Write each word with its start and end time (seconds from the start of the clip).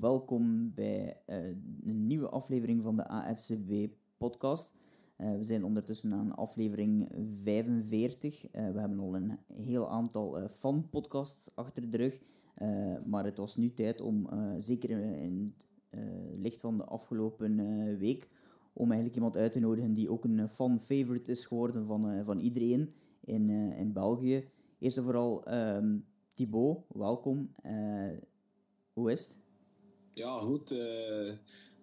Welkom 0.00 0.72
bij 0.74 1.16
uh, 1.26 1.36
een 1.84 2.06
nieuwe 2.06 2.28
aflevering 2.28 2.82
van 2.82 2.96
de 2.96 3.08
AFCB-podcast. 3.08 4.72
Uh, 5.18 5.30
eh, 5.30 5.38
we 5.38 5.44
zijn 5.44 5.64
ondertussen 5.64 6.12
aan 6.12 6.34
aflevering 6.34 7.08
45. 7.42 8.54
Uh, 8.54 8.66
eh, 8.66 8.74
we 8.74 8.80
hebben 8.80 8.98
al 8.98 9.16
een 9.16 9.38
heel 9.52 9.90
aantal 9.90 10.48
fan-podcasts 10.48 11.50
achter 11.54 11.90
de 11.90 11.96
rug. 11.96 12.20
maar 13.06 13.24
het 13.24 13.36
was 13.36 13.56
nu 13.56 13.74
tijd 13.74 14.00
om, 14.00 14.28
zeker 14.58 14.90
in 15.00 15.54
het 15.56 15.68
licht 16.40 16.60
van 16.60 16.76
de 16.76 16.84
afgelopen 16.84 17.56
week, 17.98 18.28
om 18.72 18.86
eigenlijk 18.86 19.14
iemand 19.14 19.36
uit 19.36 19.52
te 19.52 19.60
nodigen 19.60 19.94
die 19.94 20.10
ook 20.10 20.24
een 20.24 20.48
fan-favorite 20.48 21.30
is 21.30 21.46
geworden 21.46 21.86
van, 21.86 22.24
van 22.24 22.38
iedereen 22.38 22.92
in, 23.20 23.50
in 23.50 23.92
België. 23.92 24.48
Eerst 24.78 24.96
en 24.96 25.02
vooral 25.02 25.44
ehm, 25.44 25.98
Thibaut, 26.28 26.78
welkom. 26.88 27.50
hoe 28.92 29.12
is 29.12 29.20
het? 29.20 29.43
Ja, 30.14 30.38
goed. 30.38 30.72
Uh, 30.72 30.78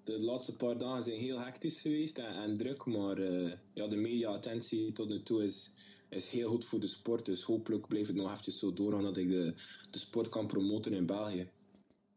de 0.04 0.20
laatste 0.20 0.56
paar 0.56 0.78
dagen 0.78 1.04
zijn 1.04 1.20
heel 1.20 1.40
hectisch 1.40 1.82
geweest 1.82 2.18
en, 2.18 2.36
en 2.36 2.58
druk, 2.58 2.86
maar 2.86 3.20
uh, 3.20 3.52
ja, 3.74 3.88
de 3.88 3.96
media-attentie 3.96 4.92
tot 4.92 5.10
nu 5.10 5.24
toe 5.24 5.44
is, 5.44 5.72
is 6.10 6.30
heel 6.30 6.50
goed 6.50 6.66
voor 6.66 6.80
de 6.80 6.88
sport. 6.88 7.26
Dus 7.26 7.44
hopelijk 7.44 7.88
blijft 7.88 8.08
het 8.08 8.18
nog 8.18 8.30
eventjes 8.30 8.60
zo 8.60 8.74
doorgaan 8.74 9.04
dat 9.04 9.18
ik 9.18 9.30
de, 9.30 9.54
de 9.90 10.00
sport 10.00 10.30
kan 10.30 10.48
promoten 10.48 10.94
in 10.94 11.06
België. 11.06 11.50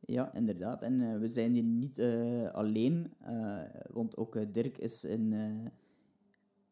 Ja, 0.06 0.34
inderdaad. 0.34 0.82
En 0.82 1.00
uh, 1.00 1.19
we 1.19 1.28
zijn 1.28 1.55
hier 1.55 1.62
niet 1.62 2.00
alleen, 2.52 3.12
want 3.92 4.16
ook 4.16 4.55
Dirk 4.55 4.78
is 4.78 5.05
in, 5.05 5.33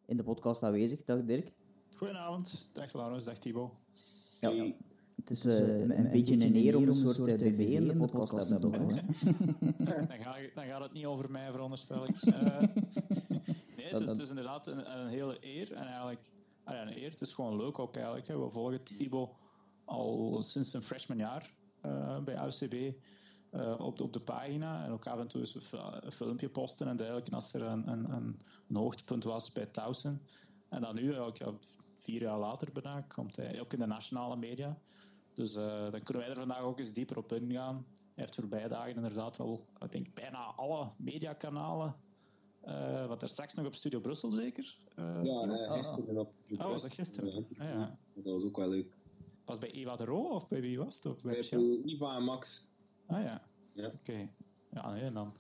in 0.07 0.17
de 0.17 0.25
podcast 0.25 0.63
aanwezig. 0.63 1.05
Dag 1.05 1.25
Dirk. 1.25 1.53
Goedenavond. 1.97 2.69
Dag 2.73 2.93
Laurens, 2.93 3.25
dag 3.25 3.39
Thibaut. 3.39 3.73
Ja, 4.41 4.51
ja. 4.51 4.73
Het 5.17 5.31
is 5.31 5.45
uh, 5.45 5.59
een, 5.59 5.81
een, 5.81 6.05
een, 6.05 6.11
beetje 6.11 6.35
een 6.35 6.57
eer 6.57 6.77
om 6.77 6.89
een 6.89 6.95
soort, 6.95 7.17
soort 7.17 7.37
BV 7.37 7.59
in 7.59 7.87
de 7.87 7.97
podcast 7.97 8.49
te 8.49 8.53
hebben. 8.59 8.73
dan, 10.09 10.23
ga, 10.23 10.37
dan 10.55 10.65
gaat 10.65 10.83
het 10.83 10.93
niet 10.93 11.07
over 11.07 11.31
mij, 11.31 11.53
veronderstel 11.53 12.09
ik. 12.09 12.23
Uh, 12.23 12.35
nee, 13.77 13.87
het 13.91 14.01
is, 14.01 14.07
het 14.07 14.19
is 14.19 14.29
inderdaad 14.29 14.67
een, 14.67 14.99
een, 14.99 15.07
hele 15.07 15.37
eer. 15.41 15.73
En 15.73 15.87
eigenlijk, 15.87 16.31
ah 16.65 16.75
ja, 16.75 16.83
een 16.83 17.03
eer, 17.03 17.11
het 17.11 17.21
is 17.21 17.33
gewoon 17.33 17.57
leuk 17.57 17.79
ook 17.79 17.97
eigenlijk. 17.97 18.29
Hè. 18.29 18.39
We 18.39 18.51
volgen 18.51 18.83
Thibaut 18.83 19.31
al 19.85 20.43
sinds 20.43 20.71
zijn 20.71 20.83
freshmanjaar 20.83 21.51
uh, 21.87 22.19
bij 22.19 22.47
UCB. 22.47 22.97
Uh, 23.53 23.75
op, 23.81 23.97
de, 23.99 24.05
op 24.05 24.13
de 24.13 24.21
pagina 24.21 24.85
en 24.85 24.91
ook 24.91 25.07
af 25.07 25.19
en 25.19 25.27
toe 25.27 25.41
eens 25.41 25.55
een 25.71 26.13
filmpje 26.13 26.49
posten 26.49 26.89
en 26.89 26.97
dergelijke 26.97 27.31
als 27.31 27.55
er 27.55 27.63
een, 27.63 27.89
een, 27.89 28.13
een, 28.13 28.77
hoogtepunt 28.77 29.25
was 29.25 29.53
bij 29.53 29.67
Towson. 29.67 30.21
En 30.69 30.81
dan 30.81 30.95
nu, 30.95 31.19
ook, 31.19 31.37
ja, 31.37 31.53
vier 31.99 32.21
jaar 32.21 32.39
later 32.39 32.73
bijna, 32.73 33.01
komt 33.01 33.37
hij 33.37 33.61
ook 33.61 33.73
in 33.73 33.79
de 33.79 33.87
nationale 33.87 34.37
media. 34.37 34.79
Dus 35.35 35.57
uh, 35.57 35.91
dan 35.91 36.03
kunnen 36.03 36.23
wij 36.23 36.33
er 36.33 36.39
vandaag 36.39 36.61
ook 36.61 36.79
eens 36.79 36.93
dieper 36.93 37.19
op 37.19 37.33
ingaan. 37.33 37.87
Hij 38.15 38.25
heeft 38.25 38.35
voorbije 38.35 38.69
dagen 38.69 38.95
inderdaad 38.95 39.37
wel, 39.37 39.61
ik 39.79 39.91
denk, 39.93 40.15
bijna 40.15 40.39
alle 40.39 40.91
mediakanalen. 40.97 41.95
Uh, 42.69 43.07
wat 43.07 43.23
er 43.23 43.29
straks 43.29 43.55
nog 43.55 43.67
op 43.67 43.75
Studio 43.75 44.01
Brussel 44.01 44.31
zeker? 44.31 44.79
Uh, 44.99 45.19
ja, 45.23 45.45
nee, 45.45 45.71
gisteren 45.71 46.19
op. 46.19 46.33
Oh, 46.59 46.67
was 46.67 46.83
dat 46.83 46.93
gisteren? 46.93 47.47
Ja, 47.59 47.69
ja. 47.69 47.99
Dat 48.15 48.33
was 48.33 48.45
ook 48.45 48.57
wel 48.57 48.69
leuk. 48.69 48.93
Was 49.45 49.59
bij 49.59 49.71
Eva 49.71 49.97
de 49.97 50.05
Roo 50.05 50.29
of 50.29 50.49
bij 50.49 50.61
wie 50.61 50.79
was 50.79 50.95
het? 50.95 51.07
Of 51.07 51.23
bij 51.23 51.47
bij 51.51 51.81
Eva 51.85 52.17
en 52.17 52.25
Max. 52.25 52.65
Ah 53.07 53.23
ja. 53.23 53.43
ja. 53.73 53.87
Oké. 53.87 53.97
Okay. 53.99 54.31
Ja, 54.71 54.91
nee, 54.91 55.13
dan 55.13 55.33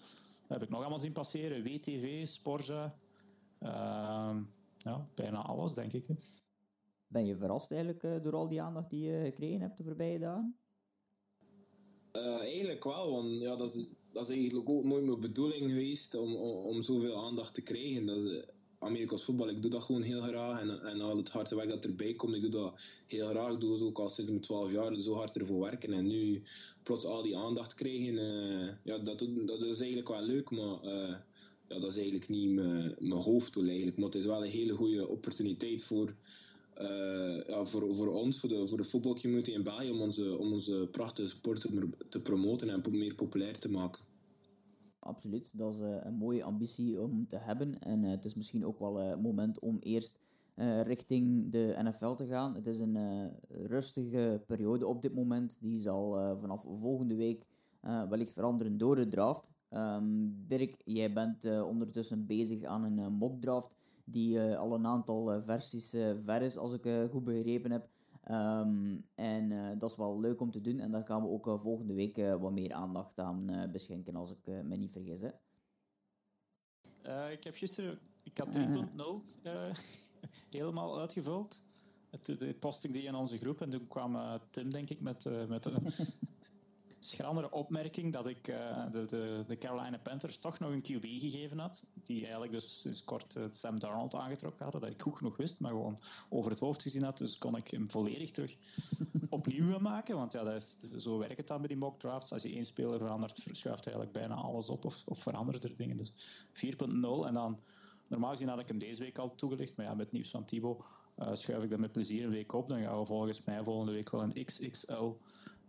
heb 0.49 0.63
ik 0.63 0.69
nog 0.69 0.81
allemaal 0.81 0.99
zien 0.99 1.13
passeren. 1.13 1.63
WTV, 1.63 2.27
Sporza. 2.27 2.95
Ehm, 3.59 4.43
ja, 4.79 5.07
bijna 5.15 5.43
alles, 5.43 5.75
denk 5.75 5.93
ik. 5.93 6.07
Ben 7.13 7.27
je 7.27 7.37
verrast 7.37 7.71
eigenlijk 7.71 8.03
uh, 8.03 8.23
door 8.23 8.35
al 8.35 8.49
die 8.49 8.63
aandacht 8.63 8.91
die 8.91 9.01
je 9.01 9.23
gekregen 9.25 9.61
hebt 9.61 9.77
de 9.77 9.85
voorbije 9.85 10.19
dagen? 10.19 10.57
Uh, 12.17 12.41
eigenlijk 12.41 12.85
wel, 12.85 13.11
want 13.11 13.41
ja, 13.41 13.57
dat, 13.57 13.75
is, 13.75 13.87
dat 14.13 14.23
is 14.29 14.37
eigenlijk 14.37 14.69
ook 14.69 14.85
nooit 14.85 15.05
mijn 15.05 15.21
bedoeling 15.21 15.71
geweest 15.71 16.15
om, 16.15 16.35
om, 16.37 16.83
zoveel 16.83 17.25
aandacht 17.25 17.55
te 17.55 17.61
krijgen. 17.61 18.07
Dat 18.07 18.17
is, 18.17 18.45
Amerikaans 18.79 19.25
voetbal, 19.25 19.49
ik 19.49 19.63
doe 19.63 19.71
dat 19.71 19.83
gewoon 19.83 20.03
heel 20.03 20.23
graag. 20.23 20.61
En, 20.61 20.83
en 20.83 21.01
al 21.01 21.17
het 21.17 21.31
harde 21.31 21.55
werk 21.55 21.69
dat 21.69 21.85
erbij 21.85 22.15
komt, 22.15 22.35
ik 22.35 22.41
doe 22.41 22.51
dat 22.51 22.81
heel 23.07 23.27
graag. 23.27 23.53
Ik 23.53 23.61
doe 23.61 23.73
het 23.73 23.83
ook 23.83 23.99
al 23.99 24.09
sinds 24.09 24.31
mijn 24.31 24.43
12 24.43 24.73
jaar, 24.73 24.95
zo 24.95 25.15
hard 25.15 25.37
ervoor 25.37 25.61
werken. 25.61 25.93
En 25.93 26.07
nu 26.07 26.43
plots 26.83 27.05
al 27.05 27.23
die 27.23 27.37
aandacht 27.37 27.75
krijgen, 27.75 28.15
ja, 28.85 28.99
dat, 28.99 29.19
dat 29.45 29.61
is 29.61 29.79
eigenlijk 29.79 30.09
wel 30.09 30.23
leuk, 30.23 30.51
maar 30.51 30.85
ja, 31.69 31.79
dat 31.79 31.89
is 31.89 31.97
eigenlijk 31.97 32.29
niet 32.29 32.51
mijn, 32.51 32.95
mijn 32.99 33.21
hoofddoel 33.21 33.67
eigenlijk. 33.67 33.97
Maar 33.97 34.07
het 34.07 34.15
is 34.15 34.27
wel 34.27 34.45
een 34.45 34.51
hele 34.51 34.73
goede 34.73 35.09
opportuniteit 35.09 35.85
voor 35.85 36.15
uh, 36.83 37.45
ja, 37.47 37.65
voor, 37.65 37.97
voor 37.97 38.09
ons, 38.09 38.41
voor 38.41 38.49
de, 38.49 38.69
voor 38.69 38.79
de 38.79 38.85
voetbalcommunity 38.85 39.51
in 39.51 39.63
België, 39.63 39.91
om 39.91 40.01
onze, 40.01 40.39
om 40.39 40.53
onze 40.53 40.89
prachtige 40.91 41.29
sport 41.29 41.61
te, 41.61 41.89
te 42.09 42.21
promoten 42.21 42.71
en 42.71 42.83
meer 42.91 43.15
populair 43.15 43.59
te 43.59 43.69
maken. 43.69 44.03
Absoluut, 44.99 45.59
dat 45.59 45.75
is 45.75 45.81
uh, 45.81 45.97
een 46.01 46.15
mooie 46.15 46.45
ambitie 46.45 47.01
om 47.01 47.29
te 47.29 47.37
hebben. 47.37 47.79
En 47.79 48.03
uh, 48.03 48.11
het 48.11 48.25
is 48.25 48.35
misschien 48.35 48.67
ook 48.67 48.79
wel 48.79 49.01
een 49.01 49.21
moment 49.21 49.59
om 49.61 49.79
eerst 49.81 50.21
richting 50.83 51.51
de 51.51 51.77
NFL 51.83 52.15
te 52.15 52.27
gaan. 52.27 52.55
Het 52.55 52.67
is 52.67 52.79
een 52.79 53.31
rustige 53.49 54.43
periode 54.47 54.87
op 54.87 55.03
dit 55.03 55.15
moment. 55.15 55.57
Die 55.61 55.79
zal 55.79 56.37
vanaf 56.39 56.67
volgende 56.71 57.15
week 57.15 57.47
wellicht 57.81 58.33
veranderen 58.33 58.79
door 58.79 58.97
de 58.97 59.09
draft. 59.09 59.51
Um, 59.71 60.45
Dirk, 60.47 60.77
jij 60.85 61.13
bent 61.13 61.45
ondertussen 61.63 62.27
bezig 62.27 62.63
aan 62.63 62.85
een 62.85 63.13
mock 63.13 63.41
draft 63.41 63.77
die 64.05 64.35
uh, 64.35 64.59
al 64.59 64.75
een 64.75 64.87
aantal 64.87 65.35
uh, 65.35 65.43
versies 65.43 65.95
uh, 65.95 66.13
ver 66.17 66.43
is, 66.43 66.57
als 66.57 66.73
ik 66.73 67.09
goed 67.11 67.25
begrepen 67.25 67.71
heb. 67.71 67.89
Um, 68.31 69.07
en 69.15 69.79
dat 69.79 69.91
is 69.91 69.97
wel 69.97 70.21
leuk 70.21 70.41
om 70.41 70.51
te 70.51 70.61
doen. 70.61 70.81
En 70.81 70.91
daar 70.91 71.07
gaan 71.07 71.23
we 71.23 71.29
ook 71.29 71.61
volgende 71.61 71.95
week 71.95 72.17
wat 72.17 72.53
meer 72.53 72.73
aandacht 72.73 73.21
aan 73.21 73.69
beschenken, 73.73 74.17
als 74.17 74.31
ik 74.31 74.47
me 74.47 74.77
niet 74.77 74.93
vergis. 74.93 75.21
Hè. 75.21 75.31
ik 77.31 77.45
heb 77.45 77.55
gisteren, 77.55 77.99
ik 78.23 78.39
had 78.39 78.57
3.0 78.57 78.63
helemaal 80.51 81.01
uitgevuld. 81.01 81.63
De 82.25 82.55
posting 82.61 82.95
die 82.95 83.03
in 83.03 83.15
onze 83.15 83.39
groep. 83.39 83.61
En 83.61 83.71
toen 83.71 83.89
kwam 83.89 84.41
Tim, 84.51 84.71
denk 84.71 84.91
ik, 84.91 85.01
met, 85.01 85.49
met 85.49 85.65
een 85.65 85.83
schrandere 87.05 87.51
opmerking 87.51 88.13
dat 88.13 88.27
ik 88.27 88.49
uh, 88.49 88.91
de, 88.91 89.05
de, 89.05 89.45
de, 89.47 89.59
Carolina 89.59 89.99
Panthers 89.99 90.39
toch 90.39 90.59
nog 90.59 90.71
een 90.71 90.83
QB 90.83 91.05
gegeven 91.05 91.59
had. 91.59 91.85
Die 92.03 92.21
eigenlijk 92.21 92.53
dus 92.53 92.81
sinds 92.81 93.05
kort 93.05 93.37
uh, 93.37 93.45
Sam 93.51 93.81
Darnold 93.81 94.15
aangetrokken 94.15 94.63
hadden. 94.63 94.81
Dat 94.81 94.91
ik 94.91 95.01
goed 95.01 95.17
genoeg 95.17 95.37
wist, 95.37 95.61
maar 95.61 95.71
gewoon 95.71 95.99
over 96.29 96.51
het 96.51 96.61
hoofd 96.61 96.83
gezien 96.83 97.03
had. 97.03 97.19
Dus 97.19 97.39
kon 97.39 97.57
ik 97.57 97.69
hem 97.69 97.91
volledig 97.91 98.31
terug 98.31 98.57
opnieuw 99.29 99.79
maken. 99.79 100.17
Want 100.17 100.33
ja, 100.33 100.43
dat 100.43 100.55
is, 100.55 101.03
zo 101.03 101.19
werkt 101.19 101.37
het 101.37 101.47
dan 101.47 101.59
bij 101.59 101.69
die 101.69 101.77
mock 101.77 101.99
drafts. 101.99 102.33
Als 102.33 102.43
je 102.43 102.53
één 102.53 102.65
speler 102.65 102.99
verandert, 102.99 103.43
verschuift 103.43 103.87
eigenlijk 103.87 104.17
bijna 104.17 104.35
alles 104.35 104.69
op 104.69 104.85
of, 104.85 105.03
of 105.07 105.19
verandert 105.19 105.65
er 105.65 105.77
dingen. 105.77 105.97
Dus 105.97 106.13
4.0 106.53 107.27
en 107.27 107.33
dan... 107.33 107.61
Normaal 108.07 108.31
gezien 108.31 108.49
had 108.49 108.61
ik 108.61 108.69
hem 108.69 108.79
deze 108.79 109.03
week 109.03 109.19
al 109.19 109.35
toegelicht, 109.35 109.77
maar 109.77 109.87
ja, 109.87 109.95
met 109.95 110.13
nieuws 110.13 110.31
van 110.31 110.45
Thibaut 110.45 110.85
uh, 111.19 111.29
schuif 111.33 111.63
ik 111.63 111.71
dat 111.71 111.79
met 111.79 111.93
plezier 111.93 112.25
een 112.25 112.31
week 112.31 112.53
op. 112.53 112.69
Dan 112.69 112.81
gaan 112.81 112.99
we 112.99 113.05
volgens 113.05 113.45
mij 113.45 113.65
volgende 113.65 113.93
week 113.93 114.11
wel 114.11 114.23
een 114.23 114.45
XXL 114.45 115.11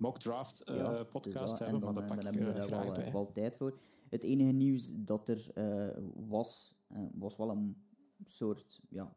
mock 0.03 0.19
draft 0.19 0.64
uh, 0.69 1.02
podcast 1.09 1.59
hebben. 1.59 1.80
Dan, 1.80 1.94
maar 1.94 2.08
dan, 2.08 2.25
hebben 2.25 2.47
we 2.47 2.53
daar 2.53 2.69
wel, 2.69 2.96
eh, 2.96 3.14
wel, 3.14 3.31
tijd 3.31 3.58
voor. 3.58 3.80
Het 4.09 4.24
enige 4.24 4.52
nieuws 4.52 4.94
dat 4.96 5.30
er 5.30 5.52
was, 6.28 6.75
was 7.14 7.36
wel 7.36 7.50
een 7.50 7.75
soort 8.25 8.81
ja, 8.90 9.16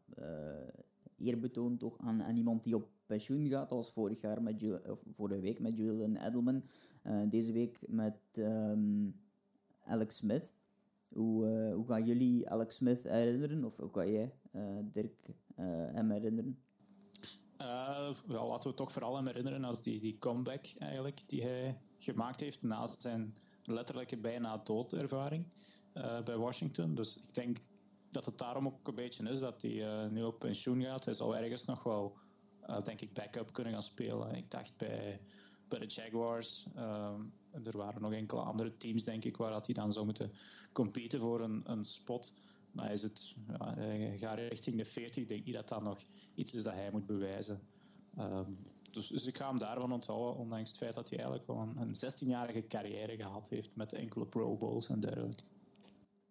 eerbetoon 1.17 1.77
toch 1.77 1.99
aan, 1.99 2.23
aan 2.23 2.37
iemand 2.37 2.65
die 2.65 2.77
op 2.77 2.89
pensioen 3.07 3.49
gaat. 3.49 3.71
Was 3.71 3.93
vorig 3.93 4.21
jaar 4.21 4.43
met 4.43 4.89
of 4.89 5.05
vorige 5.13 5.41
week 5.41 5.61
met 5.61 5.77
Julian 5.77 6.17
Edelman. 6.17 6.63
deze 7.29 7.53
week 7.53 7.79
met 7.89 8.19
um, 8.39 9.21
Alex 9.85 10.17
Smith. 10.17 10.51
Hoe, 11.13 11.73
hoe 11.75 11.87
gaan 11.87 12.05
jullie 12.05 12.51
Alex 12.51 12.75
Smith 12.75 13.03
herinneren? 13.03 13.65
Of 13.65 13.77
hoe 13.77 13.91
kan 13.91 14.11
jij, 14.11 14.35
Dirk, 14.93 15.35
hem 15.95 16.11
herinneren? 16.11 16.59
Uh, 17.61 18.09
wel, 18.27 18.49
laten 18.49 18.71
we 18.71 18.77
toch 18.77 18.93
vooral 18.93 19.17
hem 19.17 19.27
herinneren 19.27 19.65
als 19.65 19.83
die, 19.83 20.01
die 20.01 20.19
comeback 20.19 20.67
eigenlijk 20.79 21.21
die 21.27 21.43
hij 21.43 21.79
gemaakt 21.99 22.41
heeft 22.41 22.63
na 22.63 22.87
zijn 22.99 23.37
letterlijke 23.65 24.17
bijna 24.17 24.59
doodervaring 24.59 25.45
uh, 25.95 26.23
bij 26.23 26.37
Washington. 26.37 26.95
Dus 26.95 27.17
ik 27.17 27.35
denk 27.35 27.59
dat 28.11 28.25
het 28.25 28.39
daarom 28.39 28.67
ook 28.67 28.89
een 28.89 28.95
beetje 28.95 29.31
is 29.31 29.39
dat 29.39 29.63
hij 29.63 29.71
uh, 29.71 30.11
nu 30.11 30.23
op 30.23 30.39
pensioen 30.39 30.83
gaat. 30.83 31.05
Hij 31.05 31.15
zal 31.15 31.37
ergens 31.37 31.65
nog 31.65 31.83
wel, 31.83 32.17
denk 32.83 33.01
ik, 33.01 33.13
backup 33.13 33.53
kunnen 33.53 33.73
gaan 33.73 33.83
spelen. 33.83 34.35
Ik 34.35 34.51
dacht 34.51 34.77
bij, 34.77 35.21
bij 35.69 35.79
de 35.79 35.87
Jaguars. 35.87 36.67
er 37.65 37.77
waren 37.77 38.03
nog 38.03 38.13
enkele 38.13 38.41
andere 38.41 38.77
teams, 38.77 39.05
denk 39.05 39.25
ik, 39.25 39.37
waar 39.37 39.61
hij 39.65 39.75
dan 39.75 39.93
zou 39.93 40.05
moeten 40.05 40.33
competen 40.73 41.21
voor 41.21 41.41
een, 41.41 41.63
een 41.65 41.85
spot. 41.85 42.33
Maar 42.77 42.93
is 42.93 43.03
het, 43.03 43.35
ja, 43.49 43.75
hij 43.75 44.19
gaat 44.19 44.39
richting 44.39 44.77
de 44.77 44.85
40. 44.85 45.23
Ik 45.23 45.29
denk 45.29 45.45
niet 45.45 45.55
dat 45.55 45.69
dat 45.69 45.83
nog 45.83 46.05
iets 46.35 46.53
is 46.53 46.63
dat 46.63 46.73
hij 46.73 46.91
moet 46.91 47.07
bewijzen. 47.07 47.61
Ehm, 48.17 48.51
dus, 48.91 49.09
dus, 49.09 49.27
ik 49.27 49.37
ga 49.37 49.49
hem 49.49 49.59
daarvan 49.59 49.93
onthouden, 49.93 50.37
ondanks 50.37 50.69
het 50.69 50.79
feit 50.79 50.95
dat 50.95 51.09
hij 51.09 51.19
eigenlijk 51.19 51.47
wel 51.49 51.59
een, 51.59 51.77
een 51.77 51.95
16-jarige 51.95 52.67
carrière 52.67 53.17
gehad 53.17 53.49
heeft 53.49 53.71
met 53.75 53.93
enkele 53.93 54.27
Pro 54.27 54.57
Bowls 54.57 54.89
en 54.89 55.01
dergelijke. 55.01 55.43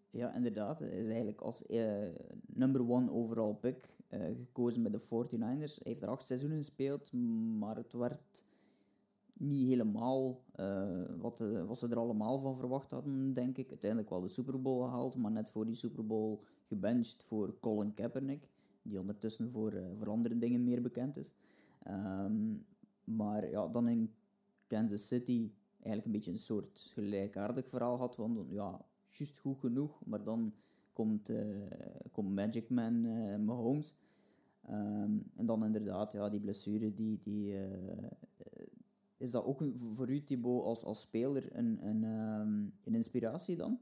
Ja, 0.09 0.33
inderdaad. 0.33 0.79
Hij 0.79 0.89
is 0.89 1.07
eigenlijk 1.07 1.41
als 1.41 1.63
uh, 1.67 2.07
number 2.45 2.89
one 2.89 3.11
overall 3.11 3.53
pick 3.53 3.85
uh, 4.09 4.25
gekozen 4.25 4.81
bij 4.81 4.91
de 4.91 5.01
49ers. 5.01 5.39
Hij 5.39 5.79
heeft 5.83 6.01
er 6.01 6.09
acht 6.09 6.25
seizoenen 6.25 6.57
gespeeld, 6.57 7.11
maar 7.59 7.75
het 7.75 7.93
werd 7.93 8.44
niet 9.37 9.67
helemaal 9.67 10.41
uh, 10.55 11.03
wat, 11.17 11.39
wat 11.67 11.77
ze 11.77 11.87
er 11.87 11.97
allemaal 11.97 12.39
van 12.39 12.55
verwacht 12.55 12.91
hadden, 12.91 13.33
denk 13.33 13.57
ik. 13.57 13.69
Uiteindelijk 13.69 14.09
wel 14.09 14.21
de 14.21 14.27
Super 14.27 14.61
Bowl 14.61 14.83
gehaald, 14.83 15.17
maar 15.17 15.31
net 15.31 15.49
voor 15.49 15.65
die 15.65 15.75
Super 15.75 16.05
Bowl 16.05 16.41
gebenched 16.67 17.23
voor 17.23 17.59
Colin 17.59 17.93
Kaepernick, 17.93 18.49
die 18.81 18.99
ondertussen 18.99 19.51
voor, 19.51 19.73
voor 19.93 20.09
andere 20.09 20.37
dingen 20.37 20.63
meer 20.63 20.81
bekend 20.81 21.17
is. 21.17 21.33
Um, 21.87 22.65
maar 23.03 23.49
ja, 23.49 23.67
dan 23.67 23.87
in 23.87 24.13
Kansas 24.67 25.07
City 25.07 25.53
eigenlijk 25.75 26.05
een 26.05 26.11
beetje 26.11 26.31
een 26.31 26.37
soort 26.37 26.91
gelijkaardig 26.93 27.69
verhaal 27.69 27.97
had, 27.97 28.15
want 28.15 28.45
ja, 28.49 28.85
juist 29.07 29.39
goed 29.39 29.57
genoeg, 29.59 30.01
maar 30.05 30.23
dan 30.23 30.53
komt, 30.91 31.31
komt 32.11 32.35
Magic 32.35 32.69
Man 32.69 33.01
Mahomes. 33.45 33.95
Um, 34.69 35.31
en 35.35 35.45
dan 35.45 35.65
inderdaad, 35.65 36.11
ja, 36.11 36.29
die 36.29 36.39
blessure, 36.39 36.93
die, 36.93 37.19
die, 37.19 37.53
is 39.17 39.31
dat 39.31 39.43
ook 39.43 39.63
voor 39.75 40.09
u, 40.09 40.23
Thibaut, 40.23 40.63
als, 40.63 40.83
als 40.83 40.99
speler 40.99 41.43
een, 41.51 41.87
een, 41.87 42.03
um, 42.03 42.73
een 42.83 42.95
inspiratie 42.95 43.55
dan? 43.55 43.79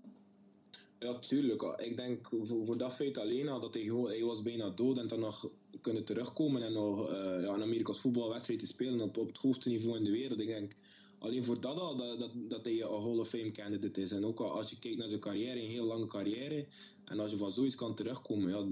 Ja, 0.99 1.19
tuurlijk. 1.19 1.61
Ik 1.61 1.97
denk 1.97 2.31
voor, 2.43 2.77
dat 2.77 2.93
feit 2.93 3.17
alleen 3.17 3.49
al 3.49 3.59
dat 3.59 3.73
hij, 3.73 3.83
gewoon, 3.83 4.07
hij 4.07 4.23
was 4.23 4.41
bijna 4.41 4.69
dood 4.69 4.97
en 4.97 5.07
dan 5.07 5.19
nog 5.19 5.49
kunnen 5.81 6.03
terugkomen 6.03 6.63
en 6.63 6.73
nog 6.73 7.09
uh, 7.09 7.15
ja, 7.15 7.53
een 7.53 7.61
Amerikaans 7.61 8.01
voetbalwedstrijd 8.01 8.59
te 8.59 8.67
spelen 8.67 9.01
op, 9.01 9.17
op 9.17 9.27
het 9.27 9.37
hoogste 9.37 9.69
niveau 9.69 9.97
in 9.97 10.03
de 10.03 10.11
wereld. 10.11 10.39
Ik 10.39 10.47
denk 10.47 10.73
alleen 11.19 11.43
voor 11.43 11.61
dat 11.61 11.79
al 11.79 11.95
dat, 11.95 12.19
dat, 12.19 12.31
dat 12.33 12.65
hij 12.65 12.81
een 12.81 13.01
Hall 13.01 13.17
of 13.17 13.29
Fame 13.29 13.51
candidate 13.51 14.01
is. 14.01 14.11
En 14.11 14.25
ook 14.25 14.39
als 14.39 14.69
je 14.69 14.79
kijkt 14.79 14.97
naar 14.97 15.09
zijn 15.09 15.21
carrière, 15.21 15.63
een 15.63 15.69
heel 15.69 15.85
lange 15.85 16.05
carrière, 16.05 16.65
en 17.05 17.19
als 17.19 17.31
je 17.31 17.37
van 17.37 17.51
zoiets 17.51 17.75
kan 17.75 17.95
terugkomen, 17.95 18.49
ja, 18.49 18.65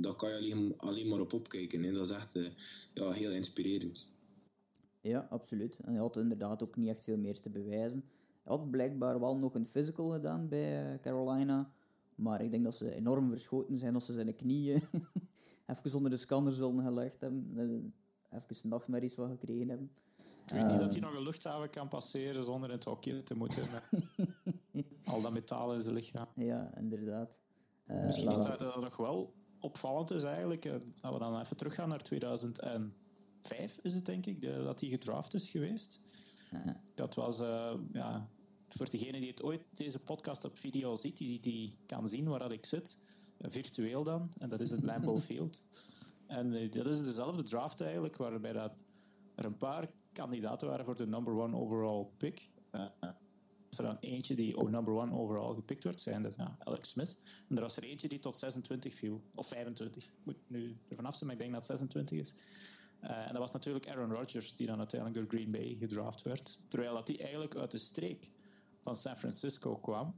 dan 0.00 0.16
kan 0.16 0.30
je 0.30 0.36
alleen, 0.36 0.74
alleen 0.76 1.08
maar 1.08 1.20
op 1.20 1.32
opkijken. 1.32 1.84
En 1.84 1.92
dat 1.92 2.10
is 2.10 2.16
echt 2.16 2.36
uh, 2.36 2.46
ja, 2.94 3.10
heel 3.10 3.30
inspirerend. 3.30 4.12
Ja, 5.08 5.26
absoluut. 5.30 5.76
En 5.76 5.92
hij 5.92 6.00
had 6.00 6.16
inderdaad 6.16 6.62
ook 6.62 6.76
niet 6.76 6.88
echt 6.88 7.02
veel 7.02 7.16
meer 7.16 7.40
te 7.40 7.50
bewijzen. 7.50 8.04
Hij 8.42 8.56
had 8.56 8.70
blijkbaar 8.70 9.20
wel 9.20 9.36
nog 9.36 9.54
een 9.54 9.66
physical 9.66 10.08
gedaan 10.08 10.48
bij 10.48 10.92
eh, 10.92 11.00
Carolina. 11.00 11.70
Maar 12.14 12.40
ik 12.42 12.50
denk 12.50 12.64
dat 12.64 12.74
ze 12.74 12.94
enorm 12.94 13.28
verschoten 13.28 13.76
zijn 13.76 13.94
als 13.94 14.06
ze 14.06 14.12
zijn 14.12 14.34
knieën 14.34 14.82
even 15.66 15.96
onder 15.96 16.10
de 16.10 16.16
scanner 16.16 16.52
zullen 16.52 16.84
gelegd 16.84 17.20
hebben. 17.20 17.52
Eh, 18.30 18.38
even 18.38 18.68
nachtmerries 18.68 19.14
van 19.14 19.28
gekregen 19.28 19.68
hebben. 19.68 19.90
Ik 20.46 20.52
weet 20.52 20.66
niet 20.66 20.78
dat 20.78 20.92
hij 20.92 21.00
nog 21.00 21.14
een 21.14 21.22
luchthaven 21.22 21.70
kan 21.70 21.88
passeren 21.88 22.44
zonder 22.44 22.68
in 22.68 22.74
het 22.74 22.84
hokje 22.84 23.22
te 23.22 23.36
moeten. 23.36 23.64
Al 25.04 25.20
dat 25.20 25.32
metaal 25.32 25.74
in 25.74 25.80
zijn 25.80 25.94
lichaam. 25.94 26.26
Ja, 26.34 26.76
inderdaad. 26.76 27.38
Uh, 27.86 28.04
Misschien 28.04 28.30
is 28.30 28.36
dat, 28.36 28.58
dat 28.58 28.80
nog 28.80 28.96
wel 28.96 29.34
opvallend 29.60 30.10
is 30.10 30.22
eigenlijk, 30.22 30.62
dat 31.00 31.12
we 31.12 31.18
dan 31.18 31.40
even 31.40 31.56
teruggaan 31.56 31.88
naar 31.88 32.02
2005 33.44 33.78
is 33.82 33.94
het 33.94 34.04
denk 34.04 34.26
ik, 34.26 34.40
dat 34.40 34.80
hij 34.80 34.88
gedraft 34.88 35.34
is 35.34 35.48
geweest. 35.48 36.00
Dat 36.94 37.14
was, 37.14 37.40
uh, 37.40 37.74
ja, 37.92 38.28
voor 38.68 38.90
degene 38.90 39.20
die 39.20 39.30
het 39.30 39.42
ooit 39.42 39.62
deze 39.74 39.98
podcast 39.98 40.44
op 40.44 40.58
video 40.58 40.96
ziet, 40.96 41.16
die, 41.16 41.40
die 41.40 41.76
kan 41.86 42.08
zien 42.08 42.28
waar 42.28 42.38
dat 42.38 42.52
ik 42.52 42.66
zit, 42.66 42.98
virtueel 43.38 44.04
dan, 44.04 44.28
en 44.38 44.48
dat 44.48 44.60
is 44.60 44.70
het 44.70 44.82
Lambeau 44.82 45.20
Field. 45.30 45.62
En 46.26 46.52
uh, 46.52 46.70
dat 46.70 46.86
is 46.86 47.04
dezelfde 47.04 47.42
draft 47.42 47.80
eigenlijk, 47.80 48.16
waarbij 48.16 48.52
dat 48.52 48.82
er 49.34 49.44
een 49.44 49.56
paar 49.56 49.90
kandidaten 50.12 50.68
waren 50.68 50.84
voor 50.84 50.96
de 50.96 51.06
number 51.06 51.34
one 51.34 51.56
overall 51.56 52.06
pick. 52.18 52.48
Uh, 52.72 52.86
was 53.68 53.78
er 53.78 53.84
dan 53.84 54.10
eentje 54.10 54.34
die 54.34 54.56
oh, 54.56 54.70
number 54.70 54.94
one 54.94 55.14
overall 55.14 55.54
gepikt 55.54 55.84
werd, 55.84 56.00
zijn 56.00 56.22
dat 56.22 56.34
ja, 56.36 56.56
Alex 56.58 56.88
Smith. 56.88 57.16
En 57.48 57.56
er 57.56 57.62
was 57.62 57.76
er 57.76 57.82
eentje 57.82 58.08
die 58.08 58.18
tot 58.18 58.34
26 58.36 58.94
viel, 58.94 59.22
of 59.34 59.46
25. 59.46 60.04
Ik 60.04 60.10
moet 60.22 60.36
nu 60.46 60.76
er 60.88 60.96
vanaf 60.96 61.14
zijn, 61.14 61.24
maar 61.24 61.34
ik 61.34 61.40
denk 61.40 61.52
dat 61.52 61.68
het 61.68 61.78
26 61.78 62.18
is. 62.18 62.34
Uh, 63.04 63.18
en 63.18 63.28
dat 63.28 63.38
was 63.38 63.52
natuurlijk 63.52 63.88
Aaron 63.90 64.12
Rodgers, 64.12 64.56
die 64.56 64.66
dan 64.66 64.78
uiteindelijk 64.78 65.20
door 65.20 65.38
Green 65.38 65.50
Bay 65.50 65.76
gedraft 65.78 66.22
werd. 66.22 66.58
Terwijl 66.68 66.94
dat 66.94 67.08
hij 67.08 67.20
eigenlijk 67.20 67.56
uit 67.56 67.70
de 67.70 67.78
streek 67.78 68.30
van 68.80 68.96
San 68.96 69.18
Francisco 69.18 69.76
kwam. 69.76 70.14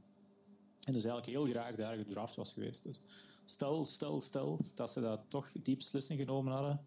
En 0.83 0.93
dus 0.93 1.03
eigenlijk 1.03 1.25
heel 1.25 1.45
graag 1.45 1.75
daar 1.75 1.95
gedraft 1.95 2.35
was 2.35 2.53
geweest. 2.53 2.83
Dus 2.83 3.01
stel, 3.45 3.85
stel, 3.85 4.21
stel 4.21 4.59
dat 4.75 4.91
ze 4.91 5.01
dat 5.01 5.21
toch 5.27 5.51
die 5.51 5.75
beslissing 5.75 6.19
genomen 6.19 6.53
hadden. 6.53 6.85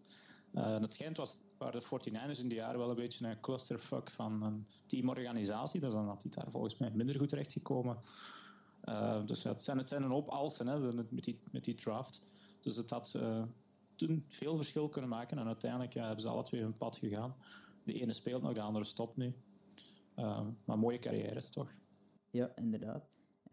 Uh, 0.53 0.79
het 0.79 0.93
schijnt 0.93 1.17
was, 1.17 1.39
waren 1.57 1.79
de 1.79 1.85
49ers 1.85 2.39
in 2.39 2.47
die 2.47 2.57
jaren 2.57 2.79
wel 2.79 2.89
een 2.89 2.95
beetje 2.95 3.27
een 3.27 3.39
clusterfuck 3.39 4.11
van 4.11 4.43
een 4.43 4.67
teamorganisatie. 4.85 5.79
Dus 5.79 5.93
dan 5.93 6.07
had 6.07 6.21
hij 6.21 6.31
daar 6.31 6.51
volgens 6.51 6.77
mij 6.77 6.91
minder 6.93 7.17
goed 7.17 7.27
terechtgekomen. 7.27 7.97
Uh, 8.83 9.25
dus 9.25 9.43
het, 9.43 9.61
zijn, 9.61 9.77
het 9.77 9.89
zijn 9.89 10.03
een 10.03 10.11
hoop 10.11 10.29
alsen 10.29 10.67
hè, 10.67 10.93
met, 10.93 11.23
die, 11.23 11.39
met 11.51 11.63
die 11.63 11.75
draft. 11.75 12.21
Dus 12.61 12.75
het 12.75 12.89
had 12.89 13.15
veel 14.27 14.55
verschil 14.55 14.89
kunnen 14.89 15.09
maken. 15.09 15.37
En 15.37 15.47
uiteindelijk 15.47 15.93
hebben 15.93 16.21
ze 16.21 16.27
alle 16.27 16.43
twee 16.43 16.61
hun 16.61 16.77
pad 16.77 16.95
gegaan. 16.95 17.35
De 17.83 17.93
ene 17.93 18.13
speelt 18.13 18.41
nog, 18.41 18.53
de 18.53 18.61
andere 18.61 18.85
stopt 18.85 19.17
nu. 19.17 19.33
maar 20.65 20.79
mooie 20.79 20.99
carrières 20.99 21.49
toch? 21.49 21.73
Ja, 22.29 22.51
inderdaad. 22.55 23.03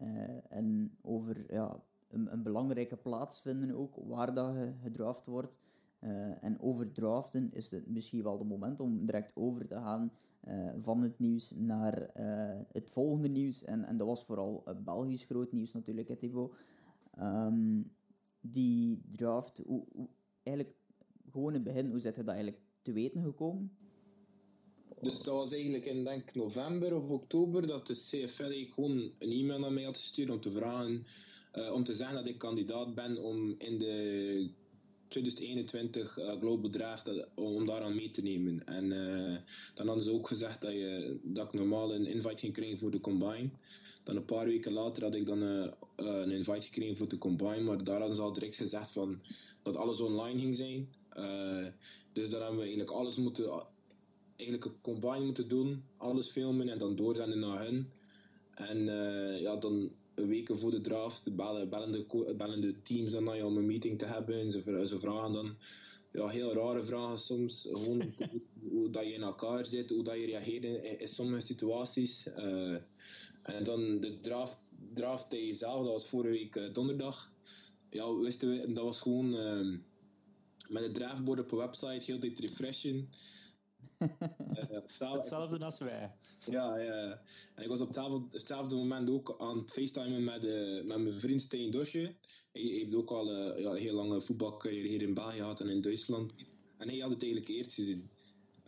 Uh, 0.01 0.27
en 0.49 0.97
over 1.01 1.53
ja, 1.53 1.79
een, 2.09 2.31
een, 2.31 2.43
belangrijke 2.43 2.97
plaats 2.97 3.41
vinden 3.41 3.75
ook, 3.75 3.95
waar 3.95 4.33
dat 4.33 4.55
gedraft 4.83 5.25
wordt. 5.25 5.59
Uh, 5.99 6.43
en 6.43 6.59
over 6.59 6.91
draften 6.91 7.51
is 7.51 7.71
het 7.71 7.87
misschien 7.87 8.23
wel 8.23 8.39
het 8.39 8.47
moment 8.47 8.79
om 8.79 9.05
direct 9.05 9.35
over 9.35 9.67
te 9.67 9.75
gaan 9.75 10.11
uh, 10.47 10.69
van 10.77 11.01
het 11.01 11.19
nieuws 11.19 11.51
naar 11.55 12.09
het 12.71 12.91
volgende 12.91 13.29
nieuws. 13.29 13.63
En, 13.63 13.85
en 13.85 13.97
dat 13.97 14.07
was 14.07 14.23
vooral 14.23 14.63
Belgisch 14.83 15.23
groot 15.23 15.51
nieuws 15.51 15.71
natuurlijk, 15.71 16.19
Thibaut. 16.19 16.55
Um, 17.19 17.91
die 18.41 19.01
draft, 19.09 19.61
hoe, 19.65 19.85
eigenlijk 20.49 20.77
gewoon 21.31 21.47
in 21.47 21.53
het 21.53 21.63
begin, 21.63 21.89
hoe 21.89 21.99
zit 21.99 22.15
je 22.15 22.23
dat 22.23 22.33
eigenlijk 22.33 22.63
te 22.81 22.93
weten 22.93 23.23
gekomen? 23.23 23.77
Dus 25.01 25.23
dat 25.23 25.33
was 25.33 25.51
eigenlijk 25.51 25.85
in 25.85 26.03
denk 26.03 26.35
november 26.35 26.95
of 26.95 27.09
oktober 27.09 27.67
dat 27.67 27.87
de 27.87 27.93
CFL 27.93 28.71
gewoon 28.73 29.11
een 29.19 29.31
e-mail 29.31 29.59
naar 29.59 29.73
mij 29.73 29.83
had 29.83 29.97
gestuurd 29.97 30.29
om 30.29 30.39
te 30.39 30.51
vragen, 30.51 31.05
uh, 31.53 31.73
om 31.73 31.83
te 31.83 31.93
zeggen 31.93 32.15
dat 32.15 32.27
ik 32.27 32.37
kandidaat 32.37 32.95
ben 32.95 33.23
om 33.23 33.55
in 33.57 33.77
de 33.77 34.49
2021 35.09 36.17
uh, 36.17 36.31
eh, 36.31 36.71
Draft 36.71 37.09
uh, 37.09 37.23
om 37.35 37.65
daaraan 37.65 37.95
mee 37.95 38.11
te 38.11 38.21
nemen. 38.21 38.65
En 38.65 38.85
uh, 38.85 39.37
dan 39.73 39.87
hadden 39.87 40.03
ze 40.03 40.11
ook 40.11 40.27
gezegd 40.27 40.61
dat, 40.61 40.71
je, 40.71 41.17
dat 41.23 41.45
ik 41.45 41.53
normaal 41.53 41.93
een 41.93 42.05
invite 42.05 42.37
ging 42.37 42.53
krijgen 42.53 42.79
voor 42.79 42.91
de 42.91 43.01
Combine. 43.01 43.49
Dan 44.03 44.15
een 44.15 44.25
paar 44.25 44.45
weken 44.45 44.73
later 44.73 45.03
had 45.03 45.15
ik 45.15 45.25
dan 45.25 45.41
een 45.95 46.31
invite 46.31 46.61
gekregen 46.61 46.97
voor 46.97 47.07
de 47.07 47.17
Combine, 47.17 47.61
maar 47.61 47.83
daar 47.83 47.99
hadden 47.99 48.15
ze 48.15 48.21
al 48.21 48.33
direct 48.33 48.55
gezegd 48.55 48.91
van, 48.91 49.21
dat 49.61 49.75
alles 49.75 49.99
online 49.99 50.39
ging 50.39 50.55
zijn. 50.55 50.89
dus 52.13 52.29
dan 52.29 52.39
hebben 52.39 52.57
we 52.57 52.65
eigenlijk 52.65 52.91
alles 52.91 53.15
moeten 53.15 53.65
eigenlijk 54.35 54.65
een 54.65 54.81
combine 54.81 55.25
moeten 55.25 55.47
doen, 55.47 55.83
alles 55.97 56.29
filmen 56.29 56.69
en 56.69 56.77
dan 56.77 56.95
doorzenden 56.95 57.39
naar 57.39 57.63
hen. 57.63 57.91
En 58.53 58.85
ja, 59.41 59.55
dan 59.55 59.91
weken 60.27 60.59
voor 60.59 60.71
de 60.71 60.81
draft 60.81 61.35
bellen, 61.35 61.69
bellen, 61.69 62.61
de, 62.61 62.81
teams 62.81 63.11
dan 63.11 63.43
om 63.43 63.57
een 63.57 63.65
meeting 63.65 63.99
te 63.99 64.05
hebben. 64.05 64.39
En 64.39 64.51
ze, 64.51 64.87
ze 64.87 64.99
vragen 64.99 65.31
dan 65.31 65.55
ja, 66.11 66.27
heel 66.27 66.53
rare 66.53 66.85
vragen 66.85 67.19
soms. 67.19 67.67
Hoe, 67.71 68.89
dat 68.91 69.05
je 69.05 69.13
in 69.13 69.21
elkaar 69.21 69.65
zit, 69.65 69.89
hoe 69.89 70.03
dat 70.03 70.15
je 70.15 70.25
reageert 70.25 70.63
in, 70.63 70.99
in 70.99 71.07
sommige 71.07 71.41
situaties. 71.41 72.25
Uh, 72.37 72.75
en 73.43 73.63
dan 73.63 73.99
de 73.99 74.19
draft, 74.19 74.57
draft 74.93 75.31
day 75.31 75.53
zelf, 75.53 75.83
dat 75.83 75.93
was 75.93 76.05
vorige 76.05 76.33
week 76.33 76.55
uh, 76.55 76.73
donderdag. 76.73 77.31
Ja, 77.89 78.15
wisten 78.15 78.49
we, 78.49 78.73
dat 78.73 78.83
was 78.83 79.01
gewoon 79.01 79.33
uh, 79.33 79.77
met 80.67 80.83
het 80.83 80.95
draftboard 80.95 81.39
op 81.39 81.51
een 81.51 81.57
website, 81.57 82.11
heel 82.11 82.19
dit 82.19 82.39
refreshen. 82.39 83.09
Hetzelfde 84.99 85.65
als 85.65 85.77
wij. 85.77 86.11
Ja, 86.49 86.77
ja. 86.77 87.21
En 87.55 87.63
ik 87.63 87.69
was 87.69 87.79
op 87.79 87.95
hetzelfde 88.31 88.75
moment 88.75 89.09
ook 89.09 89.35
aan 89.39 89.57
het 89.57 89.71
facetimen 89.71 90.23
met, 90.23 90.43
uh, 90.43 90.83
met 90.83 90.97
mijn 90.97 91.11
vriend 91.11 91.41
Steen 91.41 91.71
Dosje. 91.71 92.15
Hij 92.51 92.61
heeft 92.61 92.95
ook 92.95 93.09
al 93.09 93.31
uh, 93.31 93.59
ja, 93.59 93.69
een 93.69 93.77
heel 93.77 93.95
lange 93.95 94.21
voetbalcarrière 94.21 94.87
hier 94.87 95.01
in 95.01 95.13
België 95.13 95.37
gehad 95.37 95.59
en 95.59 95.69
in 95.69 95.81
Duitsland. 95.81 96.33
En 96.77 96.89
hij 96.89 96.97
had 96.97 97.09
het 97.09 97.23
eigenlijk 97.23 97.51
eerst 97.51 97.73
gezien. 97.73 98.09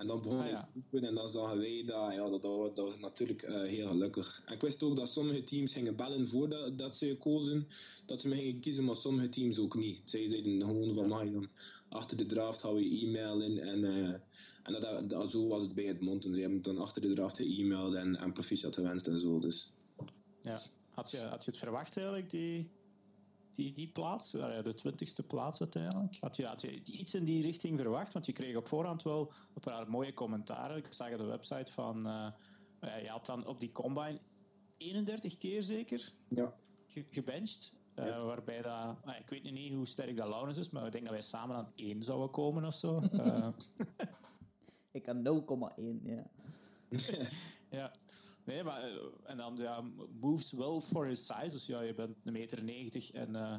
En 0.01 0.07
dan 0.07 0.21
begon 0.21 0.39
ah, 0.39 0.49
ja. 0.49 0.69
ik 0.91 1.01
en 1.01 1.15
dan 1.15 1.29
zagen 1.29 1.57
wij 1.57 1.83
dat, 1.85 2.13
ja, 2.13 2.29
dat, 2.29 2.41
dat, 2.41 2.77
was 2.77 2.99
natuurlijk 2.99 3.47
uh, 3.47 3.61
heel 3.61 3.87
gelukkig. 3.87 4.41
En 4.45 4.53
ik 4.53 4.61
wist 4.61 4.83
ook 4.83 4.95
dat 4.95 5.09
sommige 5.09 5.43
teams 5.43 5.73
gingen 5.73 5.95
bellen 5.95 6.27
voordat 6.27 6.77
dat 6.77 6.95
ze 6.95 7.15
kozen, 7.19 7.67
dat 8.05 8.21
ze 8.21 8.27
me 8.27 8.35
gingen 8.35 8.59
kiezen, 8.59 8.85
maar 8.85 8.95
sommige 8.95 9.29
teams 9.29 9.59
ook 9.59 9.75
niet. 9.75 9.99
Zij 10.03 10.29
zeiden 10.29 10.61
gewoon 10.61 10.93
van, 10.93 11.07
mij 11.07 11.31
dan 11.31 11.49
achter 11.89 12.17
de 12.17 12.25
draft 12.25 12.61
hou 12.61 12.81
je 12.83 13.05
e-mail 13.05 13.41
in 13.41 13.59
en 13.59 13.83
en 14.63 14.73
dat, 14.73 15.09
dat, 15.09 15.31
zo 15.31 15.47
was 15.47 15.63
het 15.63 15.75
bij 15.75 15.85
het 15.85 16.01
Monten. 16.01 16.33
Ze 16.33 16.41
hebben 16.41 16.61
dan 16.61 16.77
achter 16.77 17.01
de 17.01 17.13
draft 17.13 17.39
e-mailed 17.39 17.93
en, 17.93 18.15
en 18.15 18.33
proficiat 18.33 18.75
gewenst 18.75 19.07
en 19.07 19.19
zo. 19.19 19.39
Dus. 19.39 19.71
Ja. 20.41 20.61
Had 20.91 21.11
je, 21.11 21.17
had 21.17 21.45
je 21.45 21.51
het 21.51 21.59
verwacht 21.59 21.97
eigenlijk, 21.97 22.29
die, 22.29 22.69
die, 23.55 23.71
die 23.71 23.87
plaats, 23.87 24.31
de 24.31 24.73
twintigste 24.75 25.23
plaats 25.23 25.59
uiteindelijk? 25.59 26.17
Had 26.19 26.35
je, 26.35 26.45
had 26.45 26.61
je 26.61 26.83
iets 26.83 27.13
in 27.13 27.23
die 27.23 27.43
richting 27.43 27.79
verwacht? 27.79 28.13
Want 28.13 28.25
je 28.25 28.31
kreeg 28.31 28.55
op 28.55 28.67
voorhand 28.67 29.03
wel 29.03 29.31
een 29.53 29.61
paar 29.61 29.89
mooie 29.89 30.13
commentaren. 30.13 30.77
Ik 30.77 30.93
zag 30.93 31.11
op 31.11 31.17
de 31.17 31.25
website 31.25 31.71
van... 31.71 32.07
Uh, 32.07 32.27
je 33.01 33.09
had 33.09 33.25
dan 33.25 33.47
op 33.47 33.59
die 33.59 33.71
combine 33.71 34.19
31 34.77 35.37
keer 35.37 35.63
zeker 35.63 36.13
ja. 36.27 36.53
gebenched. 36.87 37.71
Uh, 37.95 38.23
Waarbij 38.25 38.61
dat, 38.61 38.95
uh, 39.05 39.19
ik 39.19 39.29
weet 39.29 39.51
niet 39.51 39.73
hoe 39.73 39.85
sterk 39.85 40.17
dat 40.17 40.27
Laurens 40.27 40.57
is, 40.57 40.69
maar 40.69 40.85
ik 40.85 40.91
denk 40.91 41.03
dat 41.03 41.13
wij 41.13 41.21
samen 41.21 41.55
aan 41.55 41.71
één 41.75 42.03
zouden 42.03 42.29
komen 42.29 42.65
of 42.65 42.75
zo. 42.75 43.01
Uh, 43.13 43.47
Ik 44.91 45.03
kan 45.03 45.43
0,1, 45.77 46.03
ja. 46.03 46.23
ja. 47.69 47.91
Nee, 48.51 48.63
maar 48.63 48.83
eh, 48.83 48.89
en 49.23 49.37
dan 49.37 49.57
ja, 49.57 49.83
moves 50.19 50.51
well 50.51 50.79
for 50.79 51.05
his 51.05 51.25
size. 51.25 51.51
Dus 51.51 51.65
ja, 51.65 51.81
je 51.81 51.93
bent 51.93 52.15
een 52.23 52.33
meter 52.33 52.63
90 52.63 53.11
en 53.11 53.29
uh, 53.35 53.55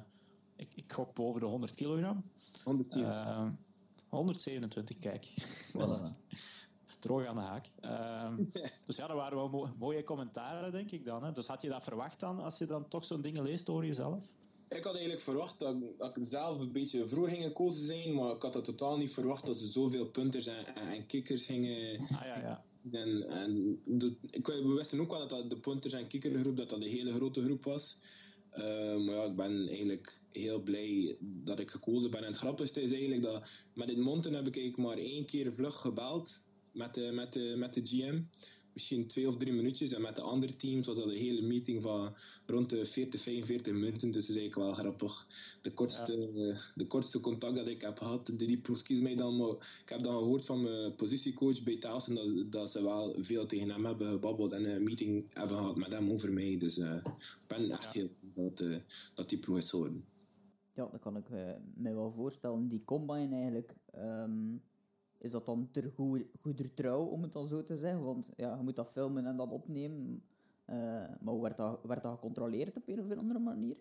ik, 0.56 0.68
ik 0.74 0.92
gok 0.92 1.14
boven 1.14 1.40
de 1.40 1.46
100 1.46 1.74
kilogram. 1.74 2.24
127. 2.64 3.26
Uh, 3.26 3.48
127, 4.08 4.98
kijk. 4.98 5.30
Voilà. 5.72 6.08
Droog 7.00 7.26
aan 7.26 7.34
de 7.34 7.40
haak. 7.40 7.66
Uh, 7.84 8.36
dus 8.86 8.96
ja, 8.96 9.06
dat 9.06 9.16
waren 9.16 9.36
wel 9.36 9.48
mo 9.48 9.68
mooie 9.78 10.04
commentaren, 10.04 10.72
denk 10.72 10.90
ik 10.90 11.04
dan. 11.04 11.24
Hè. 11.24 11.32
Dus 11.32 11.46
had 11.46 11.62
je 11.62 11.68
dat 11.68 11.84
verwacht 11.84 12.20
dan, 12.20 12.38
als 12.38 12.58
je 12.58 12.66
dan 12.66 12.88
toch 12.88 13.04
zo'n 13.04 13.20
dingen 13.20 13.42
leest 13.42 13.68
over 13.68 13.84
jezelf? 13.84 14.30
Ik 14.68 14.84
had 14.84 14.92
eigenlijk 14.92 15.22
verwacht 15.22 15.58
dat, 15.58 15.76
dat 15.98 16.16
ik 16.16 16.24
zelf 16.24 16.60
een 16.60 16.72
beetje 16.72 17.06
vroeg 17.06 17.28
ging 17.28 17.42
gekozen 17.42 17.86
zijn, 17.86 18.14
maar 18.14 18.34
ik 18.34 18.42
had 18.42 18.52
dat 18.52 18.64
totaal 18.64 18.96
niet 18.96 19.12
verwacht 19.12 19.46
dat 19.46 19.56
ze 19.56 19.66
zoveel 19.66 20.06
punters 20.06 20.46
en, 20.46 20.76
en 20.76 21.06
kikkers 21.06 21.44
gingen. 21.44 22.00
Ah, 22.00 22.26
ja, 22.26 22.38
ja. 22.38 22.64
En, 22.90 23.28
en 23.28 23.80
ik, 24.30 24.46
we 24.46 24.74
wisten 24.76 25.00
ook 25.00 25.10
wel 25.10 25.28
dat, 25.28 25.50
de 25.50 25.58
punters 25.58 25.94
en 25.94 26.06
kikkergroep 26.06 26.56
dat 26.56 26.68
dat 26.68 26.82
een 26.82 26.88
hele 26.88 27.12
grote 27.12 27.44
groep 27.44 27.64
was. 27.64 27.96
Uh, 28.58 29.04
maar 29.04 29.14
ja, 29.14 29.24
ik 29.24 29.36
ben 29.36 29.68
eigenlijk 29.68 30.24
heel 30.32 30.60
blij 30.60 31.16
dat 31.20 31.58
ik 31.58 31.70
gekozen 31.70 32.10
ben. 32.10 32.20
En 32.20 32.26
het 32.26 32.36
grappigste 32.36 32.82
is 32.82 32.92
eigenlijk 32.92 33.22
dat 33.22 33.50
met 33.74 33.88
dit 33.88 33.96
monten 33.96 34.34
heb 34.34 34.56
ik 34.56 34.76
maar 34.76 34.96
één 34.96 35.24
keer 35.24 35.52
vlug 35.52 35.74
gebeld 35.74 36.42
met 36.72 36.94
de, 36.94 37.10
met 37.12 37.32
de, 37.32 37.54
met 37.56 37.74
de 37.74 37.80
GM 37.84 38.20
misschien 38.72 39.06
twee 39.06 39.28
of 39.28 39.36
drie 39.36 39.52
minuutjes. 39.52 39.92
En 39.92 40.02
met 40.02 40.16
de 40.16 40.22
andere 40.22 40.56
teams 40.56 40.86
was 40.86 40.96
dat 40.96 41.04
een 41.04 41.16
hele 41.16 41.42
meeting 41.42 41.82
van 41.82 42.14
rond 42.46 42.70
de 42.70 42.86
40, 42.86 43.20
45 43.20 43.72
minuten. 43.72 44.10
Dus 44.10 44.26
dat 44.26 44.36
is 44.36 44.40
eigenlijk 44.40 44.54
wel 44.54 44.72
grappig. 44.72 45.26
De 45.62 45.72
kortste, 45.72 46.28
de 46.74 46.86
kortste 46.86 47.20
contact 47.20 47.54
dat 47.54 47.68
ik 47.68 47.80
heb 47.80 47.98
gehad, 47.98 48.26
de 48.26 48.36
die 48.36 48.58
proefskies 48.58 49.00
mij 49.00 49.14
dan. 49.14 49.36
Maar 49.36 49.80
ik 49.82 49.88
heb 49.88 50.02
dan 50.02 50.12
gehoord 50.12 50.44
van 50.44 50.62
mijn 50.62 50.94
positiecoach 50.94 51.62
bij 51.62 51.76
Taalsen 51.76 52.14
dat, 52.14 52.52
dat 52.52 52.70
ze 52.70 52.82
wel 52.82 53.16
veel 53.18 53.46
tegen 53.46 53.70
hem 53.70 53.84
hebben 53.84 54.06
gebabbeld 54.06 54.52
en 54.52 54.64
een 54.64 54.82
meeting 54.82 55.26
hebben 55.32 55.56
gehad 55.56 55.76
met 55.76 55.92
hem 55.92 56.10
over 56.10 56.32
mij. 56.32 56.58
Dus 56.58 56.78
uh, 56.78 56.94
ik 57.40 57.46
ben 57.46 57.70
echt 57.70 57.92
heel 57.92 58.08
dat, 58.20 58.60
uh, 58.60 58.76
dat 59.14 59.28
die 59.28 59.38
ploeg 59.38 59.56
is 59.56 59.70
geworden. 59.70 60.04
Ja, 60.74 60.88
dat 60.90 61.00
kan 61.00 61.16
ik 61.16 61.30
uh, 61.30 61.50
me 61.74 61.94
wel 61.94 62.10
voorstellen. 62.10 62.68
Die 62.68 62.84
combine 62.84 63.36
eigenlijk. 63.36 63.74
Um 63.94 64.62
is 65.22 65.30
dat 65.30 65.46
dan 65.46 65.68
ter 65.72 65.92
goeder 66.40 66.74
trouw, 66.74 67.04
om 67.04 67.22
het 67.22 67.32
dan 67.32 67.46
zo 67.46 67.64
te 67.64 67.76
zeggen? 67.76 68.04
Want 68.04 68.28
ja, 68.36 68.56
je 68.56 68.62
moet 68.62 68.76
dat 68.76 68.88
filmen 68.88 69.26
en 69.26 69.36
dat 69.36 69.50
opnemen. 69.50 70.22
Uh, 70.66 70.76
maar 71.20 71.40
werd 71.40 71.56
dat, 71.56 71.80
werd 71.82 72.02
dat 72.02 72.12
gecontroleerd 72.12 72.76
op 72.76 72.88
een 72.88 73.00
of 73.00 73.16
andere 73.16 73.38
manier? 73.38 73.76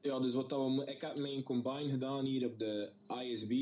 Ja, 0.00 0.20
dus 0.20 0.34
wat 0.34 0.48
dat 0.48 0.74
we, 0.74 0.84
ik 0.84 1.00
heb 1.00 1.18
mijn 1.18 1.42
combine 1.42 1.88
gedaan 1.88 2.24
hier 2.24 2.46
op 2.46 2.58
de 2.58 2.90
ISB. 3.22 3.52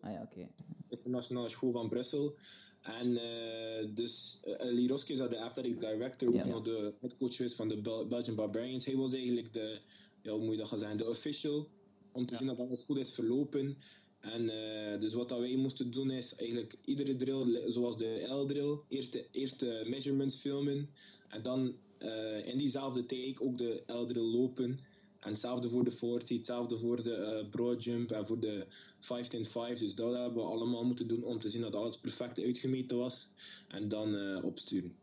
Ah 0.00 0.12
ja, 0.12 0.22
oké. 0.22 0.38
Okay. 0.38 0.50
Internationale 0.88 1.48
School 1.48 1.72
van 1.72 1.88
Brussel. 1.88 2.34
En 2.82 3.10
uh, 3.10 3.94
dus 3.94 4.40
uh, 4.44 4.54
Liroski 4.58 5.12
is 5.12 5.18
de 5.18 5.40
athletic 5.40 5.80
director, 5.80 6.28
ook 6.28 6.34
ja, 6.34 6.46
nog 6.46 6.62
de 6.62 6.94
headcoach 7.00 7.40
is 7.40 7.54
van 7.54 7.68
de 7.68 7.80
Bel 7.80 8.06
Belgian 8.06 8.36
Barbarians. 8.36 8.84
Hij 8.84 8.96
was 8.96 9.12
eigenlijk 9.12 9.52
de, 9.52 9.78
ja, 10.22 10.32
hoe 10.32 10.40
moet 10.40 10.52
je 10.52 10.58
dat 10.58 10.68
gaan 10.68 10.78
zeggen, 10.78 10.98
de 10.98 11.08
official. 11.08 11.68
Om 12.12 12.26
te 12.26 12.32
ja. 12.32 12.38
zien 12.38 12.48
dat 12.48 12.58
alles 12.58 12.84
goed 12.84 12.98
is 12.98 13.12
verlopen. 13.12 13.76
En 14.24 14.42
uh, 14.42 15.00
dus 15.00 15.12
wat 15.12 15.28
dat 15.28 15.38
wij 15.38 15.56
moesten 15.56 15.90
doen 15.90 16.10
is 16.10 16.34
eigenlijk 16.34 16.76
iedere 16.84 17.16
drill, 17.16 17.72
zoals 17.72 17.96
de 17.96 18.26
L-drill, 18.28 18.78
eerst 18.88 19.18
eerst 19.30 19.60
de 19.60 19.84
measurements 19.88 20.36
filmen 20.36 20.90
en 21.28 21.42
dan 21.42 21.74
uh, 21.98 22.46
in 22.46 22.58
diezelfde 22.58 23.06
take 23.06 23.36
ook 23.38 23.58
de 23.58 23.82
L-drill 23.86 24.22
lopen. 24.22 24.78
En 25.20 25.30
hetzelfde 25.30 25.68
voor 25.68 25.84
de 25.84 25.90
40, 25.90 26.36
hetzelfde 26.36 26.78
voor 26.78 27.02
de 27.02 27.42
uh, 27.42 27.50
broad 27.50 27.84
jump 27.84 28.10
en 28.10 28.26
voor 28.26 28.40
de 28.40 28.66
5 29.00 29.28
10 29.28 29.44
5. 29.44 29.78
Dus 29.78 29.94
dat 29.94 30.12
hebben 30.12 30.34
we 30.34 30.48
allemaal 30.48 30.84
moeten 30.84 31.08
doen 31.08 31.24
om 31.24 31.38
te 31.38 31.48
zien 31.48 31.62
dat 31.62 31.74
alles 31.74 31.98
perfect 31.98 32.38
uitgemeten 32.38 32.96
was. 32.96 33.28
En 33.68 33.88
dan 33.88 34.42
opsturen. 34.42 34.96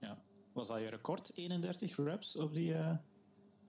Ja. 0.00 0.22
Was 0.52 0.66
dat 0.66 0.78
je 0.78 0.88
record, 0.88 1.30
31 1.34 1.96
reps 1.96 2.36
op 2.36 2.52
die... 2.52 2.74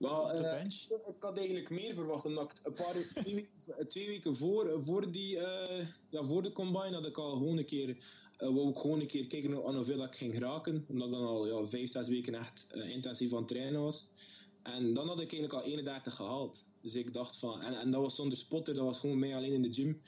Uh, 0.02 0.64
ik 1.08 1.16
had 1.18 1.38
eigenlijk 1.38 1.70
meer 1.70 1.94
verwacht. 1.94 2.24
Omdat 2.24 2.44
ik 2.44 2.66
een 2.66 2.72
paar 2.72 2.92
twee, 3.24 3.48
twee, 3.86 4.06
weken 4.06 4.36
voor, 4.36 4.84
voor, 4.84 5.10
die, 5.10 5.36
uh, 5.36 5.86
ja, 6.08 6.22
voor 6.22 6.42
de 6.42 6.52
combine 6.52 6.94
had 6.94 7.06
ik 7.06 7.18
al 7.18 7.30
gewoon 7.30 7.58
een 7.58 7.64
keer, 7.64 7.88
uh, 7.88 7.96
wou 8.36 8.68
ik 8.68 8.78
gewoon 8.78 9.00
een 9.00 9.06
keer 9.06 9.26
kijken 9.26 9.64
aan 9.66 9.74
hoeveel 9.74 10.02
ik 10.02 10.14
ging 10.14 10.38
raken. 10.38 10.84
Omdat 10.88 11.06
ik 11.06 11.14
dan 11.14 11.26
al 11.26 11.46
ja, 11.46 11.66
vijf, 11.66 11.90
zes 11.90 12.08
weken 12.08 12.34
echt 12.34 12.66
intensief 12.72 13.32
aan 13.32 13.38
het 13.38 13.48
trainen 13.48 13.82
was. 13.82 14.06
En 14.62 14.94
dan 14.94 15.08
had 15.08 15.20
ik 15.20 15.32
eigenlijk 15.32 15.52
al 15.52 15.70
31 15.70 16.14
gehaald. 16.14 16.64
Dus 16.80 16.94
ik 16.94 17.12
dacht 17.12 17.36
van, 17.36 17.60
en, 17.60 17.80
en 17.80 17.90
dat 17.90 18.00
was 18.00 18.14
zonder 18.14 18.38
spotter, 18.38 18.74
dat 18.74 18.84
was 18.84 18.98
gewoon 18.98 19.18
mij 19.18 19.36
alleen 19.36 19.52
in 19.52 19.62
de 19.62 19.72
gym. 19.72 20.00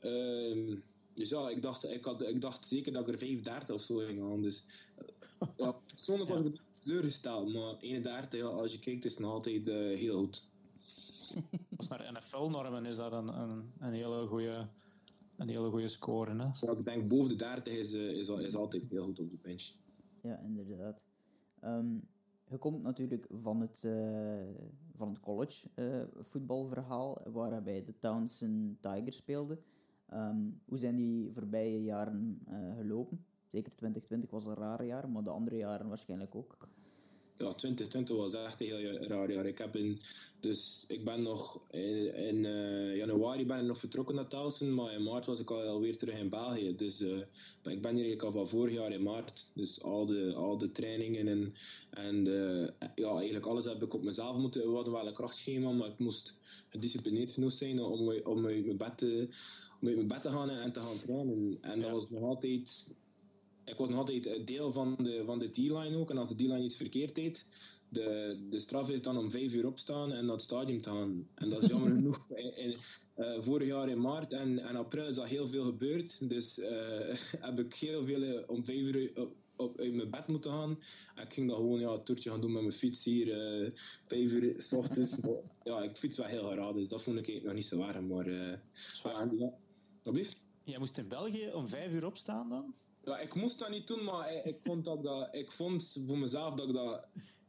Ehm, 0.00 0.76
dus 1.14 1.28
ja, 1.28 1.48
ik 1.48 1.62
dacht, 1.62 1.84
ik, 1.84 2.04
had, 2.04 2.22
ik 2.22 2.40
dacht 2.40 2.66
zeker 2.66 2.92
dat 2.92 3.08
ik 3.08 3.14
er 3.14 3.18
35 3.18 3.74
of 3.74 3.82
zo 3.82 3.96
ging 3.96 4.20
gaan. 4.20 4.40
Dus 4.40 4.62
ja, 5.56 5.74
persoonlijk 5.94 6.30
was 6.30 6.40
ik 6.40 6.60
teleurgesteld. 6.88 7.52
Maar 7.52 7.76
31, 7.80 8.40
ja, 8.40 8.46
als 8.46 8.72
je 8.72 8.78
kijkt, 8.78 9.04
is 9.04 9.10
het 9.10 9.20
nog 9.20 9.32
altijd 9.32 9.66
uh, 9.66 9.74
heel 9.74 10.18
goed. 10.18 10.48
Als 11.76 11.88
naar 11.88 12.10
NFL-normen 12.12 12.86
is 12.86 12.96
dat 12.96 13.12
een, 13.12 13.40
een, 13.40 13.72
een 13.78 13.92
hele 13.92 14.26
goede 14.26 14.68
een 15.36 15.48
hele 15.48 15.70
goede 15.70 15.88
score. 15.88 16.30
Hè? 16.30 16.36
Ja, 16.36 16.72
ik 16.72 16.84
denk 16.84 17.08
boven 17.08 17.28
de 17.28 17.36
30 17.36 17.74
is, 17.74 17.94
uh, 17.94 18.10
is, 18.10 18.28
is 18.28 18.54
altijd 18.54 18.86
heel 18.88 19.04
goed 19.04 19.18
op 19.18 19.30
de 19.30 19.38
bench. 19.42 19.72
Ja, 20.22 20.38
inderdaad. 20.38 21.04
Um, 21.64 22.08
je 22.48 22.58
komt 22.58 22.82
natuurlijk 22.82 23.26
van 23.30 23.60
het, 23.60 23.82
uh, 23.82 24.40
van 24.94 25.08
het 25.08 25.20
college 25.20 25.68
uh, 25.74 26.02
voetbalverhaal, 26.20 27.22
waarbij 27.32 27.84
de 27.84 27.98
Townsend 27.98 28.82
Tigers 28.82 29.16
speelde. 29.16 29.58
Um, 30.14 30.60
hoe 30.64 30.78
zijn 30.78 30.96
die 30.96 31.32
voorbije 31.32 31.82
jaren 31.82 32.42
gelopen? 32.76 33.24
Zeker 33.44 33.72
2020 33.76 34.30
was 34.30 34.44
een 34.44 34.54
raar 34.54 34.84
jaar, 34.84 35.08
maar 35.08 35.22
de 35.22 35.30
andere 35.30 35.56
jaren 35.56 35.88
waarschijnlijk 35.88 36.34
ook. 36.34 36.56
Ja, 37.38 37.52
2020 37.52 38.16
was 38.16 38.34
echt 38.34 38.60
een 38.60 38.66
heel 38.66 38.92
raar 38.92 39.32
jaar. 39.32 39.46
Ik, 39.46 39.58
heb 39.58 39.76
in, 39.76 39.98
dus 40.40 40.84
ik 40.88 41.04
ben 41.04 41.22
nog 41.22 41.60
in, 41.70 42.14
in 42.14 42.36
uh, 42.36 42.96
januari 42.96 43.46
ben 43.46 43.58
ik 43.58 43.66
nog 43.66 43.78
vertrokken 43.78 44.14
naar 44.14 44.28
Towson, 44.28 44.74
maar 44.74 44.92
in 44.92 45.02
maart 45.02 45.26
was 45.26 45.40
ik 45.40 45.50
alweer 45.50 45.96
terug 45.96 46.18
in 46.18 46.28
België. 46.28 46.74
Dus 46.76 47.00
uh, 47.00 47.16
ik 47.62 47.82
ben 47.82 47.94
hier 47.94 48.04
eigenlijk 48.04 48.22
al 48.22 48.32
van 48.32 48.48
vorig 48.48 48.74
jaar 48.74 48.92
in 48.92 49.02
maart. 49.02 49.50
Dus 49.54 49.82
al 49.82 50.06
de, 50.06 50.34
al 50.34 50.58
de 50.58 50.72
trainingen 50.72 51.28
en, 51.28 51.54
en 51.90 52.24
ja, 52.94 53.10
eigenlijk 53.16 53.46
alles 53.46 53.64
heb 53.64 53.82
ik 53.82 53.94
op 53.94 54.02
mezelf 54.02 54.36
moeten. 54.36 54.68
We 54.68 54.74
hadden 54.74 54.92
wel 54.92 55.06
een 55.06 55.12
krachtschema, 55.12 55.70
maar 55.70 55.88
ik 55.88 55.98
moest 55.98 56.34
gedisciplineerd 56.68 57.32
genoeg 57.32 57.52
zijn 57.52 57.82
om, 57.82 58.12
om 58.24 58.46
uit 58.46 58.64
mijn 58.64 58.76
bed 58.76 58.98
te, 58.98 59.28
om 59.80 59.88
uit 59.88 59.96
mijn 59.96 60.08
bed 60.08 60.22
te 60.22 60.30
gaan 60.30 60.50
en 60.50 60.72
te 60.72 60.80
gaan 60.80 60.98
trainen. 60.98 61.58
En 61.60 61.80
dat 61.80 61.90
was 61.90 62.10
nog 62.10 62.22
altijd 62.22 62.88
ik 63.70 63.76
was 63.76 63.88
nog 63.88 63.98
altijd 63.98 64.46
deel 64.46 64.72
van 64.72 64.96
de, 65.02 65.22
van 65.24 65.38
de 65.38 65.50
D-line 65.50 65.96
ook. 65.96 66.10
En 66.10 66.18
als 66.18 66.28
de 66.28 66.34
D-line 66.34 66.62
iets 66.62 66.76
verkeerd 66.76 67.14
deed, 67.14 67.46
de, 67.88 68.38
de 68.50 68.60
straf 68.60 68.90
is 68.90 69.02
dan 69.02 69.18
om 69.18 69.30
vijf 69.30 69.54
uur 69.54 69.66
opstaan 69.66 70.12
en 70.12 70.24
naar 70.24 70.34
het 70.34 70.42
stadion 70.42 70.80
te 70.80 70.90
gaan. 70.90 71.28
En 71.34 71.50
dat 71.50 71.62
is 71.62 71.68
jammer 71.68 71.90
genoeg. 71.96 72.24
In, 72.28 72.74
uh, 73.16 73.40
vorig 73.40 73.68
jaar 73.68 73.88
in 73.88 74.00
maart 74.00 74.32
en, 74.32 74.58
en 74.58 74.76
april 74.76 75.08
is 75.08 75.16
dat 75.16 75.26
heel 75.26 75.48
veel 75.48 75.64
gebeurd. 75.64 76.28
Dus 76.28 76.58
uh, 76.58 76.68
heb 77.48 77.60
ik 77.60 77.74
heel 77.74 78.04
veel 78.04 78.22
uh, 78.22 78.40
om 78.46 78.64
vijf 78.64 78.80
uur 78.80 79.10
op, 79.14 79.34
op, 79.56 79.80
uit 79.80 79.94
mijn 79.94 80.10
bed 80.10 80.26
moeten 80.26 80.50
gaan. 80.50 80.78
En 81.14 81.22
ik 81.22 81.32
ging 81.32 81.48
dan 81.48 81.56
gewoon 81.56 81.80
ja, 81.80 81.88
een 81.88 82.04
toertje 82.04 82.30
gaan 82.30 82.40
doen 82.40 82.52
met 82.52 82.62
mijn 82.62 82.74
fiets 82.74 83.04
hier. 83.04 83.26
vijf 84.06 84.32
uur 84.32 84.60
s 84.60 84.72
ochtends. 84.72 85.14
ja, 85.62 85.82
ik 85.82 85.96
fiets 85.96 86.16
wel 86.16 86.26
heel 86.26 86.50
graag, 86.50 86.72
dus 86.72 86.88
dat 86.88 87.02
vond 87.02 87.28
ik 87.28 87.42
nog 87.42 87.54
niet 87.54 87.64
zo 87.64 87.76
warm. 87.76 88.06
Maar, 88.06 88.32
ja, 88.32 88.62
ja. 89.02 89.52
Jij 90.64 90.78
moest 90.78 90.98
in 90.98 91.08
België 91.08 91.50
om 91.52 91.68
vijf 91.68 91.92
uur 91.92 92.06
opstaan 92.06 92.48
dan? 92.48 92.74
Ja, 93.08 93.18
ik 93.18 93.34
moest 93.34 93.58
dat 93.58 93.70
niet 93.70 93.86
doen, 93.86 94.04
maar 94.04 94.34
ik, 94.34 94.44
ik 94.44 94.58
vond, 94.62 94.84
dat, 94.84 95.02
dat, 95.02 95.28
ik 95.34 95.52
vond 95.52 95.96
voor 96.06 96.18
mezelf 96.18 96.54
dat 96.54 96.68
ik 96.68 96.74
dat, 96.74 97.08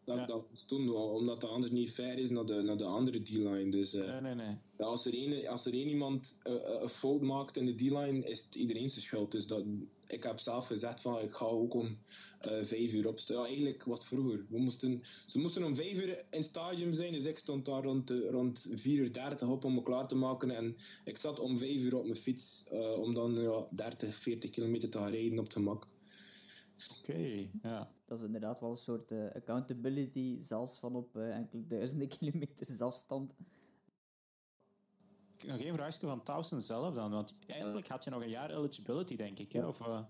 dat, 0.09 0.17
ja. 0.17 0.25
dat 0.25 0.91
omdat 0.91 1.41
dat 1.41 1.49
anders 1.49 1.71
niet 1.71 1.91
fair 1.91 2.17
is 2.17 2.29
naar 2.29 2.45
de, 2.45 2.61
naar 2.61 2.77
de 2.77 2.83
andere 2.83 3.21
D-line. 3.21 3.69
Dus, 3.69 3.93
uh, 3.93 4.05
nee, 4.05 4.21
nee, 4.21 4.35
nee. 4.35 4.57
Ja, 4.77 4.85
als, 4.85 5.05
er 5.05 5.13
één, 5.13 5.47
als 5.47 5.65
er 5.65 5.73
één 5.73 5.87
iemand 5.87 6.37
uh, 6.43 6.53
een 6.81 6.89
fout 6.89 7.21
maakt 7.21 7.57
in 7.57 7.65
de 7.65 7.75
D-line, 7.75 8.27
is 8.27 8.41
het 8.41 8.55
iedereen 8.55 8.89
zijn 8.89 9.01
schuld. 9.01 9.31
Dus 9.31 9.47
dat, 9.47 9.63
ik 10.07 10.23
heb 10.23 10.39
zelf 10.39 10.65
gezegd 10.65 11.01
van 11.01 11.21
ik 11.21 11.35
ga 11.35 11.45
ook 11.45 11.73
om 11.73 11.85
uh, 11.85 12.63
vijf 12.63 12.93
uur 12.93 13.07
opstaan. 13.07 13.37
Ja, 13.37 13.45
eigenlijk 13.45 13.83
was 13.83 13.99
het 13.99 14.07
vroeger. 14.07 14.45
We 14.49 14.59
moesten, 14.59 15.01
ze 15.27 15.39
moesten 15.39 15.63
om 15.63 15.75
vijf 15.75 16.03
uur 16.03 16.09
in 16.09 16.25
het 16.29 16.45
stadium 16.45 16.93
zijn, 16.93 17.11
dus 17.11 17.25
ik 17.25 17.37
stond 17.37 17.65
daar 17.65 17.83
rond, 17.83 18.09
rond 18.09 18.67
vier 18.73 18.99
uur 18.99 19.13
dertig 19.13 19.47
op 19.47 19.65
om 19.65 19.73
me 19.73 19.83
klaar 19.83 20.07
te 20.07 20.15
maken. 20.15 20.51
En 20.51 20.77
ik 21.05 21.17
zat 21.17 21.39
om 21.39 21.57
vijf 21.57 21.83
uur 21.83 21.97
op 21.97 22.03
mijn 22.03 22.15
fiets 22.15 22.63
om 22.97 23.13
dan 23.13 23.41
ja, 23.41 23.67
30, 23.71 24.15
40 24.15 24.49
kilometer 24.49 24.89
te 24.89 24.97
gaan 24.97 25.11
rijden 25.11 25.39
op 25.39 25.43
het 25.43 25.53
gemak. 25.53 25.87
Oké, 27.01 27.11
okay, 27.11 27.51
ja. 27.61 27.87
Dat 28.05 28.17
is 28.17 28.23
inderdaad 28.23 28.59
wel 28.59 28.69
een 28.69 28.77
soort 28.77 29.11
uh, 29.11 29.29
accountability, 29.31 30.39
zelfs 30.39 30.79
van 30.79 30.95
op 30.95 31.15
enkele 31.15 31.67
duizenden 31.67 32.07
kilometers 32.17 32.81
afstand 32.81 33.35
nog 35.45 35.59
één 35.59 35.73
vraagje 35.73 36.07
van 36.07 36.23
Towson 36.23 36.61
zelf 36.61 36.95
dan. 36.95 37.11
Want 37.11 37.33
eigenlijk 37.47 37.87
had 37.87 38.03
je 38.03 38.09
nog 38.09 38.23
een 38.23 38.29
jaar 38.29 38.51
eligibility, 38.51 39.15
denk 39.15 39.39
ik. 39.39 39.51
Hè? 39.51 39.67
Of, 39.67 39.79
uh, 39.79 39.87
maar 39.87 40.07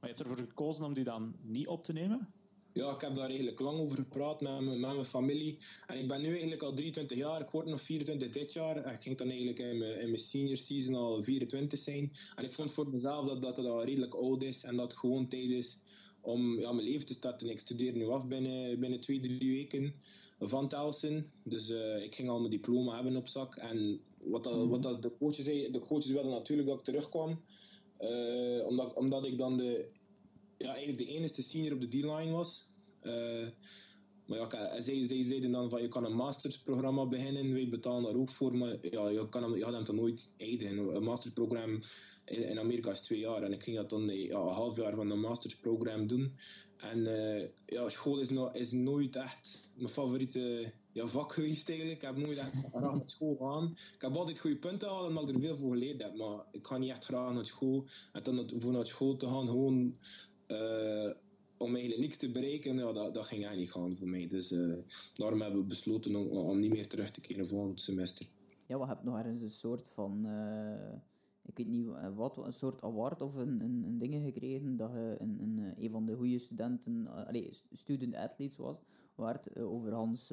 je 0.00 0.06
hebt 0.06 0.20
ervoor 0.20 0.36
gekozen 0.36 0.84
om 0.84 0.94
die 0.94 1.04
dan 1.04 1.34
niet 1.42 1.66
op 1.66 1.82
te 1.82 1.92
nemen? 1.92 2.32
Ja, 2.72 2.90
ik 2.90 3.00
heb 3.00 3.14
daar 3.14 3.28
eigenlijk 3.28 3.60
lang 3.60 3.78
over 3.78 3.96
gepraat 3.96 4.40
met, 4.40 4.60
met 4.60 4.78
mijn 4.78 5.04
familie. 5.04 5.58
En 5.86 5.98
ik 5.98 6.08
ben 6.08 6.20
nu 6.20 6.28
eigenlijk 6.28 6.62
al 6.62 6.74
23 6.74 7.16
jaar. 7.16 7.40
Ik 7.40 7.50
word 7.50 7.66
nog 7.66 7.80
24 7.80 8.30
dit 8.30 8.52
jaar. 8.52 8.76
En 8.76 8.94
ik 8.94 9.02
ging 9.02 9.18
dan 9.18 9.28
eigenlijk 9.28 9.58
in 9.58 9.78
mijn, 9.78 10.00
in 10.00 10.06
mijn 10.06 10.18
senior 10.18 10.56
season 10.56 10.94
al 10.94 11.22
24 11.22 11.78
zijn. 11.78 12.12
En 12.34 12.44
ik 12.44 12.52
vond 12.52 12.72
voor 12.72 12.88
mezelf 12.88 13.26
dat, 13.26 13.42
dat 13.42 13.56
het 13.56 13.66
al 13.66 13.84
redelijk 13.84 14.14
oud 14.14 14.42
is. 14.42 14.62
En 14.62 14.76
dat 14.76 14.90
het 14.90 15.00
gewoon 15.00 15.28
tijd 15.28 15.50
is 15.50 15.78
om 16.26 16.58
ja, 16.60 16.72
mijn 16.72 16.88
leven 16.88 17.06
te 17.06 17.12
starten. 17.12 17.48
Ik 17.48 17.58
studeer 17.58 17.92
nu 17.92 18.08
af 18.08 18.28
binnen, 18.28 18.80
binnen 18.80 19.00
twee, 19.00 19.20
drie 19.20 19.50
weken 19.52 19.94
van 20.40 20.68
Telsen. 20.68 21.30
Dus 21.44 21.70
uh, 21.70 22.02
ik 22.02 22.14
ging 22.14 22.28
al 22.28 22.38
mijn 22.38 22.50
diploma 22.50 22.94
hebben 22.94 23.16
op 23.16 23.28
zak. 23.28 23.56
En 23.56 24.00
wat, 24.24 24.44
dat, 24.44 24.66
wat 24.66 24.82
dat 24.82 25.02
de 25.02 25.16
coaches 25.18 25.44
zei, 25.44 25.70
de 25.70 25.80
coaches 25.80 26.10
wilden 26.10 26.30
natuurlijk 26.30 26.68
dat 26.68 26.78
ik 26.78 26.84
terugkwam. 26.84 27.40
Uh, 28.00 28.66
omdat, 28.66 28.94
omdat 28.94 29.26
ik 29.26 29.38
dan 29.38 29.56
de, 29.56 29.88
ja, 30.58 30.68
eigenlijk 30.68 30.98
de 30.98 31.06
enige 31.06 31.42
senior 31.42 31.72
op 31.72 31.80
de 31.80 31.88
D-line 31.88 32.30
was. 32.30 32.66
Uh, 33.02 33.46
maar 34.26 34.38
ja, 34.38 34.80
zij, 34.80 35.22
zeiden 35.22 35.50
dan 35.50 35.70
van 35.70 35.82
je 35.82 35.88
kan 35.88 36.04
een 36.04 36.16
mastersprogramma 36.16 37.06
beginnen, 37.06 37.52
wij 37.52 37.68
betalen 37.68 38.02
daar 38.02 38.20
ook 38.20 38.28
voor, 38.28 38.56
maar 38.56 38.76
ja, 38.90 39.08
je, 39.08 39.28
kan 39.28 39.42
hem, 39.42 39.56
je 39.56 39.64
gaat 39.64 39.72
hem 39.72 39.84
dan 39.84 39.94
nooit 39.94 40.28
eindigen. 40.36 40.78
Een 40.96 41.02
mastersprogramma 41.02 41.78
in, 42.24 42.58
Amerika 42.58 42.90
is 42.90 43.00
twee 43.00 43.18
jaar 43.18 43.42
en 43.42 43.52
ik 43.52 43.62
ging 43.62 43.76
dat 43.76 43.90
dan 43.90 44.08
ja, 44.08 44.38
een 44.38 44.48
half 44.48 44.76
jaar 44.76 44.94
van 44.94 45.10
een 45.10 45.20
mastersprogramma 45.20 46.06
doen. 46.06 46.34
En 46.76 46.98
uh, 46.98 47.48
ja, 47.66 47.88
school 47.88 48.18
is, 48.18 48.30
no, 48.30 48.50
is 48.52 48.72
nooit 48.72 49.16
echt 49.16 49.70
mijn 49.74 49.88
favoriete 49.88 50.72
ja, 50.92 51.06
vak 51.06 51.32
geweest 51.34 51.68
eigenlijk. 51.68 52.00
Ik 52.02 52.06
heb 52.06 52.16
nooit 52.16 52.38
echt 52.38 52.64
graag 52.70 52.94
naar 52.94 53.08
school 53.08 53.36
gaan. 53.40 53.76
Ik 53.94 54.00
heb 54.02 54.16
altijd 54.16 54.38
goede 54.38 54.56
punten 54.56 54.88
gehaald 54.88 55.08
omdat 55.08 55.28
ik 55.28 55.34
er 55.34 55.40
veel 55.40 55.56
voor 55.56 55.72
geleerd 55.72 56.02
heb, 56.02 56.14
maar 56.14 56.44
ik 56.52 56.66
ga 56.66 56.78
niet 56.78 56.90
echt 56.90 57.04
graag 57.04 57.32
naar 57.32 57.46
school. 57.46 57.84
En 58.12 58.22
dan 58.22 58.50
voor 58.56 58.72
naar 58.72 58.86
school 58.86 59.16
te 59.16 59.26
gaan, 59.26 59.46
gewoon... 59.46 59.96
Uh, 60.48 61.10
om 61.56 61.74
eigenlijk 61.74 62.00
niks 62.00 62.16
te 62.16 62.30
bereiken, 62.30 62.76
ja, 62.76 62.92
dat, 62.92 63.14
dat 63.14 63.26
ging 63.26 63.44
eigenlijk 63.44 63.58
niet 63.58 63.70
gaan 63.70 63.96
voor 63.96 64.08
mij. 64.08 64.28
Dus 64.28 64.52
uh, 64.52 64.74
daarom 65.14 65.40
hebben 65.40 65.60
we 65.60 65.66
besloten 65.66 66.16
om, 66.16 66.26
om, 66.26 66.58
niet 66.58 66.70
meer 66.70 66.88
terug 66.88 67.10
te 67.10 67.20
keren 67.20 67.48
volgend 67.48 67.80
semester. 67.80 68.26
Ja, 68.66 68.78
we 68.78 68.86
hebben 68.86 69.04
nog 69.04 69.18
ergens 69.18 69.40
een 69.40 69.50
soort 69.50 69.88
van, 69.88 70.26
uh, 70.26 70.92
ik 71.42 71.56
weet 71.56 71.66
niet 71.66 71.86
wat, 72.14 72.36
een 72.36 72.52
soort 72.52 72.82
award 72.82 73.22
of 73.22 73.36
een, 73.36 73.60
een, 73.60 73.82
een 73.86 73.98
dingen 73.98 74.24
gekregen 74.24 74.76
dat 74.76 74.90
je 74.92 75.16
een, 75.18 75.38
een, 75.40 75.74
een 75.84 75.90
van 75.90 76.06
de 76.06 76.14
goede 76.14 76.38
studenten, 76.38 77.04
uh, 77.04 77.26
allez, 77.26 77.62
student 77.72 78.14
athletes 78.14 78.56
was, 78.56 78.76
waard 79.14 79.60
over 79.60 79.92
Hans 79.92 80.28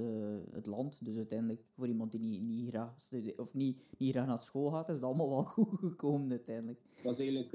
het 0.51 0.65
land. 0.65 0.97
Dus 1.05 1.15
uiteindelijk 1.15 1.61
voor 1.75 1.87
iemand 1.87 2.11
die 2.11 2.21
niet, 2.21 2.41
niet 2.41 2.69
graag 2.69 2.95
of 3.35 3.53
niet, 3.53 3.81
niet 3.97 4.11
graag 4.11 4.27
naar 4.27 4.41
school 4.41 4.71
gaat, 4.71 4.89
is 4.89 4.95
het 4.95 5.03
allemaal 5.03 5.29
wel 5.29 5.43
goed 5.55 5.79
gekomen 5.79 6.29
uiteindelijk. 6.29 6.79
Dat 7.01 7.19
is 7.19 7.19
eigenlijk 7.19 7.53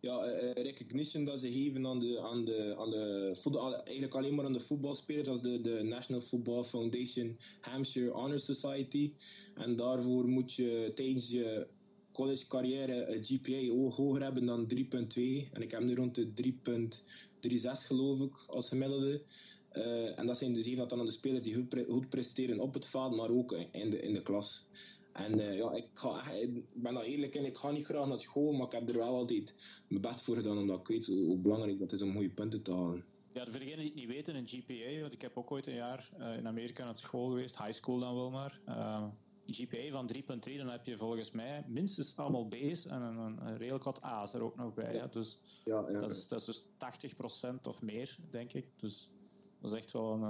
ja, 0.00 0.26
uh, 0.26 0.52
recognition 0.52 1.24
dat 1.24 1.38
ze 1.38 1.52
geven 1.52 1.86
aan 1.86 1.98
de, 1.98 2.20
aan 2.20 2.44
de, 2.44 2.74
aan 2.78 2.90
de 2.90 3.30
voetbal, 3.40 3.74
eigenlijk 3.74 4.14
alleen 4.14 4.34
maar 4.34 4.44
aan 4.44 4.52
de 4.52 4.60
voetbalspelers, 4.60 5.26
dat 5.26 5.36
is 5.36 5.42
de, 5.42 5.60
de 5.60 5.82
National 5.82 6.20
Football 6.20 6.64
Foundation 6.64 7.36
Hampshire 7.60 8.10
Honor 8.10 8.40
Society. 8.40 9.12
En 9.54 9.76
daarvoor 9.76 10.28
moet 10.28 10.52
je 10.52 10.92
tijdens 10.94 11.28
je 11.28 11.66
college 12.12 12.46
carrière 12.46 13.06
een 13.06 13.24
GPA 13.24 13.92
hoger 13.94 14.22
hebben 14.22 14.46
dan 14.46 14.72
3.2. 14.74 14.82
En 15.52 15.62
ik 15.62 15.70
heb 15.70 15.80
nu 15.80 15.94
rond 15.94 16.14
de 16.14 16.52
3.36 17.40 17.86
geloof 17.86 18.20
ik 18.20 18.44
als 18.46 18.68
gemiddelde. 18.68 19.22
Uh, 19.72 20.18
en 20.18 20.26
dat 20.26 20.38
zijn 20.38 20.52
dus 20.52 20.66
even 20.66 20.88
dan 20.88 20.98
aan 20.98 21.04
de 21.04 21.12
spelers 21.12 21.42
die 21.42 21.54
goed, 21.54 21.76
goed 21.88 22.08
presteren 22.08 22.60
op 22.60 22.74
het 22.74 22.86
veld, 22.86 23.16
maar 23.16 23.30
ook 23.30 23.52
in 23.72 23.90
de, 23.90 24.00
in 24.00 24.12
de 24.12 24.22
klas. 24.22 24.64
En 25.18 25.38
uh, 25.38 25.56
ja, 25.56 25.72
ik, 25.72 25.86
ga, 25.92 26.30
ik 26.30 26.62
ben 26.72 26.94
daar 26.94 27.02
eerlijk 27.02 27.34
in, 27.34 27.44
ik 27.44 27.56
ga 27.56 27.70
niet 27.70 27.84
graag 27.84 28.06
naar 28.06 28.18
school, 28.18 28.52
maar 28.52 28.66
ik 28.66 28.72
heb 28.72 28.88
er 28.88 28.96
wel 28.96 29.14
altijd 29.14 29.54
mijn 29.88 30.02
best 30.02 30.22
voor 30.22 30.36
gedaan, 30.36 30.58
omdat 30.58 30.80
ik 30.80 30.86
weet 30.86 31.06
hoe, 31.06 31.36
belangrijk 31.36 31.78
dat 31.78 31.92
is 31.92 32.02
om 32.02 32.12
goede 32.12 32.30
punten 32.30 32.62
te 32.62 32.72
halen. 32.72 33.04
Ja, 33.32 33.46
voor 33.46 33.58
degenen 33.58 33.78
die 33.78 33.86
het 33.86 33.94
niet 33.94 34.06
weten, 34.06 34.36
een 34.36 34.48
GPA, 34.48 35.00
want 35.00 35.12
ik 35.12 35.20
heb 35.20 35.36
ook 35.36 35.50
ooit 35.50 35.66
een 35.66 35.74
jaar 35.74 36.10
uh, 36.18 36.36
in 36.36 36.46
Amerika 36.46 36.84
naar 36.84 36.96
school 36.96 37.28
geweest, 37.28 37.58
high 37.58 37.72
school 37.72 37.98
dan 37.98 38.14
wel 38.14 38.30
maar. 38.30 38.60
Uh, 38.68 39.04
GPA 39.46 39.90
van 39.90 40.10
3.3, 40.14 40.56
dan 40.56 40.68
heb 40.68 40.84
je 40.84 40.98
volgens 40.98 41.30
mij 41.30 41.64
minstens 41.68 42.16
allemaal 42.16 42.46
B's 42.46 42.86
en 42.86 43.02
een, 43.02 43.18
een 43.18 43.56
redelijk 43.56 43.84
wat 43.84 44.02
A's 44.02 44.34
er 44.34 44.42
ook 44.42 44.56
nog 44.56 44.74
bij. 44.74 44.94
Ja. 44.94 45.06
Dus 45.06 45.38
ja, 45.64 45.84
ja, 45.88 45.98
dat, 45.98 46.12
is, 46.12 46.28
dat 46.28 46.38
is 46.40 46.44
dus 46.44 46.62
80% 47.46 47.54
of 47.62 47.82
meer, 47.82 48.16
denk 48.30 48.52
ik. 48.52 48.66
Dus 48.80 49.10
dat 49.60 49.70
is 49.72 49.76
echt 49.76 49.92
wel 49.92 50.12
een, 50.12 50.22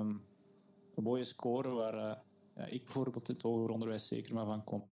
een 0.95 1.03
mooie 1.03 1.25
score 1.25 1.71
waar 1.71 2.23
ja, 2.59 2.67
ik 2.67 2.85
bijvoorbeeld 2.85 3.29
in 3.29 3.35
het 3.35 3.43
hoger 3.43 3.71
onderwijs 3.71 4.07
zeker 4.07 4.35
maar 4.35 4.47
van 4.47 4.65
kom. 4.65 4.91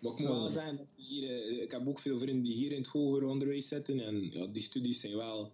Maar 0.00 0.12
ik 0.12 0.18
moet 0.18 0.28
wel 0.28 0.48
zeggen, 0.48 0.88
hier, 0.94 1.24
eh, 1.24 1.62
ik 1.62 1.70
heb 1.70 1.88
ook 1.88 1.98
veel 1.98 2.18
vrienden 2.18 2.44
die 2.44 2.54
hier 2.54 2.72
in 2.72 2.78
het 2.78 2.86
hoger 2.86 3.24
onderwijs 3.24 3.68
zitten 3.68 4.00
en 4.00 4.30
ja, 4.32 4.46
die 4.46 4.62
studies 4.62 5.00
zijn 5.00 5.16
wel 5.16 5.52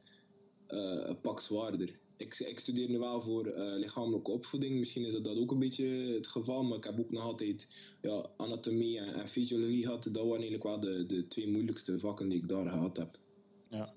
uh, 0.71 1.07
een 1.07 1.21
pak 1.21 1.41
zwaarder. 1.41 1.99
Ik, 2.17 2.39
ik 2.39 2.61
studeer 2.61 2.89
nu 2.89 2.99
wel 2.99 3.21
voor 3.23 3.47
uh, 3.47 3.77
lichamelijke 3.77 4.31
opvoeding, 4.31 4.79
misschien 4.79 5.05
is 5.05 5.13
dat, 5.13 5.25
dat 5.25 5.39
ook 5.39 5.51
een 5.51 5.59
beetje 5.59 5.87
het 5.89 6.27
geval, 6.27 6.63
maar 6.63 6.77
ik 6.77 6.85
heb 6.85 7.01
ook 7.01 7.11
nog 7.11 7.23
altijd 7.23 7.69
ja, 8.03 8.27
anatomie 8.37 8.99
en, 8.99 9.15
en 9.15 9.29
fysiologie 9.29 9.85
gehad. 9.85 10.03
Dat 10.03 10.17
waren 10.17 10.33
eigenlijk 10.33 10.63
wel 10.63 10.81
de, 10.81 11.07
de 11.07 11.27
twee 11.27 11.49
moeilijkste 11.49 11.99
vakken 11.99 12.29
die 12.29 12.39
ik 12.39 12.49
daar 12.49 12.71
gehad 12.71 12.97
heb. 12.97 13.19
Ja. 13.71 13.95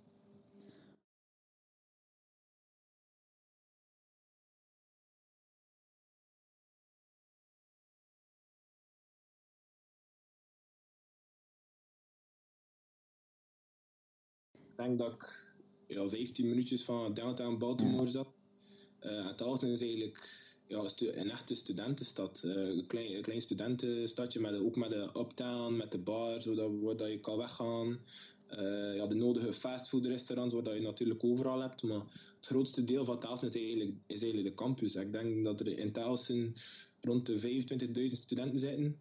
Denk 14.77 14.97
dat 14.97 15.13
ik 15.13 15.55
ja, 15.87 16.09
15 16.09 16.47
minuutjes 16.47 16.83
van 16.83 17.13
downtown 17.13 17.57
Baltimore 17.57 18.07
zat. 18.07 18.27
Uh, 19.01 19.27
het 19.27 19.63
is 19.63 19.81
eigenlijk 19.81 20.45
ja, 20.67 20.83
een 20.99 21.29
echte 21.29 21.55
studentenstad. 21.55 22.41
Uh, 22.45 22.55
een, 22.55 22.87
klein, 22.87 23.15
een 23.15 23.21
klein 23.21 23.41
studentenstadje, 23.41 24.39
met, 24.39 24.59
ook 24.59 24.75
met 24.75 24.89
de 24.89 25.09
uptown, 25.17 25.75
met 25.75 25.91
de 25.91 25.97
bar, 25.97 26.41
zodat, 26.41 26.71
waar 26.81 27.09
je 27.09 27.19
kan 27.19 27.37
weggaan. 27.37 27.99
Uh, 28.59 28.95
ja, 28.95 29.07
de 29.07 29.15
nodige 29.15 29.53
fastfoodrestaurants, 29.53 30.53
waar 30.53 30.75
je 30.75 30.81
natuurlijk 30.81 31.23
overal 31.23 31.61
hebt. 31.61 31.83
Maar 31.83 32.01
het 32.35 32.45
grootste 32.45 32.83
deel 32.83 33.05
van 33.05 33.19
Towson 33.19 33.47
is 33.47 33.55
eigenlijk, 33.55 33.91
is 34.07 34.21
eigenlijk 34.21 34.55
de 34.55 34.63
campus. 34.63 34.95
Ik 34.95 35.11
denk 35.11 35.43
dat 35.43 35.59
er 35.59 35.79
in 35.79 35.91
Towson 35.91 36.55
rond 37.01 37.25
de 37.25 37.61
25.000 38.07 38.11
studenten 38.11 38.59
zitten. 38.59 38.99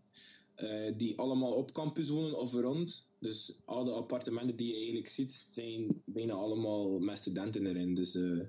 Uh, 0.63 0.93
die 0.97 1.19
allemaal 1.19 1.53
op 1.53 1.73
campus 1.73 2.09
wonen 2.09 2.39
of 2.39 2.53
rond. 2.53 3.05
Dus 3.27 3.53
al 3.65 3.85
de 3.85 3.91
appartementen 3.91 4.57
die 4.57 4.69
je 4.69 4.75
eigenlijk 4.75 5.09
ziet, 5.09 5.45
zijn 5.49 6.03
bijna 6.05 6.33
allemaal 6.33 6.99
met 6.99 7.17
studenten 7.17 7.67
erin. 7.67 7.95
Dus 7.95 8.15
uh, 8.15 8.43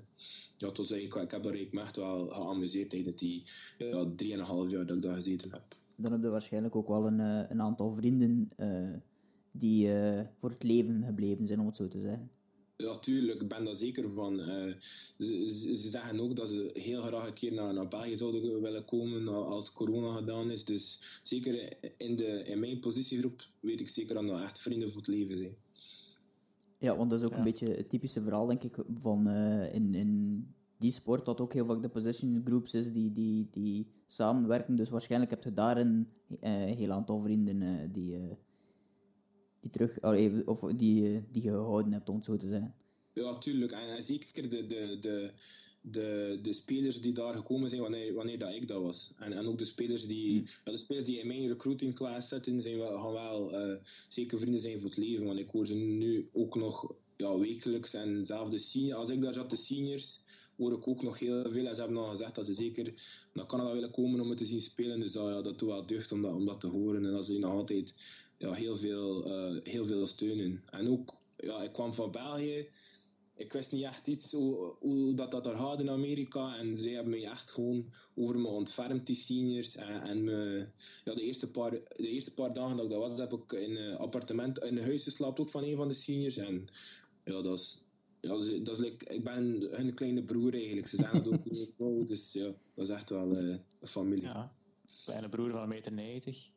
ja, 0.56 0.70
tot 0.70 0.92
ik, 0.92 1.14
ik 1.14 1.30
heb 1.30 1.44
er 1.44 1.78
echt 1.78 1.96
wel 1.96 2.28
geamuseerd 2.28 2.90
tijdens 2.90 3.14
die 3.14 3.42
ja, 3.78 4.10
drieënhalf 4.16 4.70
jaar 4.70 4.86
dat 4.86 4.96
ik 4.96 5.02
daar 5.02 5.14
gezeten 5.14 5.50
heb. 5.50 5.76
Dan 5.96 6.12
heb 6.12 6.22
je 6.22 6.28
waarschijnlijk 6.28 6.76
ook 6.76 6.88
wel 6.88 7.06
een, 7.06 7.18
uh, 7.18 7.42
een 7.48 7.60
aantal 7.60 7.90
vrienden 7.92 8.50
die 9.50 9.88
voor 10.36 10.50
het 10.50 10.62
leven 10.62 11.02
gebleven 11.04 11.46
zijn, 11.46 11.60
om 11.60 11.66
het 11.66 11.76
zo 11.76 11.88
te 11.88 11.98
zeggen. 11.98 12.30
Ja, 12.84 12.96
tuurlijk, 12.96 13.42
ik 13.42 13.48
ben 13.48 13.64
daar 13.64 13.74
zeker 13.74 14.10
van. 14.14 14.40
Uh, 14.40 14.74
ze, 15.18 15.76
ze, 15.76 15.88
zeggen 15.88 16.20
ook 16.20 16.36
dat 16.36 16.48
ze 16.48 16.70
heel 16.72 17.02
graag 17.02 17.26
een 17.26 17.32
keer 17.32 17.52
naar, 17.52 17.74
naar 17.74 17.88
België 17.88 18.16
zouden 18.16 18.60
willen 18.62 18.84
komen 18.84 19.28
als 19.46 19.72
corona 19.72 20.16
gedaan 20.16 20.50
is. 20.50 20.64
Dus 20.64 21.00
zeker 21.22 21.76
in, 21.96 22.16
de, 22.16 22.44
in 22.44 22.60
mijn 22.60 22.80
positiegroep 22.80 23.42
weet 23.60 23.80
ik 23.80 23.88
zeker 23.88 24.14
dat 24.14 24.26
dat 24.26 24.40
echt 24.40 24.58
vrienden 24.58 24.88
voor 24.88 24.98
het 24.98 25.06
leven 25.06 25.36
zijn. 25.36 25.56
Ja, 26.78 26.96
want 26.96 27.10
dat 27.10 27.20
is 27.20 27.26
ook 27.26 27.36
een 27.36 27.44
beetje 27.44 27.68
het 27.68 27.88
typische 27.88 28.22
verhaal, 28.22 28.46
denk 28.46 28.62
ik, 28.62 28.76
van 28.98 29.28
uh, 29.28 29.74
in, 29.74 29.94
in 29.94 30.54
die 30.76 30.92
sport, 30.92 31.24
dat 31.24 31.40
ook 31.40 31.52
heel 31.52 31.66
vaak 31.66 31.82
de 31.82 31.88
position 31.88 32.40
groups 32.44 32.74
is 32.74 32.92
die, 32.92 33.12
die, 33.12 33.48
die 33.50 33.86
samenwerken. 34.06 34.76
Dus 34.76 34.90
waarschijnlijk 34.90 35.30
heb 35.30 35.42
je 35.42 35.52
daar 35.52 35.76
een 35.76 36.08
uh, 36.28 36.38
heel 36.50 36.90
aantal 36.90 37.20
vrienden 37.20 37.92
die 37.92 38.38
die 39.70 39.86
terug, 39.86 40.46
of 40.46 40.60
die, 40.60 41.14
eh, 41.14 41.22
die 41.32 41.42
je 41.42 41.48
gehouden 41.48 41.92
hebt, 41.92 42.08
om 42.08 42.14
het 42.14 42.24
zo 42.24 42.36
te 42.36 42.46
zeggen. 42.46 42.74
Ja, 43.12 43.38
tuurlijk. 43.38 43.72
En, 43.72 44.02
zeker 44.02 44.48
de, 44.48 44.66
de, 44.66 44.98
de, 45.00 45.30
de, 45.80 46.38
de 46.42 46.52
spelers 46.52 47.00
die 47.00 47.12
daar 47.12 47.34
gekomen 47.34 47.68
zijn 47.68 47.80
wanneer, 47.80 48.14
wanneer 48.14 48.38
dat 48.38 48.52
ik 48.54 48.68
dat 48.68 48.82
was. 48.82 49.12
En, 49.18 49.32
en 49.32 49.46
ook 49.46 49.58
de 49.58 49.64
spelers 49.64 50.06
die, 50.06 50.32
hmm. 50.32 50.72
de 50.72 50.78
spelers 50.78 51.04
die 51.04 51.18
in 51.18 51.26
mijn 51.26 51.48
recruiting 51.48 51.94
class 51.94 52.28
zitten, 52.28 52.60
zijn 52.60 52.78
wel, 52.78 53.00
gaan 53.00 53.12
wel 53.12 53.66
uh, 53.66 53.76
zeker 54.08 54.38
vrienden 54.38 54.60
zijn 54.60 54.80
voor 54.80 54.88
het 54.88 54.98
leven. 54.98 55.26
Want 55.26 55.38
ik 55.38 55.50
hoor 55.50 55.66
ze 55.66 55.74
nu 55.74 56.28
ook 56.32 56.56
nog 56.56 56.94
ja, 57.16 57.38
wekelijks 57.38 57.94
en 57.94 58.26
zelfs 58.26 58.50
de 58.50 58.58
seniors. 58.58 58.98
Als 58.98 59.10
ik 59.10 59.20
daar 59.20 59.34
zat, 59.34 59.50
de 59.50 59.56
seniors, 59.56 60.20
hoor 60.56 60.72
ik 60.72 60.88
ook 60.88 61.02
nog 61.02 61.18
heel 61.18 61.50
veel. 61.50 61.66
En 61.66 61.74
ze 61.74 61.80
hebben 61.80 62.00
nog 62.00 62.10
gezegd 62.10 62.34
dat 62.34 62.46
ze 62.46 62.52
zeker 62.52 62.92
naar 63.32 63.46
Canada 63.46 63.72
willen 63.72 63.90
komen 63.90 64.20
om 64.20 64.28
het 64.28 64.38
te 64.38 64.44
zien 64.44 64.60
spelen. 64.60 65.00
Dus 65.00 65.12
ja, 65.12 65.42
dat 65.42 65.58
doet 65.58 65.68
wel 65.68 65.86
deugd 65.86 66.12
om 66.12 66.22
dat, 66.22 66.34
om 66.34 66.46
dat 66.46 66.60
te 66.60 66.66
horen. 66.66 67.04
En 67.04 67.12
dat 67.12 67.26
ze 67.26 67.38
nog 67.38 67.52
altijd 67.52 67.94
ja, 68.38 68.52
heel, 68.52 68.76
veel, 68.76 69.26
uh, 69.26 69.60
heel 69.62 69.84
veel 69.84 70.06
steun 70.06 70.62
En 70.70 70.88
ook, 70.88 71.16
ja, 71.36 71.62
ik 71.62 71.72
kwam 71.72 71.94
van 71.94 72.10
België. 72.10 72.68
Ik 73.34 73.52
wist 73.52 73.72
niet 73.72 73.84
echt 73.84 74.06
iets 74.06 74.32
hoe, 74.32 74.74
hoe 74.80 75.14
dat, 75.14 75.30
dat 75.30 75.46
er 75.46 75.56
gaat 75.56 75.80
in 75.80 75.90
Amerika. 75.90 76.56
En 76.56 76.76
zij 76.76 76.92
hebben 76.92 77.10
mij 77.10 77.24
echt 77.24 77.50
gewoon 77.50 77.92
over 78.14 78.38
me 78.38 78.46
ontfermd, 78.46 79.06
die 79.06 79.16
seniors. 79.16 79.76
En, 79.76 80.02
en 80.02 80.24
me, 80.24 80.66
ja, 81.04 81.14
de, 81.14 81.22
eerste 81.22 81.50
paar, 81.50 81.70
de 81.70 82.08
eerste 82.08 82.34
paar 82.34 82.52
dagen 82.52 82.76
dat 82.76 82.84
ik 82.84 82.90
dat 82.90 83.00
was, 83.00 83.18
heb 83.18 83.32
ik 83.32 83.52
in 83.52 83.76
een 83.76 83.96
appartement, 83.96 84.58
in 84.58 84.76
een 84.76 84.82
huis 84.82 85.02
geslapen, 85.02 85.42
ook 85.42 85.50
van 85.50 85.64
een 85.64 85.76
van 85.76 85.88
de 85.88 85.94
seniors. 85.94 86.36
En 86.36 86.68
ja, 87.24 87.42
dat 87.42 87.58
is, 87.58 87.82
ja, 88.20 88.28
dat 88.28 88.44
is, 88.44 88.62
dat 88.62 88.80
is 88.80 88.90
ik 88.90 89.24
ben 89.24 89.68
hun 89.70 89.94
kleine 89.94 90.22
broer 90.22 90.54
eigenlijk. 90.54 90.86
Ze 90.86 90.96
zijn 90.96 91.14
het 91.14 91.28
ook 91.28 91.44
niet 91.78 92.08
Dus 92.08 92.32
ja, 92.32 92.52
dat 92.74 92.88
is 92.88 92.94
echt 92.94 93.10
wel 93.10 93.42
uh, 93.42 93.56
een 93.80 93.88
familie. 93.88 94.22
Ja. 94.22 94.57
Kleine 95.08 95.28
broer 95.28 95.50
van 95.50 95.62
1,90 95.62 95.68
meter. 95.68 95.92
90. 95.92 96.50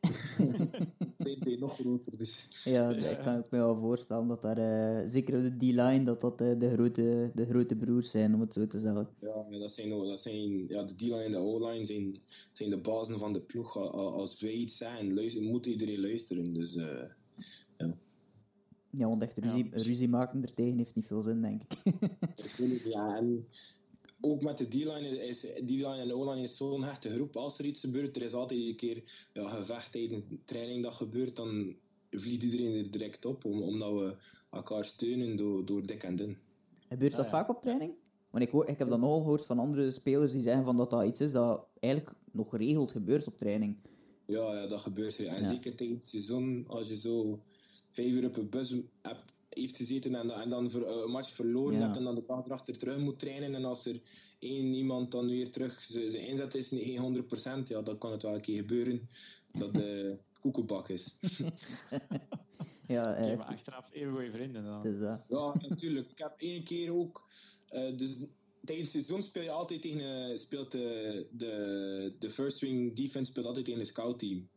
zijn, 1.18 1.60
nog 1.60 1.74
groter, 1.76 2.18
dus... 2.18 2.48
Ja, 2.64 2.90
ik 2.90 3.18
kan 3.24 3.38
ik 3.38 3.52
me 3.52 3.58
wel 3.58 3.78
voorstellen 3.78 4.28
dat 4.28 4.42
daar, 4.42 4.58
uh, 4.58 5.10
zeker 5.10 5.38
op 5.38 5.44
de 5.44 5.58
D-line, 5.58 6.04
dat 6.04 6.22
dat 6.22 6.42
uh, 6.42 6.60
de, 6.60 6.72
grote, 6.74 7.32
de 7.34 7.46
grote 7.46 7.76
broers 7.76 8.12
zijn, 8.12 8.34
om 8.34 8.42
het 8.42 8.54
zo 8.54 8.68
te 8.68 8.80
zeggen. 8.80 9.10
Ja, 9.20 9.60
dat 9.60 9.72
zijn, 9.72 9.90
dat 9.90 10.20
zijn 10.20 10.68
ja, 10.68 10.84
de 10.84 10.96
D-line 10.96 11.24
en 11.24 11.32
de 11.32 11.38
O-line 11.38 11.86
zijn, 11.86 12.18
zijn 12.52 12.70
de 12.70 12.78
bazen 12.78 13.20
van 13.20 13.34
de 13.34 13.42
ploeg. 13.42 13.78
Als 13.94 14.40
wij 14.40 14.52
iets 14.52 14.78
zijn, 14.78 15.14
luister, 15.14 15.44
moet 15.44 15.66
iedereen 15.66 16.02
luisteren. 16.02 16.54
Dus, 16.54 16.76
uh, 16.76 17.04
ja. 17.78 17.98
Ja, 18.90 19.08
want 19.08 19.22
echt 19.22 19.38
ruzie, 19.38 19.64
ja. 19.64 19.84
ruzie 19.84 20.10
maken 20.10 20.44
er 20.44 20.54
tegen 20.54 20.78
heeft 20.78 20.96
niet 20.96 21.08
veel 21.08 21.22
zin, 21.22 21.42
denk 21.42 21.62
ik. 21.64 21.74
ja, 22.94 23.18
en 23.18 23.46
ook 24.22 24.42
met 24.42 24.58
de 24.58 24.68
D-line 24.68 25.28
is 25.28 25.40
D-line 25.40 25.98
en 25.98 26.08
de 26.08 26.16
O-line 26.16 26.42
is 26.42 26.58
zo'n 26.58 26.84
hechte 26.84 27.10
groep. 27.10 27.36
Als 27.36 27.60
er 27.60 27.66
iets 27.66 27.80
gebeurt, 27.80 28.16
er 28.16 28.24
is 28.24 28.34
altijd 28.34 28.60
een 28.60 28.76
keer 28.76 29.28
ja, 29.34 29.50
gevecht 29.50 29.92
tijdens 29.92 30.22
training 30.46 30.84
dat 30.84 30.94
gebeurt, 30.94 31.36
dan 31.36 31.76
vliegt 32.12 32.44
iedereen 32.44 32.76
er 32.76 32.92
direct 32.92 33.26
op, 33.26 33.46
om, 33.46 33.62
omdat 33.62 33.92
we 33.92 34.16
elkaar 34.50 34.86
steunen 34.86 35.36
door, 35.36 35.66
door 35.66 35.86
dik 35.86 36.04
en 36.04 36.16
dun. 36.16 36.38
Gebeurt 36.90 37.12
dat 37.12 37.26
ah, 37.26 37.32
ja. 37.32 37.38
vaak 37.38 37.50
op 37.50 37.62
training? 37.62 37.94
Want 38.30 38.44
ik, 38.44 38.50
hoor, 38.50 38.68
ik 38.68 38.78
heb 38.78 38.90
dat 38.90 39.00
nogal 39.00 39.20
gehoord 39.20 39.46
van 39.46 39.60
andere 39.60 39.92
spelers 39.92 40.32
die 40.32 40.42
zeggen 40.42 40.64
van 40.64 40.78
dat 40.78 40.92
dat 40.92 41.06
iets 41.06 41.22
is 41.22 41.32
dat 41.32 41.66
eigenlijk 41.80 42.16
nog 42.32 42.50
geregeld 42.50 42.92
gebeurt 42.92 43.28
op 43.28 43.38
training. 43.38 43.78
Ja, 44.26 44.54
ja 44.54 44.68
dat 44.68 44.80
gebeurt. 44.80 45.16
En 45.18 45.42
ja. 45.42 45.44
zeker 45.44 45.76
tijdens 45.76 46.00
het 46.00 46.10
seizoen, 46.10 46.66
als 46.68 46.88
je 46.88 46.98
zo 46.98 47.40
vijf 47.92 48.12
uur 48.12 48.26
op 48.26 48.38
een 48.38 48.50
bus 48.50 48.76
hebt 49.02 49.34
heeft 49.54 49.78
gezeten 49.78 50.16
en, 50.16 50.30
en 50.30 50.50
dan 50.50 50.72
voor, 50.72 50.82
uh, 50.82 51.02
een 51.04 51.12
match 51.12 51.32
verloren 51.32 51.78
ja. 51.78 51.82
hebt 51.82 51.98
en 51.98 52.04
dan 52.04 52.16
de 52.16 52.24
dag 52.28 52.46
erachter 52.46 52.78
terug 52.78 52.98
moet 52.98 53.20
trainen. 53.20 53.56
En 53.56 53.66
als 53.66 53.86
er 53.86 54.02
één 54.40 54.74
iemand 54.74 55.12
dan 55.12 55.28
weer 55.28 55.50
terug 55.50 55.84
zijn 55.84 56.28
inzet 56.28 56.56
is, 56.56 56.68
geen 56.68 57.26
100%, 57.60 57.64
ja, 57.64 57.82
dan 57.82 57.98
kan 57.98 58.12
het 58.12 58.22
wel 58.22 58.34
een 58.34 58.42
keer 58.42 58.58
gebeuren 58.58 59.10
dat 59.52 59.74
de 59.74 60.18
koekenbak 60.42 60.90
is. 60.90 61.16
ja, 62.88 63.20
uh, 63.20 63.38
maar 63.38 63.46
achteraf 63.46 63.90
even 63.92 64.12
goede 64.12 64.32
vrienden 64.32 64.64
dan. 64.64 64.96
Ja, 65.30 65.56
natuurlijk. 65.70 66.12
Ik 66.12 66.18
heb 66.18 66.34
één 66.38 66.64
keer 66.64 66.94
ook... 66.94 67.28
Uh, 67.74 67.98
dus 67.98 68.18
tijdens 68.64 68.94
het 68.94 69.06
seizoen 69.06 69.24
speel 69.24 69.44
je 69.44 69.52
altijd 69.52 69.82
tegen... 69.82 70.38
speelt 70.40 70.72
de, 70.72 71.28
de, 71.32 72.16
de 72.20 72.30
first 72.30 72.56
string 72.56 72.96
defense 72.96 73.32
speelt 73.32 73.46
altijd 73.46 73.66
tegen 73.66 73.80
een 73.80 73.86
scout 73.86 74.20
team. 74.20 74.50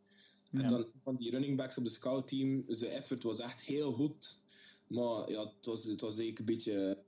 Ja. 0.50 0.60
En 0.60 0.68
dan 0.68 0.86
van 1.02 1.16
die 1.16 1.30
running 1.30 1.56
backs 1.56 1.78
op 1.78 1.84
de 1.84 1.90
scout 1.90 2.28
team, 2.28 2.64
zijn 2.68 2.92
effort 2.92 3.22
was 3.22 3.38
echt 3.38 3.60
heel 3.60 3.92
goed. 3.92 4.38
Maar 4.86 5.30
ja, 5.30 5.40
het 5.40 5.66
was, 5.66 5.84
het 5.84 6.00
was 6.00 6.16
een 6.16 6.36
beetje... 6.44 7.02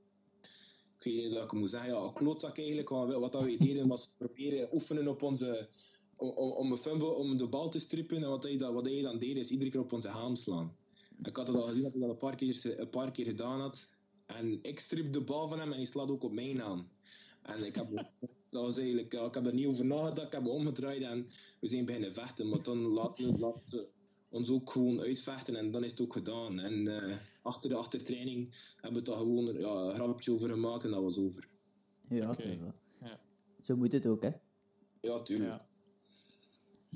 Ik 0.98 1.12
weet 1.12 1.24
niet 1.24 1.32
dat 1.32 1.44
ik 1.44 1.52
moet 1.52 1.70
zeggen, 1.70 1.90
ja, 1.90 1.98
een 1.98 2.12
klootzak 2.12 2.58
eigenlijk. 2.58 2.88
Wat 2.88 3.32
dat 3.32 3.44
we 3.44 3.56
deden 3.66 3.88
was 3.88 4.14
proberen 4.18 4.68
oefenen 4.72 5.08
op 5.08 5.22
onze... 5.22 5.68
Om, 6.16 6.28
om, 6.30 6.70
een 6.70 6.76
fumble, 6.76 7.14
om 7.14 7.36
de 7.36 7.48
bal 7.48 7.68
te 7.68 7.78
strippen. 7.78 8.22
En 8.22 8.28
wat 8.28 8.42
hij, 8.42 8.58
wat 8.58 8.84
hij 8.84 9.02
dan 9.02 9.18
deed, 9.18 9.36
is 9.36 9.50
iedere 9.50 9.70
keer 9.70 9.80
op 9.80 9.92
onze 9.92 10.08
haam 10.08 10.36
slaan. 10.36 10.76
Ik 11.22 11.36
had 11.36 11.46
het 11.46 11.56
al 11.56 11.62
gezien 11.62 11.82
dat 11.82 11.92
hij 11.92 12.00
dat 12.00 12.10
een 12.10 12.16
paar 12.16 12.36
keer, 12.36 12.80
een 12.80 12.90
paar 12.90 13.10
keer 13.10 13.24
gedaan 13.24 13.60
had. 13.60 13.88
En 14.26 14.58
ik 14.62 14.80
strip 14.80 15.12
de 15.12 15.20
bal 15.20 15.48
van 15.48 15.58
hem 15.58 15.70
en 15.70 15.76
hij 15.76 15.84
slaat 15.86 16.10
ook 16.10 16.22
op 16.22 16.32
mijn 16.32 16.56
naam. 16.56 16.88
En 17.42 17.66
ik 17.66 17.74
heb, 17.74 17.90
dat 18.50 18.62
was 18.62 18.78
eigenlijk, 18.78 19.14
ik 19.14 19.34
heb 19.34 19.46
er 19.46 19.54
niet 19.54 19.66
over 19.66 19.84
nagedacht, 19.84 20.26
ik 20.26 20.32
heb 20.32 20.42
me 20.42 20.48
omgedraaid 20.48 21.02
en 21.02 21.26
we 21.60 21.68
zijn 21.68 21.84
beginnen 21.84 22.12
vechten. 22.12 22.48
Maar 22.48 22.62
dan 22.62 22.78
laten 22.78 23.38
we 23.38 23.88
ons 24.37 24.51
ook 24.51 24.70
gewoon 24.70 25.01
uitvechten 25.01 25.57
en 25.57 25.70
dan 25.70 25.85
is 25.85 25.90
het 25.90 26.01
ook 26.01 26.12
gedaan. 26.12 26.59
En 26.59 26.72
uh, 26.72 27.16
achter 27.42 27.70
de 27.70 27.77
achtertraining 27.77 28.55
hebben 28.81 29.05
we 29.05 29.11
het 29.11 29.18
gewoon 29.18 29.44
ja, 29.44 29.68
een 29.68 29.94
grapje 29.94 30.33
over 30.33 30.49
gemaakt 30.49 30.85
en 30.85 30.90
dat 30.90 31.03
was 31.03 31.18
over. 31.18 31.49
Ja, 32.09 32.31
okay. 32.31 32.46
is 32.46 32.61
ja. 33.01 33.20
Zo 33.62 33.77
moet 33.77 33.92
het 33.92 34.07
ook, 34.07 34.22
hè? 34.22 34.31
Ja, 35.01 35.20
tuurlijk. 35.20 35.51
Ja. 35.51 35.66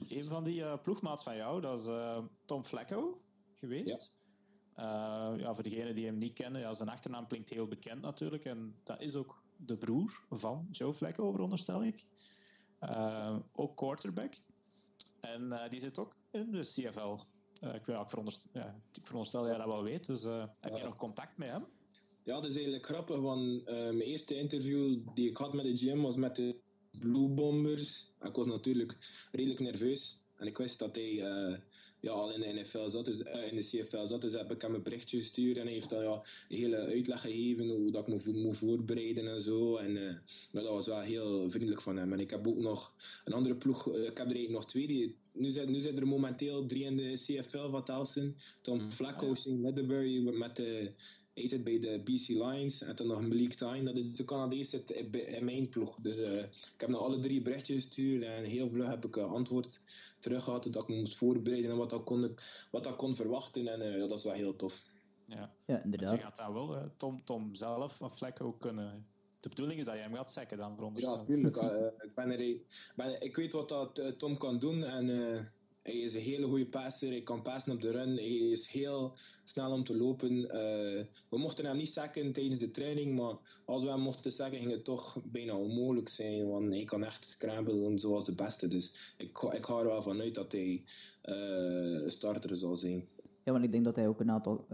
Een 0.09 0.29
van 0.29 0.45
die 0.45 0.61
uh, 0.61 0.77
ploegmaats 0.83 1.23
van 1.23 1.37
jou, 1.37 1.61
dat 1.61 1.81
is 1.81 1.87
uh, 1.87 2.25
Tom 2.45 2.65
Flecko 2.65 3.21
geweest. 3.55 4.13
Ja. 4.77 5.35
ja, 5.39 5.55
voor 5.55 5.63
degenen 5.63 5.95
die 5.95 6.07
hem 6.07 6.19
niet 6.19 6.33
kennen, 6.33 6.61
ja, 6.61 6.73
zijn 6.73 6.89
achternaam 6.89 7.27
klinkt 7.27 7.49
heel 7.49 7.69
bekend 7.69 8.01
natuurlijk. 8.01 8.45
En 8.45 8.75
dat 8.83 9.03
is 9.03 9.15
ook 9.15 9.43
de 9.57 9.79
broer 9.79 10.25
van 10.31 10.67
Joe 10.71 10.93
Flecko, 10.93 11.31
veronderstel 11.31 11.85
ik. 11.85 12.07
ook 13.53 13.77
quarterback. 13.77 14.35
En 15.21 15.67
die 15.69 15.81
zit 15.81 15.99
ook 15.99 16.13
in 16.31 16.51
de 16.51 16.61
CFL. 16.61 17.17
Uh, 17.65 17.75
ik, 17.75 17.87
ja, 17.87 18.01
ik, 18.01 18.09
veronderstel, 18.09 18.51
ja, 18.53 18.81
ik 18.93 19.07
veronderstel 19.07 19.41
dat 19.41 19.51
jij 19.51 19.59
dat 19.59 19.67
wel 19.67 19.83
weet, 19.83 20.07
dus 20.07 20.25
uh, 20.25 20.45
heb 20.61 20.77
je 20.77 20.83
nog 20.83 20.97
contact 20.97 21.39
met 21.39 21.51
hem? 21.51 21.67
Ja, 22.25 22.35
dat 22.35 22.45
is 22.45 22.55
eigenlijk 22.55 22.87
grappig, 22.87 23.21
want 23.21 23.69
uh, 23.69 23.75
mijn 23.75 24.01
eerste 24.01 24.37
interview 24.37 24.99
die 25.15 25.29
ik 25.29 25.37
had 25.37 25.53
met 25.53 25.65
de 25.65 25.77
GM 25.77 26.01
was 26.01 26.17
met 26.17 26.37
de 26.37 26.57
Blue 26.99 27.29
Bombers. 27.29 28.13
Ik 28.23 28.35
was 28.35 28.47
natuurlijk 28.47 28.97
redelijk 29.33 29.61
nerveus 29.61 30.21
en 30.37 30.47
ik 30.47 30.59
wist 30.59 30.79
dat 30.79 30.95
hij 30.95 31.13
ja, 32.01 32.11
al 32.11 32.33
in 32.33 32.41
de 32.41 32.61
NFL 32.61 32.89
zat, 32.89 33.05
dus, 33.05 33.19
in 33.19 33.57
de 33.57 33.67
CFL 33.67 34.07
zat, 34.07 34.21
dus 34.21 34.33
heb 34.33 34.53
ik 34.53 34.63
hem 34.63 34.75
een 34.75 34.83
berichtje 34.83 35.19
gestuurd 35.19 35.57
en 35.57 35.65
hij 35.65 35.73
heeft 35.73 35.91
dan 35.91 36.03
ja, 36.03 36.23
een 36.49 36.57
hele 36.57 36.77
uitleg 36.77 37.21
gegeven 37.21 37.69
hoe 37.69 37.91
dat 37.91 38.09
ik 38.09 38.25
me 38.27 38.33
moet 38.33 38.59
voorbereiden 38.59 39.29
en 39.29 39.41
zo. 39.41 39.77
En 39.77 39.93
maar 40.53 40.63
dat 40.63 40.73
was 40.73 40.87
wel 40.87 41.01
heel 41.01 41.51
vriendelijk 41.51 41.83
van 41.83 41.97
hem. 41.97 42.13
En 42.13 42.21
ik 42.21 42.31
heb 42.31 42.47
ook 42.47 42.59
nog 42.59 42.95
een 43.25 43.33
andere 43.33 43.57
ploeg, 43.57 43.87
ik 43.87 43.95
heb 43.95 44.17
er 44.17 44.21
eigenlijk 44.21 44.51
nog 44.51 44.67
twee 44.67 44.87
die 44.87 45.17
nu 45.33 45.49
zijn, 45.49 45.71
nu 45.71 45.81
zijn 45.81 45.97
er 45.97 46.07
momenteel 46.07 46.67
drie 46.67 46.85
in 46.85 46.97
de 46.97 47.13
CFL 47.13 47.69
van 47.69 47.85
Towson. 47.85 48.37
Tom 48.61 48.81
Flacco 48.81 49.31
ah, 49.31 49.47
in 49.47 49.61
Leatherbury 49.61 50.29
met 50.29 50.57
de, 50.57 50.93
zit 51.35 51.65
bij 51.65 51.79
de 51.79 52.01
BC 52.05 52.29
Lions. 52.29 52.83
En 52.83 52.97
dan 52.97 53.07
nog 53.07 53.21
Malik 53.21 53.55
Tyne, 53.55 53.83
dat 53.83 53.97
is 53.97 54.13
de 54.13 54.25
Canadees 54.25 54.75
in 55.13 55.45
mijn 55.45 55.69
ploeg. 55.69 55.97
Dus 56.03 56.17
uh, 56.17 56.39
ik 56.39 56.75
heb 56.77 56.89
naar 56.89 57.01
alle 57.01 57.19
drie 57.19 57.43
berichtjes 57.43 57.77
gestuurd 57.77 58.23
en 58.23 58.45
heel 58.45 58.69
vlug 58.69 58.89
heb 58.89 59.05
ik 59.05 59.17
een 59.17 59.25
antwoord 59.25 59.81
terug 60.19 60.45
gehad 60.45 60.73
dat 60.73 60.83
ik 60.83 60.89
me 60.89 60.97
moest 60.97 61.17
voorbereiden 61.17 61.71
en 61.71 61.77
wat 61.77 61.93
ik 61.93 62.05
kon, 62.05 62.35
wat 62.71 62.87
ik 62.87 62.97
kon 62.97 63.15
verwachten. 63.15 63.69
En 63.69 63.81
uh, 63.81 63.93
ja, 63.93 64.07
dat 64.07 64.19
is 64.19 64.25
wel 64.25 64.33
heel 64.33 64.57
tof. 64.57 64.83
Ja, 65.27 65.55
ja 65.67 65.83
inderdaad. 65.83 66.17
Je 66.17 66.23
gaat 66.23 66.37
daar 66.37 66.53
wel 66.53 66.91
Tom, 66.97 67.25
Tom 67.25 67.55
zelf 67.55 67.97
van 67.97 68.11
Flacco 68.11 68.53
kunnen 68.53 69.07
de 69.41 69.49
bedoeling 69.49 69.79
is 69.79 69.85
dat 69.85 69.95
jij 69.95 70.03
hem 70.03 70.15
gaat 70.15 70.33
zeggen 70.33 70.59
dan, 70.59 70.75
veronderstel 70.75 71.17
Ja, 71.17 71.25
tuurlijk. 71.25 71.57
uh, 71.57 71.87
ik, 72.07 72.15
ben 72.15 72.31
er, 72.31 72.57
ben, 72.97 73.23
ik 73.23 73.37
weet 73.37 73.53
wat 73.53 73.69
dat 73.69 74.15
Tom 74.19 74.37
kan 74.37 74.59
doen 74.59 74.85
en 74.85 75.09
uh, 75.09 75.41
hij 75.83 75.95
is 75.95 76.15
een 76.15 76.21
hele 76.21 76.47
goede 76.47 76.67
passer. 76.67 77.09
Hij 77.09 77.23
kan 77.23 77.43
passen 77.43 77.73
op 77.73 77.81
de 77.81 77.91
run. 77.91 78.15
Hij 78.15 78.29
is 78.29 78.67
heel 78.67 79.13
snel 79.45 79.73
om 79.73 79.85
te 79.85 79.97
lopen. 79.97 80.33
Uh, 80.33 81.05
we 81.29 81.39
mochten 81.39 81.65
hem 81.65 81.77
niet 81.77 81.93
zeggen 81.93 82.33
tijdens 82.33 82.59
de 82.59 82.71
training, 82.71 83.19
maar 83.19 83.35
als 83.65 83.85
we 83.85 83.91
hem 83.91 84.01
mochten 84.01 84.31
zeggen, 84.31 84.59
ging 84.59 84.71
het 84.71 84.85
toch 84.85 85.19
bijna 85.25 85.57
onmogelijk 85.57 86.09
zijn. 86.09 86.49
Want 86.49 86.75
hij 86.75 86.85
kan 86.85 87.05
echt 87.05 87.27
scramblen 87.27 87.99
zoals 87.99 88.25
de 88.25 88.35
beste. 88.35 88.69
Dus 88.69 89.15
ik, 89.17 89.39
ik 89.53 89.67
ga 89.67 89.79
er 89.79 89.87
wel 89.87 90.03
vanuit 90.03 90.35
dat 90.35 90.53
hij 90.53 90.83
een 91.23 92.11
starter 92.11 92.57
zal 92.57 92.77
zijn. 92.77 93.09
Ja, 93.45 93.53
want 93.53 93.65
ik 93.65 93.73
denk 93.73 93.85
dat 93.85 93.97
hij 93.97 94.09
ook 94.09 94.21
een 94.21 94.31
aantal. 94.31 94.67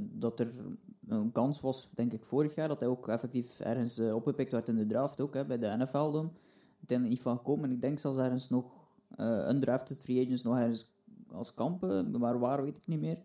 dat 0.00 0.40
er 0.40 0.52
een 1.10 1.32
kans 1.32 1.60
was, 1.60 1.88
denk 1.94 2.12
ik, 2.12 2.24
vorig 2.24 2.54
jaar, 2.54 2.68
dat 2.68 2.80
hij 2.80 2.88
ook 2.88 3.08
effectief 3.08 3.60
ergens 3.60 3.98
uh, 3.98 4.14
opgepikt 4.14 4.52
werd 4.52 4.68
in 4.68 4.76
de 4.76 4.86
draft, 4.86 5.20
ook 5.20 5.34
hè, 5.34 5.44
bij 5.44 5.58
de 5.58 5.76
NFL 5.78 6.10
dan. 6.10 6.32
er 6.86 7.00
niet 7.00 7.22
van 7.22 7.36
gekomen. 7.36 7.64
En 7.64 7.74
ik 7.74 7.82
denk 7.82 7.98
zelfs 7.98 8.18
ergens 8.18 8.48
nog 8.48 8.64
uh, 9.16 9.48
undrafted 9.50 10.00
free 10.00 10.24
agents 10.24 10.42
nog 10.42 10.58
ergens 10.58 10.90
als 11.32 11.54
kampen, 11.54 12.18
maar 12.18 12.38
waar 12.38 12.64
weet 12.64 12.76
ik 12.76 12.86
niet 12.86 13.00
meer. 13.00 13.18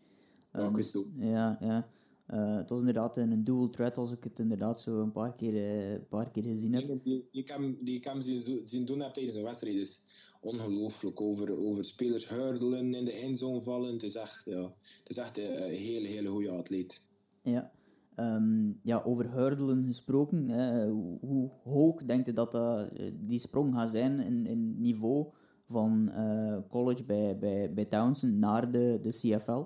Uh, 0.54 0.74
dus, 0.74 0.94
ja, 1.16 1.58
ja. 1.60 1.88
Uh, 2.34 2.56
het 2.56 2.70
was 2.70 2.80
inderdaad 2.80 3.18
een 3.18 3.44
dual 3.44 3.70
threat 3.70 3.98
als 3.98 4.12
ik 4.12 4.24
het 4.24 4.40
inderdaad 4.40 4.82
zo 4.82 5.02
een 5.02 5.12
paar 5.12 5.34
keer, 5.34 5.56
een 5.94 6.08
paar 6.08 6.32
keer 6.32 6.44
gezien 6.44 6.74
heb. 6.74 7.04
Die, 7.04 7.28
die, 7.32 7.44
kan, 7.44 7.78
die 7.82 8.00
kan 8.00 8.24
zien, 8.24 8.68
zien 8.68 8.86
doen 8.86 9.00
tijdens 9.00 9.36
een 9.36 9.44
wedstrijd 9.44 9.76
is 9.76 10.02
ongelooflijk. 10.42 11.22
Over, 11.22 11.58
over 11.58 11.86
spelers 11.86 12.30
hurdelen, 12.30 12.94
in 12.94 13.06
de 13.06 13.12
eindzone 13.12 13.62
vallen. 13.62 13.94
Het 13.94 14.04
is 14.04 14.16
echt, 14.16 14.42
ja, 14.46 14.62
het 15.00 15.10
is 15.10 15.18
echt 15.18 15.38
een, 15.38 15.64
een 15.64 15.76
hele, 15.76 16.08
hele 16.08 16.30
goede 16.30 16.50
atleet. 16.50 17.05
Ja. 17.46 17.72
Um, 18.20 18.80
ja, 18.84 19.02
over 19.06 19.32
hurdelen 19.32 19.86
gesproken. 19.86 20.50
Hè. 20.50 20.90
Hoe 21.20 21.50
hoog 21.64 22.04
denkt 22.04 22.26
je 22.26 22.34
dat 22.34 22.56
uh, 22.56 22.82
die 23.14 23.40
sprong 23.40 23.74
gaat 23.74 23.90
zijn 23.90 24.20
in, 24.20 24.46
in 24.46 24.82
niveau 24.82 25.28
van 25.66 26.12
uh, 26.14 26.58
college 26.70 27.04
bij, 27.04 27.38
bij, 27.38 27.74
bij 27.74 27.86
Townsend 27.86 28.38
naar 28.38 28.72
de, 28.72 29.00
de 29.02 29.10
CFL? 29.10 29.64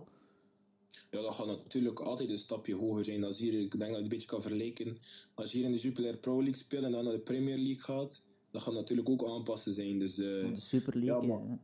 Ja, 1.12 1.22
dat 1.22 1.34
gaat 1.34 1.48
natuurlijk 1.48 2.00
altijd 2.00 2.30
een 2.30 2.38
stapje 2.38 2.76
hoger 2.76 3.04
zijn. 3.04 3.24
Als 3.24 3.40
hier, 3.40 3.54
ik 3.54 3.72
denk 3.72 3.80
dat 3.80 3.90
je 3.90 3.94
het 3.94 4.04
een 4.04 4.10
beetje 4.10 4.28
kan 4.28 4.42
vergelijken. 4.42 4.98
Als 5.34 5.52
je 5.52 5.58
hier 5.58 5.66
in 5.66 5.72
de 5.72 5.78
Jupiler 5.78 6.18
Pro 6.18 6.36
League 6.36 6.56
speelt 6.56 6.84
en 6.84 6.92
dan 6.92 7.04
naar 7.04 7.14
de 7.14 7.20
Premier 7.20 7.58
League 7.58 7.80
gaat, 7.80 8.22
dat 8.52 8.62
gaat 8.62 8.74
natuurlijk 8.74 9.10
ook 9.10 9.28
aanpassen 9.28 9.74
zijn. 9.74 10.00
Dus, 10.00 10.18
uh, 10.18 10.26
de 10.26 10.60
Super 10.60 10.98
League, 10.98 11.28
ja. 11.28 11.38
Maar, 11.38 11.60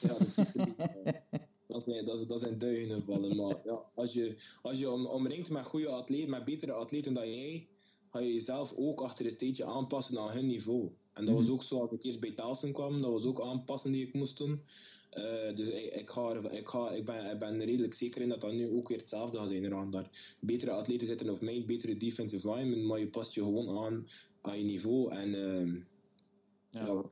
ja, 0.00 0.18
de 0.18 0.24
Super 0.24 0.74
League. 0.76 1.04
dat, 1.04 1.13
zijn, 1.84 2.04
dat, 2.04 2.28
dat 2.28 2.40
zijn 2.40 2.58
duizenden 2.58 3.04
vallen. 3.04 3.36
Maar 3.36 3.60
ja, 3.64 3.84
als 3.94 4.12
je, 4.12 4.34
als 4.62 4.78
je 4.78 4.90
om, 4.90 5.06
omringt 5.06 5.50
met 5.50 5.66
goede 5.66 5.88
atleten, 5.88 6.30
met 6.30 6.44
betere 6.44 6.72
atleten 6.72 7.12
dan 7.12 7.30
jij, 7.30 7.68
ga 8.10 8.18
je 8.18 8.32
jezelf 8.32 8.72
ook 8.76 9.00
achter 9.00 9.24
het 9.24 9.38
tijdje 9.38 9.64
aanpassen 9.64 10.18
aan 10.18 10.32
hun 10.32 10.46
niveau. 10.46 10.90
En 11.12 11.24
dat 11.24 11.34
was 11.34 11.44
mhm. 11.44 11.52
ook 11.52 11.62
zo 11.62 11.80
als 11.80 11.90
ik 11.90 12.04
eerst 12.04 12.20
bij 12.20 12.32
Taalsen 12.32 12.72
kwam, 12.72 13.00
dat 13.00 13.10
was 13.10 13.24
ook 13.24 13.40
aanpassen 13.40 13.92
die 13.92 14.06
ik 14.06 14.14
moest 14.14 14.36
doen. 14.36 14.62
Uh, 15.18 15.54
dus 15.54 15.68
ik, 15.68 15.94
ik, 15.94 16.10
ga, 16.10 16.50
ik, 16.50 16.68
ga, 16.68 16.90
ik, 16.90 17.04
ben, 17.04 17.30
ik 17.30 17.38
ben 17.38 17.64
redelijk 17.64 17.94
zeker 17.94 18.20
in 18.20 18.28
dat 18.28 18.40
dat 18.40 18.52
nu 18.52 18.70
ook 18.70 18.88
weer 18.88 18.98
hetzelfde 18.98 19.38
gaat 19.38 19.48
zijn. 19.48 19.90
Daar 19.90 20.36
betere 20.40 20.70
atleten 20.70 21.06
zitten 21.06 21.30
of 21.30 21.40
mij, 21.40 21.64
betere 21.66 21.96
defensive 21.96 22.50
linemen, 22.50 22.86
maar 22.86 22.98
je 22.98 23.08
past 23.08 23.34
je 23.34 23.40
gewoon 23.40 23.78
aan 23.78 24.06
aan 24.44 24.58
je 24.58 24.64
niveau. 24.64 25.12
En 25.12 25.28
uh, 25.28 25.82
ja. 26.68 27.04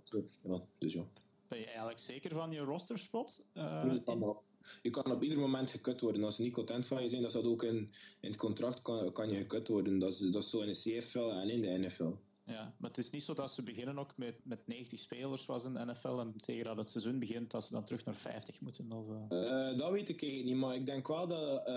ja, 0.43 0.63
dus 0.79 0.93
ja. 0.93 1.05
ben 1.49 1.59
je 1.59 1.67
eigenlijk 1.67 1.99
zeker 1.99 2.31
van 2.31 2.51
je 2.51 2.61
rosterspot? 2.61 3.47
Uh, 3.55 3.95
kan 4.05 4.23
op, 4.23 4.43
je 4.83 4.91
kan 4.91 5.13
op 5.13 5.23
ieder 5.23 5.39
moment 5.39 5.71
gekut 5.71 6.01
worden. 6.01 6.25
Als 6.25 6.35
ze 6.35 6.43
niet 6.43 6.53
content 6.53 6.87
van 6.87 7.03
je 7.03 7.09
zijn, 7.09 7.23
dat 7.23 7.31
staat 7.31 7.47
ook 7.47 7.63
in, 7.63 7.77
in 8.21 8.31
het 8.31 8.37
contract, 8.37 8.83
kan, 8.83 9.13
kan 9.13 9.29
je 9.29 9.35
gekut 9.35 9.69
worden. 9.69 9.99
Dat 9.99 10.11
is, 10.11 10.19
dat 10.19 10.43
is 10.43 10.51
zo 10.51 10.61
in 10.61 10.73
de 10.73 10.79
CFL 10.79 11.19
en 11.19 11.51
in 11.51 11.61
de 11.61 11.79
NFL. 11.79 12.13
Ja, 12.45 12.75
maar 12.79 12.89
het 12.89 12.99
is 12.99 13.11
niet 13.11 13.23
zo 13.23 13.35
dat 13.35 13.51
ze 13.51 13.63
beginnen 13.63 13.99
ook 13.99 14.17
met, 14.17 14.35
met 14.43 14.67
90 14.67 14.99
spelers 14.99 15.47
was 15.47 15.65
in 15.65 15.73
de 15.73 15.85
NFL 15.85 16.19
en 16.19 16.35
tegen 16.37 16.65
dat 16.65 16.77
het 16.77 16.89
seizoen 16.89 17.19
begint 17.19 17.51
dat 17.51 17.65
ze 17.65 17.73
dan 17.73 17.85
terug 17.85 18.05
naar 18.05 18.15
50 18.15 18.61
moeten? 18.61 18.93
Of, 18.93 19.07
uh... 19.09 19.79
dat 19.79 19.91
weet 19.91 20.09
ik 20.09 20.23
eigenlijk 20.23 20.45
niet, 20.45 20.61
maar 20.61 20.75
ik 20.75 20.87
denk 20.87 21.09
wel 21.09 21.27
dat 21.27 21.69
uh, 21.69 21.75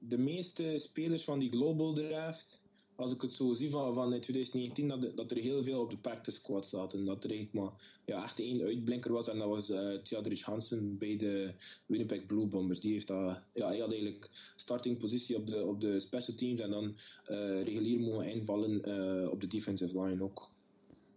de 0.00 0.18
meeste 0.18 0.78
spelers 0.78 1.24
van 1.24 1.38
die 1.38 1.50
Global 1.50 1.92
Draft 1.92 2.60
als 2.98 3.12
ik 3.12 3.22
het 3.22 3.32
zo 3.32 3.52
zie 3.52 3.70
van, 3.70 3.94
van 3.94 4.12
in 4.12 4.20
2019, 4.20 4.88
dat, 4.88 5.16
dat 5.16 5.30
er 5.30 5.36
heel 5.36 5.62
veel 5.62 5.80
op 5.80 5.90
de 5.90 5.96
practice 5.96 6.36
squad 6.36 6.66
zaten. 6.66 7.04
Dat 7.04 7.24
er 7.24 7.30
eigenlijk 7.30 7.64
maar 7.64 7.72
ja, 8.04 8.22
echt 8.22 8.40
één 8.40 8.60
uitblinker 8.60 9.12
was. 9.12 9.28
En 9.28 9.38
dat 9.38 9.48
was 9.48 9.70
uh, 9.70 9.92
Theodorich 9.92 10.42
Hansen 10.42 10.98
bij 10.98 11.16
de 11.16 11.52
Winnipeg 11.86 12.26
Blue 12.26 12.46
Bombers. 12.46 12.80
Die 12.80 12.92
heeft 12.92 13.06
dat, 13.06 13.38
ja, 13.54 13.66
hij 13.66 13.78
had 13.78 13.90
eigenlijk 13.90 14.52
starting 14.56 14.98
positie 14.98 15.36
op 15.36 15.46
de, 15.46 15.64
op 15.64 15.80
de 15.80 16.00
special 16.00 16.36
teams. 16.36 16.60
En 16.60 16.70
dan 16.70 16.84
uh, 17.30 17.62
regulier 17.62 18.00
mogen 18.00 18.32
invallen 18.32 18.88
uh, 18.88 19.30
op 19.30 19.40
de 19.40 19.46
defensive 19.46 20.02
line 20.02 20.22
ook. 20.22 20.50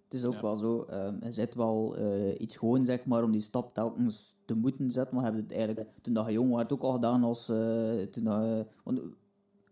Het 0.03 0.13
is 0.13 0.25
ook 0.25 0.33
ja. 0.33 0.41
wel 0.41 0.55
zo, 0.55 0.85
uh, 0.89 1.09
je 1.21 1.31
zit 1.31 1.55
wel 1.55 1.99
uh, 1.99 2.39
iets 2.39 2.57
gewoon 2.57 2.85
zeg 2.85 3.05
maar 3.05 3.23
om 3.23 3.31
die 3.31 3.41
stap 3.41 3.73
telkens 3.73 4.33
te 4.45 4.53
moeten 4.53 4.91
zetten. 4.91 5.15
Maar 5.15 5.23
hebben 5.23 5.43
het 5.43 5.51
eigenlijk, 5.51 5.89
toen 6.01 6.13
dat 6.13 6.25
je 6.25 6.31
jong 6.31 6.51
was, 6.51 6.69
ook 6.69 6.81
al 6.81 6.91
gedaan 6.91 7.23
als. 7.23 7.49
Uh, 7.49 8.01
toen 8.01 8.23
dat, 8.23 8.67
want 8.83 8.99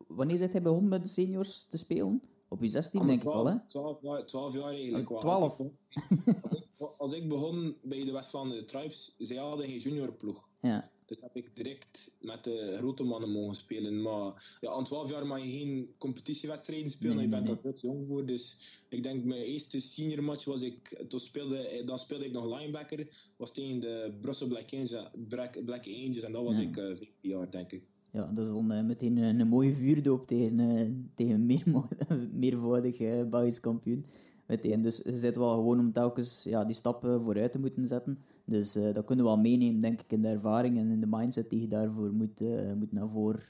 wanneer 0.10 0.38
zit 0.38 0.52
hij 0.52 0.62
begonnen 0.62 0.90
met 0.90 1.02
de 1.02 1.10
seniors 1.10 1.66
te 1.70 1.78
spelen? 1.78 2.22
Op 2.48 2.62
je 2.62 2.70
16 2.70 3.08
denk 3.08 3.22
12, 3.22 3.38
ik 3.38 3.44
wel, 4.02 4.14
hè? 4.14 4.24
12, 4.26 4.54
jaar 4.54 4.70
eigenlijk. 4.70 5.06
12? 5.06 5.60
Als 6.42 6.56
ik, 6.56 6.80
als 6.98 7.14
ik 7.14 7.28
begon 7.28 7.78
bij 7.82 8.06
de 8.06 8.12
West-Vlaanderen 8.12 8.66
Tribes, 8.66 9.16
zij 9.18 9.38
hadden 9.38 9.66
geen 9.66 9.78
juniorploeg. 9.78 10.48
Ja. 10.62 10.90
Dus 11.06 11.18
heb 11.22 11.36
ik 11.36 11.56
direct 11.56 12.12
met 12.22 12.44
de 12.44 12.74
grote 12.78 13.04
mannen 13.04 13.32
mogen 13.32 13.56
spelen. 13.56 14.02
Maar 14.02 14.58
ja, 14.62 14.72
aan 14.72 14.84
12 14.84 15.10
jaar 15.10 15.28
mag 15.28 15.44
je 15.44 15.52
geen 15.52 15.94
competitiewedstrijden 15.98 16.90
spelen. 16.90 17.16
Nee, 17.16 17.24
je 17.24 17.30
bent 17.30 17.46
nee. 17.46 17.58
daar 17.64 17.74
te 17.74 17.88
jong 17.88 18.08
voor. 18.08 18.26
Dus 18.26 18.58
ik 18.90 19.04
denk 19.04 19.24
mijn 19.24 19.42
eerste 19.42 19.80
senior 19.80 20.24
match 20.24 20.46
was 20.46 20.62
ik. 20.62 21.04
Toen 21.08 21.20
speelde, 21.20 21.82
dan 21.86 22.00
speelde 22.00 22.26
ik 22.26 22.32
nog 22.32 22.60
linebacker. 22.60 23.08
Was 23.38 23.52
tegen 23.52 23.80
de 23.80 24.18
Brussel 24.22 24.48
Black 24.48 24.74
Angels, 24.74 25.10
Black, 25.28 25.66
Black 25.66 25.88
Angels 25.88 26.24
en 26.24 26.32
dat 26.32 26.44
was 26.44 26.58
ja. 26.58 26.64
ik 26.64 26.78
uh, 26.78 26.86
15 26.86 27.08
jaar, 27.22 27.52
denk 27.52 27.72
ik. 27.72 27.84
Ja, 28.12 28.30
dat 28.34 28.46
is 28.46 28.52
dan 28.54 28.72
uh, 28.72 28.84
meteen 28.84 29.18
een, 29.18 29.40
een, 29.40 29.48
mooie 29.48 29.74
vuurdoop 29.74 30.28
tegen, 30.28 30.60
uh, 30.60 30.92
tegen 31.14 31.46
meer, 31.46 31.64
meervoudig 32.32 33.00
uh, 33.00 33.30
Belgisch 33.30 33.60
kampioen. 33.60 34.06
Meteen. 34.46 34.82
Dus 34.82 35.02
je 35.06 35.18
zit 35.18 35.36
wel 35.36 35.54
gewoon 35.54 35.80
om 35.80 35.92
telkens 35.92 36.44
ja, 36.44 36.66
die 36.66 36.76
stappen 36.76 37.22
vooruit 37.22 37.52
te 37.52 37.60
moeten 37.60 37.88
zetten. 37.88 38.18
Dus 38.46 38.74
dat 38.74 39.06
kunnen 39.06 39.26
we 39.26 39.32
wel 39.32 39.40
meenemen, 39.40 39.82
denk 39.82 40.02
ik, 40.02 40.12
in 40.12 40.22
de 40.22 40.28
ervaring 40.28 40.78
en 40.78 40.90
in 40.90 41.00
de 41.00 41.08
mindset 41.10 41.50
die 41.50 41.62
je 41.62 41.68
daarvoor 41.68 42.14
moet, 42.14 42.40
moet 42.78 42.92
naar 42.92 43.10
voren 43.10 43.44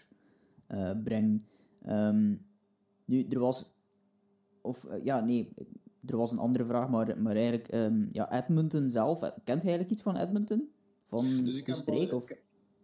brengen. 1.04 1.46
Um, 1.90 2.42
nu, 3.06 3.26
er 3.30 3.40
was... 3.40 3.72
Of, 4.62 4.88
ja, 5.04 5.20
nee, 5.20 5.54
er 6.06 6.18
was 6.18 6.32
een 6.32 6.38
andere 6.38 6.66
vraag, 6.66 6.90
maar, 6.90 7.22
maar 7.22 7.36
eigenlijk... 7.36 7.74
Um, 7.74 8.10
ja, 8.12 8.44
Edmonton 8.44 8.90
zelf, 8.90 9.20
kent 9.20 9.46
hij 9.46 9.56
eigenlijk 9.56 9.92
iets 9.92 10.02
van 10.02 10.18
Edmonton? 10.18 10.70
Van 11.06 11.26
dus 11.44 11.64
de 11.64 11.74
streek? 11.74 12.14
Of? 12.14 12.32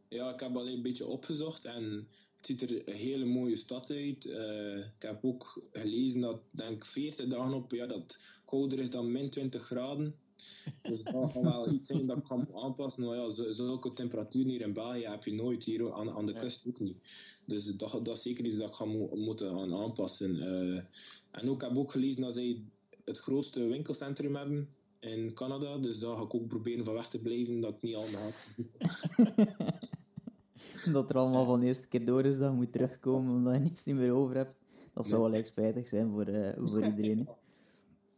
Ja, 0.10 0.34
ik 0.34 0.40
heb 0.40 0.58
alleen 0.58 0.76
een 0.76 0.82
beetje 0.82 1.08
opgezocht 1.08 1.66
en 1.66 2.08
het 2.38 2.46
ziet 2.46 2.62
er 2.62 2.90
een 2.90 2.96
hele 2.96 3.26
mooie 3.26 3.56
stad 3.56 3.90
uit. 3.90 4.26
Uh, 4.26 4.78
ik 4.78 5.02
heb 5.02 5.26
ook 5.26 5.62
gelezen 5.72 6.22
dat, 6.22 6.40
denk 6.52 6.86
40 6.86 7.28
dagen 7.28 7.54
op, 7.54 7.72
ja, 7.72 7.86
dat 7.86 8.18
kouder 8.46 8.80
is 8.80 8.90
dan 8.90 9.12
min 9.12 9.30
20 9.30 9.64
graden. 9.64 10.16
Dus 10.82 11.04
dat 11.04 11.32
kan 11.34 11.44
wel 11.44 11.70
iets 11.74 11.88
zijn 11.88 12.08
dat 12.08 12.18
ik 12.18 12.24
kan 12.24 12.48
aanpassen. 12.56 13.04
Nou 13.04 13.16
ja, 13.16 13.54
zulke 13.54 13.90
temperaturen 13.90 14.50
hier 14.50 14.62
in 14.62 14.74
België 14.74 15.06
heb 15.06 15.24
je 15.24 15.34
nooit 15.34 15.64
hier 15.64 15.94
aan, 15.94 16.12
aan 16.12 16.26
de 16.26 16.34
kust 16.34 16.64
ook 16.68 16.80
niet. 16.80 16.98
Dus 17.46 17.66
dat, 17.66 18.00
dat 18.04 18.18
is 18.18 18.22
zeker 18.22 18.46
iets 18.46 18.58
dat 18.58 18.68
ik 18.68 18.76
ga 18.76 18.86
mo 18.86 19.16
moeten 19.16 19.74
aanpassen. 19.74 20.36
Uh, 20.36 20.82
en 21.32 21.50
ook, 21.50 21.62
ik 21.62 21.68
heb 21.68 21.78
ook 21.78 21.92
gelezen 21.92 22.22
dat 22.22 22.34
zij 22.34 22.64
het 23.06 23.18
grootste 23.18 23.68
winkelcentrum 23.68 24.36
hebben 24.36 24.70
in 25.00 25.34
Canada. 25.34 25.78
Dus 25.78 26.00
daar 26.00 26.16
ga 26.16 26.24
ik 26.24 26.34
ook 26.34 26.48
proberen 26.48 26.86
van 26.86 26.94
weg 26.94 27.08
te 27.08 27.20
blijven, 27.20 27.60
dat 27.60 27.74
ik 27.76 27.82
niet 27.82 27.96
allemaal 27.96 28.22
had. 29.58 29.90
dat 30.94 31.10
er 31.10 31.18
allemaal 31.18 31.46
van 31.46 31.60
de 31.60 31.66
eerste 31.66 31.88
keer 31.88 32.06
door 32.06 32.26
is 32.26 32.38
dat 32.38 32.52
je 32.52 32.58
moet 32.58 32.72
terugkomen 32.72 33.36
omdat 33.36 33.54
je 33.54 33.60
niets 33.60 33.84
niet 33.84 33.96
meer 33.96 34.14
over 34.14 34.36
hebt. 34.36 34.60
Dat 34.94 35.08
zou 35.08 35.22
wel 35.22 35.34
echt 35.34 35.48
spijtig 35.48 35.88
zijn 35.88 36.12
voor, 36.12 36.28
uh, 36.28 36.50
voor 36.58 36.84
iedereen. 36.92 37.28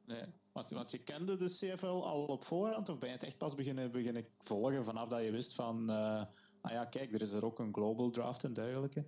Nee, 0.06 0.22
want, 0.52 0.70
want 0.70 0.92
je 0.92 0.98
kende 0.98 1.36
de 1.36 1.46
CFL 1.46 1.86
al 1.86 2.26
op 2.26 2.46
voorhand 2.46 2.90
of 2.90 2.98
ben 2.98 3.10
je 3.10 3.16
het 3.16 3.24
echt 3.24 3.38
pas 3.38 3.56
beginnen, 3.56 3.92
beginnen 3.92 4.26
volgen 4.40 4.84
vanaf 4.84 5.08
dat 5.08 5.22
je 5.22 5.32
wist 5.32 5.54
van... 5.54 5.90
Uh, 5.90 6.22
ah 6.62 6.72
ja, 6.72 6.86
kijk, 6.86 7.14
er 7.14 7.22
is 7.22 7.32
er 7.32 7.46
ook 7.46 7.60
een 7.60 7.74
global 7.74 8.10
draft 8.10 8.44
en 8.44 8.54
dergelijke? 8.54 9.04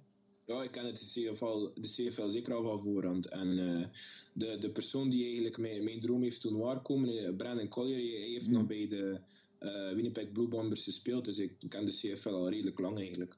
Ja, 0.45 0.63
ik 0.63 0.71
ken 0.71 0.85
het 0.85 0.95
de 1.13 1.31
CFL, 1.31 1.69
de 1.75 1.87
CFL 1.87 2.27
zeker 2.27 2.53
al 2.53 2.63
van 2.63 2.81
voorhand. 2.81 3.27
En 3.27 3.47
uh, 3.47 3.85
de, 4.33 4.57
de 4.57 4.69
persoon 4.69 5.09
die 5.09 5.25
eigenlijk 5.25 5.57
mijn, 5.57 5.83
mijn 5.83 5.99
droom 5.99 6.21
heeft 6.21 6.41
toen 6.41 6.57
waarkomen, 6.57 7.35
Brandon 7.35 7.67
Collier, 7.67 8.19
hij 8.19 8.29
heeft 8.29 8.47
mm. 8.47 8.53
nog 8.53 8.65
bij 8.65 8.87
de 8.87 9.19
uh, 9.59 9.93
Winnipeg 9.93 10.31
Blue 10.31 10.47
Bombers 10.47 10.83
gespeeld. 10.83 11.25
Dus 11.25 11.37
ik 11.37 11.51
ken 11.67 11.85
de 11.85 11.91
CFL 11.91 12.29
al 12.29 12.49
redelijk 12.49 12.79
lang 12.79 12.97
eigenlijk. 12.97 13.37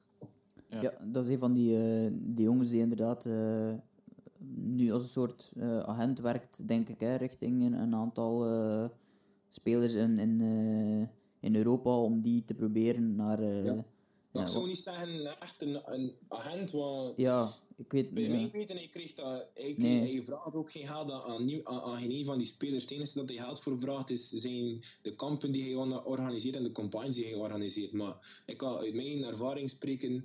Ja, 0.72 0.82
ja 0.82 0.94
dat 1.04 1.24
is 1.24 1.32
een 1.32 1.38
van 1.38 1.52
die, 1.52 1.76
uh, 1.76 2.10
die 2.12 2.44
jongens 2.44 2.68
die 2.68 2.80
inderdaad 2.80 3.24
uh, 3.24 3.72
nu 4.54 4.92
als 4.92 5.02
een 5.02 5.08
soort 5.08 5.52
agent 5.82 6.18
werkt, 6.18 6.68
denk 6.68 6.88
ik, 6.88 7.00
hè, 7.00 7.16
richting 7.16 7.64
een, 7.64 7.72
een 7.72 7.94
aantal 7.94 8.46
spelers 9.50 9.92
in, 9.92 10.18
in, 10.18 10.40
in 11.40 11.56
Europa 11.56 11.96
om 11.96 12.20
die 12.20 12.44
te 12.44 12.54
proberen 12.54 13.14
naar. 13.14 13.42
Ja. 13.42 13.84
Ja, 14.32 14.42
ik 14.42 14.48
zou 14.48 14.66
niet 14.66 14.78
zeggen 14.78 15.40
echt 15.40 15.62
een, 15.62 15.80
een 15.84 16.12
agent, 16.28 16.70
want 16.70 17.12
ja, 17.16 17.48
ik 17.76 17.92
weet, 17.92 18.10
bij 18.10 18.28
mij 18.28 18.50
weten, 18.52 18.76
hij 18.76 18.88
kreeg 18.88 19.14
dat, 19.14 19.48
hij, 19.54 19.74
nee. 19.76 20.14
hij 20.14 20.22
vraagt 20.24 20.54
ook 20.54 20.70
geen 20.70 20.86
geld 20.86 21.10
aan, 21.10 21.22
aan, 21.22 21.82
aan, 21.82 21.96
geen 21.96 22.10
een 22.10 22.24
van 22.24 22.38
die 22.38 22.46
spelers. 22.46 22.82
Het 22.82 22.92
enige 22.92 23.14
dat 23.14 23.28
hij 23.28 23.38
geld 23.38 23.60
voor 23.60 23.80
vraagt 23.80 24.10
is 24.10 24.30
zijn 24.30 24.84
de 25.02 25.14
kampen 25.14 25.52
die 25.52 25.76
hij 25.76 25.96
organiseert 26.04 26.56
en 26.56 26.62
de 26.62 26.72
campagnes 26.72 27.14
die 27.14 27.24
hij 27.24 27.34
organiseert. 27.34 27.92
Maar 27.92 28.42
ik 28.46 28.56
kan 28.56 28.76
uit 28.76 28.94
mijn 28.94 29.24
ervaring 29.24 29.70
spreken, 29.70 30.24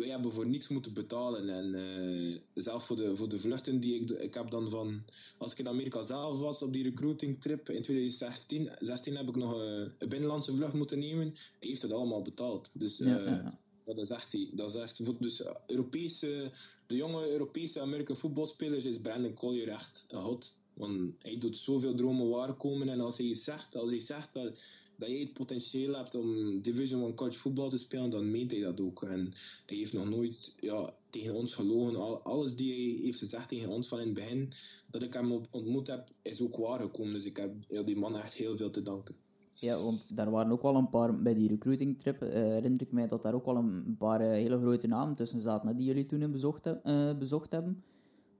wij 0.00 0.08
hebben 0.08 0.32
voor 0.32 0.46
niets 0.46 0.68
moeten 0.68 0.92
betalen. 0.92 1.48
En 1.48 1.74
uh, 1.74 2.38
zelfs 2.54 2.84
voor 2.84 2.96
de, 2.96 3.16
voor 3.16 3.28
de 3.28 3.38
vluchten 3.38 3.80
die 3.80 4.00
ik, 4.00 4.10
ik 4.10 4.34
heb 4.34 4.50
dan 4.50 4.70
van... 4.70 5.02
Als 5.38 5.52
ik 5.52 5.58
in 5.58 5.68
Amerika 5.68 6.02
zelf 6.02 6.40
was 6.40 6.62
op 6.62 6.72
die 6.72 6.82
recruiting 6.82 7.40
trip 7.40 7.68
in 7.70 7.82
2016 7.82 8.70
16 8.80 9.16
heb 9.16 9.28
ik 9.28 9.36
nog 9.36 9.54
een, 9.54 9.92
een 9.98 10.08
binnenlandse 10.08 10.54
vlucht 10.54 10.72
moeten 10.72 10.98
nemen. 10.98 11.34
Hij 11.58 11.68
heeft 11.68 11.82
het 11.82 11.92
allemaal 11.92 12.22
betaald. 12.22 12.70
Dus 12.72 13.00
uh, 13.00 13.08
ja, 13.08 13.18
ja. 13.20 13.58
dat 13.84 13.98
is 13.98 14.10
echt... 14.10 14.56
Dat 14.56 14.74
is 14.74 14.80
echt 14.80 15.20
dus 15.20 15.42
Europese, 15.66 16.50
de 16.86 16.96
jonge 16.96 17.30
Europese 17.30 17.80
American 17.80 18.16
voetbalspelers 18.16 18.84
is 18.84 19.00
Brandon 19.00 19.34
Collier 19.34 19.68
echt 19.68 20.04
hot. 20.08 20.58
Want 20.74 21.12
hij 21.18 21.38
doet 21.38 21.56
zoveel 21.56 21.94
dromen 21.94 22.28
waarkomen. 22.28 22.88
En 22.88 23.00
als 23.00 23.18
hij 23.18 23.34
zegt, 23.34 23.76
als 23.76 23.90
hij 23.90 24.00
zegt 24.00 24.32
dat 24.32 24.62
dat 25.00 25.10
je 25.10 25.18
het 25.18 25.32
potentieel 25.32 25.94
hebt 25.94 26.14
om 26.14 26.60
Division 26.60 27.02
1 27.02 27.14
college 27.14 27.38
voetbal 27.38 27.68
te 27.68 27.78
spelen, 27.78 28.10
dan 28.10 28.30
meent 28.30 28.50
hij 28.50 28.60
dat 28.60 28.80
ook. 28.80 29.02
En 29.02 29.32
hij 29.66 29.76
heeft 29.76 29.92
nog 29.92 30.08
nooit 30.08 30.52
ja, 30.60 30.94
tegen 31.10 31.34
ons 31.34 31.54
gelogen. 31.54 32.24
Alles 32.24 32.56
die 32.56 32.72
hij 32.72 33.04
heeft 33.04 33.18
gezegd 33.18 33.48
tegen 33.48 33.68
ons 33.68 33.88
van 33.88 33.98
in 33.98 34.04
het 34.04 34.14
begin, 34.14 34.52
dat 34.90 35.02
ik 35.02 35.12
hem 35.12 35.40
ontmoet 35.50 35.86
heb, 35.86 36.08
is 36.22 36.40
ook 36.40 36.56
waargekomen. 36.56 37.12
Dus 37.12 37.24
ik 37.24 37.36
heb 37.36 37.54
ja, 37.68 37.82
die 37.82 37.96
man 37.96 38.16
echt 38.16 38.34
heel 38.34 38.56
veel 38.56 38.70
te 38.70 38.82
danken. 38.82 39.14
Ja, 39.52 39.82
want 39.82 40.16
daar 40.16 40.30
waren 40.30 40.52
ook 40.52 40.62
wel 40.62 40.76
een 40.76 40.88
paar, 40.88 41.22
bij 41.22 41.34
die 41.34 41.48
recruiting 41.48 41.98
trip, 41.98 42.22
uh, 42.22 42.28
herinner 42.30 42.80
ik 42.80 42.92
mij 42.92 43.06
dat 43.06 43.22
daar 43.22 43.34
ook 43.34 43.44
wel 43.44 43.56
een 43.56 43.96
paar 43.98 44.20
uh, 44.20 44.30
hele 44.30 44.58
grote 44.58 44.86
namen 44.86 45.16
tussen 45.16 45.40
zaten, 45.40 45.76
die 45.76 45.86
jullie 45.86 46.06
toen 46.06 46.32
bezocht, 46.32 46.66
uh, 46.66 47.18
bezocht 47.18 47.52
hebben. 47.52 47.84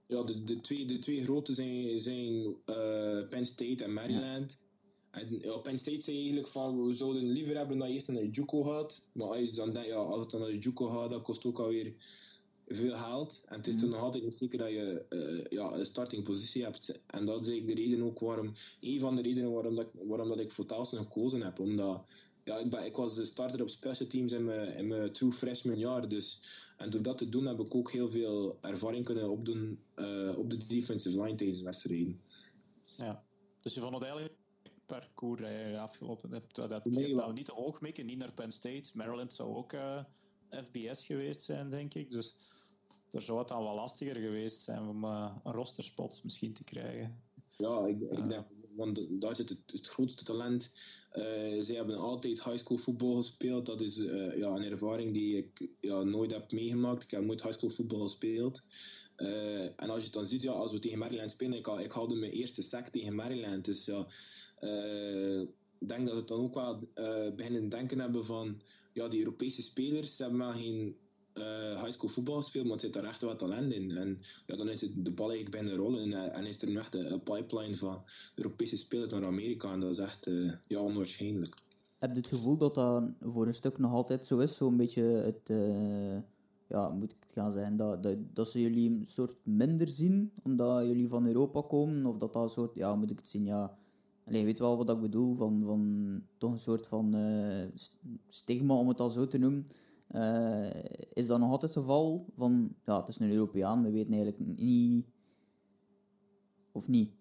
Ja, 0.07 0.23
de, 0.23 0.43
de, 0.43 0.59
twee, 0.59 0.85
de 0.85 0.99
twee 0.99 1.23
grote 1.23 1.53
zijn, 1.53 1.99
zijn 1.99 2.55
Penn 3.29 3.45
State 3.45 3.83
en 3.83 3.93
Maryland. 3.93 4.59
Ja. 4.61 4.70
En 5.11 5.39
ja, 5.41 5.57
Penn 5.57 5.77
State 5.77 6.01
zei 6.01 6.17
eigenlijk 6.17 6.47
van, 6.47 6.87
we 6.87 6.93
zouden 6.93 7.25
liever 7.25 7.57
hebben 7.57 7.77
dat 7.77 7.87
je 7.87 7.93
eerst 7.93 8.07
naar 8.07 8.21
de 8.21 8.29
Juco 8.29 8.63
gaat. 8.63 9.05
Maar 9.11 9.27
als, 9.27 9.49
je 9.49 9.55
dan, 9.55 9.85
ja, 9.85 9.95
als 9.95 10.19
het 10.19 10.29
dan 10.29 10.39
naar 10.39 10.49
de 10.49 10.57
Juco 10.57 10.85
gaat, 10.85 11.09
dat 11.09 11.21
kost 11.21 11.45
ook 11.45 11.59
alweer 11.59 11.93
veel 12.67 12.95
geld. 12.97 13.41
En 13.45 13.57
het 13.57 13.67
is 13.67 13.75
mm. 13.75 13.81
dan 13.81 13.89
nog 13.89 13.99
altijd 13.99 14.23
niet 14.23 14.35
zeker 14.35 14.57
dat 14.57 14.69
je 14.69 15.05
uh, 15.09 15.45
ja, 15.49 15.73
een 15.73 15.85
starting 15.85 16.23
positie 16.23 16.63
hebt. 16.63 16.99
En 17.07 17.25
dat 17.25 17.39
is 17.39 17.47
eigenlijk 17.47 17.77
de 17.77 17.83
reden 17.83 18.05
ook 18.05 18.19
waarom, 18.19 18.51
een 18.79 18.99
van 18.99 19.15
de 19.15 19.21
redenen 19.21 19.51
waarom, 19.51 19.75
dat, 19.75 19.87
waarom 19.93 20.27
dat 20.27 20.39
ik 20.39 20.51
voor 20.51 20.65
Towson 20.65 20.99
gekozen 20.99 21.41
heb. 21.41 21.59
Omdat 21.59 22.03
ja, 22.43 22.57
ik, 22.57 22.69
ben, 22.69 22.85
ik 22.85 22.95
was 22.95 23.15
de 23.15 23.25
starter 23.25 23.61
op 23.61 23.69
special 23.69 24.07
teams 24.07 24.31
in 24.31 24.45
mijn, 24.45 24.75
in 24.75 24.87
mijn 24.87 25.11
true 25.11 25.31
freshman 25.31 25.77
jaar. 25.77 26.07
Dus, 26.07 26.39
en 26.77 26.89
door 26.89 27.01
dat 27.01 27.17
te 27.17 27.29
doen 27.29 27.45
heb 27.45 27.59
ik 27.59 27.75
ook 27.75 27.91
heel 27.91 28.09
veel 28.09 28.57
ervaring 28.61 29.05
kunnen 29.05 29.29
opdoen 29.29 29.79
uh, 29.95 30.37
op 30.37 30.49
de 30.49 30.65
defensive 30.67 31.21
line 31.21 31.35
tijdens 31.35 31.61
wedstrijden. 31.61 32.21
Ja, 32.97 33.23
dus 33.61 33.73
je 33.73 33.79
vond 33.79 33.93
het 33.93 34.03
eigenlijk 34.03 34.40
parcours 34.93 35.41
je 35.41 35.79
afgelopen 35.79 36.31
hebt. 36.31 36.55
Dat, 36.55 36.69
dat 36.69 36.85
nee, 36.85 37.15
niet 37.33 37.45
te 37.45 37.51
hoog 37.51 37.81
mikken, 37.81 38.05
niet 38.05 38.17
naar 38.17 38.33
Penn 38.33 38.51
State. 38.51 38.89
Maryland 38.93 39.33
zou 39.33 39.55
ook 39.55 39.73
uh, 39.73 39.97
eh, 40.49 40.63
FBS 40.63 41.05
geweest 41.05 41.41
zijn, 41.41 41.69
denk 41.69 41.93
ik. 41.93 42.11
Dus 42.11 42.35
daar 43.09 43.21
zou 43.21 43.39
het 43.39 43.47
dan 43.47 43.63
wel 43.63 43.75
lastiger 43.75 44.15
geweest 44.15 44.61
zijn 44.61 44.87
om 44.87 45.03
uh, 45.03 45.35
een 45.43 45.51
rosterspot 45.51 46.23
misschien 46.23 46.53
te 46.53 46.63
krijgen. 46.63 47.21
Ja, 47.57 47.85
ik, 47.85 48.01
ik 48.01 48.29
denk 48.29 48.45
want 48.75 48.99
daar 49.09 49.35
zit 49.35 49.49
het, 49.49 49.61
het 49.65 49.87
grootste 49.87 50.23
talent. 50.23 50.71
Uh, 51.13 51.23
zij 51.63 51.75
hebben 51.75 51.97
altijd 51.97 52.43
high 52.43 52.57
school 52.57 52.77
voetbal 52.77 53.15
gespeeld. 53.15 53.65
Dat 53.65 53.81
is 53.81 53.97
uh, 53.97 54.37
ja, 54.37 54.47
een 54.47 54.71
ervaring 54.71 55.13
die 55.13 55.37
ik 55.37 55.67
ja, 55.79 56.03
nooit 56.03 56.31
heb 56.31 56.51
meegemaakt. 56.51 57.03
Ik 57.03 57.11
heb 57.11 57.23
nooit 57.23 57.41
high 57.41 57.55
school 57.55 57.69
voetbal 57.69 58.01
gespeeld. 58.01 58.61
Uh, 59.17 59.63
en 59.63 59.89
als 59.89 59.97
je 59.97 60.03
het 60.03 60.13
dan 60.13 60.25
ziet, 60.25 60.41
ja, 60.41 60.51
als 60.51 60.71
we 60.71 60.79
tegen 60.79 60.97
Maryland 60.97 61.31
spelen, 61.31 61.57
ik, 61.57 61.67
ik 61.67 61.91
haalde 61.91 62.15
mijn 62.15 62.31
eerste 62.31 62.61
sack 62.61 62.87
tegen 62.87 63.15
Maryland. 63.15 63.65
Dus 63.65 63.85
ja, 63.85 64.07
ik 65.79 65.87
denk 65.87 66.07
dat 66.07 66.17
ze 66.17 66.23
dan 66.25 66.39
ook 66.39 66.55
wel 66.55 66.79
beginnen 67.35 67.69
denken 67.69 67.99
hebben 67.99 68.25
van, 68.25 68.61
ja, 68.93 69.07
die 69.07 69.19
Europese 69.19 69.61
spelers 69.61 70.17
hebben 70.17 70.37
wel 70.37 70.53
geen 70.53 70.95
uh, 71.33 71.81
high 71.81 71.91
school 71.91 72.09
voetbal 72.09 72.35
gespeeld, 72.35 72.63
maar 72.63 72.73
het 72.73 72.81
zit 72.81 72.93
daar 72.93 73.03
echt 73.03 73.21
wat 73.21 73.39
talent 73.39 73.73
in. 73.73 73.97
En 73.97 74.17
ja, 74.45 74.55
dan 74.55 74.69
is 74.69 74.81
het 74.81 75.05
de 75.05 75.11
bal 75.11 75.31
eigenlijk 75.31 75.63
bijna 75.63 75.77
rollen 75.77 76.13
en, 76.13 76.33
en 76.33 76.45
is 76.45 76.61
er 76.61 76.71
nog 76.71 76.83
echt 76.83 76.95
een, 76.95 77.23
pipeline 77.23 77.75
van 77.75 78.03
Europese 78.35 78.77
spelers 78.77 79.11
naar 79.11 79.25
Amerika. 79.25 79.71
En 79.71 79.79
dat 79.79 79.89
is 79.89 79.97
echt 79.97 80.27
uh, 80.27 80.51
ja, 80.67 80.79
onwaarschijnlijk. 80.79 81.55
Heb 81.97 82.11
je 82.11 82.17
het 82.17 82.27
gevoel 82.27 82.57
dat 82.57 82.75
dat 82.75 83.03
voor 83.19 83.47
een 83.47 83.53
stuk 83.53 83.77
nog 83.77 83.91
altijd 83.91 84.25
zo 84.25 84.37
is? 84.37 84.55
Zo'n 84.55 84.77
beetje 84.77 85.03
het, 85.03 85.53
ja, 86.67 86.89
moet 86.89 87.11
ik 87.11 87.17
het 87.19 87.31
gaan 87.31 87.51
zeggen, 87.51 87.77
dat, 87.77 88.03
dat, 88.03 88.17
dat 88.33 88.47
ze 88.47 88.61
jullie 88.61 88.89
een 88.89 89.05
soort 89.07 89.37
minder 89.43 89.87
zien, 89.87 90.31
omdat 90.43 90.85
jullie 90.85 91.07
van 91.07 91.27
Europa 91.27 91.61
komen? 91.61 92.05
Of 92.05 92.17
dat 92.17 92.33
dat 92.33 92.43
een 92.43 92.49
soort, 92.49 92.75
ja, 92.75 92.95
moet 92.95 93.11
ik 93.11 93.17
het 93.17 93.29
zien, 93.29 93.45
ja... 93.45 93.79
Allee, 94.31 94.45
weet 94.45 94.59
wel 94.59 94.77
wat 94.77 94.89
ik 94.89 94.99
bedoel, 94.99 95.33
van, 95.33 95.63
van 95.63 96.23
toch 96.37 96.51
een 96.51 96.59
soort 96.59 96.87
van 96.87 97.15
stigma, 98.27 98.73
om 98.73 98.87
het 98.87 98.99
al 98.99 99.09
zo 99.09 99.27
te 99.27 99.37
noemen 99.37 99.67
uh, 100.15 100.69
is 101.13 101.27
dat 101.27 101.39
nog 101.39 101.51
altijd 101.51 101.73
het 101.75 101.83
geval 101.83 102.25
van, 102.35 102.75
ja, 102.85 102.99
het 102.99 103.07
is 103.07 103.19
een 103.19 103.31
Europeaan, 103.31 103.83
we 103.83 103.91
weten 103.91 104.13
eigenlijk 104.13 104.57
niet, 104.57 105.05
of 106.71 106.87
niet? 106.87 107.11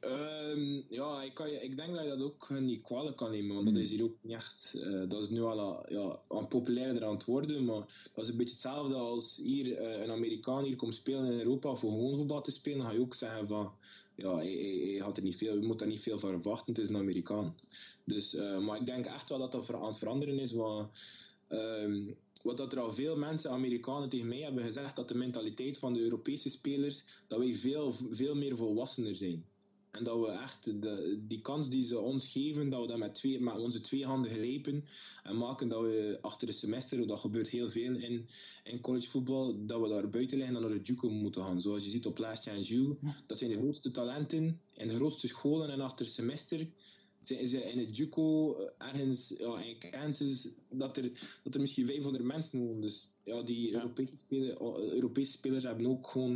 Um, 0.00 0.84
ja, 0.88 1.22
ik, 1.22 1.34
kan, 1.34 1.46
ik 1.46 1.76
denk 1.76 1.94
dat 1.94 2.02
je 2.02 2.08
dat 2.08 2.22
ook 2.22 2.50
niet 2.60 2.80
kwalijk 2.80 3.16
kan 3.16 3.30
nemen, 3.30 3.54
want 3.54 3.66
dat 3.66 3.76
is 3.76 3.90
hier 3.90 4.04
ook 4.04 4.16
niet 4.20 4.32
echt. 4.32 4.72
Uh, 4.74 5.08
dat 5.08 5.22
is 5.22 5.28
nu 5.28 5.42
al 5.42 5.92
ja, 5.92 6.20
aan 6.28 6.48
populairder 6.48 7.04
aan 7.04 7.14
het 7.14 7.24
worden, 7.24 7.64
maar 7.64 8.10
dat 8.14 8.24
is 8.24 8.30
een 8.30 8.36
beetje 8.36 8.52
hetzelfde 8.52 8.94
als 8.94 9.36
hier 9.36 9.80
een 10.02 10.10
Amerikaan 10.10 10.64
hier 10.64 10.76
komt 10.76 10.94
spelen 10.94 11.32
in 11.32 11.38
Europa 11.38 11.74
voor 11.74 11.90
gewoon 11.90 12.16
voetbal 12.16 12.42
te 12.42 12.50
spelen, 12.50 12.78
dan 12.78 12.86
ga 12.86 12.92
je 12.92 13.00
ook 13.00 13.14
zeggen 13.14 13.48
van 13.48 13.72
ja, 14.16 14.36
hij, 14.36 15.00
had 15.02 15.16
er 15.16 15.22
niet 15.22 15.36
veel, 15.36 15.56
je 15.60 15.66
moet 15.66 15.78
daar 15.78 15.88
niet 15.88 16.02
veel 16.02 16.18
van 16.18 16.30
verwachten, 16.30 16.74
het 16.74 16.82
is 16.82 16.88
een 16.88 16.96
Amerikaan. 16.96 17.54
Dus, 18.04 18.34
uh, 18.34 18.58
maar 18.58 18.80
ik 18.80 18.86
denk 18.86 19.06
echt 19.06 19.28
wel 19.28 19.38
dat 19.38 19.52
dat 19.52 19.74
aan 19.74 19.86
het 19.86 19.98
veranderen 19.98 20.38
is, 20.38 20.52
want 20.52 20.88
Um, 21.48 22.16
wat 22.42 22.56
dat 22.56 22.72
er 22.72 22.80
al 22.80 22.90
veel 22.90 23.16
mensen, 23.16 23.50
Amerikanen, 23.50 24.08
tegen 24.08 24.28
mij 24.28 24.38
hebben 24.38 24.64
gezegd, 24.64 24.96
dat 24.96 25.08
de 25.08 25.14
mentaliteit 25.14 25.78
van 25.78 25.92
de 25.92 26.00
Europese 26.00 26.50
spelers, 26.50 27.04
dat 27.26 27.38
wij 27.38 27.54
veel, 27.54 27.92
veel 28.10 28.34
meer 28.34 28.56
volwassener 28.56 29.16
zijn. 29.16 29.44
En 29.96 30.04
dat 30.04 30.20
we 30.20 30.26
echt 30.26 30.82
de, 30.82 31.18
die 31.26 31.40
kans 31.40 31.68
die 31.68 31.84
ze 31.84 31.98
ons 31.98 32.28
geven, 32.28 32.70
dat 32.70 32.80
we 32.80 32.86
dat 32.86 32.98
met, 32.98 33.14
twee, 33.14 33.40
met 33.40 33.58
onze 33.58 33.80
twee 33.80 34.04
handen 34.06 34.30
grijpen 34.30 34.84
en 35.22 35.36
maken 35.36 35.68
dat 35.68 35.80
we 35.80 36.18
achter 36.20 36.48
het 36.48 36.56
semester, 36.56 37.06
dat 37.06 37.18
gebeurt 37.18 37.48
heel 37.48 37.68
veel 37.68 37.96
in, 37.96 38.28
in 38.64 38.80
collegevoetbal, 38.80 39.66
dat 39.66 39.80
we 39.80 39.88
daar 39.88 40.10
buiten 40.10 40.38
liggen 40.38 40.56
en 40.56 40.62
naar 40.62 40.70
de 40.70 40.80
JUCO 40.82 41.08
moeten 41.08 41.42
gaan. 41.42 41.60
Zoals 41.60 41.84
je 41.84 41.90
ziet 41.90 42.06
op 42.06 42.18
Last 42.18 42.42
Chance 42.42 42.74
U, 42.74 42.96
dat 43.26 43.38
zijn 43.38 43.50
de 43.50 43.56
grootste 43.56 43.90
talenten 43.90 44.60
in 44.74 44.88
de 44.88 44.94
grootste 44.94 45.28
scholen 45.28 45.70
en 45.70 45.80
achter 45.80 46.06
het 46.06 46.14
semester 46.14 46.68
ze 47.26 47.64
in 47.72 47.78
het 47.78 47.96
JUCO 47.96 48.54
eh, 48.54 48.88
ergens 48.88 49.34
ja, 49.38 49.60
in 49.60 49.90
Kansas 49.90 50.48
dat 50.70 50.96
er, 50.96 51.10
dat 51.42 51.54
er 51.54 51.60
misschien 51.60 51.86
500 51.86 52.24
mensen 52.24 52.58
wonen. 52.58 52.80
Dus 52.80 53.10
ja, 53.24 53.42
die 53.42 53.74
Europese, 53.74 54.16
spelers, 54.16 54.54
eh, 54.54 54.92
Europese 54.92 55.30
spelers 55.30 55.64
hebben 55.64 55.86
ook 55.86 56.06
gewoon 56.08 56.30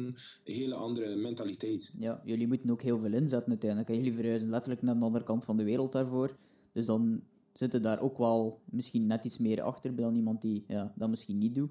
een 0.44 0.54
hele 0.54 0.74
andere 0.74 1.16
mentaliteit. 1.16 1.92
Ja, 1.98 2.22
jullie 2.24 2.46
moeten 2.46 2.70
ook 2.70 2.82
heel 2.82 2.98
veel 2.98 3.12
inzetten 3.12 3.48
uiteindelijk. 3.48 3.90
Jullie 3.90 4.14
verhuizen 4.14 4.50
letterlijk 4.50 4.82
naar 4.82 4.98
de 4.98 5.04
andere 5.04 5.24
kant 5.24 5.44
van 5.44 5.56
de 5.56 5.64
wereld 5.64 5.92
daarvoor. 5.92 6.36
Dus 6.72 6.86
dan 6.86 7.22
zitten 7.52 7.82
daar 7.82 8.00
ook 8.00 8.18
wel 8.18 8.60
misschien 8.64 9.06
net 9.06 9.24
iets 9.24 9.38
meer 9.38 9.62
achter 9.62 9.94
dan 9.94 10.14
iemand 10.14 10.42
die 10.42 10.64
ja, 10.68 10.92
dat 10.96 11.08
misschien 11.08 11.38
niet 11.38 11.54
doet. 11.54 11.70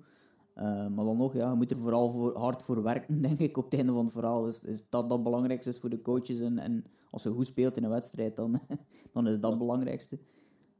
Uh, 0.59 0.65
maar 0.65 1.05
dan 1.05 1.17
nog, 1.17 1.33
ja, 1.33 1.49
je 1.49 1.55
moet 1.55 1.71
er 1.71 1.77
vooral 1.77 2.11
voor, 2.11 2.37
hard 2.37 2.63
voor 2.63 2.83
werken, 2.83 3.21
denk 3.27 3.39
ik, 3.39 3.57
op 3.57 3.63
het 3.63 3.73
einde 3.73 3.93
van 3.93 4.03
het 4.03 4.13
verhaal. 4.13 4.47
Is, 4.47 4.63
is 4.63 4.83
dat 4.89 5.09
dat 5.09 5.23
belangrijkste 5.23 5.69
is 5.69 5.79
voor 5.79 5.89
de 5.89 6.01
coaches. 6.01 6.39
En, 6.39 6.57
en 6.57 6.85
als 7.11 7.23
je 7.23 7.29
goed 7.29 7.45
speelt 7.45 7.77
in 7.77 7.83
een 7.83 7.89
wedstrijd, 7.89 8.35
dan, 8.35 8.59
dan 9.13 9.27
is 9.27 9.39
dat 9.39 9.49
het 9.49 9.59
belangrijkste. 9.59 10.15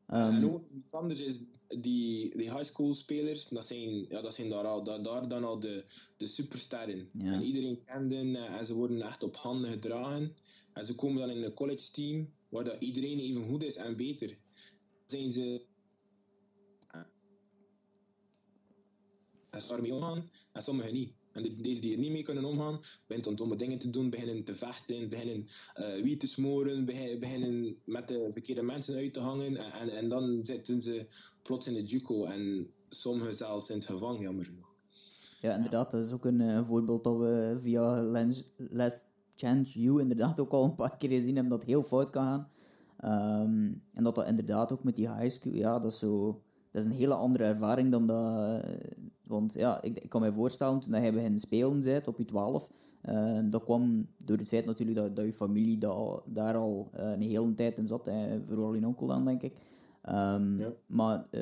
Um, 0.07 0.17
en 0.17 0.53
ook 0.53 0.63
iets 0.75 0.93
anders 0.93 1.21
is, 1.21 1.39
die, 1.67 2.37
die 2.37 2.51
high 2.51 2.63
school 2.63 2.93
spelers, 2.93 3.47
dat 3.47 3.65
zijn, 3.65 4.05
ja, 4.09 4.21
dat 4.21 4.33
zijn 4.33 4.49
daar, 4.49 4.65
al, 4.65 4.83
daar, 4.83 5.01
daar 5.03 5.27
dan 5.27 5.43
al 5.43 5.59
de, 5.59 5.83
de 6.17 6.27
supersterren. 6.27 7.09
Ja. 7.11 7.33
En 7.33 7.43
iedereen 7.43 7.83
kent 7.85 8.11
hen 8.11 8.35
en 8.35 8.65
ze 8.65 8.73
worden 8.73 9.01
echt 9.01 9.23
op 9.23 9.35
handen 9.35 9.71
gedragen. 9.71 10.35
En 10.73 10.85
ze 10.85 10.95
komen 10.95 11.27
dan 11.27 11.35
in 11.35 11.43
een 11.43 11.53
college 11.53 11.91
team, 11.91 12.29
waar 12.49 12.63
dat 12.63 12.75
iedereen 12.79 13.19
even 13.19 13.47
goed 13.49 13.63
is 13.63 13.75
en 13.75 13.95
beter. 13.95 14.37
Zijn 15.05 15.29
ze 15.31 15.65
en 19.49 19.61
daarmee 19.67 19.93
omgaan 19.93 20.29
en 20.51 20.61
sommigen 20.61 20.93
niet. 20.93 21.13
En 21.31 21.55
deze 21.61 21.81
die 21.81 21.93
er 21.93 21.99
niet 21.99 22.11
mee 22.11 22.21
kunnen 22.21 22.45
omgaan, 22.45 22.79
beginnen 23.07 23.35
domme 23.35 23.55
dingen 23.55 23.77
te 23.77 23.89
doen, 23.89 24.09
beginnen 24.09 24.43
te 24.43 24.55
vechten, 24.55 25.09
beginnen 25.09 25.47
uh, 25.77 26.03
wie 26.03 26.17
te 26.17 26.27
smoren, 26.27 26.85
beginnen 27.19 27.75
met 27.85 28.07
de 28.07 28.27
verkeerde 28.31 28.63
mensen 28.63 28.95
uit 28.95 29.13
te 29.13 29.19
hangen. 29.19 29.57
En, 29.57 29.89
en, 29.89 30.09
dan 30.09 30.39
zitten 30.43 30.81
ze 30.81 31.05
plots 31.41 31.67
in 31.67 31.73
de 31.73 31.83
juco 31.83 32.25
en 32.25 32.67
sommigen 32.89 33.35
zelfs 33.35 33.69
in 33.69 33.75
het 33.75 33.85
gevangen, 33.85 34.21
jammer 34.21 34.45
genoeg. 34.45 34.67
Ja, 35.41 35.55
inderdaad, 35.55 35.91
dat 35.91 36.05
is 36.05 36.11
ook 36.11 36.25
een, 36.25 36.65
voorbeeld 36.65 37.03
dat 37.03 37.17
we 37.17 37.57
via 37.61 38.01
Lens, 38.01 38.43
Last 38.57 39.05
Chance 39.35 39.79
You 39.79 40.01
inderdaad 40.01 40.39
ook 40.39 40.51
al 40.51 40.63
een 40.63 40.75
paar 40.75 40.97
keer 40.97 41.09
gezien 41.09 41.35
hebben 41.35 41.57
dat 41.57 41.65
heel 41.65 41.83
fout 41.83 42.09
kan 42.09 42.23
gaan. 42.23 42.47
Um, 43.41 43.83
en 43.93 44.03
dat 44.03 44.15
dat 44.15 44.27
inderdaad 44.27 44.71
ook 44.71 44.83
met 44.83 44.95
die 44.95 45.13
high 45.13 45.29
school, 45.29 45.53
ja, 45.53 45.79
dat 45.79 45.91
is 45.91 45.99
zo 45.99 46.41
dat 46.71 46.83
is 46.83 46.89
een 46.89 46.97
hele 46.97 47.13
andere 47.13 47.43
ervaring 47.43 47.91
dan 47.91 48.07
dat. 48.07 48.65
Want 49.29 49.53
ja, 49.53 49.81
ik, 49.81 49.99
ik 49.99 50.09
kan 50.09 50.21
me 50.21 50.33
voorstellen, 50.33 50.79
toen 50.79 51.01
je 51.01 51.13
begin 51.13 51.39
spelen 51.39 51.83
bent 51.83 52.07
op 52.07 52.17
je 52.17 52.25
12, 52.25 52.71
uh, 53.09 53.39
dat 53.43 53.63
kwam 53.63 54.07
door 54.17 54.37
het 54.37 54.47
feit 54.47 54.65
natuurlijk 54.65 54.97
dat, 54.97 55.15
dat 55.15 55.25
je 55.25 55.33
familie 55.33 55.77
da, 55.77 56.21
daar 56.25 56.55
al 56.55 56.89
uh, 56.95 57.11
een 57.11 57.21
hele 57.21 57.53
tijd 57.53 57.77
in 57.77 57.87
zat, 57.87 58.05
hè, 58.05 58.45
vooral 58.45 58.73
in 58.73 58.85
onkel 58.85 59.07
dan, 59.07 59.25
denk 59.25 59.41
ik. 59.41 59.53
Um, 60.09 60.59
ja. 60.59 60.73
Maar 60.85 61.27
uh, 61.31 61.41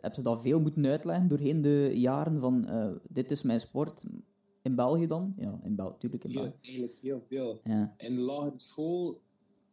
heb 0.00 0.14
je 0.14 0.22
dat 0.22 0.42
veel 0.42 0.60
moeten 0.60 0.86
uitleggen 0.86 1.28
doorheen 1.28 1.62
de 1.62 1.90
jaren 1.94 2.40
van 2.40 2.68
dit 3.08 3.30
is 3.30 3.42
mijn 3.42 3.60
sport? 3.60 4.04
In 4.62 4.74
België 4.74 5.06
dan? 5.06 5.34
Ja, 5.36 5.58
in 5.62 5.76
België, 5.76 5.92
natuurlijk 5.92 6.24
in 6.24 6.32
België. 6.32 6.52
Ja, 6.60 6.68
eigenlijk 6.68 6.98
heel 6.98 7.22
veel. 7.28 7.58
Ja. 7.62 7.94
In 7.96 8.14
de 8.14 8.22
lagere 8.22 8.52
school, 8.56 9.20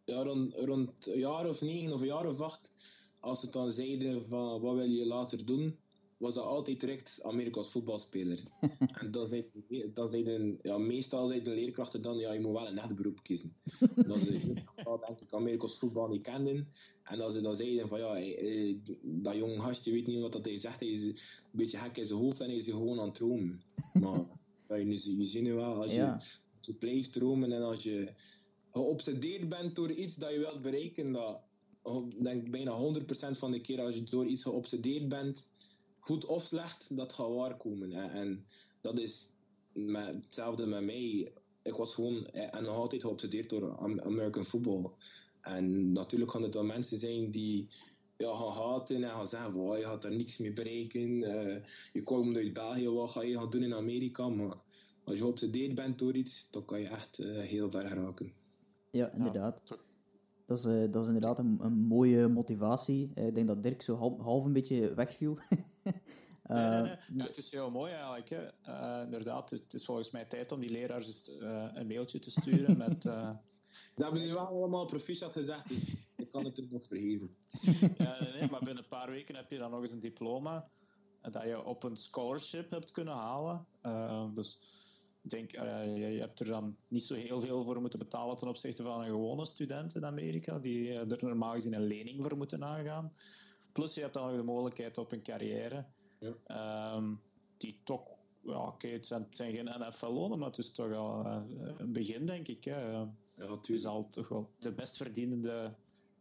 ja, 0.05 0.23
rond, 0.23 0.53
rond 0.55 0.91
een 1.07 1.19
jaar 1.19 1.49
of 1.49 1.61
negen 1.61 1.93
of 1.93 2.01
een 2.01 2.07
jaar 2.07 2.29
of 2.29 2.41
acht, 2.41 2.71
als 3.19 3.39
ze 3.39 3.49
dan 3.49 3.71
zeiden 3.71 4.25
van 4.25 4.61
wat 4.61 4.75
wil 4.75 4.89
je 4.89 5.05
later 5.05 5.45
doen, 5.45 5.75
was 6.17 6.33
dat 6.33 6.43
altijd 6.43 6.79
direct 6.79 7.19
Amerika's 7.23 7.69
voetbalspeler. 7.69 8.39
en 8.99 9.11
dan 9.11 9.27
zeiden, 9.27 9.93
dan 9.93 10.07
zeiden 10.07 10.59
ja, 10.61 10.77
meestal 10.77 11.27
zeiden 11.27 11.53
de 11.53 11.59
leerkrachten 11.59 12.01
dan, 12.01 12.17
ja, 12.17 12.33
je 12.33 12.39
moet 12.39 12.51
wel 12.51 12.67
een 12.67 12.77
echt 12.77 12.95
beroep 12.95 13.23
kiezen. 13.23 13.55
dat 13.95 14.17
ze 14.17 14.53
denk 15.05 15.21
ik 15.21 15.33
Amerika's 15.33 15.77
voetbal 15.77 16.07
niet 16.07 16.21
kenden. 16.21 16.67
En 17.03 17.21
als 17.21 17.33
ze 17.33 17.41
dan 17.41 17.55
zeiden 17.55 17.87
van, 17.87 17.99
ja, 17.99 18.15
eh, 18.17 18.75
dat 19.01 19.35
jong 19.35 19.61
gastje 19.61 19.91
weet 19.91 20.07
niet 20.07 20.21
wat 20.21 20.31
dat 20.31 20.45
hij 20.45 20.59
zegt, 20.59 20.79
hij 20.79 20.89
is 20.89 21.05
een 21.05 21.17
beetje 21.51 21.77
gek 21.77 21.97
in 21.97 22.05
zijn 22.05 22.19
hoofd 22.19 22.41
en 22.41 22.47
hij 22.47 22.55
is 22.55 22.63
gewoon 22.63 22.99
aan 22.99 23.05
het 23.05 23.15
dromen. 23.15 23.63
Maar 23.93 24.21
ja, 24.69 24.75
je, 24.75 25.17
je 25.17 25.25
ziet 25.25 25.41
nu 25.41 25.53
wel, 25.53 25.81
als 25.81 25.93
je, 25.93 26.15
je 26.61 26.73
blijft 26.73 27.13
dromen 27.13 27.51
en 27.51 27.61
als 27.61 27.83
je 27.83 28.13
geobsedeerd 28.71 29.49
bent 29.49 29.75
door 29.75 29.91
iets 29.91 30.15
dat 30.15 30.31
je 30.31 30.39
wilt 30.39 30.61
bereiken, 30.61 31.11
dat 31.11 31.41
denk 32.21 32.51
bijna 32.51 32.93
100% 33.33 33.37
van 33.37 33.51
de 33.51 33.61
keer 33.61 33.81
als 33.81 33.95
je 33.95 34.03
door 34.03 34.25
iets 34.25 34.43
geobsedeerd 34.43 35.07
bent, 35.07 35.47
goed 36.05 36.25
of 36.25 36.43
slecht, 36.43 36.87
dat 36.89 37.13
gaat 37.13 37.31
waarkomen. 37.31 37.91
En, 37.91 38.11
en 38.11 38.45
dat 38.81 38.99
is 38.99 39.29
met, 39.73 40.05
hetzelfde 40.05 40.67
met 40.67 40.83
mij. 40.83 41.33
Ik 41.63 41.75
was 41.75 41.93
gewoon 41.93 42.27
en 42.27 42.63
nog 42.63 42.75
altijd 42.75 43.03
geobsedeerd 43.03 43.49
door 43.49 43.77
American 44.03 44.43
football. 44.43 44.91
En 45.41 45.91
natuurlijk 45.91 46.31
gaan 46.31 46.41
het 46.41 46.53
dan 46.53 46.65
mensen 46.65 46.97
zijn 46.97 47.31
die 47.31 47.67
ja, 48.17 48.33
gaan 48.33 48.51
haten 48.51 49.03
en 49.03 49.09
gaan 49.09 49.27
zeggen: 49.27 49.53
wow, 49.53 49.77
je 49.77 49.83
gaat 49.83 50.01
daar 50.01 50.15
niks 50.15 50.37
mee 50.37 50.53
bereiken. 50.53 51.09
Uh, 51.09 51.57
je 51.93 52.03
komt 52.03 52.35
uit 52.35 52.53
België, 52.53 52.89
wat 52.89 53.09
ga 53.09 53.21
je 53.21 53.37
gaan 53.37 53.49
doen 53.49 53.63
in 53.63 53.73
Amerika? 53.73 54.27
Maar 54.27 54.57
als 55.03 55.15
je 55.15 55.21
geobsedeerd 55.21 55.75
bent 55.75 55.99
door 55.99 56.13
iets, 56.13 56.47
dan 56.51 56.65
kan 56.65 56.79
je 56.79 56.87
echt 56.87 57.19
uh, 57.19 57.39
heel 57.39 57.71
ver 57.71 57.87
geraken. 57.87 58.33
Ja, 58.91 59.11
inderdaad. 59.15 59.61
Dat 60.45 60.57
is, 60.57 60.65
uh, 60.65 60.91
dat 60.91 61.01
is 61.01 61.07
inderdaad 61.07 61.39
een, 61.39 61.59
een 61.61 61.77
mooie 61.77 62.27
motivatie. 62.27 63.11
Uh, 63.15 63.27
ik 63.27 63.35
denk 63.35 63.47
dat 63.47 63.63
Dirk 63.63 63.81
zo 63.81 63.95
half, 63.95 64.19
half 64.19 64.45
een 64.45 64.53
beetje 64.53 64.93
wegviel. 64.93 65.37
nee, 65.83 65.93
nee, 66.43 66.81
nee. 66.81 66.97
Ja, 67.13 67.23
het 67.23 67.37
is 67.37 67.51
heel 67.51 67.71
mooi 67.71 67.91
eigenlijk. 67.91 68.29
Hè. 68.29 68.43
Uh, 68.67 69.03
inderdaad, 69.03 69.49
het 69.49 69.59
is, 69.59 69.65
het 69.65 69.73
is, 69.73 69.85
volgens 69.85 70.11
mij 70.11 70.25
tijd 70.25 70.51
om 70.51 70.59
die 70.59 70.69
leraars 70.69 71.07
eens, 71.07 71.31
een 71.73 71.87
mailtje 71.87 72.19
te 72.19 72.31
sturen 72.31 72.77
met... 72.87 73.01
Dat 73.95 74.03
hebben 74.03 74.19
jullie 74.19 74.35
wel 74.35 74.47
allemaal 74.47 74.85
proficiat 74.85 75.31
gezegd, 75.31 75.67
dus 75.67 76.09
ik 76.15 76.31
kan 76.31 76.45
het 76.45 76.57
er 76.57 76.67
nog 76.69 76.85
vergeven. 76.85 77.35
ja, 77.97 78.19
nee, 78.19 78.31
nee, 78.31 78.49
maar 78.49 78.59
binnen 78.59 78.83
een 78.83 78.89
paar 78.89 79.09
weken 79.09 79.35
heb 79.35 79.51
je 79.51 79.57
dan 79.57 79.71
nog 79.71 79.81
eens 79.81 79.91
een 79.91 79.99
diploma 79.99 80.67
dat 81.21 81.43
je 81.43 81.63
op 81.63 81.83
een 81.83 81.95
scholarship 81.95 82.69
hebt 82.69 82.91
kunnen 82.91 83.13
halen. 83.13 83.65
dus 84.33 84.59
Ik 85.25 85.31
denk, 85.31 85.55
uh, 85.55 85.97
je, 85.97 86.19
hebt 86.19 86.39
er 86.39 86.45
dan 86.45 86.75
niet 86.87 87.03
zo 87.03 87.15
heel 87.15 87.39
veel 87.39 87.63
voor 87.63 87.81
moeten 87.81 87.99
betalen 87.99 88.37
ten 88.37 88.47
opzichte 88.47 88.83
van 88.83 89.01
een 89.01 89.07
gewone 89.07 89.45
student 89.45 89.95
in 89.95 90.05
Amerika, 90.05 90.59
die 90.59 90.87
uh, 90.87 91.11
er 91.11 91.17
normaal 91.19 91.53
gezien 91.53 91.73
een 91.73 91.87
lening 91.87 92.23
voor 92.23 92.37
moeten 92.37 92.63
aangaan. 92.63 93.13
Plus 93.71 93.93
je 93.93 94.01
hebt 94.01 94.13
dan 94.13 94.27
nog 94.27 94.35
de 94.35 94.43
mogelijkheid 94.43 94.97
op 94.97 95.11
een 95.11 95.23
carrière, 95.23 95.85
ja. 96.19 96.95
um, 96.95 97.21
die 97.57 97.79
toch, 97.83 98.07
ja, 98.41 98.59
oké, 98.59 98.67
okay, 98.67 98.91
het, 98.91 99.09
het, 99.09 99.35
zijn 99.35 99.53
geen 99.53 99.69
NFL-lonen, 99.79 100.39
maar 100.39 100.47
het 100.47 100.57
is 100.57 100.71
toch 100.71 100.93
al 100.93 101.25
uh, 101.25 101.41
een 101.77 101.93
begin, 101.93 102.25
denk 102.25 102.47
ik. 102.47 102.63
Hè. 102.63 102.91
Ja, 102.91 103.09
je 103.63 103.77
zal 103.77 104.07
toch 104.07 104.27
wel 104.27 104.49
de 104.59 104.73
best 104.73 104.97
verdienende 104.97 105.75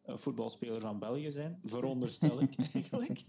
voetbalspeler 0.06 0.80
van 0.80 0.98
België 0.98 1.30
zijn, 1.30 1.58
veronderstel 1.62 2.42
ik 2.42 2.54
eigenlijk. 2.72 3.22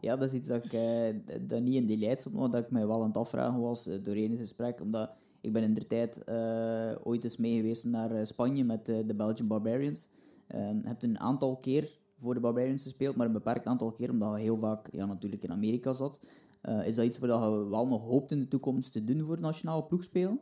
Ja, 0.00 0.16
dat 0.16 0.28
is 0.28 0.34
iets 0.34 0.48
dat, 0.48 0.64
ik, 0.64 1.48
dat 1.48 1.62
niet 1.62 1.74
in 1.74 1.86
die 1.86 1.98
lijst 1.98 2.20
stond, 2.20 2.34
maar 2.34 2.50
dat 2.50 2.64
ik 2.64 2.70
mij 2.70 2.86
wel 2.86 3.00
aan 3.00 3.08
het 3.08 3.16
afvragen 3.16 3.60
was 3.60 3.86
uh, 3.86 3.94
doorheen 4.02 4.30
het 4.30 4.38
gesprek. 4.38 4.80
Omdat 4.80 5.10
ik 5.40 5.52
ben 5.52 5.62
in 5.62 5.74
de 5.74 5.86
tijd 5.86 6.22
uh, 6.28 6.92
ooit 7.02 7.24
eens 7.24 7.36
mee 7.36 7.56
geweest 7.56 7.84
naar 7.84 8.26
Spanje 8.26 8.64
met 8.64 8.86
de 8.86 9.14
Belgian 9.16 9.48
Barbarians. 9.48 10.08
Ik 10.48 10.84
heb 10.84 11.02
een 11.02 11.18
aantal 11.18 11.56
keer 11.56 11.96
voor 12.16 12.34
de 12.34 12.40
Barbarians 12.40 12.82
gespeeld, 12.82 13.16
maar 13.16 13.26
een 13.26 13.32
beperkt 13.32 13.66
aantal 13.66 13.92
keer, 13.92 14.10
omdat 14.10 14.32
we 14.32 14.40
heel 14.40 14.56
vaak 14.56 14.88
ja, 14.92 15.06
natuurlijk 15.06 15.42
in 15.42 15.52
Amerika 15.52 15.92
zat. 15.92 16.20
is 16.84 16.94
dat 16.94 17.04
iets 17.04 17.18
wat 17.18 17.30
je 17.30 17.68
wel 17.68 17.86
nog 17.86 18.02
hoopt 18.02 18.30
in 18.30 18.38
de 18.38 18.48
toekomst 18.48 18.92
te 18.92 19.04
doen 19.04 19.24
voor 19.24 19.40
nationale 19.40 19.84
ploegspelen? 19.84 20.40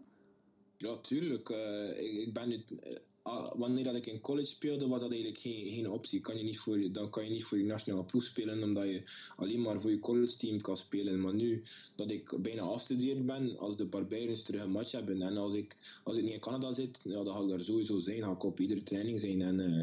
Ja, 0.77 0.97
tuurlijk. 0.97 1.49
ik, 1.97 2.13
ik 2.27 2.33
ben 2.33 2.51
Ah, 2.51 3.16
wanneer 3.57 3.85
dat 3.85 3.95
ik 3.95 4.07
in 4.07 4.21
college 4.21 4.47
speelde, 4.47 4.89
was 4.89 5.01
dat 5.01 5.11
eigenlijk 5.11 5.41
geen, 5.41 5.73
geen 5.73 5.91
optie. 5.91 6.21
Kan 6.21 6.39
je 6.39 6.45
niet 6.45 6.59
voor, 6.59 6.93
dan 6.93 7.11
kan 7.11 7.25
je 7.25 7.31
niet 7.31 7.45
voor 7.45 7.59
je 7.59 7.65
nationale 7.65 8.05
ploeg 8.05 8.25
spelen, 8.25 8.63
omdat 8.63 8.85
je 8.85 9.03
alleen 9.37 9.61
maar 9.61 9.81
voor 9.81 9.91
je 9.91 10.01
college 10.01 10.37
team 10.37 10.61
kan 10.61 10.77
spelen. 10.77 11.21
Maar 11.21 11.35
nu 11.35 11.63
dat 11.97 12.11
ik 12.11 12.39
bijna 12.43 12.63
afgestudeerd 12.63 13.27
ben, 13.27 13.59
als 13.59 13.77
de 13.77 13.85
Barbarians 13.85 14.43
terug 14.43 14.63
een 14.63 14.71
match 14.71 14.93
hebben 14.93 15.23
en 15.23 15.37
als 15.37 15.55
ik, 15.55 15.77
als 16.05 16.17
ik 16.17 16.25
niet 16.25 16.33
in 16.33 16.41
Canada 16.41 16.73
zit, 16.73 17.01
ja, 17.05 17.23
dan 17.23 17.35
ga 17.35 17.43
ik 17.43 17.49
daar 17.49 17.61
sowieso 17.61 17.99
zijn. 17.99 18.23
Ga 18.23 18.31
ik 18.31 18.43
op 18.43 18.61
iedere 18.61 18.83
training 18.83 19.21
zijn 19.21 19.43
en, 19.43 19.61
uh, 19.61 19.83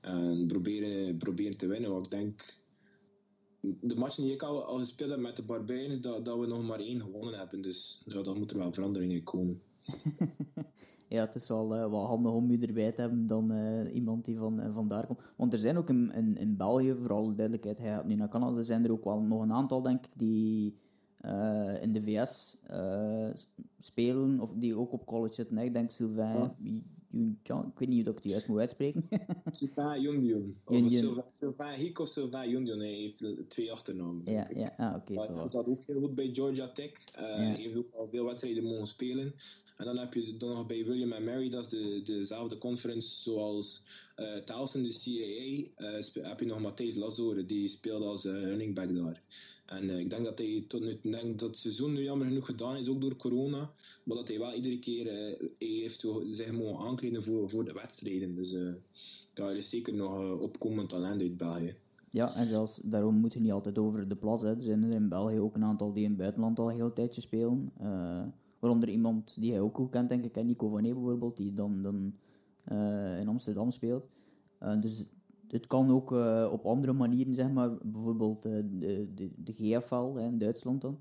en 0.00 0.46
proberen, 0.46 1.16
proberen 1.16 1.56
te 1.56 1.66
winnen. 1.66 1.90
Want 1.90 2.04
ik 2.04 2.10
denk, 2.10 2.58
de 3.60 3.94
match 3.94 4.14
die 4.14 4.32
ik 4.32 4.42
al, 4.42 4.64
al 4.64 4.78
gespeeld 4.78 5.10
heb 5.10 5.18
met 5.18 5.36
de 5.36 5.42
Barbarians, 5.42 6.00
dat, 6.00 6.24
dat 6.24 6.38
we 6.38 6.46
nog 6.46 6.62
maar 6.62 6.80
één 6.80 7.00
gewonnen 7.00 7.38
hebben. 7.38 7.60
Dus 7.60 8.02
ja, 8.06 8.22
dan 8.22 8.38
moet 8.38 8.50
er 8.50 8.58
wel 8.58 8.72
veranderingen 8.72 9.22
komen. 9.22 9.62
ja, 11.08 11.24
het 11.24 11.34
is 11.34 11.48
wel, 11.48 11.64
uh, 11.64 11.90
wel 11.90 12.06
handig 12.06 12.32
om 12.32 12.50
je 12.50 12.66
erbij 12.66 12.92
te 12.92 13.00
hebben 13.00 13.26
dan 13.26 13.52
uh, 13.52 13.94
iemand 13.94 14.24
die 14.24 14.36
van, 14.36 14.60
uh, 14.60 14.74
van 14.74 14.88
daar 14.88 15.06
komt. 15.06 15.20
Want 15.36 15.52
er 15.52 15.58
zijn 15.58 15.76
ook 15.76 15.88
in, 15.88 16.12
in, 16.12 16.36
in 16.36 16.56
België, 16.56 16.94
vooral 17.00 17.26
de 17.26 17.34
duidelijkheid, 17.34 17.78
hij 17.78 17.90
gaat 17.90 18.06
nu 18.06 18.14
naar 18.14 18.28
Canada, 18.28 18.62
zijn 18.62 18.84
er 18.84 18.92
ook 18.92 19.04
wel 19.04 19.20
nog 19.20 19.42
een 19.42 19.52
aantal, 19.52 19.82
denk 19.82 20.06
ik, 20.06 20.12
die 20.14 20.82
in 21.80 21.92
de 21.92 22.02
VS 22.02 22.56
spelen, 23.78 24.40
of 24.40 24.54
die 24.54 24.76
ook 24.76 24.92
op 24.92 25.06
college 25.06 25.34
zitten. 25.34 25.58
Ik 25.58 25.72
denk 25.72 25.90
Sylvain, 25.90 26.52
ja. 27.42 27.62
ik 27.62 27.78
weet 27.78 27.88
niet 27.88 28.08
of 28.08 28.16
ik 28.16 28.22
het 28.22 28.32
juist 28.32 28.48
moet 28.48 28.58
uitspreken. 28.58 29.04
Sylvain 29.50 30.00
Jundion. 30.00 30.56
Of 30.64 31.24
Sylvain 31.30 31.80
Hick 31.80 31.98
of 31.98 32.08
Sylvain 32.08 32.50
Jundion, 32.50 32.78
hij 32.78 32.88
heeft 32.88 33.24
twee 33.48 33.72
achternamen. 33.72 34.22
Ja, 34.24 34.48
ja. 34.54 34.74
Ah, 34.76 34.94
oké. 34.96 35.12
Okay, 35.12 35.26
hij 35.26 35.42
doet 35.42 35.52
dat 35.52 35.66
ook 35.66 35.84
heel 35.86 36.00
goed 36.00 36.14
bij 36.14 36.30
Georgia 36.32 36.68
Tech. 36.68 36.90
Hij 37.12 37.54
heeft 37.54 37.78
ook 37.78 37.92
al 37.92 38.08
veel 38.08 38.24
wedstrijden 38.24 38.62
mogen 38.62 38.86
spelen. 38.86 39.34
En 39.76 39.84
dan 39.84 39.98
heb 39.98 40.14
je 40.14 40.36
dan 40.36 40.48
nog 40.48 40.66
bij 40.66 40.84
William 40.84 41.24
Mary, 41.24 41.50
dat 41.50 41.62
is 41.62 41.68
de, 41.68 42.02
dezelfde 42.04 42.58
conference 42.58 43.22
zoals 43.22 43.82
uh, 44.16 44.26
de 44.72 44.98
CAA. 45.04 45.86
Uh, 45.88 46.26
heb 46.28 46.40
je 46.40 46.46
nog 46.46 46.60
Matthijs 46.60 46.96
Lazore, 46.96 47.46
die 47.46 47.68
speelt 47.68 48.02
als 48.02 48.24
uh, 48.24 48.32
running 48.32 48.74
back 48.74 48.94
daar. 48.94 49.22
En 49.66 49.90
ik 49.90 50.10
denk 50.10 50.24
dat 50.24 50.38
hij 50.38 50.64
tot 50.68 50.80
nu, 50.80 50.98
denk 51.02 51.38
dat 51.38 51.48
het 51.48 51.58
seizoen 51.58 51.92
nu 51.92 52.02
jammer 52.02 52.26
genoeg 52.26 52.46
gedaan 52.46 52.76
is, 52.76 52.88
ook 52.88 53.00
door 53.00 53.16
corona. 53.16 53.72
Maar 54.04 54.16
dat 54.16 54.28
hij 54.28 54.38
wel 54.38 54.54
iedere 54.54 54.78
keer 54.78 55.36
heeft 55.58 56.06
zich 56.30 56.52
mogen 56.52 56.86
aankleden 56.86 57.22
voor, 57.22 57.50
voor 57.50 57.64
de 57.64 57.72
wedstrijden. 57.72 58.34
Dus 58.34 58.50
ja, 59.34 59.48
er 59.48 59.56
is 59.56 59.70
zeker 59.70 59.94
nog 59.94 60.40
opkomend 60.40 60.88
talent 60.88 61.20
uit 61.20 61.36
België. 61.36 61.76
Ja, 62.10 62.34
en 62.34 62.46
zelfs 62.46 62.78
daarom 62.82 63.14
moet 63.14 63.32
je 63.32 63.40
niet 63.40 63.52
altijd 63.52 63.78
over 63.78 64.08
de 64.08 64.16
plas. 64.16 64.40
Hè. 64.40 64.54
Er 64.54 64.62
zijn 64.62 64.82
er 64.82 64.94
in 64.94 65.08
België 65.08 65.38
ook 65.38 65.54
een 65.54 65.64
aantal 65.64 65.92
die 65.92 66.02
in 66.02 66.08
het 66.08 66.18
buitenland 66.18 66.58
al 66.58 66.68
heel 66.68 66.92
tijdje 66.92 67.20
spelen. 67.20 67.72
Waaronder 68.64 68.88
iemand 68.88 69.34
die 69.40 69.50
hij 69.52 69.60
ook 69.60 69.76
goed 69.76 69.90
kent, 69.90 70.08
denk 70.08 70.24
ik, 70.24 70.44
Nico 70.44 70.68
van 70.68 70.84
Ee 70.84 70.92
bijvoorbeeld, 70.92 71.36
die 71.36 71.52
dan, 71.52 71.82
dan 71.82 72.14
uh, 72.72 73.20
in 73.20 73.28
Amsterdam 73.28 73.70
speelt. 73.70 74.08
Uh, 74.60 74.80
dus 74.80 75.06
het 75.48 75.66
kan 75.66 75.90
ook 75.90 76.12
uh, 76.12 76.48
op 76.52 76.66
andere 76.66 76.92
manieren, 76.92 77.34
zeg 77.34 77.50
maar, 77.50 77.70
bijvoorbeeld 77.82 78.42
de, 78.42 79.14
de, 79.14 79.30
de 79.36 79.52
GFL 79.52 80.14
hè, 80.14 80.24
in 80.24 80.38
Duitsland 80.38 80.80
dan. 80.80 80.98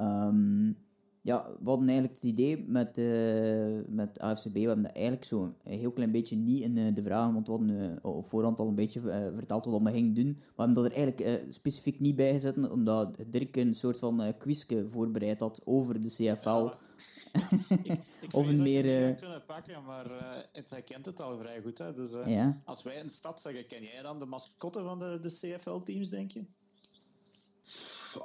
Um, 0.00 0.76
ja, 1.22 1.50
we 1.60 1.68
hadden 1.68 1.88
eigenlijk 1.88 2.20
het 2.20 2.30
idee 2.30 2.64
met, 2.66 2.98
uh, 2.98 3.80
met 3.88 4.20
AFCB, 4.20 4.52
we 4.52 4.60
hebben 4.60 4.82
dat 4.82 4.92
eigenlijk 4.92 5.24
zo 5.24 5.42
een 5.42 5.78
heel 5.78 5.92
klein 5.92 6.10
beetje 6.10 6.36
niet 6.36 6.62
in 6.62 6.76
uh, 6.76 6.94
de 6.94 7.02
vragen, 7.02 7.32
want 7.32 7.46
we 7.46 7.52
hadden 7.52 7.70
uh, 7.70 7.96
op 8.02 8.28
voorhand 8.28 8.60
al 8.60 8.68
een 8.68 8.74
beetje 8.74 9.30
verteld 9.34 9.64
wat 9.64 9.82
we 9.82 9.90
gingen 9.90 10.14
doen. 10.14 10.32
We 10.36 10.62
hebben 10.62 10.74
dat 10.74 10.84
er 10.84 10.92
eigenlijk 10.92 11.52
specifiek 11.52 12.00
niet 12.00 12.16
bij 12.16 12.32
gezet, 12.32 12.70
omdat 12.70 13.16
Dirk 13.26 13.56
een 13.56 13.74
soort 13.74 13.98
van 13.98 14.34
quizje 14.38 14.88
voorbereid 14.88 15.40
had 15.40 15.60
over 15.64 16.00
de 16.00 16.08
CFL. 16.08 16.48
Ja, 16.48 16.74
ik, 17.82 18.00
ik 18.20 18.34
of 18.34 18.46
een 18.46 18.62
meer... 18.62 19.14
kunnen 19.14 19.44
pakken, 19.46 19.84
maar 19.84 20.06
het, 20.52 20.70
hij 20.70 20.82
kent 20.82 21.04
het 21.04 21.20
al 21.20 21.38
vrij 21.38 21.60
goed. 21.62 21.78
Hè? 21.78 21.92
Dus 21.92 22.10
ja. 22.26 22.60
als 22.64 22.82
wij 22.82 23.00
een 23.00 23.08
stad 23.08 23.40
zeggen, 23.40 23.66
ken 23.66 23.82
jij 23.82 24.02
dan 24.02 24.18
de 24.18 24.26
mascotte 24.26 24.82
van 24.82 24.98
de, 24.98 25.18
de 25.20 25.28
CFL-teams, 25.28 26.08
denk 26.08 26.30
je? 26.30 26.44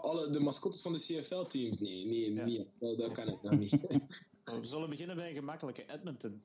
Alle, 0.01 0.29
de 0.29 0.39
mascottes 0.39 0.81
van 0.81 0.93
de 0.93 0.99
CFL-teams? 0.99 1.79
Nee, 1.79 2.05
nee, 2.05 2.33
ja. 2.33 2.45
nee 2.45 2.67
dat, 2.79 2.97
dat, 2.97 3.11
kan 3.11 3.27
ik 3.27 3.41
nog 3.41 3.57
niet. 3.57 3.71
We 4.61 4.65
zullen 4.65 4.89
beginnen 4.89 5.15
bij 5.15 5.29
een 5.29 5.35
gemakkelijke 5.35 5.85
Edmonton. 5.93 6.41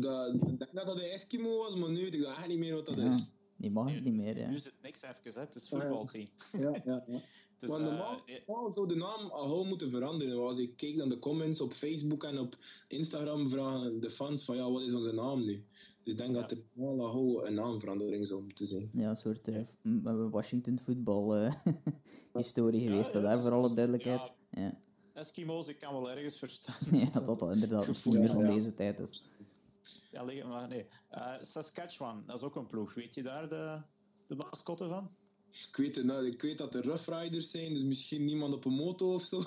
Dat, 0.00 0.34
ik 0.34 0.58
denk 0.58 0.72
dat 0.72 0.86
dat 0.86 0.96
de 0.96 1.04
Eskimo 1.04 1.58
was, 1.58 1.74
maar 1.74 1.90
nu 1.90 2.00
weet 2.00 2.14
ik 2.14 2.24
echt 2.24 2.46
niet 2.46 2.58
meer 2.58 2.74
wat 2.74 2.86
dat 2.86 2.96
ja. 2.96 3.06
is. 3.06 3.26
Die 3.56 3.70
mag 3.70 3.92
het 3.92 4.04
niet 4.04 4.14
meer, 4.14 4.38
ja. 4.38 4.48
Nu 4.48 4.54
is 4.54 4.64
het 4.64 4.82
niks 4.82 5.02
even, 5.02 5.40
het 5.40 5.54
is 5.54 5.68
voetbalteam. 5.68 6.26
Ja, 6.52 6.60
ja, 6.60 6.80
ja. 6.84 7.02
Dus, 7.58 7.70
maar 7.70 7.80
normaal, 7.80 8.22
uh, 8.46 8.70
zou 8.70 8.88
de 8.88 8.94
naam 8.94 9.30
al 9.30 9.64
moeten 9.64 9.90
veranderen. 9.90 10.38
Als 10.38 10.58
ik 10.58 10.76
keek 10.76 10.96
naar 10.96 11.08
de 11.08 11.18
comments 11.18 11.60
op 11.60 11.72
Facebook 11.72 12.24
en 12.24 12.38
op 12.38 12.56
Instagram, 12.88 13.50
vragen 13.50 14.00
de 14.00 14.10
fans 14.10 14.44
van 14.44 14.56
ja, 14.56 14.70
wat 14.70 14.82
is 14.82 14.94
onze 14.94 15.12
naam 15.12 15.44
nu? 15.44 15.64
Dus 16.04 16.12
ik 16.12 16.18
denk 16.18 16.34
dat 16.34 16.50
er 16.50 16.58
al 16.76 17.46
een 17.46 17.54
naamverandering 17.54 18.26
zou 18.26 18.42
moeten 18.42 18.66
zijn. 18.66 18.90
Ja, 18.92 19.10
een 19.10 19.16
soort 19.16 19.48
uh, 19.48 20.30
Washington 20.30 20.78
voetbal 20.78 21.38
uh, 21.38 21.54
historie 22.32 22.80
geweest, 22.88 23.12
ja, 23.12 23.20
daar 23.20 23.42
voor 23.42 23.52
alle 23.52 23.74
duidelijkheid. 23.74 24.32
Ja. 24.50 24.78
Eskimo's, 25.12 25.68
ik 25.68 25.78
kan 25.78 25.92
wel 25.92 26.10
ergens 26.10 26.38
verstaan. 26.38 26.98
ja, 27.12 27.20
dat 27.20 27.42
al 27.42 27.50
inderdaad 27.50 27.86
niet 27.86 28.04
meer 28.04 28.28
van 28.28 28.46
deze 28.46 28.74
tijd 28.74 29.00
is. 29.00 29.24
Ja, 30.10 30.24
liggen 30.24 30.48
maar 30.48 30.68
nee. 30.68 30.86
Uh, 31.14 31.34
Saskatchewan, 31.40 32.22
dat 32.26 32.36
is 32.36 32.42
ook 32.42 32.56
een 32.56 32.66
ploeg. 32.66 32.94
Weet 32.94 33.14
je 33.14 33.22
daar 33.22 33.48
de, 33.48 33.82
de 34.26 34.34
mascotte 34.34 34.88
van? 34.88 35.10
Ik 35.50 35.76
weet, 35.76 35.94
het, 35.94 36.04
nou, 36.04 36.26
ik 36.26 36.42
weet 36.42 36.58
dat 36.58 36.74
er 36.74 36.84
Rough 36.84 37.08
Riders 37.08 37.50
zijn, 37.50 37.74
dus 37.74 37.82
misschien 37.82 38.24
niemand 38.24 38.54
op 38.54 38.64
een 38.64 38.72
moto 38.72 39.14
of 39.14 39.22
zo. 39.22 39.42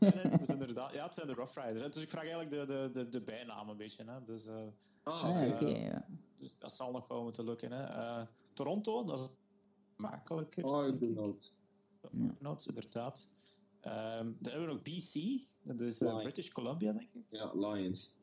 Nee, 0.00 0.10
het, 0.10 0.40
is 0.40 0.48
inderdaad, 0.48 0.92
ja, 0.92 1.04
het 1.04 1.14
zijn 1.14 1.26
de 1.26 1.32
Rough 1.32 1.66
Riders. 1.66 1.90
Dus 1.90 2.02
ik 2.02 2.10
vraag 2.10 2.22
eigenlijk 2.28 2.50
de, 2.50 2.66
de, 2.66 2.90
de, 2.92 3.08
de 3.08 3.20
bijnaam 3.20 3.68
een 3.68 3.76
beetje. 3.76 4.04
Hè. 4.06 4.22
Dus, 4.22 4.46
uh, 4.46 4.54
ah, 5.02 5.30
oké. 5.30 5.52
Okay. 5.52 5.72
Uh, 5.72 5.84
ja. 5.84 6.04
dus 6.34 6.56
dat 6.56 6.72
zal 6.72 6.90
nog 6.90 7.08
wel 7.08 7.22
moeten 7.22 7.44
lukken. 7.44 7.72
Hè. 7.72 7.88
Uh, 7.88 8.26
Toronto, 8.52 9.04
dat 9.04 9.18
is 9.18 9.28
makkelijker. 9.96 10.64
Oh, 10.64 10.86
ik 10.86 10.98
ben 10.98 11.12
nood. 11.12 11.54
Nood, 12.38 12.66
inderdaad. 12.66 13.28
Um, 13.84 14.36
dan 14.40 14.52
hebben 14.52 14.68
we 14.68 14.72
nog 14.72 14.82
BC, 14.82 15.40
dat 15.62 15.80
is 15.80 15.98
British 15.98 16.48
Columbia, 16.48 16.92
denk 16.92 17.12
ik. 17.12 17.24
Ja, 17.28 17.52
Lions. 17.54 18.14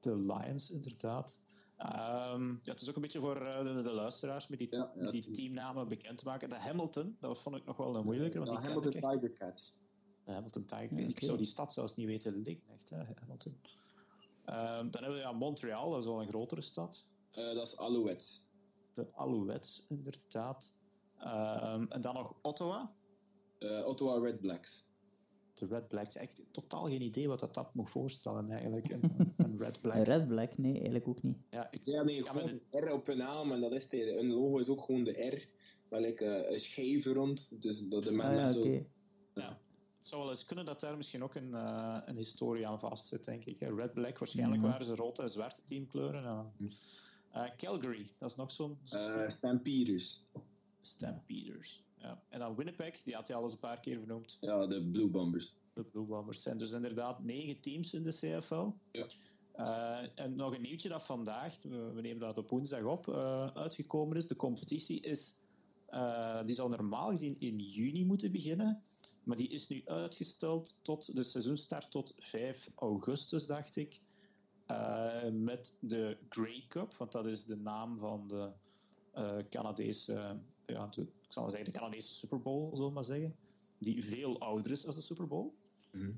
De 0.00 0.16
Lions, 0.16 0.70
inderdaad. 0.70 1.40
Um, 1.78 2.58
ja, 2.62 2.72
het 2.72 2.80
is 2.80 2.88
ook 2.88 2.94
een 2.94 3.02
beetje 3.02 3.20
voor 3.20 3.42
uh, 3.42 3.58
de, 3.58 3.82
de, 3.82 3.92
luisteraars 3.92 4.48
met 4.48 4.58
die, 4.58 4.68
ja, 4.70 4.92
ja, 4.94 5.08
die 5.08 5.30
teamnamen 5.30 5.88
bekend 5.88 6.18
te 6.18 6.24
maken. 6.24 6.48
De 6.48 6.56
Hamilton, 6.56 7.16
dat 7.20 7.38
vond 7.38 7.56
ik 7.56 7.64
nog 7.64 7.76
wel 7.76 7.96
een 7.96 8.04
moeilijke. 8.04 8.38
Want 8.38 8.50
ja, 8.50 8.56
die 8.56 8.66
Hamilton 8.66 8.90
Tiger 8.90 9.32
Cats. 9.32 9.76
De 10.24 10.32
Hamilton 10.32 10.64
Tiger 10.64 10.88
Cats. 10.88 11.10
Ik 11.10 11.20
zou 11.20 11.36
die 11.36 11.46
stad 11.46 11.72
zelfs 11.72 11.96
niet 11.96 12.06
weten 12.06 12.42
liggen, 12.42 12.68
echt, 12.68 12.90
hè, 12.90 12.96
Hamilton. 13.14 13.56
Um, 14.50 14.90
dan 14.90 15.02
hebben 15.02 15.12
we 15.12 15.18
ja, 15.18 15.32
Montreal, 15.32 15.90
dat 15.90 15.98
is 15.98 16.08
wel 16.08 16.22
een 16.22 16.28
grotere 16.28 16.60
stad. 16.60 17.06
Uh, 17.32 17.54
dat 17.54 17.66
is 17.66 17.76
Alouettes. 17.76 18.48
De 18.92 19.08
Alouettes, 19.12 19.84
inderdaad. 19.88 20.76
Um, 21.20 21.90
en 21.90 22.00
dan 22.00 22.14
nog 22.14 22.38
Ottawa. 22.42 22.90
Uh, 23.58 23.86
Ottawa 23.86 24.18
Red 24.18 24.40
Blacks 24.40 24.86
de 25.58 25.66
Red 25.66 25.88
Blacks. 25.88 26.16
Echt 26.16 26.42
totaal 26.50 26.84
geen 26.84 27.02
idee 27.02 27.28
wat 27.28 27.40
dat, 27.40 27.54
dat 27.54 27.74
moet 27.74 27.90
voorstellen 27.90 28.50
eigenlijk. 28.50 28.88
Een, 28.88 29.02
een 29.36 29.58
Red 29.58 29.80
Black. 29.80 30.06
Red 30.06 30.26
Black, 30.26 30.58
nee, 30.58 30.72
eigenlijk 30.72 31.08
ook 31.08 31.22
niet. 31.22 31.36
Ja, 31.50 31.68
ik, 31.70 31.84
ja 31.84 32.02
nee, 32.02 32.24
gewoon 32.24 32.48
een 32.48 32.84
R 32.84 32.92
op 32.92 33.08
een 33.08 33.16
naam 33.16 33.52
en 33.52 33.60
dat 33.60 33.74
is 33.74 33.88
de, 33.88 34.18
een 34.18 34.32
logo 34.32 34.58
is 34.58 34.68
ook 34.68 34.84
gewoon 34.84 35.04
de 35.04 35.26
R. 35.26 35.48
Wel 35.88 36.00
like, 36.00 36.24
uh, 36.24 36.50
een 36.50 36.60
schijf 36.60 37.06
rond, 37.06 37.62
dus 37.62 37.88
dat 37.88 38.04
de 38.04 38.12
man 38.12 38.26
ah, 38.26 38.34
ja, 38.34 38.46
zo... 38.46 38.60
Okay. 38.60 38.86
Ja. 39.34 39.60
Het 40.06 40.14
zou 40.14 40.26
wel 40.26 40.34
eens 40.34 40.44
kunnen 40.44 40.64
dat 40.64 40.80
daar 40.80 40.96
misschien 40.96 41.22
ook 41.22 41.34
een, 41.34 41.50
uh, 41.50 41.98
een 42.04 42.16
historie 42.16 42.66
aan 42.66 42.78
vast 42.78 43.06
zit, 43.06 43.24
denk 43.24 43.44
ik. 43.44 43.58
Red 43.58 43.94
Black, 43.94 44.18
waarschijnlijk 44.18 44.56
mm 44.56 44.62
-hmm. 44.62 44.72
waren 44.72 44.86
ze 44.86 45.02
rood 45.02 45.18
en 45.18 45.28
zwarte 45.28 45.60
teamkleuren. 45.64 46.52
Uh, 47.34 47.44
Calgary, 47.56 48.06
dat 48.18 48.30
is 48.30 48.36
nog 48.36 48.52
zo'n... 48.52 48.78
Uh, 48.94 49.28
Stampeders. 49.28 50.22
Stampeders. 50.80 51.84
Ja. 51.96 52.22
En 52.28 52.38
dan 52.38 52.56
Winnipeg, 52.56 53.02
die 53.02 53.14
had 53.14 53.26
je 53.26 53.34
al 53.34 53.42
eens 53.42 53.52
een 53.52 53.58
paar 53.58 53.80
keer 53.80 53.98
vernoemd. 53.98 54.38
Ja, 54.40 54.66
de 54.66 54.90
Blue 54.90 55.10
Bombers. 55.10 55.54
de 55.72 55.84
Blue 55.84 56.04
Bombers 56.04 56.42
zijn. 56.42 56.58
Dus 56.58 56.70
inderdaad 56.70 57.22
negen 57.22 57.60
teams 57.60 57.94
in 57.94 58.02
de 58.02 58.12
CFL. 58.12 58.68
Ja. 58.92 59.06
Uh, 59.58 60.08
en 60.14 60.36
nog 60.36 60.54
een 60.54 60.60
nieuwtje 60.60 60.88
dat 60.88 61.02
vandaag, 61.02 61.58
we 61.62 62.00
nemen 62.00 62.26
dat 62.26 62.38
op 62.38 62.50
woensdag 62.50 62.82
op, 62.82 63.06
uh, 63.06 63.46
uitgekomen 63.46 64.16
is. 64.16 64.26
De 64.26 64.36
competitie 64.36 65.00
is, 65.00 65.36
uh, 65.90 66.44
die 66.44 66.54
zou 66.54 66.70
normaal 66.70 67.08
gezien 67.08 67.36
in 67.38 67.58
juni 67.58 68.04
moeten 68.04 68.32
beginnen. 68.32 68.80
Maar 69.26 69.36
die 69.36 69.48
is 69.48 69.68
nu 69.68 69.82
uitgesteld 69.84 70.78
tot 70.82 71.16
de 71.16 71.22
seizoenstart 71.22 71.90
tot 71.90 72.14
5 72.18 72.70
augustus, 72.74 73.46
dacht 73.46 73.76
ik. 73.76 73.98
met 75.32 75.76
de 75.80 76.16
Grey 76.28 76.64
Cup, 76.68 76.94
want 76.96 77.12
dat 77.12 77.26
is 77.26 77.44
de 77.44 77.56
naam 77.56 77.98
van 77.98 78.28
de 78.28 78.52
Canadese, 79.48 80.38
ja, 80.66 80.90
ik 80.96 81.08
zal 81.28 81.50
zeggen, 81.50 81.72
de 81.72 81.78
Canadese 81.78 82.14
Super 82.14 82.40
Bowl, 82.40 82.70
zullen 82.70 82.88
we 82.88 82.94
maar 82.94 83.04
zeggen. 83.04 83.36
Die 83.78 84.04
veel 84.04 84.38
ouder 84.38 84.70
is 84.70 84.82
dan 84.82 84.94
de 84.94 85.00
Super 85.00 85.26
Bowl. 85.26 85.52
Mhm. 85.92 86.08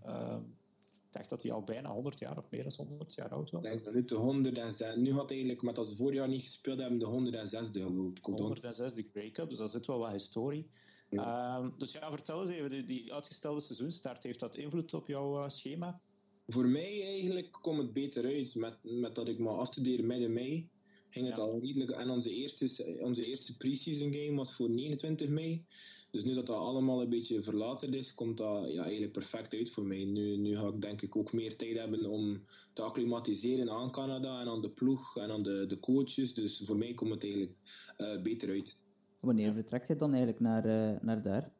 Ik 1.06 1.14
dacht 1.14 1.28
dat 1.28 1.42
hij 1.42 1.52
al 1.52 1.64
bijna 1.64 1.92
100 1.92 2.18
jaar 2.18 2.38
of 2.38 2.50
meer 2.50 2.76
dan 2.76 2.86
100 2.86 3.14
jaar 3.14 3.28
oud 3.28 3.50
was. 3.50 3.66
Ik 3.66 3.72
denk 3.72 3.84
dat 3.84 3.92
dit 3.92 4.08
de 4.08 4.14
106. 4.14 4.96
Nu 4.96 5.12
had 5.12 5.30
eigenlijk, 5.30 5.62
met 5.62 5.78
als 5.78 5.88
ze 5.88 5.96
vorig 5.96 6.14
jaar 6.14 6.28
niet 6.28 6.42
gespeeld 6.42 6.80
hebben, 6.80 6.98
de 6.98 7.06
106 7.06 7.72
de 7.72 7.80
geloof 7.80 8.12
106 8.22 8.94
de 8.94 9.04
break-up, 9.04 9.48
dus 9.48 9.58
daar 9.58 9.68
zit 9.68 9.86
wel 9.86 9.98
wat 9.98 10.12
historie. 10.12 10.66
Ja. 11.10 11.58
Um, 11.58 11.74
dus 11.78 11.92
ja, 11.92 12.10
vertel 12.10 12.40
eens 12.40 12.50
even, 12.50 12.68
die, 12.68 12.84
die, 12.84 13.14
uitgestelde 13.14 13.60
seizoenstart, 13.60 14.22
heeft 14.22 14.40
dat 14.40 14.56
invloed 14.56 14.94
op 14.94 15.06
jouw 15.06 15.38
uh, 15.38 15.48
schema? 15.48 16.00
Voor 16.46 16.68
mij 16.68 17.02
eigenlijk 17.02 17.52
komt 17.52 17.78
het 17.78 17.92
beter 17.92 18.24
uit. 18.24 18.54
Met, 18.54 18.76
met 18.82 19.14
dat 19.14 19.28
ik 19.28 19.38
maar 19.38 19.54
afstudeer 19.54 20.04
midden 20.04 20.32
mei, 20.32 20.68
ging 21.10 21.26
het 21.26 21.36
ja. 21.36 21.42
al 21.42 21.60
redelijk. 21.60 21.90
En 21.90 22.10
onze 22.10 22.30
eerste, 22.30 22.96
onze 23.00 23.24
eerste 23.24 23.56
pre-season 23.56 24.12
game 24.12 24.36
was 24.36 24.54
voor 24.54 24.70
29 24.70 25.28
mei. 25.28 25.64
Dus 26.10 26.24
nu 26.24 26.34
dat 26.34 26.46
dat 26.46 26.56
allemaal 26.56 27.02
een 27.02 27.08
beetje 27.08 27.42
verlaten 27.42 27.94
is, 27.94 28.14
komt 28.14 28.36
dat 28.36 28.72
ja, 28.72 28.82
eigenlijk 28.82 29.12
perfect 29.12 29.54
uit 29.54 29.70
voor 29.70 29.84
mij. 29.84 30.04
Nu, 30.04 30.36
nu 30.36 30.56
ga 30.56 30.66
ik 30.66 30.80
denk 30.80 31.02
ik 31.02 31.16
ook 31.16 31.32
meer 31.32 31.56
tijd 31.56 31.76
hebben 31.76 32.06
om 32.06 32.44
te 32.72 32.82
acclimatiseren 32.82 33.70
aan 33.70 33.90
Canada 33.90 34.40
en 34.40 34.48
aan 34.48 34.62
de 34.62 34.70
ploeg 34.70 35.16
en 35.16 35.30
aan 35.30 35.42
de, 35.42 35.66
de 35.66 35.80
coaches. 35.80 36.34
Dus 36.34 36.60
voor 36.64 36.76
mij 36.76 36.94
komt 36.94 37.10
het 37.10 37.22
eigenlijk 37.22 37.58
uh, 37.98 38.22
beter 38.22 38.48
uit. 38.48 38.78
Wanneer 39.20 39.52
vertrekt 39.52 39.88
je 39.88 39.96
dan 39.96 40.10
eigenlijk 40.10 40.40
naar, 40.40 40.66
uh, 40.66 41.00
naar 41.00 41.22
daar? 41.22 41.50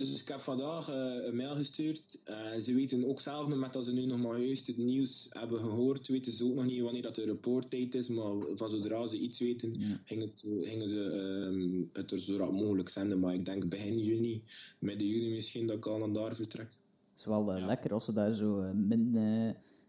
Dus 0.00 0.20
ik 0.20 0.28
heb 0.28 0.40
vandaag 0.40 0.90
uh, 0.90 1.26
een 1.26 1.36
mail 1.36 1.54
gestuurd. 1.54 2.20
Uh, 2.24 2.60
ze 2.60 2.74
weten 2.74 3.08
ook 3.08 3.20
zelf 3.20 3.48
nog, 3.48 3.58
met 3.58 3.72
dat 3.72 3.84
ze 3.84 3.92
nu 3.92 4.06
nog 4.06 4.18
maar 4.18 4.40
juist 4.40 4.66
het 4.66 4.76
nieuws 4.76 5.26
hebben 5.30 5.58
gehoord, 5.58 6.08
weten 6.08 6.32
ze 6.32 6.44
ook 6.44 6.54
nog 6.54 6.64
niet 6.64 6.80
wanneer 6.80 7.02
dat 7.02 7.14
de 7.14 7.24
reporttijd 7.24 7.94
is. 7.94 8.08
Maar 8.08 8.32
van 8.54 8.68
zodra 8.68 9.06
ze 9.06 9.18
iets 9.18 9.38
weten, 9.38 9.74
ja. 9.78 10.00
gingen, 10.04 10.28
het, 10.28 10.44
gingen 10.60 10.88
ze 10.88 10.98
um, 10.98 11.90
het 11.92 12.10
er 12.10 12.20
zo 12.20 12.36
rap 12.36 12.52
mogelijk 12.52 12.88
zenden. 12.88 13.20
Maar 13.20 13.34
ik 13.34 13.44
denk 13.44 13.68
begin 13.68 13.98
juni, 13.98 14.42
midden 14.78 15.06
juni 15.06 15.30
misschien, 15.30 15.66
dat 15.66 15.76
ik 15.76 15.86
al 15.86 15.98
naar 15.98 16.12
daar 16.12 16.34
vertrek. 16.34 16.68
Het 17.10 17.18
is 17.18 17.24
wel 17.24 17.54
uh, 17.54 17.60
ja. 17.60 17.66
lekker 17.66 17.92
als 17.92 18.04
ze 18.04 18.12
daar 18.12 18.32
zo 18.32 18.72
min, 18.74 19.16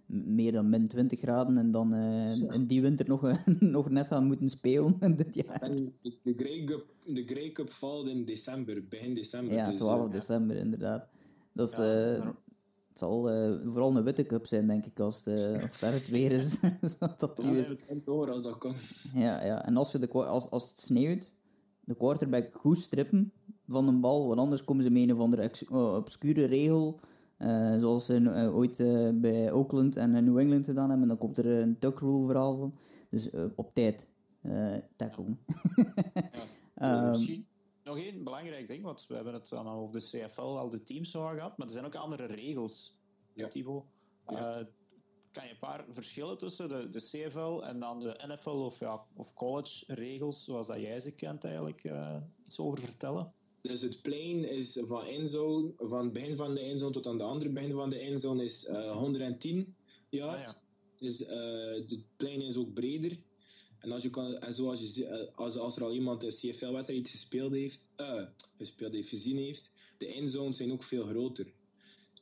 meer 0.06 0.52
dan 0.52 0.70
min 0.70 0.88
20 0.88 1.20
graden 1.20 1.58
en 1.58 1.72
dan 1.72 1.94
in 2.54 2.66
die 2.66 2.82
winter 2.82 3.08
nog, 3.08 3.46
nog 3.60 3.90
net 3.90 4.12
aan 4.12 4.28
moeten 4.28 4.50
spelen 4.50 4.98
dit 5.18 5.36
jaar. 5.36 5.62
En 5.62 5.94
de 6.02 6.34
Grey 6.36 6.64
Cup, 6.64 6.86
de 7.06 7.24
Grey 7.26 7.52
Cup 7.52 7.72
valt 7.72 8.08
in 8.08 8.26
december, 8.26 8.88
begin 8.88 9.14
december. 9.14 9.54
Ja, 9.54 9.70
dus, 9.70 9.78
12 9.78 10.06
uh, 10.06 10.12
december 10.12 10.56
inderdaad. 10.56 11.08
Dat 11.54 11.70
is, 11.70 11.76
ja, 11.76 12.16
uh, 12.16 12.26
het 12.88 12.98
zal 12.98 13.22
vooral 13.66 13.96
een 13.96 14.04
witte 14.04 14.26
cup 14.26 14.48
zijn, 14.48 14.68
denk 14.68 14.86
ik, 14.86 15.00
als, 15.00 15.24
de, 15.24 15.60
als 15.62 15.80
het 15.80 16.10
weer 16.10 16.32
is. 16.32 16.60
dat 17.18 17.34
ja, 17.38 17.50
is. 17.50 17.70
Het 17.70 18.06
door 18.06 18.32
als 18.32 18.44
dat 18.44 18.58
kan. 18.58 18.74
Ja, 19.14 19.46
ja. 19.46 19.66
en 19.66 19.78
als, 19.78 19.92
je 19.92 19.98
de, 19.98 20.08
als, 20.08 20.50
als 20.50 20.70
het 20.70 20.80
sneeuwt, 20.80 21.36
de 21.84 21.96
quarterback 21.96 22.54
goed 22.54 22.78
strippen 22.78 23.32
van 23.68 23.88
een 23.88 24.02
bal, 24.02 24.28
want 24.28 24.40
anders 24.40 24.64
komen 24.64 24.84
ze 24.84 24.90
met 24.90 25.02
een 25.02 25.14
of 25.14 25.20
andere 25.20 25.52
obscure 25.72 26.46
regel 26.46 27.00
uh, 27.42 27.78
zoals 27.78 28.06
ze 28.06 28.20
uh, 28.20 28.56
ooit 28.56 28.80
uh, 28.80 29.10
bij 29.14 29.52
Oakland 29.52 29.96
en 29.96 30.12
New 30.24 30.38
England 30.38 30.66
gedaan 30.66 30.90
hebben. 30.90 31.02
En 31.02 31.08
dan 31.08 31.18
komt 31.18 31.38
er 31.38 31.46
een 31.46 31.80
tuck 31.80 32.00
rule 32.00 32.26
verhaal 32.26 32.58
van. 32.58 32.74
Dus 33.10 33.30
op 33.56 33.74
tijd 33.74 34.08
tackelen. 34.96 35.40
ja. 35.76 36.24
um, 36.76 37.08
misschien 37.08 37.48
nog 37.84 37.98
één 37.98 38.24
belangrijk 38.24 38.68
ding, 38.68 38.84
want 38.84 39.06
we 39.08 39.16
hebben 39.16 39.34
het 39.34 39.50
dan 39.50 39.68
over 39.68 40.00
de 40.00 40.06
CFL 40.06 40.42
al 40.42 40.70
de 40.70 40.84
teams 40.84 41.12
zo 41.12 41.26
gehad, 41.26 41.58
maar 41.58 41.68
er 41.68 41.74
zijn 41.74 41.86
ook 41.86 41.96
andere 41.96 42.26
regels, 42.26 42.98
ja. 43.34 43.48
Thibaut. 43.48 43.86
Ja. 44.28 44.68
kan 45.32 45.46
je 45.46 45.52
een 45.52 45.60
paar 45.60 45.86
verschillen 45.90 46.38
tussen 46.38 46.70
de, 46.70 46.90
de 46.90 47.00
CFL 47.00 47.62
en 47.62 47.80
dan 47.80 48.00
de 48.00 48.20
NFL 48.28 48.50
of, 48.50 48.80
ja, 48.80 49.06
of 49.16 49.34
college 49.34 49.84
regels, 49.88 50.44
zoals 50.44 50.68
dat 50.68 50.82
jij 50.82 51.00
ze 51.00 51.12
kent 51.12 51.44
eigenlijk, 51.44 51.92
iets 52.46 52.60
over 52.60 52.80
vertellen? 52.80 53.34
Dus 53.62 53.82
het 53.82 54.02
plein 54.02 54.50
is 54.50 54.78
van 54.82 55.04
endzone, 55.04 55.74
van 55.78 56.04
het 56.04 56.14
begin 56.14 56.36
van 56.36 56.54
de 56.54 56.60
endzone 56.60 56.92
tot 56.92 57.08
aan 57.08 57.18
de 57.18 57.24
andere 57.24 57.52
begin 57.52 57.72
van 57.72 57.90
de 57.90 58.00
endzone 58.00 58.44
is 58.44 58.66
uh, 58.66 58.92
110 58.92 59.76
jaar. 60.10 60.36
Ah, 60.36 60.40
ja. 60.40 60.54
Dus 60.98 61.22
uh, 61.22 61.30
het 61.74 62.04
plein 62.18 62.42
is 62.42 62.58
ook 62.58 62.74
breder. 62.74 63.18
En, 63.82 63.92
als 63.92 64.04
je 64.04 64.10
kan, 64.10 64.38
en 64.38 64.54
zoals 64.54 64.94
je, 64.94 65.06
uh, 65.06 65.38
als, 65.38 65.58
als 65.58 65.76
er 65.76 65.84
al 65.84 65.94
iemand 65.94 66.24
een 66.24 66.30
CFL-wedstrijd 66.30 67.10
gespeeld 67.10 67.54
heeft, 67.54 67.90
uh, 67.98 68.24
gespeeld 68.58 68.94
heeft, 68.94 69.10
gezien 69.10 69.38
heeft, 69.38 69.70
de 69.98 70.08
endzones 70.08 70.58
zijn 70.58 70.72
ook 70.72 70.84
veel 70.84 71.06
groter. 71.06 71.54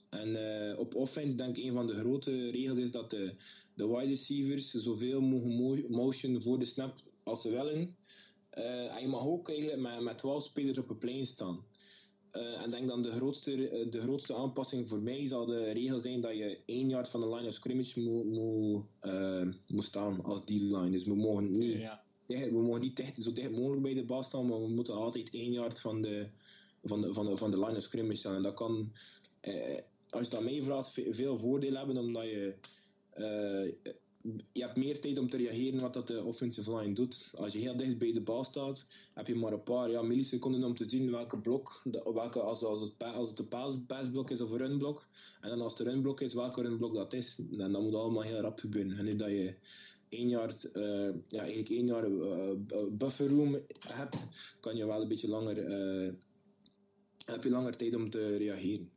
En 0.10 0.78
op 0.78 0.96
offense 0.96 1.36
denk 1.36 1.58
ik 1.58 1.64
een 1.64 1.74
van 1.74 1.88
de 1.88 1.96
grote 1.96 2.50
regels 2.50 2.80
is 2.80 2.92
dat 2.92 3.10
de, 3.10 3.34
de 3.74 3.88
wide 3.88 4.06
receivers 4.06 4.74
zoveel 4.74 5.22
mogen 5.22 5.90
motion 5.90 6.42
voor 6.42 6.60
de 6.60 6.66
snap 6.66 7.04
als 7.24 7.42
ze 7.42 7.50
willen. 7.50 7.96
Uh, 8.58 8.96
en 8.96 9.02
je 9.02 9.08
mag 9.08 9.26
ook 9.26 9.52
met, 9.78 10.02
met 10.02 10.18
12 10.18 10.44
spelers 10.44 10.78
op 10.78 10.90
een 10.90 10.98
plein 10.98 11.26
staan. 11.26 11.64
Uh, 12.36 12.62
en 12.62 12.72
denk 12.72 12.88
dan 12.88 13.02
de 13.02 13.12
grootste, 13.12 13.88
de 13.90 14.00
grootste 14.00 14.36
aanpassing 14.36 14.90
voor 14.90 15.02
mij 15.02 15.26
zal 15.26 15.46
de 15.46 15.72
regel 15.72 16.00
zijn 16.00 16.22
dat 16.22 16.38
je 16.38 16.60
één 16.66 16.90
yard 16.90 17.10
van 17.10 17.22
de 17.22 17.28
line 17.36 17.48
of 17.48 17.54
scrimmage 17.54 18.00
moet, 18.00 18.26
moet, 18.26 18.84
uh, 19.02 19.48
moet 19.68 19.84
staan 19.84 20.24
als 20.24 20.42
D-line. 20.42 20.90
Dus 20.90 21.06
we 21.06 21.16
mogen 21.16 21.58
niet, 21.58 21.78
ja. 21.78 22.04
dicht, 22.26 22.46
we 22.46 22.62
mogen 22.62 22.82
niet 22.82 22.96
dicht, 22.96 23.24
zo 23.24 23.34
dicht 23.34 23.52
mogelijk 23.52 23.82
bij 23.82 23.94
de 23.94 24.04
bal 24.04 24.24
staan, 24.24 24.46
maar 24.46 24.62
we 24.62 24.68
moeten 24.68 24.94
altijd 24.94 25.30
één 25.30 25.52
yard 25.52 25.80
van 25.80 26.02
de, 26.02 26.28
van 26.84 27.02
de, 27.02 27.14
van 27.14 27.26
de, 27.26 27.38
van 27.38 27.52
de 27.52 27.60
line 27.60 27.78
of 27.78 27.84
scrimmage 27.84 28.18
staan. 28.18 28.36
En 28.36 28.44
dat 28.44 28.54
kan, 28.54 28.92
als 30.10 30.24
je 30.24 30.30
dat 30.30 30.44
meevraagt, 30.44 31.02
veel 31.10 31.38
voordeel 31.38 31.74
hebben, 31.74 31.98
omdat 31.98 32.24
je 32.24 32.54
je 34.52 34.62
hebt 34.62 34.78
meer 34.78 35.00
tijd 35.00 35.18
om 35.18 35.30
te 35.30 35.38
reageren 35.38 35.80
wat 35.80 35.94
dat 35.94 36.08
de 36.08 36.24
offensive 36.24 36.78
line 36.78 36.94
doet. 36.94 37.32
Als 37.36 37.54
je 37.54 37.60
heel 37.60 37.78
dicht 37.78 37.98
bij 37.98 38.12
de 38.12 38.22
bal 38.22 38.44
staat, 38.44 38.86
heb 39.14 39.28
je 39.28 39.36
maar 39.36 39.54
een 39.54 39.64
paar 39.64 39.92
ja, 39.92 40.02
milliseconden 40.02 40.64
om 40.64 40.76
te 40.76 40.86
zien 40.86 41.12
welke 41.12 41.38
blok, 41.38 41.84
welke, 42.14 42.40
als, 42.40 42.64
als, 42.64 42.82
het, 42.82 43.04
als 43.14 43.30
het 43.30 43.40
een 43.40 43.86
passblok 43.86 44.30
is 44.30 44.42
of 44.42 44.52
een 44.52 44.58
runblok. 44.58 45.08
En 45.42 45.50
dan 45.50 45.62
als 45.62 45.72
het 45.72 45.82
een 45.82 45.94
runblok 45.94 46.22
is, 46.22 46.34
welke 46.34 46.62
runblok 46.62 46.94
dat 46.94 47.14
is. 47.14 47.38
En 47.58 47.72
dat 47.72 47.82
moet 47.82 47.96
allemaal 47.96 48.22
heel 48.22 48.40
rap 48.40 48.60
gebeuren. 48.60 48.98
En 48.98 49.06
nu 49.06 49.16
dat 49.16 49.30
je 49.30 49.56
één 50.10 50.30
jaar, 50.30 50.56
uh, 50.74 51.14
ja, 51.28 51.40
eigenlijk 51.40 51.70
één 51.70 51.86
jaar 51.86 52.10
uh, 52.10 52.52
buffer 52.92 53.30
room 53.30 53.58
hebt, 53.88 54.28
kan 54.60 54.76
je 54.76 54.86
wel 54.86 55.02
een 55.02 55.08
beetje 55.08 55.28
langer, 55.28 55.58
uh, 56.04 56.14
heb 57.26 57.44
je 57.44 57.50
langer 57.50 57.78
tijd 57.78 57.96
om 57.96 58.10
te 58.10 58.36
reageren. 58.36 58.90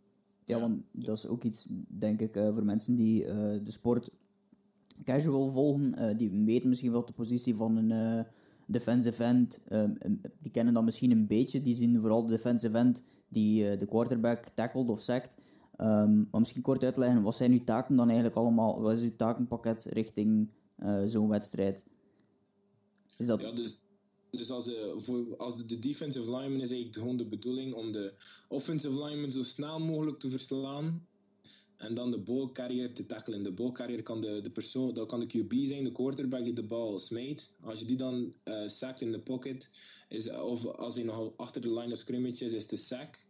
Ja, 0.47 0.61
want 0.61 0.85
dat 0.93 1.17
is 1.17 1.27
ook 1.27 1.45
iets, 1.45 1.67
denk 1.89 2.21
ik, 2.21 2.33
voor 2.35 2.65
mensen 2.65 2.97
die 2.97 3.25
de 3.25 3.71
sport 3.71 4.11
casual 5.05 5.51
volgen, 5.51 5.95
uh, 5.99 6.19
die 6.19 6.45
weten 6.45 6.69
misschien 6.69 6.93
wel 6.93 7.05
de 7.05 7.13
positie 7.13 7.55
van 7.55 7.77
een 7.77 7.91
uh, 7.91 8.25
defensive 8.67 9.25
end. 9.25 9.61
Um, 9.71 9.99
die 10.41 10.51
kennen 10.51 10.75
dat 10.75 10.85
misschien 10.85 11.11
een 11.11 11.27
beetje. 11.27 11.63
Die 11.63 11.77
zien 11.77 12.01
vooral 12.01 12.23
de 12.23 12.33
defensive 12.33 12.77
end 12.77 13.03
die 13.29 13.65
uh, 13.65 13.79
de 13.79 13.87
quarterback 13.87 14.49
tackled 14.55 14.89
of 14.89 15.01
sackt. 15.01 15.37
Um, 15.79 16.29
maar 16.31 16.41
misschien 16.41 16.63
kort 16.63 16.85
uitleggen, 16.85 17.23
wat 17.23 17.37
zijn 17.37 17.53
uw 17.53 17.65
taken 17.65 17.97
dan 17.97 18.07
eigenlijk 18.07 18.37
allemaal? 18.37 18.81
Wat 18.81 18.93
is 18.93 19.03
uw 19.03 19.17
takenpakket 19.17 19.85
richting 19.91 20.49
zo'n 21.07 21.29
wedstrijd? 21.29 21.85
Is 23.17 23.27
dat... 23.27 23.41
Ja, 23.41 23.53
dus, 23.53 23.79
dus 24.31 24.51
als, 24.51 24.65
de, 24.65 24.95
voor, 24.99 25.37
als 25.37 25.67
de 25.67 25.79
defensive 25.79 26.31
lineman 26.31 26.61
is 26.61 26.71
eigenlijk 26.71 26.97
gewoon 26.97 27.17
de 27.17 27.27
bedoeling 27.27 27.75
om 27.75 27.93
de 27.93 28.15
offensive 28.49 29.05
lineman 29.05 29.33
zo 29.33 29.43
snel 29.43 29.81
mogelijk 29.81 30.19
te 30.19 30.31
verslaan 30.31 31.07
en 31.83 31.95
dan 31.95 32.11
de 32.11 32.19
balcarrier 32.19 32.93
te 32.93 33.07
tackelen. 33.07 33.43
De 33.43 33.53
balcarrier 33.53 34.03
kan 34.03 34.21
de, 34.21 34.41
de 34.41 34.51
persoon, 34.51 34.95
dat 34.95 35.09
kan 35.09 35.21
de 35.21 35.27
QB 35.27 35.67
zijn, 35.67 35.85
de 35.85 35.93
quarterback 35.93 36.45
die 36.45 36.53
de 36.53 36.63
bal 36.63 36.99
smijt. 36.99 37.53
Als 37.61 37.79
je 37.79 37.85
die 37.85 37.97
dan 37.97 38.35
uh, 38.45 38.69
sackt 38.69 39.01
in 39.01 39.13
de 39.13 39.21
pocket, 39.21 39.69
is, 40.09 40.31
of 40.31 40.67
als 40.67 40.95
hij 40.95 41.05
nog 41.05 41.33
achter 41.37 41.61
de 41.61 41.75
line 41.75 41.93
of 41.93 41.99
scrimmage 41.99 42.45
is, 42.45 42.53
is 42.53 42.67
de 42.67 42.77
sack. 42.77 43.25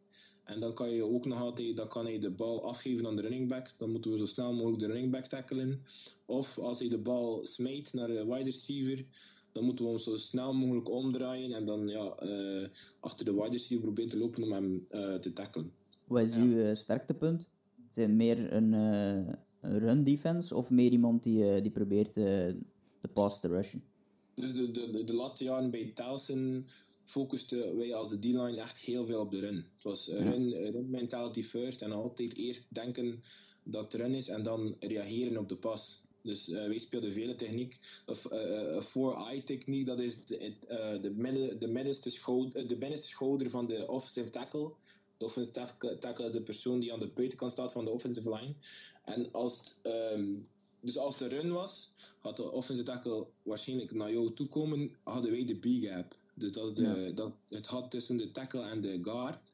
En 0.45 0.61
dan 0.61 0.75
kan 0.75 0.91
je 0.91 1.05
ook 1.05 1.27
nog 1.27 1.41
altijd, 1.41 1.77
dan 1.77 1.89
kan 1.89 2.05
hij 2.05 2.19
de 2.19 2.31
bal 2.31 2.65
afgeven 2.65 3.07
aan 3.07 3.17
de 3.17 3.23
running 3.23 3.49
back. 3.49 3.71
Dan 3.77 3.91
moeten 3.91 4.13
we 4.13 4.19
zo 4.19 4.27
snel 4.27 4.53
mogelijk 4.53 4.79
de 4.79 4.87
running 4.87 5.11
back 5.11 5.25
tackelen. 5.25 5.83
Of 6.27 6.59
als 6.59 6.79
hij 6.79 6.89
de 6.89 6.99
bal 6.99 7.41
smijt 7.43 7.93
naar 7.93 8.09
de 8.09 8.25
wide 8.25 8.45
receiver, 8.45 9.05
dan 9.53 9.65
moeten 9.65 9.85
we 9.85 9.91
hem 9.91 10.01
zo 10.01 10.17
snel 10.17 10.55
mogelijk 10.55 10.91
omdraaien 10.91 11.53
en 11.53 11.65
dan 11.65 11.89
ja, 11.89 12.17
uh, 12.23 12.69
achter 13.01 13.25
de 13.25 13.33
wide 13.33 13.51
receiver 13.51 13.85
proberen 13.85 14.11
te 14.11 14.19
lopen 14.19 14.43
om 14.43 14.53
hem 14.53 14.87
uh, 14.91 15.15
te 15.15 15.33
tackelen. 15.33 15.73
Wat 16.07 16.23
is 16.23 16.35
ja. 16.35 16.41
uw 16.41 16.75
sterktepunt? 16.75 17.49
Zijn 17.93 18.17
meer 18.17 18.53
een, 18.53 18.73
uh, 18.73 19.35
een 19.61 19.79
run 19.79 20.03
defense 20.03 20.55
of 20.55 20.71
meer 20.71 20.91
iemand 20.91 21.23
die, 21.23 21.45
uh, 21.45 21.63
die 21.63 21.71
probeert 21.71 22.17
uh, 22.17 22.25
de 22.25 23.09
pass 23.13 23.41
te 23.41 23.49
rushen? 23.49 23.85
Dus 24.35 24.55
de, 24.55 24.71
de, 24.71 25.05
de 25.05 25.15
laatste 25.15 25.45
jaren 25.45 25.71
bij 25.71 25.93
Towson 25.95 26.67
focusten 27.05 27.77
wij 27.77 27.95
als 27.95 28.11
de 28.11 28.19
D-line 28.19 28.61
echt 28.61 28.79
heel 28.79 29.07
veel 29.07 29.21
op 29.21 29.31
de 29.31 29.41
run. 29.41 29.57
Het 29.57 29.83
was 29.83 30.09
run, 30.09 30.53
run 30.53 30.91
mentality 30.91 31.43
first 31.43 31.83
en 31.83 31.93
altijd 31.93 32.35
eerst 32.35 32.67
denken 32.69 33.23
dat 33.63 33.93
het 33.93 33.95
run 33.95 34.15
is 34.15 34.29
en 34.29 34.43
dan 34.43 34.77
reageren 34.81 35.37
op 35.37 35.49
de 35.49 35.57
pas. 35.57 36.03
Dus 36.23 36.49
uh, 36.49 36.67
wij 36.67 36.79
speelden 36.79 37.13
vele 37.13 37.35
techniek. 37.35 37.79
Een 38.07 38.83
4-eye 38.83 39.45
techniek, 39.45 39.87
dat 39.87 40.01
is 40.01 40.25
de, 40.25 40.55
uh, 40.71 41.03
de, 41.03 41.11
midden, 41.11 41.59
de, 41.59 41.69
middenste 41.69 42.11
schouder, 42.11 42.67
de 42.67 42.77
binnenste 42.77 43.09
schouder 43.09 43.51
van 43.51 43.67
de 43.67 43.89
offensive 43.89 44.31
tackle. 44.31 44.73
De 45.23 45.29
offensive 45.29 45.99
tackle 45.99 46.27
is 46.27 46.33
de 46.33 46.43
persoon 46.43 46.81
die 46.81 46.93
aan 46.93 46.99
de 46.99 47.09
buitenkant 47.15 47.53
staat 47.53 47.73
van 47.73 47.85
de 47.85 47.91
offensive 47.91 48.29
line. 48.29 48.55
En 49.05 49.33
als 49.33 49.59
het, 49.59 49.95
um, 50.15 50.49
dus 50.81 50.99
als 50.99 51.19
de 51.19 51.29
run 51.29 51.53
was, 51.53 51.93
had 52.19 52.37
de 52.37 52.51
offensive 52.51 52.87
tackle 52.87 53.27
waarschijnlijk 53.43 53.93
naar 53.93 54.13
jou 54.13 54.33
toe 54.33 54.47
komen, 54.47 54.97
hadden 55.03 55.31
wij 55.31 55.45
de 55.45 55.55
B-gap. 55.55 56.17
Dus 56.35 56.53
dat 56.53 56.65
is 56.65 56.75
de, 56.75 56.83
ja. 56.83 57.11
dat, 57.11 57.39
het 57.49 57.69
gat 57.69 57.91
tussen 57.91 58.17
de 58.17 58.31
tackle 58.31 58.63
en 58.63 58.81
de 58.81 58.99
guard. 59.03 59.53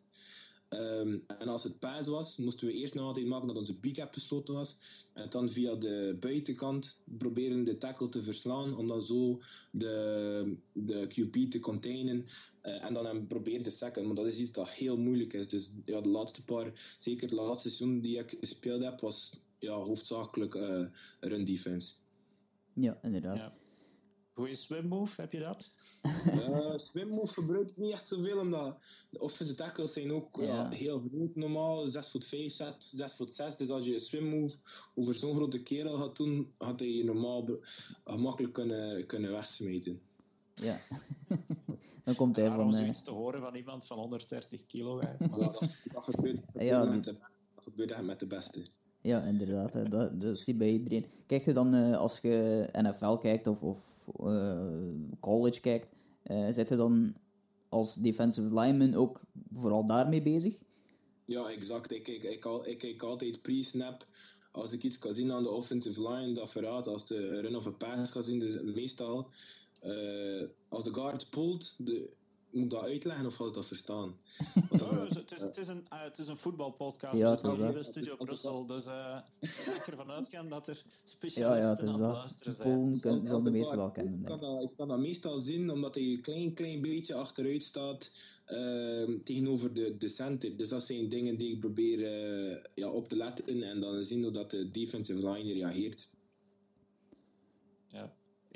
Um, 0.70 1.22
en 1.38 1.48
als 1.48 1.62
het 1.62 1.78
pass 1.78 2.08
was, 2.08 2.36
moesten 2.36 2.66
we 2.66 2.72
eerst 2.72 2.94
nog 2.94 3.04
altijd 3.04 3.26
maken 3.26 3.46
dat 3.46 3.56
onze 3.56 3.74
B-cap 3.74 4.12
gesloten 4.12 4.54
was. 4.54 4.76
En 5.12 5.30
dan 5.30 5.50
via 5.50 5.74
de 5.74 6.16
buitenkant 6.20 6.98
proberen 7.18 7.64
de 7.64 7.78
tackle 7.78 8.08
te 8.08 8.22
verslaan, 8.22 8.76
om 8.76 8.86
dan 8.86 9.02
zo 9.02 9.40
de, 9.70 10.56
de 10.72 11.06
QP 11.06 11.50
te 11.50 11.60
containen. 11.60 12.26
Uh, 12.62 12.84
en 12.84 12.94
dan 12.94 13.06
hem 13.06 13.26
proberen 13.26 13.62
te 13.62 13.70
sacken. 13.70 14.06
Maar 14.06 14.14
dat 14.14 14.26
is 14.26 14.38
iets 14.38 14.52
dat 14.52 14.68
heel 14.68 14.98
moeilijk 14.98 15.32
is. 15.32 15.48
Dus 15.48 15.70
ja, 15.84 16.00
de 16.00 16.08
laatste 16.08 16.44
paar, 16.44 16.96
zeker 16.98 17.28
de 17.28 17.34
laatste 17.34 17.68
seizoen 17.68 18.00
die 18.00 18.18
ik 18.18 18.36
gespeeld 18.40 18.82
heb, 18.82 19.00
was 19.00 19.40
ja, 19.58 19.72
hoofdzakelijk 19.72 20.54
uh, 20.54 20.86
run 21.20 21.44
defense. 21.44 21.94
Ja, 22.72 22.98
inderdaad. 23.02 23.36
Ja. 23.36 23.52
Goeie 24.38 24.54
swimmove, 24.54 25.20
heb 25.20 25.32
je 25.32 25.40
dat? 25.40 25.70
uh, 26.26 26.72
swimmove 26.90 27.32
gebruik 27.32 27.68
ik 27.68 27.76
niet 27.76 27.92
echt 27.92 28.08
zoveel, 28.08 28.38
omdat 28.38 28.80
de 29.10 29.18
offensive 29.18 29.58
tackles 29.58 29.92
zijn 29.92 30.12
ook 30.12 30.36
ja. 30.40 30.46
Ja, 30.46 30.68
heel 30.68 31.02
groot 31.08 31.34
normaal, 31.34 31.86
6 31.86 32.10
voet 32.10 32.24
5, 32.24 32.54
6 32.78 33.12
voet 33.14 33.32
6. 33.32 33.56
Dus 33.56 33.70
als 33.70 33.86
je 33.86 33.92
een 33.92 34.00
swimmove 34.00 34.56
over 34.94 35.14
zo'n 35.14 35.36
grote 35.36 35.62
kerel 35.62 35.96
gaat 35.96 36.16
doen, 36.16 36.52
had 36.58 36.78
hij 36.78 36.88
je 36.88 37.04
normaal 37.04 37.44
gemakkelijk 38.04 38.52
kunnen, 38.52 39.06
kunnen 39.06 39.32
wegsmeten. 39.32 40.00
Ja, 40.54 40.80
dan 42.04 42.14
komt 42.14 42.36
hij 42.36 42.50
van... 42.50 42.60
Om 42.60 42.72
zoiets 42.72 43.02
te 43.02 43.10
horen 43.10 43.40
van 43.40 43.54
iemand 43.54 43.86
van 43.86 43.98
130 43.98 44.66
kilo. 44.66 45.00
ja, 45.02 45.16
dat, 45.18 45.76
dat 45.92 46.04
gebeurt, 46.04 46.52
dat 46.52 46.62
ja, 46.62 46.84
dat 46.84 47.14
gebeurt 47.56 48.02
met 48.02 48.20
de 48.20 48.26
beste. 48.26 48.62
Ja, 49.00 49.22
inderdaad. 49.22 49.72
Hè. 49.72 49.82
Dat, 49.88 50.20
dat 50.20 50.38
zie 50.38 50.54
bij 50.54 50.70
iedereen. 50.70 51.06
Kijk 51.26 51.44
je 51.44 51.52
dan, 51.52 51.74
uh, 51.74 51.96
als 51.96 52.18
je 52.22 52.68
NFL 52.72 53.16
kijkt 53.16 53.46
of, 53.46 53.62
of 53.62 54.08
uh, 54.20 54.70
college 55.20 55.60
kijkt, 55.60 55.90
uh, 56.26 56.48
zit 56.50 56.68
dan 56.68 57.14
als 57.68 57.94
defensive 57.94 58.60
lineman 58.60 58.94
ook 58.94 59.20
vooral 59.52 59.86
daarmee 59.86 60.22
bezig? 60.22 60.54
Ja, 61.24 61.50
exact. 61.50 61.92
Ik 61.92 62.02
kijk, 62.02 62.22
ik, 62.22 62.44
ik, 62.64 62.82
ik 62.82 63.02
altijd 63.02 63.42
pre-snap. 63.42 64.06
Als 64.52 64.72
ik 64.72 64.82
iets 64.82 64.98
kan 64.98 65.12
zien 65.12 65.32
aan 65.32 65.42
de 65.42 65.50
offensive 65.50 66.08
line, 66.08 66.32
dat 66.32 66.50
verraadt. 66.50 66.86
Als 66.86 67.06
de 67.06 67.40
run 67.40 67.56
of 67.56 67.64
een 67.64 67.76
pass 67.76 68.12
kan 68.12 68.22
zien, 68.22 68.38
dus 68.38 68.62
meestal... 68.62 69.28
als 70.68 70.84
de 70.84 70.94
guard 70.94 71.30
pulled, 71.30 71.74
de, 71.78 72.10
moet 72.50 72.64
ik 72.64 72.70
dat 72.70 72.82
uitleggen 72.82 73.26
of 73.26 73.38
was 73.38 73.52
dat 73.52 73.66
verstaan? 73.66 74.16
oh, 74.70 75.08
het, 75.08 75.32
is, 75.32 75.40
het, 75.40 75.56
is 75.56 75.68
een, 75.68 75.86
uh, 75.92 76.02
het 76.02 76.18
is 76.18 76.26
een 76.26 76.36
voetbalpodcast. 76.36 77.16
Ja, 77.16 77.30
het 77.30 77.44
is 77.44 77.56
hier 77.56 77.76
in 77.76 77.84
Studio 77.84 78.16
Brussel. 78.16 78.66
Dus 78.66 78.86
uh, 78.86 79.18
ik 79.40 79.48
ga 79.48 79.90
ervan 79.90 80.10
uitgaan 80.10 80.48
dat 80.48 80.66
er 80.66 80.82
specialisten 81.04 81.86
ja, 81.86 81.92
ja, 81.92 81.92
aan 81.92 82.02
het 82.02 82.14
luisteren 82.14 82.52
zijn. 82.52 82.68
Polen 82.68 83.00
kan, 83.00 83.26
zal 83.26 83.42
de 83.42 83.50
meeste 83.50 83.76
wel 83.76 83.90
kennen. 83.90 84.14
Ik 84.14 84.24
kan, 84.24 84.40
dat, 84.40 84.62
ik 84.62 84.70
kan 84.76 84.88
dat 84.88 84.98
meestal 84.98 85.38
zien, 85.38 85.70
omdat 85.70 85.94
hij 85.94 86.04
een 86.04 86.20
klein, 86.20 86.54
klein 86.54 86.80
beetje 86.80 87.14
achteruit 87.14 87.62
staat 87.62 88.10
uh, 88.48 89.08
tegenover 89.24 89.74
de, 89.74 89.96
de 89.98 90.08
center. 90.08 90.56
Dus 90.56 90.68
dat 90.68 90.84
zijn 90.84 91.08
dingen 91.08 91.36
die 91.36 91.52
ik 91.52 91.60
probeer 91.60 91.98
uh, 91.98 92.56
ja, 92.74 92.90
op 92.90 93.08
te 93.08 93.16
letten 93.16 93.62
en 93.62 93.80
dan 93.80 94.02
zien 94.02 94.22
hoe 94.22 94.32
dat 94.32 94.50
de 94.50 94.70
defensive 94.70 95.30
line 95.30 95.52
reageert. 95.52 96.08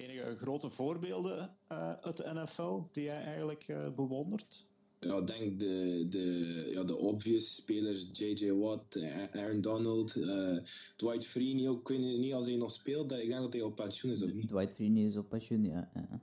Ja 0.03 0.09
enige 0.09 0.37
grote 0.37 0.69
voorbeelden 0.69 1.57
uh, 1.73 1.93
uit 1.93 2.17
de 2.17 2.31
NFL 2.33 2.83
die 2.93 3.05
jij 3.05 3.23
eigenlijk 3.23 3.69
uh, 3.69 3.95
bewondert? 3.95 4.65
Ja, 5.01 5.17
ik 5.17 5.27
denk 5.27 5.61
de, 5.61 6.07
de, 6.09 6.69
ja, 6.71 6.85
de 6.85 6.97
obvious 6.97 7.55
spelers, 7.55 8.09
J.J. 8.13 8.51
Watt, 8.51 8.99
Aaron 9.33 9.61
Donald, 9.61 10.15
uh, 10.15 10.59
Dwight 10.97 11.27
Freeney 11.27 11.69
ook. 11.69 11.91
Ik 11.91 11.97
weet 11.97 12.19
niet 12.19 12.33
als 12.33 12.47
hij 12.47 12.57
nog 12.57 12.73
speelt, 12.73 13.13
ik 13.13 13.29
denk 13.29 13.41
dat 13.41 13.53
hij 13.53 13.63
op 13.63 13.77
pensioen 13.77 14.13
is 14.13 14.23
of 14.23 14.33
niet. 14.33 14.49
Dwight 14.49 14.75
Freeney 14.75 15.05
is 15.05 15.17
op 15.17 15.29
pensioen, 15.29 15.65
ja. 15.65 15.91
ja. 15.95 16.21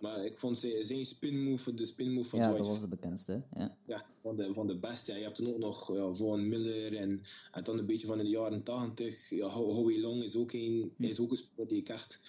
Maar 0.00 0.24
ik 0.24 0.38
vond 0.38 0.58
zijn, 0.58 0.86
zijn 0.86 1.04
spin 1.04 1.42
move, 1.44 1.74
de 1.74 1.86
spin 1.86 2.12
move 2.12 2.28
van 2.28 2.38
ja, 2.38 2.44
Dwight 2.44 2.64
dat 2.64 2.72
was 2.72 2.80
de 2.80 2.88
bekendste. 2.88 3.42
Ja, 3.54 3.76
ja 3.86 4.06
van, 4.22 4.36
de, 4.36 4.54
van 4.54 4.66
de 4.66 4.78
beste. 4.78 5.10
Ja, 5.10 5.16
je 5.16 5.24
hebt 5.24 5.36
dan 5.36 5.52
ook 5.52 5.58
nog 5.58 5.94
ja, 5.94 6.14
Von 6.14 6.48
Miller 6.48 6.96
en, 6.96 7.20
en 7.52 7.64
dan 7.64 7.78
een 7.78 7.86
beetje 7.86 8.06
van 8.06 8.18
in 8.18 8.24
de 8.24 8.30
jaren 8.30 8.62
80. 8.62 9.30
Ja, 9.30 9.46
Howie 9.46 10.00
Long 10.00 10.22
is 10.22 10.36
ook 10.36 10.52
een, 10.52 10.92
hm. 10.96 11.04
is 11.04 11.20
ook 11.20 11.30
een 11.30 11.36
speler 11.36 11.68
die 11.68 11.78
ik 11.78 11.88
echt 11.88 12.20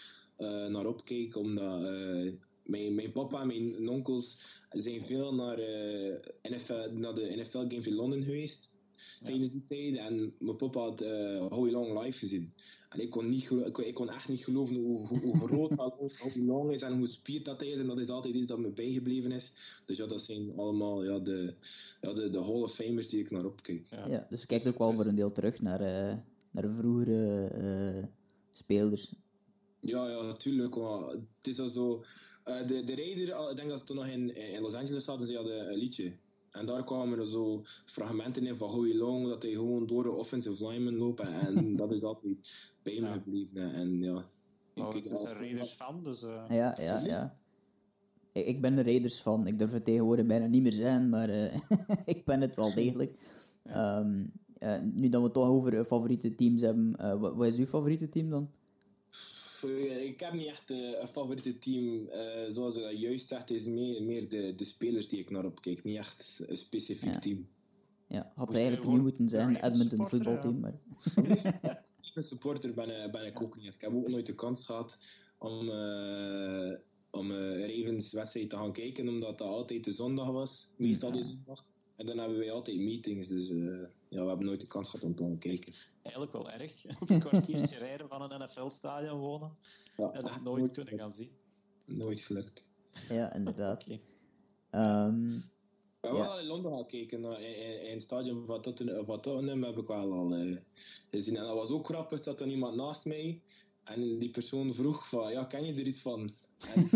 uh, 0.43 0.67
naar 0.67 0.85
opkeek, 0.85 1.35
omdat 1.35 1.81
uh, 1.81 2.31
mijn, 2.63 2.95
mijn 2.95 3.11
papa 3.11 3.41
en 3.41 3.47
mijn 3.47 3.89
onkels 3.89 4.37
zijn 4.69 5.01
veel 5.01 5.33
naar, 5.33 5.59
uh, 5.59 6.15
NFL, 6.41 6.89
naar 6.91 7.13
de 7.13 7.33
NFL 7.35 7.57
Games 7.57 7.87
in 7.87 7.95
Londen 7.95 8.23
geweest 8.23 8.69
tijdens 9.23 9.49
die 9.49 9.63
tijd. 9.65 9.97
En 9.97 10.33
mijn 10.39 10.55
papa 10.55 10.79
had 10.79 11.01
uh, 11.01 11.45
How 11.47 11.71
Long 11.71 11.99
live 12.03 12.17
gezien. 12.17 12.53
En 12.89 12.99
ik 12.99 13.09
kon, 13.09 13.29
niet 13.29 13.49
ik, 13.49 13.77
ik, 13.77 13.93
kon 13.93 14.09
echt 14.09 14.27
niet 14.27 14.43
geloven 14.43 14.75
hoe, 14.75 15.07
hoe, 15.07 15.19
hoe 15.19 15.47
groot 15.47 15.71
How 15.71 16.09
Long 16.35 16.71
is 16.75 16.81
en 16.81 16.97
hoe 16.97 17.07
spierd 17.07 17.45
dat 17.45 17.61
is. 17.61 17.75
En 17.75 17.87
dat 17.87 17.99
is 17.99 18.09
altijd 18.09 18.35
iets 18.35 18.47
dat 18.47 18.59
me 18.59 18.69
bijgebleven 18.69 19.31
is. 19.31 19.51
Dus 19.85 19.97
ja, 19.97 20.05
dat 20.05 20.21
zijn 20.21 20.51
allemaal 20.57 21.03
ja, 21.03 21.19
de, 21.19 21.53
ja, 22.01 22.13
de, 22.13 22.29
de 22.29 22.43
Hall 22.43 22.61
of 22.61 22.73
Famers 22.73 23.07
die 23.07 23.19
ik 23.19 23.31
naar 23.31 23.45
opkijk. 23.45 23.87
Ja, 23.89 24.07
ja 24.07 24.27
dus 24.29 24.45
kijk 24.45 24.67
ook 24.67 24.77
wel 24.77 24.93
voor 24.93 25.05
een 25.05 25.15
deel 25.15 25.31
terug 25.31 25.61
naar, 25.61 25.81
uh, 25.81 26.17
naar 26.51 26.73
vroegere 26.73 27.51
uh, 27.97 28.03
spelers. 28.51 29.13
Ja, 29.85 30.09
ja, 30.09 30.21
natuurlijk. 30.21 30.75
Maar 30.75 31.07
het 31.09 31.47
is 31.47 31.59
al 31.59 31.67
zo. 31.67 32.03
Uh, 32.45 32.67
de, 32.67 32.83
de 32.83 32.95
Raider, 32.95 33.49
ik 33.49 33.57
denk 33.57 33.69
dat 33.69 33.79
ze 33.79 33.85
toen 33.85 33.95
nog 33.95 34.07
in, 34.07 34.35
in 34.35 34.61
Los 34.61 34.73
Angeles 34.73 35.05
hadden, 35.05 35.27
ze 35.27 35.35
hadden 35.35 35.69
een 35.69 35.77
liedje. 35.77 36.13
En 36.51 36.65
daar 36.65 36.83
kwamen 36.83 37.19
er 37.19 37.27
zo 37.27 37.61
fragmenten 37.85 38.45
in 38.45 38.57
van 38.57 38.69
Howie 38.69 38.97
Long, 38.97 39.27
dat 39.27 39.43
hij 39.43 39.51
gewoon 39.51 39.85
door 39.85 40.03
de 40.03 40.11
offensive 40.11 40.67
lineman 40.67 40.97
lopen. 40.97 41.25
En 41.25 41.75
dat 41.75 41.91
is 41.91 42.03
altijd 42.03 42.71
bij 42.83 42.99
me 42.99 43.07
gebleven. 43.07 43.73
En 43.73 44.01
ja. 44.01 44.29
Oh, 44.75 44.93
het 44.93 45.05
is 45.05 45.23
een 45.23 45.33
Raiders 45.33 45.71
fan, 45.71 46.03
dus... 46.03 46.23
Uh... 46.23 46.43
Ja, 46.49 46.75
ja, 46.79 46.99
ja. 47.05 47.33
Ik, 48.31 48.45
ik 48.45 48.61
ben 48.61 48.77
een 48.77 48.83
Raiders 48.83 49.19
fan. 49.19 49.47
Ik 49.47 49.59
durf 49.59 49.71
het 49.71 49.85
tegenwoordig 49.85 50.25
bijna 50.25 50.45
niet 50.45 50.61
meer 50.61 50.73
zijn, 50.73 51.09
maar 51.09 51.29
uh, 51.29 51.55
ik 52.15 52.25
ben 52.25 52.41
het 52.41 52.55
wel 52.55 52.73
degelijk. 52.83 53.17
Ja. 53.63 53.99
Um, 53.99 54.31
uh, 54.59 54.81
nu 54.81 55.09
dat 55.09 55.19
we 55.19 55.25
het 55.25 55.33
toch 55.33 55.49
over 55.49 55.85
favoriete 55.85 56.35
teams 56.35 56.61
hebben, 56.61 57.19
wat, 57.19 57.35
wat 57.35 57.47
is 57.47 57.57
uw 57.57 57.65
favoriete 57.65 58.09
team 58.09 58.29
dan? 58.29 58.49
Ik 59.63 60.19
heb 60.19 60.33
niet 60.33 60.47
echt 60.47 60.71
uh, 60.71 60.99
een 61.01 61.07
favoriete 61.07 61.59
team. 61.59 62.07
Uh, 62.07 62.13
zoals 62.47 62.75
je 62.75 62.97
juist 62.97 63.27
zegt, 63.27 63.49
is 63.49 63.63
meer, 63.63 64.03
meer 64.03 64.29
de, 64.29 64.55
de 64.55 64.63
spelers 64.63 65.07
die 65.07 65.19
ik 65.19 65.29
naar 65.29 65.45
opkijk. 65.45 65.83
Niet 65.83 65.97
echt 65.97 66.39
een 66.47 66.57
specifiek 66.57 67.13
ja. 67.13 67.19
team. 67.19 67.47
Ja, 68.07 68.31
had 68.35 68.53
eigenlijk 68.53 68.87
niet 68.87 69.01
moeten 69.01 69.29
zijn, 69.29 69.55
Edmonton 69.55 70.07
voetbalteam. 70.07 70.59
Maar... 70.59 70.73
een 72.13 72.23
supporter 72.23 72.73
ben, 72.73 73.11
ben 73.11 73.25
ik 73.25 73.41
ook 73.41 73.57
niet. 73.57 73.73
Ik 73.73 73.81
heb 73.81 73.93
ook 73.93 74.07
nooit 74.07 74.25
de 74.25 74.35
kans 74.35 74.65
gehad 74.65 74.97
om, 75.37 75.69
uh, 75.69 76.73
om 77.11 77.31
Ravens 77.31 78.11
wedstrijd 78.11 78.49
te 78.49 78.57
gaan 78.57 78.73
kijken, 78.73 79.07
omdat 79.07 79.37
dat 79.37 79.47
altijd 79.47 79.83
de 79.83 79.91
zondag 79.91 80.27
was. 80.27 80.67
Meestal 80.75 81.11
de 81.11 81.23
zondag. 81.23 81.65
En 81.95 82.05
dan 82.05 82.17
hebben 82.17 82.37
wij 82.37 82.51
altijd 82.51 82.77
meetings, 82.77 83.27
dus 83.27 83.51
uh, 83.51 83.83
ja, 84.13 84.21
we 84.21 84.27
hebben 84.27 84.45
nooit 84.45 84.61
de 84.61 84.67
kans 84.67 84.89
gehad 84.89 85.05
om 85.05 85.15
te 85.15 85.23
gaan 85.23 85.37
kijken. 85.37 85.73
Eigenlijk 86.01 86.33
wel 86.33 86.51
erg. 86.51 86.85
een 87.07 87.19
kwartiertje 87.19 87.77
rijden 87.87 88.07
van 88.07 88.31
een 88.31 88.43
NFL-stadion 88.43 89.19
wonen 89.19 89.57
ja, 89.97 90.11
en 90.11 90.21
dat 90.23 90.41
nooit, 90.43 90.57
nooit 90.57 90.75
kunnen 90.75 90.99
gaan 90.99 91.11
zien. 91.11 91.31
Nooit 91.85 92.21
gelukt. 92.21 92.63
Ja, 93.09 93.33
inderdaad. 93.33 93.83
okay. 93.83 94.01
um, 95.05 95.25
we 95.25 96.09
hebben 96.09 96.21
ja. 96.21 96.27
wel 96.27 96.39
in 96.39 96.45
Londen 96.45 96.71
gaan 96.71 96.87
kijken, 96.87 97.23
in, 97.23 97.39
in, 97.39 97.85
in 97.85 97.93
het 97.93 98.01
stadion 98.03 98.45
van 98.45 98.61
Tottenham, 98.61 99.05
van 99.05 99.21
Tottenham 99.21 99.63
heb 99.63 99.77
ik 99.77 99.87
wel 99.87 100.11
al 100.11 100.37
uh, 100.37 100.57
gezien. 101.11 101.37
En 101.37 101.43
dat 101.43 101.55
was 101.55 101.69
ook 101.69 101.85
grappig, 101.85 102.19
dat 102.19 102.41
er 102.41 102.47
iemand 102.47 102.75
naast 102.75 103.05
mij 103.05 103.41
en 103.83 104.17
die 104.19 104.29
persoon 104.29 104.73
vroeg 104.73 105.07
van, 105.07 105.31
ja, 105.31 105.45
ken 105.45 105.65
je 105.65 105.73
er 105.73 105.87
iets 105.87 106.01
van? 106.01 106.31
En, 106.73 106.89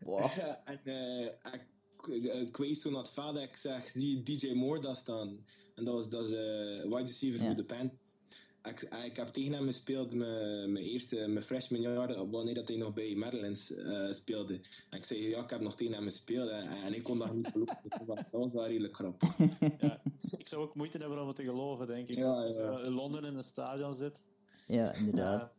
wow. 0.00 0.30
en 0.64 0.80
uh, 0.84 1.24
ik 1.24 1.66
het 2.06 3.10
vader, 3.10 3.42
ik 3.42 3.56
zeg, 3.56 3.88
zie 3.88 4.22
DJ 4.22 4.52
Moore 4.52 4.80
daar 4.80 4.96
staan. 4.96 5.44
En 5.74 5.84
dat 5.84 5.94
was, 5.94 6.08
dat 6.08 6.28
is 6.28 6.34
uh, 6.34 6.82
wide 6.82 7.06
receiver 7.06 7.40
ja. 7.40 7.46
voor 7.46 7.54
de 7.54 7.64
Panthers. 7.64 8.16
Ik, 8.62 8.88
ik 9.04 9.16
heb 9.16 9.28
tegen 9.28 9.52
hem 9.52 9.66
gespeeld 9.66 10.14
mijn, 10.14 10.72
mijn 10.72 10.84
eerste, 10.84 11.16
mijn 11.28 11.42
freshman 11.42 11.80
jaar, 11.80 12.30
wanneer 12.30 12.54
dat 12.54 12.68
hij 12.68 12.76
nog 12.76 12.94
bij 12.94 13.14
Maryland 13.14 13.70
uh, 13.70 14.12
speelde. 14.12 14.60
En 14.90 14.98
ik 14.98 15.04
zei, 15.04 15.28
ja, 15.28 15.42
ik 15.42 15.50
heb 15.50 15.60
nog 15.60 15.74
tegen 15.74 15.94
hem 15.94 16.02
gespeeld 16.02 16.48
en, 16.48 16.68
en 16.68 16.94
ik 16.94 17.02
kon 17.02 17.18
dat 17.18 17.34
niet 17.34 17.46
geloven. 17.46 17.78
dat 18.08 18.26
was 18.30 18.52
wel 18.52 18.66
redelijk 18.66 18.96
grappig. 18.96 19.38
Ja, 19.80 20.00
ik 20.38 20.46
zou 20.46 20.62
ook 20.62 20.74
moeite 20.74 20.98
hebben 20.98 21.20
om 21.20 21.26
het 21.26 21.36
te 21.36 21.44
geloven, 21.44 21.86
denk 21.86 22.08
ik. 22.08 22.18
Ja, 22.18 22.26
Als 22.26 22.56
je 22.56 22.62
ja. 22.62 22.80
in 22.80 22.92
Londen 22.92 23.24
in 23.24 23.34
een 23.34 23.42
stadion 23.42 23.94
zit. 23.94 24.24
Ja, 24.66 24.94
inderdaad. 24.94 25.52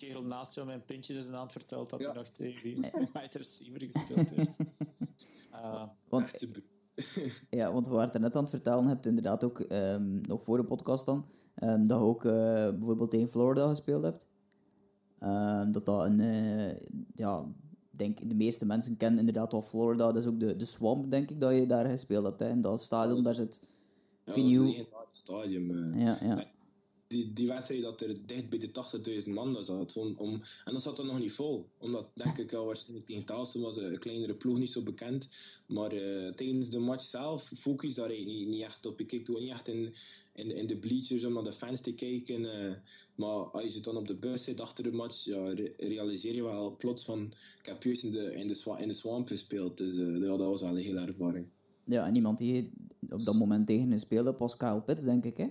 Kerel 0.00 0.22
naast 0.22 0.54
jou 0.54 0.66
mijn 0.66 0.84
pintje 0.84 1.14
dus 1.14 1.30
aan 1.30 1.42
het 1.42 1.52
verteld 1.52 1.90
dat 1.90 2.04
hij 2.04 2.12
nog 2.12 2.28
tegen 2.28 2.62
die 2.62 2.76
wide 2.76 3.38
receiver 3.38 3.88
gespeeld 3.90 4.30
heeft. 4.30 4.56
Uh, 5.52 5.82
want, 6.08 6.30
ja, 7.50 7.72
want 7.72 7.86
we 7.86 7.92
waren 7.94 8.10
het 8.12 8.20
net 8.20 8.36
aan 8.36 8.42
het 8.42 8.50
vertellen, 8.50 8.86
hebt 8.86 9.06
inderdaad 9.06 9.44
ook 9.44 9.58
um, 9.58 10.20
nog 10.22 10.42
voor 10.42 10.56
de 10.56 10.64
podcast 10.64 11.06
dan, 11.06 11.26
um, 11.62 11.88
dat 11.88 11.98
je 11.98 12.04
ook 12.04 12.24
uh, 12.24 12.32
bijvoorbeeld 12.70 13.10
tegen 13.10 13.28
Florida 13.28 13.68
gespeeld 13.68 14.02
hebt. 14.02 14.26
Um, 15.22 15.72
dat 15.72 15.86
dat 15.86 16.04
een, 16.04 16.18
uh, 16.18 16.72
ja, 17.14 17.44
denk 17.90 18.28
de 18.28 18.34
meeste 18.34 18.66
mensen 18.66 18.96
kennen 18.96 19.18
inderdaad 19.18 19.52
wel 19.52 19.62
Florida, 19.62 20.06
dat 20.06 20.16
is 20.16 20.26
ook 20.26 20.40
de, 20.40 20.56
de 20.56 20.64
Swamp, 20.64 21.10
denk 21.10 21.30
ik, 21.30 21.40
dat 21.40 21.54
je 21.54 21.66
daar 21.66 21.86
gespeeld 21.86 22.24
hebt. 22.24 22.40
Hè. 22.40 22.48
In 22.48 22.60
dat 22.60 22.82
stadion, 22.82 23.22
daar 23.22 23.34
zit... 23.34 23.68
Ja, 24.24 24.32
dat 24.32 24.44
is 24.44 24.56
een 24.56 24.86
stadion. 25.10 25.70
Uh, 25.70 26.04
ja, 26.04 26.18
ja 26.22 26.46
die, 27.10 27.32
die 27.32 27.46
wedstrijd 27.46 27.82
dat 27.82 28.00
er 28.00 28.26
dicht 28.26 28.48
bij 28.48 28.58
de 28.58 29.22
80.000 29.24 29.28
man 29.28 29.64
zat. 29.64 29.96
Om, 29.96 30.14
om, 30.16 30.32
en 30.64 30.72
dat 30.72 30.82
zat 30.82 30.98
er 30.98 31.04
nog 31.04 31.18
niet 31.18 31.32
vol. 31.32 31.68
Omdat, 31.78 32.06
denk 32.14 32.38
ik, 32.38 32.52
al 32.52 32.64
waarschijnlijk 32.64 33.06
tegen 33.06 33.24
Taalsten 33.24 33.60
was 33.60 33.76
een 33.76 33.98
kleinere 33.98 34.34
ploeg 34.34 34.58
niet 34.58 34.70
zo 34.70 34.82
bekend. 34.82 35.28
Maar 35.66 35.94
uh, 35.94 36.28
tijdens 36.28 36.70
de 36.70 36.78
match 36.78 37.04
zelf 37.04 37.52
focus 37.56 37.94
daar 37.94 38.08
niet, 38.08 38.48
niet 38.48 38.62
echt 38.62 38.86
op. 38.86 39.00
Ik 39.00 39.06
keek 39.06 39.24
toen 39.24 39.40
niet 39.40 39.50
echt 39.50 39.68
in, 39.68 39.92
in, 40.32 40.66
de 40.66 40.76
bleachers 40.76 41.24
om 41.24 41.32
naar 41.32 41.42
de 41.42 41.52
fans 41.52 41.80
te 41.80 41.92
kijken. 41.92 42.40
Uh, 42.40 42.72
maar 43.14 43.50
als 43.50 43.74
je 43.74 43.80
dan 43.80 43.96
op 43.96 44.06
de 44.06 44.16
bus 44.16 44.44
zit 44.44 44.60
achter 44.60 44.84
de 44.84 44.92
match, 44.92 45.24
ja, 45.24 45.54
realiseer 45.76 46.34
je 46.34 46.42
wel 46.42 46.76
plots 46.76 47.04
van... 47.04 47.32
Ik 47.58 47.66
heb 47.66 47.84
in 47.84 48.10
de, 48.10 48.34
in 48.34 48.46
de, 48.46 48.76
in 48.78 48.88
de 48.88 48.94
swamp 48.94 49.28
gespeeld. 49.28 49.78
Dus 49.78 49.98
uh, 49.98 50.16
ja, 50.16 50.36
dat 50.36 50.48
was 50.48 50.60
wel 50.60 50.70
een 50.70 50.82
hele 50.82 51.00
ervaring. 51.00 51.46
Ja, 51.84 52.06
en 52.06 52.14
iemand 52.14 52.38
die 52.38 52.70
op 53.08 53.24
dat 53.24 53.34
moment 53.34 53.66
tegen 53.66 53.90
een 53.90 54.00
speelde 54.00 54.34
was 54.38 54.56
Kyle 54.56 54.82
Pitts, 54.82 55.04
denk 55.04 55.24
ik, 55.24 55.36
hè? 55.36 55.46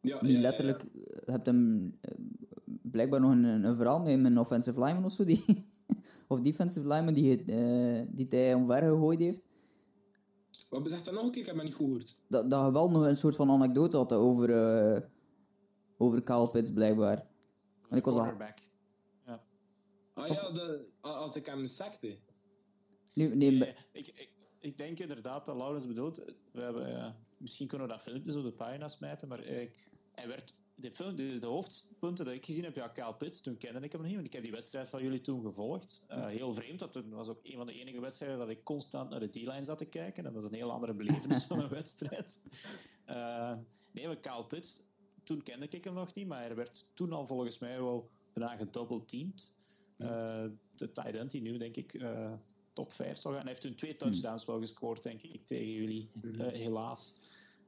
Ja, 0.00 0.18
die 0.18 0.38
letterlijk, 0.38 0.82
ja, 0.82 1.00
ja. 1.26 1.32
hebt 1.32 1.46
hem 1.46 1.94
blijkbaar 2.64 3.20
nog 3.20 3.30
een, 3.30 3.44
een 3.44 3.76
verhaal 3.76 4.00
met 4.00 4.24
een 4.24 4.38
offensive 4.38 4.80
lineman 4.80 5.04
of 5.04 5.12
zo, 5.12 5.24
die, 5.24 5.66
of 6.28 6.40
defensive 6.40 6.88
lineman 6.88 7.14
die, 7.14 7.44
uh, 7.46 8.06
die 8.08 8.26
hij 8.28 8.54
omver 8.54 8.78
gegooid 8.78 9.20
heeft. 9.20 9.46
Wat 10.68 10.88
zegt 10.90 11.04
dat 11.04 11.14
nog 11.14 11.24
een 11.24 11.30
keer? 11.30 11.40
Ik 11.40 11.46
heb 11.46 11.56
dat 11.56 11.64
niet 11.64 11.74
gehoord. 11.74 12.16
Dat, 12.26 12.50
dat 12.50 12.64
je 12.64 12.72
wel 12.72 12.90
nog 12.90 13.06
een 13.06 13.16
soort 13.16 13.36
van 13.36 13.50
anekdote 13.50 13.96
had 13.96 14.12
over, 14.12 14.50
uh, 14.50 15.00
over 15.96 16.22
Kyle 16.22 16.50
Pitts, 16.50 16.70
blijkbaar. 16.70 17.26
En 17.88 17.96
ik 17.96 18.04
was 18.04 18.14
al... 18.14 18.24
Ja. 18.24 19.44
Ah 20.14 20.28
ja, 20.28 20.50
de, 20.50 20.88
als 21.00 21.36
ik 21.36 21.46
hem 21.46 21.66
sakte. 21.66 22.18
Nee, 23.14 23.34
nee, 23.34 23.50
nee 23.50 23.74
ik, 23.92 24.06
ik, 24.06 24.30
ik 24.58 24.76
denk 24.76 24.98
inderdaad 24.98 25.46
dat 25.46 25.56
Laurens 25.56 25.86
bedoelt. 25.86 26.16
We 26.52 26.60
hebben, 26.60 26.88
uh, 26.88 27.10
misschien 27.36 27.66
kunnen 27.66 27.86
we 27.86 27.92
dat 27.92 28.02
filmpje 28.02 28.36
op 28.36 28.44
de 28.44 28.52
pagina 28.52 28.88
smijten, 28.88 29.28
maar 29.28 29.44
ik, 29.44 29.87
hij 30.18 30.28
werd, 30.28 30.54
de, 30.74 30.92
film, 30.92 31.16
de, 31.16 31.38
de 31.38 31.46
hoofdpunten 31.46 32.24
dat 32.24 32.34
ik 32.34 32.44
gezien 32.44 32.64
heb, 32.64 32.74
ja, 32.74 32.88
Kyle 32.88 33.14
Pitts, 33.14 33.40
toen 33.40 33.56
kende 33.56 33.80
ik 33.80 33.92
hem 33.92 34.00
nog 34.00 34.10
niet, 34.10 34.14
want 34.14 34.26
ik 34.26 34.32
heb 34.32 34.42
die 34.42 34.52
wedstrijd 34.52 34.88
van 34.88 35.02
jullie 35.02 35.20
toen 35.20 35.42
gevolgd. 35.42 36.02
Uh, 36.10 36.26
heel 36.26 36.54
vreemd, 36.54 36.78
dat 36.78 37.02
was 37.10 37.28
ook 37.28 37.40
een 37.42 37.56
van 37.56 37.66
de 37.66 37.80
enige 37.80 38.00
wedstrijden 38.00 38.38
dat 38.38 38.48
ik 38.48 38.64
constant 38.64 39.10
naar 39.10 39.20
de 39.20 39.28
D-line 39.28 39.64
zat 39.64 39.78
te 39.78 39.84
kijken. 39.84 40.24
Dat 40.24 40.32
was 40.32 40.44
een 40.44 40.54
heel 40.54 40.72
andere 40.72 40.94
belevenis 40.94 41.44
van 41.50 41.60
een 41.60 41.68
wedstrijd. 41.68 42.40
Uh, 43.08 43.56
nee, 43.90 44.06
maar 44.06 44.18
Kyle 44.18 44.44
Pitts, 44.46 44.80
toen 45.22 45.42
kende 45.42 45.66
ik 45.68 45.84
hem 45.84 45.94
nog 45.94 46.14
niet, 46.14 46.26
maar 46.26 46.40
hij 46.40 46.54
werd 46.54 46.84
toen 46.94 47.12
al 47.12 47.26
volgens 47.26 47.58
mij 47.58 47.78
wel 47.78 48.08
bijna 48.32 48.56
gedoubleteamd. 48.56 49.54
Uh, 49.98 50.08
de 50.76 50.92
tight 50.92 51.16
end 51.16 51.30
die 51.30 51.40
nu, 51.40 51.56
denk 51.56 51.76
ik, 51.76 52.04
top 52.72 52.92
5 52.92 53.18
zal 53.18 53.32
gaan. 53.32 53.40
Hij 53.40 53.48
heeft 53.48 53.60
toen 53.60 53.74
twee 53.74 53.96
touchdowns 53.96 54.44
wel 54.44 54.60
gescoord, 54.60 55.02
denk 55.02 55.22
ik, 55.22 55.46
tegen 55.46 55.72
jullie, 55.72 56.08
helaas. 56.36 57.14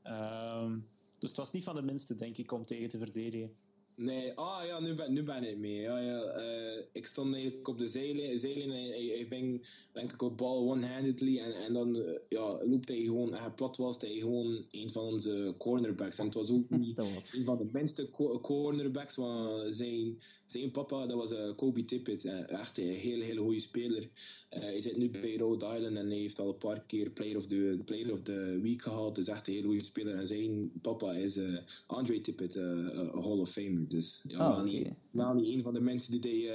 Um, 0.05 0.87
dus 1.21 1.29
het 1.29 1.39
was 1.39 1.53
niet 1.53 1.65
van 1.65 1.75
de 1.75 1.83
minste, 1.83 2.15
denk 2.15 2.37
ik, 2.37 2.53
om 2.53 2.65
tegen 2.65 2.89
te 2.89 2.99
verdedigen. 2.99 3.51
Nee, 3.97 4.33
ah 4.33 4.67
ja, 4.67 4.81
nu 4.81 4.95
ben, 4.95 5.13
nu 5.13 5.23
ben 5.23 5.49
ik 5.49 5.59
mee. 5.59 5.81
Ja, 5.81 5.99
ja, 5.99 6.39
uh, 6.39 6.83
ik 6.93 7.07
stond 7.07 7.35
eigenlijk 7.35 7.69
op 7.69 7.79
de 7.79 7.87
zijlijn 7.87 8.71
en 8.71 9.19
ik 9.21 9.29
ben 9.29 9.63
denk 9.93 10.13
ik 10.13 10.23
op 10.23 10.37
bal 10.37 10.71
one-handedly 10.71 11.39
en, 11.39 11.55
en 11.55 11.73
dan 11.73 11.97
uh, 11.97 12.19
ja, 12.29 12.65
loopt 12.65 12.89
hij 12.89 13.01
gewoon, 13.01 13.35
en 13.35 13.55
plat 13.55 13.77
was 13.77 13.97
hij 14.01 14.11
gewoon 14.11 14.65
een 14.71 14.91
van 14.91 15.03
onze 15.03 15.55
cornerbacks. 15.59 16.19
En 16.19 16.25
het 16.25 16.35
was 16.35 16.51
ook 16.51 16.71
niet 16.79 16.99
een 16.99 17.45
van 17.45 17.59
de 17.59 17.69
minste 17.73 18.11
cornerbacks, 18.43 19.17
want 19.17 19.77
zijn, 19.77 20.19
zijn 20.51 20.71
papa, 20.71 21.07
dat 21.07 21.17
was 21.17 21.33
uh, 21.33 21.55
Kobe 21.57 21.85
Tippett, 21.85 22.25
echt 22.25 22.79
een 22.79 22.89
hele, 22.89 23.25
hele 23.25 23.41
goede 23.41 23.61
speler. 23.61 24.09
hij 24.49 24.81
zit 24.81 24.97
nu 24.97 25.11
bij 25.11 25.37
Rhode 25.37 25.67
Island 25.67 25.97
en 25.97 26.07
hij 26.07 26.17
heeft 26.17 26.39
al 26.39 26.49
een 26.49 26.59
paar 26.59 26.83
keer 26.87 27.11
Player 27.11 27.37
of 27.37 27.47
the, 27.47 27.79
player 27.85 28.13
of 28.13 28.23
the 28.23 28.59
Week 28.63 28.83
gehaald, 28.83 29.15
dus 29.15 29.29
echt 29.29 29.47
een 29.47 29.53
hele 29.53 29.67
goede 29.67 29.85
speler. 29.85 30.15
En 30.15 30.27
zijn 30.27 30.73
papa 30.81 31.13
is 31.13 31.39
Andre 31.87 32.21
Tippett, 32.21 32.55
een 32.55 33.11
Hall 33.13 33.39
of 33.39 33.51
Famer. 33.51 33.89
Dus 33.89 34.21
ja, 34.29 34.49
oh, 34.49 34.63
niet, 34.63 34.89
wel 35.11 35.35
niet 35.35 35.55
een 35.55 35.63
van 35.63 35.75
de 35.75 35.81
mensen 35.81 36.21
die 36.21 36.51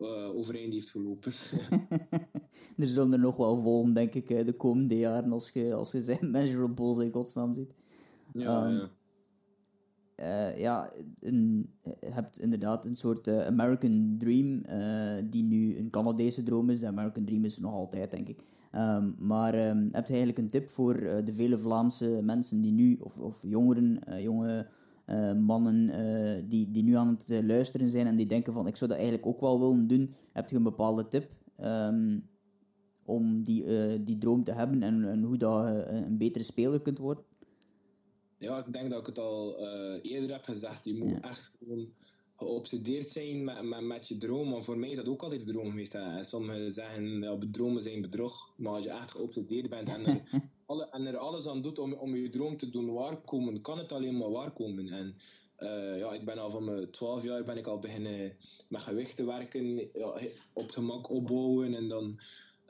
uh, 0.00 0.36
overeind 0.36 0.72
heeft 0.72 0.90
gelopen. 0.90 1.32
er 2.76 2.86
zullen 2.86 3.12
er 3.12 3.18
nog 3.18 3.36
wel 3.36 3.62
volgen, 3.62 3.94
denk 3.94 4.14
ik, 4.14 4.28
de 4.28 4.54
komende 4.56 4.98
jaren 4.98 5.32
als 5.32 5.50
je, 5.54 5.74
als 5.74 5.92
je 5.92 6.02
zijn 6.02 6.30
measurables 6.30 7.04
in 7.04 7.12
godsnaam 7.12 7.54
ziet. 7.54 7.74
Ja, 8.32 8.66
um, 8.66 8.76
ja. 8.76 8.90
Uh, 10.20 10.58
ja, 10.58 10.92
je 11.20 11.64
hebt 12.00 12.38
inderdaad 12.38 12.86
een 12.86 12.96
soort 12.96 13.28
uh, 13.28 13.46
American 13.46 14.14
Dream, 14.18 14.62
die 15.30 15.44
nu 15.44 15.78
een 15.78 15.90
Canadese 15.90 16.42
droom 16.42 16.70
is. 16.70 16.80
De 16.80 16.86
American 16.86 17.24
Dream 17.24 17.44
is 17.44 17.58
nog 17.58 17.72
altijd, 17.72 18.10
denk 18.10 18.28
ik. 18.28 18.44
Um, 18.72 19.14
maar 19.18 19.68
um, 19.68 19.88
heb 19.92 20.06
je 20.06 20.14
eigenlijk 20.14 20.38
een 20.38 20.50
tip 20.50 20.70
voor 20.70 20.94
de 21.24 21.32
vele 21.32 21.58
Vlaamse 21.58 22.20
mensen 22.22 22.60
die 22.60 22.72
nu, 22.72 22.98
of, 23.02 23.20
of 23.20 23.42
jongeren, 23.42 23.98
jonge 24.22 24.66
mannen 25.38 25.90
die, 26.48 26.70
die 26.70 26.82
nu 26.82 26.94
aan 26.94 27.08
het 27.08 27.44
luisteren 27.44 27.88
zijn 27.88 28.06
en 28.06 28.16
die 28.16 28.26
denken 28.26 28.52
van 28.52 28.66
ik 28.66 28.76
zou 28.76 28.90
dat 28.90 28.98
eigenlijk 28.98 29.28
ook 29.28 29.40
wel 29.40 29.60
willen 29.60 29.86
doen, 29.86 30.14
heb 30.32 30.50
je 30.50 30.56
een 30.56 30.62
bepaalde 30.62 31.08
tip 31.08 31.30
um, 31.60 32.28
om 33.04 33.44
die, 33.44 33.64
die 34.04 34.18
droom 34.18 34.44
te 34.44 34.52
hebben 34.52 34.82
en, 34.82 35.08
en 35.08 35.22
hoe 35.22 35.36
dat 35.36 35.66
je 35.66 35.86
een 35.86 36.18
betere 36.18 36.44
speler 36.44 36.82
kunt 36.82 36.98
worden? 36.98 37.24
Ja, 38.38 38.58
ik 38.58 38.72
denk 38.72 38.90
dat 38.90 39.00
ik 39.00 39.06
het 39.06 39.18
al 39.18 39.58
eerder 40.02 40.30
heb 40.30 40.44
gezegd. 40.44 40.84
Je 40.84 40.94
moet 40.94 41.10
ja. 41.10 41.20
echt 41.20 41.52
gewoon 41.58 41.92
geobsedeerd 42.36 43.08
zijn 43.08 43.44
met, 43.44 43.62
met, 43.62 43.80
met, 43.80 44.08
je 44.08 44.18
droom. 44.18 44.62
Voor 44.62 44.78
mij 44.78 44.90
is 44.90 44.96
dat 44.96 45.08
ook 45.08 45.22
altijd 45.22 45.46
de 45.46 45.52
droom 45.52 45.70
geweest. 45.70 45.92
Hè. 45.92 46.24
Sommigen 46.24 46.70
zeggen, 46.70 47.20
ja, 47.20 47.38
dromen 47.50 47.82
zijn 47.82 48.00
bedrog. 48.00 48.52
Maar 48.56 48.72
als 48.72 48.84
je 48.84 48.90
echt 48.90 49.10
geobsedeerd 49.10 49.68
bent 49.68 49.88
en 49.88 50.06
er, 50.06 50.22
alle, 50.66 50.88
en 50.90 51.06
er 51.06 51.16
alles 51.16 51.48
aan 51.48 51.62
doet 51.62 51.78
om, 51.78 51.92
om 51.92 52.16
je 52.16 52.28
droom 52.28 52.56
te 52.56 52.70
doen 52.70 52.92
waarkomen, 52.92 53.60
kan 53.60 53.78
het 53.78 53.92
alleen 53.92 54.16
maar 54.16 54.30
waarkomen. 54.30 54.88
En 54.88 55.14
uh, 55.58 55.98
ja, 55.98 56.12
ik 56.12 56.24
ben 56.24 56.38
al 56.38 56.50
van 56.50 56.64
mijn 56.64 56.90
12 56.90 57.24
jaar 57.24 57.44
ben 57.44 57.56
ik 57.56 57.66
al 57.66 57.78
beginnen 57.78 58.36
met 58.68 58.82
gewichten 58.82 59.26
werken, 59.26 59.76
ja, 59.76 60.18
op 60.52 60.62
het 60.62 60.74
gemak 60.74 61.10
opbouwen 61.10 61.74
en 61.74 61.88
dan 61.88 62.18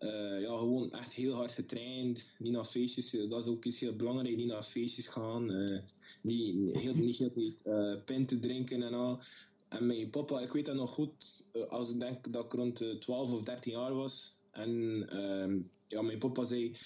uh, 0.01 0.41
ja, 0.41 0.59
gewoon 0.59 0.93
echt 0.93 1.13
heel 1.13 1.35
hard 1.35 1.53
getraind. 1.53 2.27
Niet 2.39 2.53
naar 2.53 2.65
feestjes, 2.65 3.11
dat 3.11 3.43
is 3.43 3.49
ook 3.49 3.65
iets 3.65 3.79
heel 3.79 3.97
belangrijk. 3.97 4.37
Niet 4.37 4.47
naar 4.47 4.63
feestjes 4.63 5.07
gaan. 5.07 5.51
Uh, 5.51 5.79
niet, 6.21 6.77
heel, 6.77 6.95
niet 6.95 7.61
uh, 7.65 7.95
pinten 8.05 8.41
drinken 8.41 8.83
en 8.83 8.95
al. 8.95 9.21
En 9.69 9.87
mijn 9.87 10.11
papa, 10.11 10.41
ik 10.41 10.53
weet 10.53 10.67
dat 10.67 10.75
nog 10.75 10.91
goed, 10.91 11.43
als 11.69 11.93
ik 11.93 12.01
denk 12.01 12.33
dat 12.33 12.45
ik 12.45 12.53
rond 12.53 13.01
12 13.01 13.33
of 13.33 13.43
13 13.43 13.73
jaar 13.73 13.95
was. 13.95 14.37
En 14.51 15.05
ehm, 15.09 15.59
ja, 15.89 16.03
mijn 16.03 16.19
papa 16.19 16.45
zei, 16.45 16.77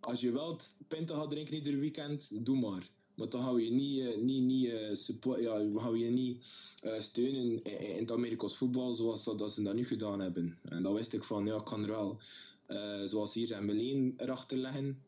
als 0.00 0.20
je 0.20 0.32
wel 0.32 0.60
pinten 0.88 1.16
gaat 1.16 1.30
drinken 1.30 1.54
ieder 1.54 1.78
weekend, 1.78 2.28
doe 2.30 2.58
maar. 2.58 2.90
Maar 3.18 3.28
dan 3.28 3.42
gaan 3.42 3.54
we 3.54 3.64
je 3.64 3.70
niet, 3.70 3.98
uh, 3.98 4.16
niet, 4.16 4.42
niet, 4.42 4.64
uh, 4.64 4.94
support, 4.94 5.40
ja, 5.40 5.70
we 5.70 5.98
je 5.98 6.10
niet 6.10 6.50
uh, 6.84 6.98
steunen 6.98 7.40
in, 7.40 7.64
in, 7.64 8.00
het 8.00 8.12
Amerikaans 8.12 8.56
voetbal 8.56 8.94
zoals 8.94 9.24
dat, 9.24 9.38
dat, 9.38 9.52
ze 9.52 9.62
dat 9.62 9.74
nu 9.74 9.84
gedaan 9.84 10.20
hebben. 10.20 10.58
En 10.62 10.82
dan 10.82 10.94
wist 10.94 11.12
ik 11.12 11.24
van, 11.24 11.46
ja, 11.46 11.56
ik 11.56 11.64
kan 11.64 11.82
er 11.82 11.88
wel, 11.88 12.18
zoals 13.06 13.34
hier 13.34 13.46
zijn 13.46 13.64
Meleen 13.64 14.14
erachter 14.16 14.58
leggen. 14.58 15.02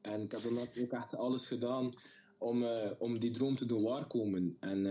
En 0.00 0.22
ik 0.22 0.30
heb 0.30 0.42
dan 0.42 0.58
ook 0.58 0.90
echt 0.92 1.16
alles 1.16 1.46
gedaan 1.46 1.90
om, 2.38 2.64
om 2.98 3.18
die 3.18 3.30
droom 3.30 3.56
te 3.56 3.66
doen 3.66 3.82
waarkomen. 3.82 4.56
En 4.60 4.84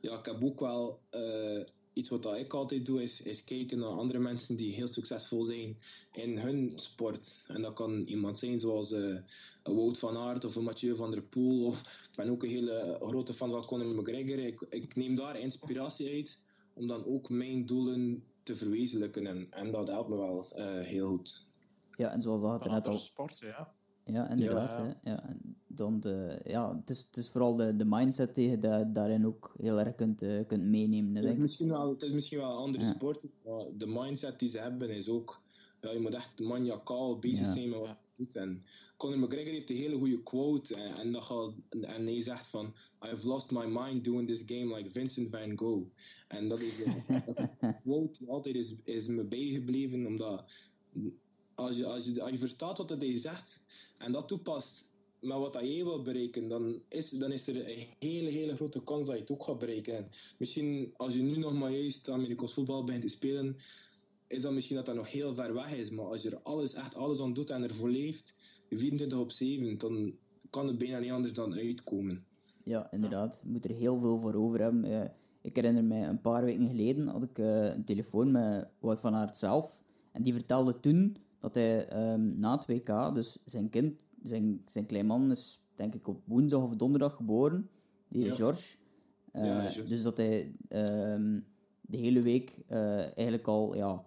ja, 0.00 0.18
ik 0.18 0.24
heb 0.24 0.44
ook 0.44 0.60
wel 0.60 1.00
iets 1.92 2.08
wat 2.08 2.36
ik 2.36 2.54
altijd 2.54 2.86
doe, 2.86 3.02
is, 3.02 3.22
is 3.22 3.44
kijken 3.44 3.78
naar 3.78 3.88
andere 3.88 4.18
mensen 4.18 4.56
die 4.56 4.72
heel 4.72 4.88
succesvol 4.88 5.44
zijn 5.44 5.78
in 6.12 6.38
hun 6.38 6.72
sport. 6.74 7.42
En 7.46 7.62
dat 7.62 7.72
kan 7.72 8.00
iemand 8.00 8.38
zijn 8.38 8.60
zoals 8.60 8.92
uh, 8.92 9.18
Wout 9.62 9.98
van 9.98 10.16
Aert 10.16 10.44
of 10.44 10.60
Mathieu 10.60 10.96
van 10.96 11.10
der 11.10 11.22
Poel. 11.22 11.66
Of, 11.66 11.80
ik 11.80 12.16
ben 12.16 12.30
ook 12.30 12.42
een 12.42 12.48
hele 12.48 12.98
grote 13.00 13.34
fan 13.34 13.50
van 13.50 13.64
Conor 13.64 14.00
McGregor. 14.00 14.38
Ik, 14.38 14.66
ik 14.70 14.96
neem 14.96 15.14
daar 15.14 15.38
inspiratie 15.38 16.10
uit 16.10 16.38
om 16.74 16.86
dan 16.86 17.04
ook 17.04 17.28
mijn 17.28 17.66
doelen 17.66 18.24
te 18.42 18.56
verwezenlijken. 18.56 19.26
En, 19.26 19.46
en 19.50 19.70
dat 19.70 19.88
helpt 19.88 20.08
me 20.08 20.16
wel 20.16 20.46
uh, 20.56 20.78
heel 20.78 21.08
goed. 21.08 21.44
Ja, 21.96 22.12
en 22.12 22.22
zoals 22.22 22.40
dat 22.40 22.70
net 22.70 22.86
al... 22.86 22.98
sport, 22.98 23.38
ja. 23.38 23.74
Ja, 24.04 24.30
inderdaad. 24.30 24.74
Ja. 24.74 24.82
Hè? 24.82 25.10
Ja. 25.10 25.36
Dan 25.66 26.00
de, 26.00 26.40
ja, 26.44 26.76
het, 26.76 26.90
is, 26.90 27.06
het 27.06 27.16
is 27.16 27.30
vooral 27.30 27.56
de, 27.56 27.76
de 27.76 27.84
mindset 27.84 28.34
die 28.34 28.50
je 28.50 28.58
da 28.58 28.84
daarin 28.84 29.26
ook 29.26 29.54
heel 29.56 29.80
erg 29.80 29.94
kunt, 29.94 30.22
uh, 30.22 30.46
kunt 30.46 30.64
meenemen. 30.64 31.14
Het 31.14 31.24
is, 31.24 31.36
misschien 31.36 31.68
wel, 31.68 31.88
het 31.88 32.02
is 32.02 32.12
misschien 32.12 32.38
wel 32.38 32.50
een 32.50 32.56
andere 32.56 32.84
ja. 32.84 32.92
sport, 32.92 33.24
maar 33.44 33.64
de 33.76 33.86
mindset 33.86 34.38
die 34.38 34.48
ze 34.48 34.58
hebben 34.58 34.90
is 34.90 35.08
ook 35.08 35.40
ja, 35.80 35.90
je 35.90 36.00
moet 36.00 36.14
echt 36.14 36.40
maniacaal 36.40 37.18
bezig 37.18 37.46
zijn 37.46 37.68
met 37.68 37.78
wat 37.78 37.88
je 37.88 38.22
doet. 38.22 38.36
En 38.36 38.64
Conor 38.96 39.18
McGregor 39.18 39.52
heeft 39.52 39.70
een 39.70 39.76
hele 39.76 39.98
goede 39.98 40.22
quote 40.22 40.74
en, 40.74 40.94
en, 40.96 41.12
dat 41.12 41.22
gaat, 41.22 41.52
en 41.68 42.06
hij 42.06 42.20
zegt 42.20 42.46
van 42.46 42.74
I've 43.02 43.26
lost 43.26 43.50
my 43.50 43.66
mind 43.66 44.04
doing 44.04 44.28
this 44.28 44.42
game 44.46 44.74
like 44.76 44.90
Vincent 44.90 45.28
van 45.30 45.58
Gogh. 45.58 45.86
En 46.28 46.48
dat 46.48 46.60
is 46.60 46.84
een 47.08 47.74
quote 47.82 48.18
die 48.18 48.28
altijd 48.28 48.54
is, 48.54 48.74
is 48.84 49.06
me 49.06 49.24
bijgebleven, 49.24 50.06
omdat 50.06 50.44
als 51.60 51.76
je, 51.76 51.86
als, 51.86 52.06
je, 52.06 52.22
als 52.22 52.30
je 52.30 52.38
verstaat 52.38 52.78
wat 52.78 52.90
hij 52.90 53.18
zegt 53.18 53.60
en 53.98 54.12
dat 54.12 54.28
toepast 54.28 54.88
met 55.20 55.36
wat 55.36 55.58
jij 55.60 55.84
wil 55.84 56.02
bereiken, 56.02 56.48
dan 56.48 56.80
is, 56.88 57.10
dan 57.10 57.32
is 57.32 57.46
er 57.46 57.56
een 57.56 57.86
hele, 57.98 58.30
hele 58.30 58.54
grote 58.54 58.84
kans 58.84 59.06
dat 59.06 59.14
je 59.14 59.20
het 59.20 59.30
ook 59.30 59.44
gaat 59.44 59.58
bereiken. 59.58 60.08
misschien 60.38 60.92
als 60.96 61.14
je 61.14 61.22
nu 61.22 61.36
nog 61.36 61.52
maar 61.52 61.70
juist 61.70 62.08
Amerikaans 62.08 62.52
voetbal 62.52 62.84
begint 62.84 63.02
te 63.02 63.08
spelen, 63.08 63.56
is 64.26 64.42
dat 64.42 64.52
misschien 64.52 64.76
dat 64.76 64.86
dat 64.86 64.94
nog 64.94 65.10
heel 65.10 65.34
ver 65.34 65.54
weg 65.54 65.72
is. 65.76 65.90
Maar 65.90 66.04
als 66.04 66.22
je 66.22 66.30
er 66.30 66.40
alles, 66.42 66.74
echt 66.74 66.94
alles 66.94 67.20
aan 67.20 67.32
doet 67.32 67.50
en 67.50 67.62
ervoor 67.62 67.90
leeft, 67.90 68.34
24 68.70 69.18
op 69.18 69.30
7, 69.30 69.78
dan 69.78 70.14
kan 70.50 70.66
het 70.66 70.78
bijna 70.78 70.98
niet 70.98 71.10
anders 71.10 71.34
dan 71.34 71.54
uitkomen. 71.54 72.24
Ja, 72.64 72.92
inderdaad. 72.92 73.40
Je 73.44 73.50
moet 73.50 73.64
er 73.64 73.74
heel 73.74 73.98
veel 73.98 74.18
voor 74.18 74.34
over 74.34 74.60
hebben. 74.60 74.84
Uh, 74.84 75.04
ik 75.42 75.56
herinner 75.56 75.84
me, 75.84 75.96
een 75.96 76.20
paar 76.20 76.44
weken 76.44 76.68
geleden 76.68 77.06
had 77.06 77.22
ik 77.22 77.38
uh, 77.38 77.64
een 77.64 77.84
telefoon 77.84 78.30
met 78.30 78.68
Wout 78.80 78.98
van 78.98 79.14
Aert 79.14 79.36
zelf. 79.36 79.82
En 80.12 80.22
die 80.22 80.32
vertelde 80.32 80.80
toen 80.80 81.16
dat 81.40 81.54
hij 81.54 82.12
um, 82.12 82.38
na 82.38 82.54
het 82.54 82.66
WK, 82.66 83.14
dus 83.14 83.38
zijn 83.44 83.68
kind, 83.68 84.02
zijn, 84.22 84.62
zijn 84.66 84.86
klein 84.86 85.06
man 85.06 85.30
is 85.30 85.60
denk 85.74 85.94
ik 85.94 86.08
op 86.08 86.20
woensdag 86.24 86.62
of 86.62 86.76
donderdag 86.76 87.14
geboren, 87.16 87.68
die 88.08 88.24
ja. 88.24 88.32
George. 88.32 88.76
Uh, 89.32 89.44
ja, 89.44 89.82
dus 89.82 90.02
dat 90.02 90.16
hij 90.16 90.54
um, 90.68 91.44
de 91.80 91.96
hele 91.96 92.22
week 92.22 92.54
eigenlijk 93.14 93.46
al 93.46 93.76
ja, 93.76 94.04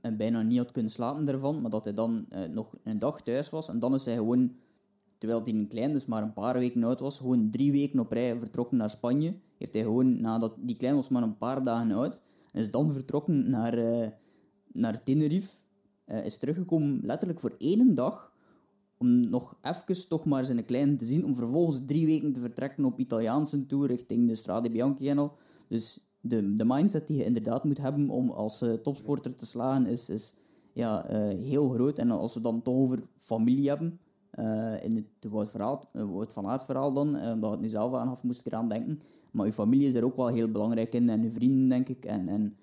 en 0.00 0.16
bijna 0.16 0.42
niet 0.42 0.58
had 0.58 0.70
kunnen 0.70 0.90
slapen 0.90 1.24
daarvan, 1.24 1.60
maar 1.60 1.70
dat 1.70 1.84
hij 1.84 1.94
dan 1.94 2.26
uh, 2.32 2.44
nog 2.44 2.76
een 2.84 2.98
dag 2.98 3.22
thuis 3.22 3.50
was. 3.50 3.68
En 3.68 3.78
dan 3.78 3.94
is 3.94 4.04
hij 4.04 4.14
gewoon, 4.14 4.56
terwijl 5.18 5.42
hij 5.42 5.52
een 5.52 5.68
klein, 5.68 5.92
dus 5.92 6.06
maar 6.06 6.22
een 6.22 6.32
paar 6.32 6.58
weken 6.58 6.84
oud 6.84 7.00
was, 7.00 7.16
gewoon 7.16 7.50
drie 7.50 7.72
weken 7.72 7.98
op 7.98 8.12
rij 8.12 8.38
vertrokken 8.38 8.76
naar 8.76 8.90
Spanje. 8.90 9.34
Heeft 9.58 9.74
hij 9.74 9.82
gewoon, 9.82 10.20
nadat 10.20 10.56
die 10.58 10.76
klein 10.76 10.94
was 10.94 11.08
maar 11.08 11.22
een 11.22 11.36
paar 11.36 11.64
dagen 11.64 11.92
oud, 11.92 12.22
en 12.52 12.60
is 12.60 12.70
dan 12.70 12.92
vertrokken 12.92 13.50
naar, 13.50 13.74
naar 14.72 15.02
Tenerife. 15.02 15.50
Uh, 16.10 16.24
is 16.24 16.36
teruggekomen 16.36 17.00
letterlijk 17.02 17.40
voor 17.40 17.54
één 17.58 17.94
dag, 17.94 18.32
om 18.98 19.30
nog 19.30 19.58
even 19.62 20.08
toch 20.08 20.24
maar 20.24 20.44
zijn 20.44 20.64
klein 20.64 20.96
te 20.96 21.04
zien, 21.04 21.24
om 21.24 21.34
vervolgens 21.34 21.80
drie 21.86 22.06
weken 22.06 22.32
te 22.32 22.40
vertrekken 22.40 22.84
op 22.84 22.98
Italiaanse 22.98 23.66
tour 23.66 23.86
richting 23.86 24.28
de 24.28 24.34
Strade 24.34 24.70
Bianchi 24.70 25.08
en 25.08 25.18
al. 25.18 25.32
Dus 25.68 25.98
de, 26.20 26.54
de 26.54 26.64
mindset 26.64 27.06
die 27.06 27.16
je 27.16 27.24
inderdaad 27.24 27.64
moet 27.64 27.78
hebben 27.78 28.08
om 28.08 28.30
als 28.30 28.62
uh, 28.62 28.72
topsporter 28.72 29.34
te 29.34 29.46
slagen 29.46 29.86
is, 29.86 30.08
is 30.08 30.34
ja, 30.72 31.10
uh, 31.10 31.38
heel 31.44 31.68
groot. 31.68 31.98
En 31.98 32.10
als 32.10 32.34
we 32.34 32.40
dan 32.40 32.62
toch 32.62 32.74
over 32.74 33.02
familie 33.16 33.68
hebben, 33.68 33.98
in 34.82 34.96
het 34.96 35.30
Wout, 35.30 35.50
verhaal, 35.50 35.84
van 36.28 36.46
Aert 36.46 36.66
dan, 36.66 37.20
omdat 37.32 37.50
het 37.50 37.60
nu 37.60 37.68
zelf 37.68 37.94
aan 37.94 38.08
af 38.08 38.22
moest 38.22 38.40
ik 38.40 38.46
eraan 38.46 38.68
denken. 38.68 39.00
Maar 39.30 39.46
je 39.46 39.52
familie 39.52 39.86
is 39.86 39.94
er 39.94 40.04
ook 40.04 40.16
wel 40.16 40.26
heel 40.26 40.50
belangrijk 40.50 40.94
in 40.94 41.08
en 41.08 41.22
je 41.22 41.30
vrienden, 41.30 41.68
denk 41.68 41.88
ik. 41.88 42.04
En, 42.04 42.28
en 42.28 42.56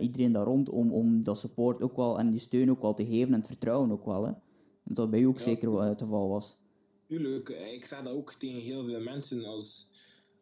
iedereen 0.00 0.32
daar 0.32 0.44
rond 0.44 0.68
om, 0.68 0.92
om 0.92 1.22
dat 1.22 1.38
support 1.38 1.82
ook 1.82 1.96
wel 1.96 2.18
en 2.18 2.30
die 2.30 2.40
steun 2.40 2.70
ook 2.70 2.82
wel 2.82 2.94
te 2.94 3.06
geven 3.06 3.32
en 3.32 3.38
het 3.38 3.46
vertrouwen 3.46 3.90
ook 3.90 4.04
wel. 4.04 4.26
Hè. 4.26 4.32
Dat 4.84 5.10
bij 5.10 5.20
u 5.20 5.24
ook 5.24 5.38
zeker 5.38 5.72
wel 5.72 5.82
het 5.82 6.02
geval 6.02 6.28
was. 6.28 6.56
Tuurlijk, 7.06 7.48
ik 7.48 7.84
zeg 7.84 8.02
dat 8.02 8.14
ook 8.14 8.32
tegen 8.32 8.60
heel 8.60 8.84
veel 8.84 9.00
mensen 9.00 9.44
als 9.44 9.88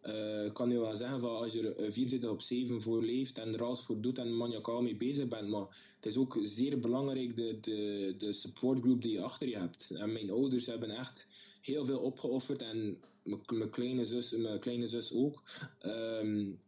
uh, 0.02 0.52
kan 0.52 0.70
je 0.70 0.78
wel 0.78 0.96
zeggen 0.96 1.20
van 1.20 1.36
als 1.36 1.52
je 1.52 1.74
er 1.74 1.92
24 1.92 2.30
op 2.30 2.40
7 2.40 2.82
voor 2.82 3.02
leeft 3.02 3.38
en 3.38 3.54
er 3.54 3.62
alles 3.62 3.80
voor 3.80 4.00
doet 4.00 4.18
en 4.18 4.36
maniacaal 4.36 4.82
mee 4.82 4.96
bezig 4.96 5.28
bent. 5.28 5.48
Maar 5.48 5.94
het 5.94 6.06
is 6.06 6.16
ook 6.16 6.38
zeer 6.42 6.80
belangrijk 6.80 7.36
de, 7.36 7.58
de, 7.60 8.14
de 8.16 8.32
supportgroep 8.32 9.02
die 9.02 9.12
je 9.12 9.22
achter 9.22 9.48
je 9.48 9.58
hebt. 9.58 9.90
En 9.90 10.12
mijn 10.12 10.30
ouders 10.30 10.66
hebben 10.66 10.90
echt 10.90 11.26
heel 11.60 11.84
veel 11.84 11.98
opgeofferd 11.98 12.62
en 12.62 12.98
mijn 13.46 13.70
kleine 13.70 14.04
zus, 14.04 14.30
mijn 14.30 14.60
kleine 14.60 14.88
zus 14.88 15.14
ook. 15.14 15.42
Um, 15.82 16.60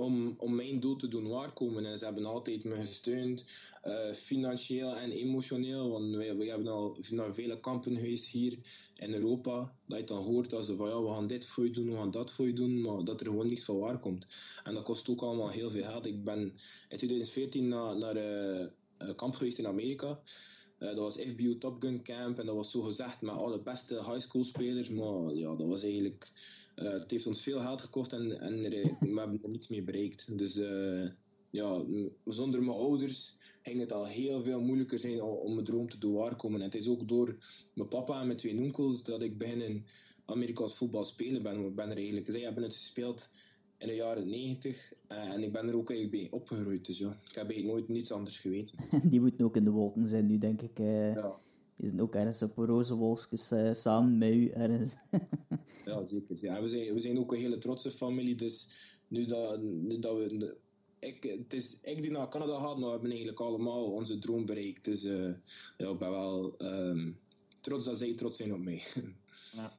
om, 0.00 0.34
om 0.38 0.54
mijn 0.54 0.80
doel 0.80 0.96
te 0.96 1.08
doen 1.08 1.28
waarkomen. 1.28 1.84
En 1.84 1.98
ze 1.98 2.04
hebben 2.04 2.24
altijd 2.24 2.64
me 2.64 2.76
gesteund, 2.76 3.44
uh, 3.84 4.10
financieel 4.12 4.96
en 4.96 5.10
emotioneel. 5.10 5.90
Want 5.90 6.14
we, 6.14 6.24
hebben 6.24 6.66
al 6.66 6.96
naar 7.10 7.34
vele 7.34 7.60
kampen 7.60 7.96
geweest 7.96 8.24
hier 8.24 8.58
in 8.96 9.12
Europa. 9.12 9.72
Dat 9.86 9.98
je 9.98 10.04
dan 10.04 10.24
hoort 10.24 10.50
dat 10.50 10.66
ze 10.66 10.76
van 10.76 10.88
ja, 10.88 11.02
we 11.02 11.10
gaan 11.10 11.26
dit 11.26 11.46
voor 11.46 11.64
je 11.64 11.70
doen, 11.70 11.90
we 11.90 11.96
gaan 11.96 12.10
dat 12.10 12.32
voor 12.32 12.46
je 12.46 12.52
doen. 12.52 12.80
Maar 12.80 13.04
dat 13.04 13.20
er 13.20 13.26
gewoon 13.26 13.46
niks 13.46 13.64
van 13.64 13.78
waar 13.78 13.98
komt. 13.98 14.26
En 14.64 14.74
dat 14.74 14.82
kost 14.82 15.08
ook 15.08 15.22
allemaal 15.22 15.50
heel 15.50 15.70
veel 15.70 15.84
geld. 15.84 16.06
Ik 16.06 16.24
ben 16.24 16.40
in 16.88 16.96
2014 16.96 17.68
naar, 17.68 17.96
naar 17.96 18.16
uh, 18.16 19.14
kamp 19.16 19.34
geweest 19.34 19.58
in 19.58 19.66
Amerika. 19.66 20.20
Uh, 20.78 20.88
dat 20.88 20.98
was 20.98 21.16
FBU 21.16 21.58
Top 21.58 21.82
Gun 21.82 22.02
Camp 22.02 22.38
en 22.38 22.46
dat 22.46 22.54
was 22.54 22.70
zo 22.70 22.82
gezegd 22.82 23.20
met 23.20 23.34
alle 23.34 23.60
beste 23.60 23.94
high 23.94 24.20
school 24.20 24.44
spelers. 24.44 24.90
Maar 24.90 25.34
ja, 25.34 25.54
dat 25.54 25.66
was 25.66 25.82
eigenlijk 25.82 26.32
uh, 26.76 26.90
het 26.90 27.10
heeft 27.10 27.26
ons 27.26 27.42
veel 27.42 27.60
geld 27.60 27.80
gekost 27.80 28.12
en, 28.12 28.40
en 28.40 28.62
we 29.00 29.20
hebben 29.20 29.40
er 29.42 29.48
niets 29.48 29.68
mee 29.68 29.82
bereikt. 29.82 30.38
Dus 30.38 30.56
uh, 30.56 31.08
ja, 31.50 31.84
zonder 32.24 32.62
mijn 32.62 32.78
ouders 32.78 33.36
ging 33.62 33.80
het 33.80 33.92
al 33.92 34.06
heel 34.06 34.42
veel 34.42 34.60
moeilijker 34.60 34.98
zijn 34.98 35.22
om 35.22 35.52
mijn 35.54 35.66
droom 35.66 35.88
te 35.88 35.98
doen 35.98 36.14
waarkomen. 36.14 36.60
En 36.60 36.66
het 36.66 36.74
is 36.74 36.88
ook 36.88 37.08
door 37.08 37.36
mijn 37.74 37.88
papa 37.88 38.20
en 38.20 38.26
mijn 38.26 38.38
twee 38.38 38.58
onkels 38.58 39.02
dat 39.02 39.22
ik 39.22 39.38
begin 39.38 39.60
in 39.60 39.84
Amerikaans 40.24 40.76
voetbal 40.76 41.04
spelen 41.04 41.42
ben. 41.42 41.64
Ik 41.64 41.74
ben 41.74 41.90
er 41.90 41.96
eigenlijk, 41.96 42.30
zij 42.30 42.40
hebben 42.40 42.62
het 42.62 42.74
gespeeld 42.74 43.30
in 43.78 43.88
de 43.88 43.94
jaren 43.94 44.28
90 44.28 44.92
uh, 45.08 45.18
eh, 45.18 45.32
en 45.34 45.42
ik 45.42 45.52
ben 45.52 45.68
er 45.68 45.76
ook 45.76 45.90
eigenlijk 45.90 46.22
bij 46.22 46.38
opgegroeid. 46.38 46.86
Dus 46.86 46.98
ja, 46.98 47.08
ik 47.28 47.34
heb 47.34 47.50
eigenlijk 47.50 47.66
nooit 47.66 47.88
niets 47.88 48.12
anders 48.12 48.38
geweten. 48.38 48.78
Die 49.10 49.20
moeten 49.20 49.44
ook 49.44 49.56
in 49.56 49.64
de 49.64 49.70
wolken 49.70 50.08
zijn 50.08 50.26
nu, 50.26 50.38
denk 50.38 50.62
ik. 50.62 50.78
Ja. 50.78 51.38
Die 51.80 51.88
zijn 51.88 52.00
ook 52.00 52.14
ergens 52.14 52.42
op 52.42 52.56
roze 52.56 52.94
wolkjes 52.94 53.52
uh, 53.52 53.72
samen 53.72 54.18
met 54.18 54.34
u 54.34 54.48
ergens. 54.48 54.96
Ja, 55.84 56.04
zeker. 56.04 56.36
Ja, 56.40 56.62
we, 56.62 56.68
zijn, 56.68 56.94
we 56.94 57.00
zijn 57.00 57.18
ook 57.18 57.32
een 57.32 57.38
hele 57.38 57.58
trotse 57.58 57.90
familie. 57.90 58.34
Dus 58.34 58.68
nu 59.08 59.24
dat, 59.24 59.60
nu 59.62 59.98
dat 59.98 60.16
we. 60.16 60.56
Ik, 60.98 61.22
het 61.22 61.52
is 61.52 61.76
ik 61.82 62.02
die 62.02 62.10
naar 62.10 62.28
Canada 62.28 62.60
gaat, 62.60 62.76
maar 62.76 62.84
we 62.86 62.90
hebben 62.90 63.10
eigenlijk 63.10 63.40
allemaal 63.40 63.92
onze 63.92 64.18
droom 64.18 64.46
bereikt. 64.46 64.84
Dus 64.84 65.04
uh, 65.04 65.34
ja, 65.76 65.88
ik 65.88 65.98
ben 65.98 66.10
wel 66.10 66.54
um, 66.58 67.18
trots 67.60 67.84
dat 67.84 67.98
zij 67.98 68.14
trots 68.14 68.36
zijn 68.36 68.54
op 68.54 68.60
mij. 68.60 68.82
Ja. 69.52 69.78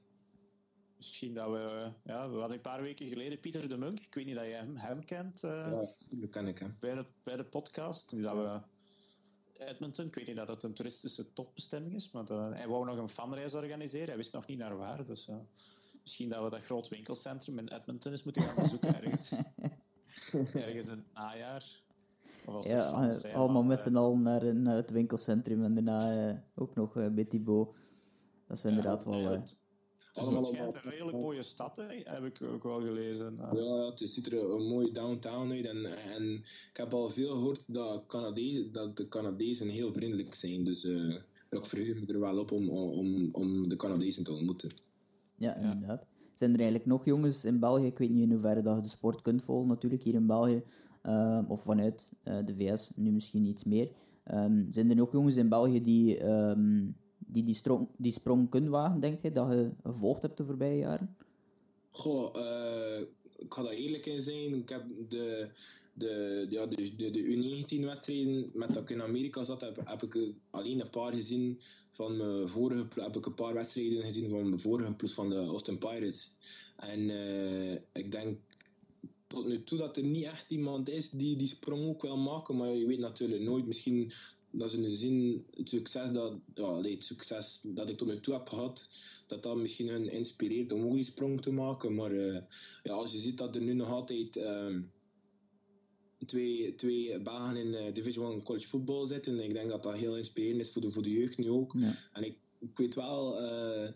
Misschien 0.98 1.34
dat 1.34 1.52
we... 1.52 1.92
Ja, 2.04 2.30
we 2.30 2.38
hadden 2.38 2.56
een 2.56 2.62
paar 2.62 2.82
weken 2.82 3.08
geleden 3.08 3.40
Pieter 3.40 3.70
de 3.70 3.78
Munk. 3.78 4.00
Ik 4.00 4.14
weet 4.14 4.26
niet 4.26 4.36
dat 4.36 4.46
je 4.46 4.52
hem, 4.52 4.76
hem 4.76 5.06
kent. 5.06 5.44
Uh, 5.44 5.52
ja, 5.52 6.20
dat 6.20 6.30
ken 6.30 6.48
ik 6.48 6.60
hem. 6.60 6.72
Bij 6.80 6.96
de, 6.96 7.04
bij 7.24 7.36
de 7.36 7.46
podcast. 7.46 8.12
Nu 8.12 8.22
dat 8.22 8.34
we... 8.34 8.62
Edmonton, 9.68 10.06
ik 10.06 10.16
weet 10.16 10.28
niet 10.28 10.36
dat 10.36 10.48
het 10.48 10.64
een 10.64 10.74
toeristische 10.74 11.34
topbestemming 11.34 11.96
is, 11.96 12.12
maar 12.12 12.32
uh, 12.32 12.50
hij 12.52 12.68
wou 12.68 12.86
nog 12.86 12.98
een 12.98 13.08
fanreis 13.08 13.54
organiseren. 13.54 14.08
Hij 14.08 14.18
wist 14.18 14.34
nog 14.34 14.48
niet 14.48 14.58
naar 14.58 14.78
waar, 14.78 15.06
dus... 15.06 15.28
Uh, 15.28 15.36
Misschien 16.02 16.30
dat 16.30 16.44
we 16.44 16.50
dat 16.50 16.64
groot 16.64 16.88
winkelcentrum 16.88 17.58
in 17.58 17.68
Edmonton 17.68 18.12
eens 18.12 18.24
moeten 18.24 18.42
gaan 18.42 18.64
bezoeken 18.64 18.96
ergens. 18.96 19.32
ergens 20.54 20.86
in 20.86 20.92
het 20.92 21.14
najaar. 21.14 21.64
ja, 22.62 23.10
eh, 23.10 23.36
allemaal 23.36 23.64
met 23.64 23.80
z'n 23.80 23.96
allen 23.96 24.22
naar, 24.22 24.56
naar 24.56 24.76
het 24.76 24.92
winkelcentrum 24.92 25.64
en 25.64 25.74
daarna 25.74 26.30
uh, 26.30 26.38
ook 26.56 26.76
nog 26.76 26.98
uh, 26.98 27.08
bij 27.08 27.24
Thibaut. 27.24 27.76
Dat 28.48 28.58
is 28.58 28.64
inderdaad 28.64 29.04
wel... 29.04 29.26
het, 29.26 29.61
is 30.12 30.28
een 30.28 30.92
redelijk 30.92 31.18
mooie 31.18 31.44
stad, 31.44 31.78
hè? 31.78 31.84
heb 32.04 32.24
ik 32.24 32.42
ook 32.42 32.64
wel 32.64 32.82
gelezen. 32.82 33.36
Ja, 33.36 33.50
ja 33.54 33.86
het 33.86 34.00
ziet 34.00 34.26
er 34.26 34.52
een 34.52 34.68
mooie 34.68 34.92
downtown 34.92 35.52
uit. 35.52 35.66
En, 35.66 35.86
en 36.14 36.34
ik 36.34 36.78
heb 36.78 36.94
al 36.94 37.10
veel 37.10 37.34
gehoord 37.34 37.74
dat, 37.74 38.04
Canadees, 38.08 38.72
dat 38.72 38.98
de 38.98 39.08
Canadezen 39.08 39.70
heel 39.70 39.94
vriendelijk 39.94 40.34
zijn. 40.34 40.64
Dus 40.64 40.84
uh, 40.84 41.16
ik 41.50 41.66
verheug 41.66 42.00
me 42.00 42.06
er 42.06 42.20
wel 42.20 42.38
op 42.38 42.52
om, 42.52 42.70
om, 42.70 43.30
om 43.32 43.70
de 43.70 43.76
Canadezen 43.76 44.24
te 44.24 44.32
ontmoeten. 44.32 44.72
Ja, 45.36 45.56
inderdaad. 45.56 46.06
Zijn 46.36 46.54
er 46.54 46.60
eigenlijk 46.60 46.90
nog 46.90 47.06
jongens 47.06 47.46
in 47.46 47.60
België? 47.60 47.86
Ik 47.86 47.98
weet 47.98 48.10
niet 48.10 48.24
in 48.24 48.32
hoeverre 48.32 48.62
dat 48.62 48.76
je 48.76 48.82
de 48.82 48.88
sport 48.88 49.22
kunt 49.22 49.44
volgen, 49.44 49.68
natuurlijk 49.68 50.04
hier 50.04 50.14
in 50.14 50.28
België. 50.28 50.64
Ehm, 51.02 51.44
of 51.48 51.64
vanuit 51.64 52.10
uh, 52.24 52.38
de 52.46 52.56
VS, 52.56 52.92
nu 52.96 53.12
misschien 53.12 53.46
iets 53.46 53.64
meer. 53.64 53.90
Um, 54.32 54.68
zijn 54.72 54.90
er 54.90 54.96
nog 54.96 55.12
jongens 55.12 55.36
in 55.36 55.50
België 55.50 55.82
die 55.82 56.26
um, 56.26 56.96
die, 57.32 57.44
die, 57.44 57.56
strong, 57.56 57.88
die 57.98 58.12
sprong 58.12 58.50
kunnen 58.50 58.72
wagen, 58.72 59.00
denk 59.00 59.20
je, 59.20 59.32
dat 59.32 59.52
je 59.52 59.72
gevolgd 59.84 60.22
hebt 60.22 60.38
de 60.38 60.46
voorbije 60.46 60.78
jaren? 60.78 61.16
Goh, 61.92 62.36
uh, 62.36 63.00
ik 63.38 63.54
ga 63.54 63.64
daar 63.64 63.74
eerlijk 63.74 64.06
in 64.06 64.22
zijn. 64.22 64.54
Ik 64.54 64.70
heb 64.70 64.84
de, 65.10 65.50
de, 65.94 66.46
ja, 66.50 66.66
de, 66.66 66.96
de, 66.96 67.12
de 67.12 67.22
U19-wedstrijden 67.22 68.52
met 68.54 68.74
dat 68.74 68.84
ik 68.84 68.90
in 68.90 69.02
Amerika 69.02 69.44
zat, 69.44 69.62
heb, 69.62 69.82
heb 69.86 70.04
ik 70.04 70.34
alleen 70.50 70.82
een 70.82 70.90
paar 70.90 71.14
gezien 71.14 71.60
van 71.92 72.18
mijn 72.18 72.48
vorige 72.48 72.88
heb 72.96 73.18
ik 73.18 73.26
een 73.26 73.34
paar 73.34 73.54
wedstrijden 73.54 74.04
gezien 74.04 74.30
van 74.30 74.50
mijn 74.50 74.62
vorige 74.62 74.94
plus 74.94 75.14
van 75.14 75.30
de 75.30 75.36
Austin 75.36 75.78
Pirates. 75.78 76.32
En 76.78 77.00
uh, 77.00 77.74
ik 77.74 78.12
denk 78.12 78.38
tot 79.28 79.48
nu 79.48 79.64
toe 79.64 79.78
dat 79.78 79.98
er 79.98 80.04
niet 80.04 80.26
echt 80.26 80.46
iemand 80.48 80.90
is 80.90 81.10
die 81.10 81.36
die 81.36 81.48
sprong 81.48 81.88
ook 81.88 82.02
wil 82.02 82.18
maken, 82.18 82.56
maar 82.56 82.70
je 82.70 82.88
weet 82.88 83.00
natuurlijk 83.00 83.42
nooit. 83.42 83.68
Misschien 83.68 84.12
dat 84.52 84.72
ze 84.72 84.96
zin, 84.96 85.46
het 85.56 85.70
succes 85.70 86.12
dat, 86.12 86.34
ja, 86.56 86.82
het 86.82 87.04
succes 87.04 87.60
dat 87.64 87.90
ik 87.90 87.98
tot 87.98 88.08
nu 88.08 88.20
toe 88.20 88.34
heb 88.34 88.50
gehad, 88.50 88.88
dat 89.28 89.44
dat 89.44 89.58
misschien 89.58 89.88
hun 89.88 90.12
inspireert 90.12 90.72
om 90.72 90.86
ook 90.86 90.94
die 90.94 91.04
sprong 91.04 91.42
te 91.42 91.52
maken. 91.52 91.96
Maar 91.96 92.12
uh, 92.12 92.38
ja, 92.84 92.94
als 92.94 93.12
je 93.12 93.18
ziet 93.18 93.38
dat 93.38 93.56
er 93.56 93.62
nu 93.62 93.74
nog 93.74 93.90
altijd. 93.90 94.36
Uh, 94.36 94.76
twee, 96.26 96.76
twee 96.76 97.20
banen 97.20 97.62
in 97.62 97.68
uh, 97.68 97.94
Division 97.94 98.32
1 98.32 98.44
college 98.44 98.68
football 98.68 99.08
zitten. 99.08 99.38
En 99.38 99.44
ik 99.44 99.54
denk 99.54 99.70
dat 99.70 99.84
dat 99.84 99.98
heel 99.98 100.18
inspirerend 100.18 100.62
is 100.62 100.72
voor 100.72 100.82
de, 100.82 100.92
voor 100.92 101.04
de 101.04 101.12
jeugd 101.12 101.38
nu 101.38 101.50
ook. 101.50 101.76
En 102.14 102.24
ik, 102.24 102.36
ik 102.62 102.78
weet 102.78 102.96
wel, 102.96 103.44
uh, 103.44 103.90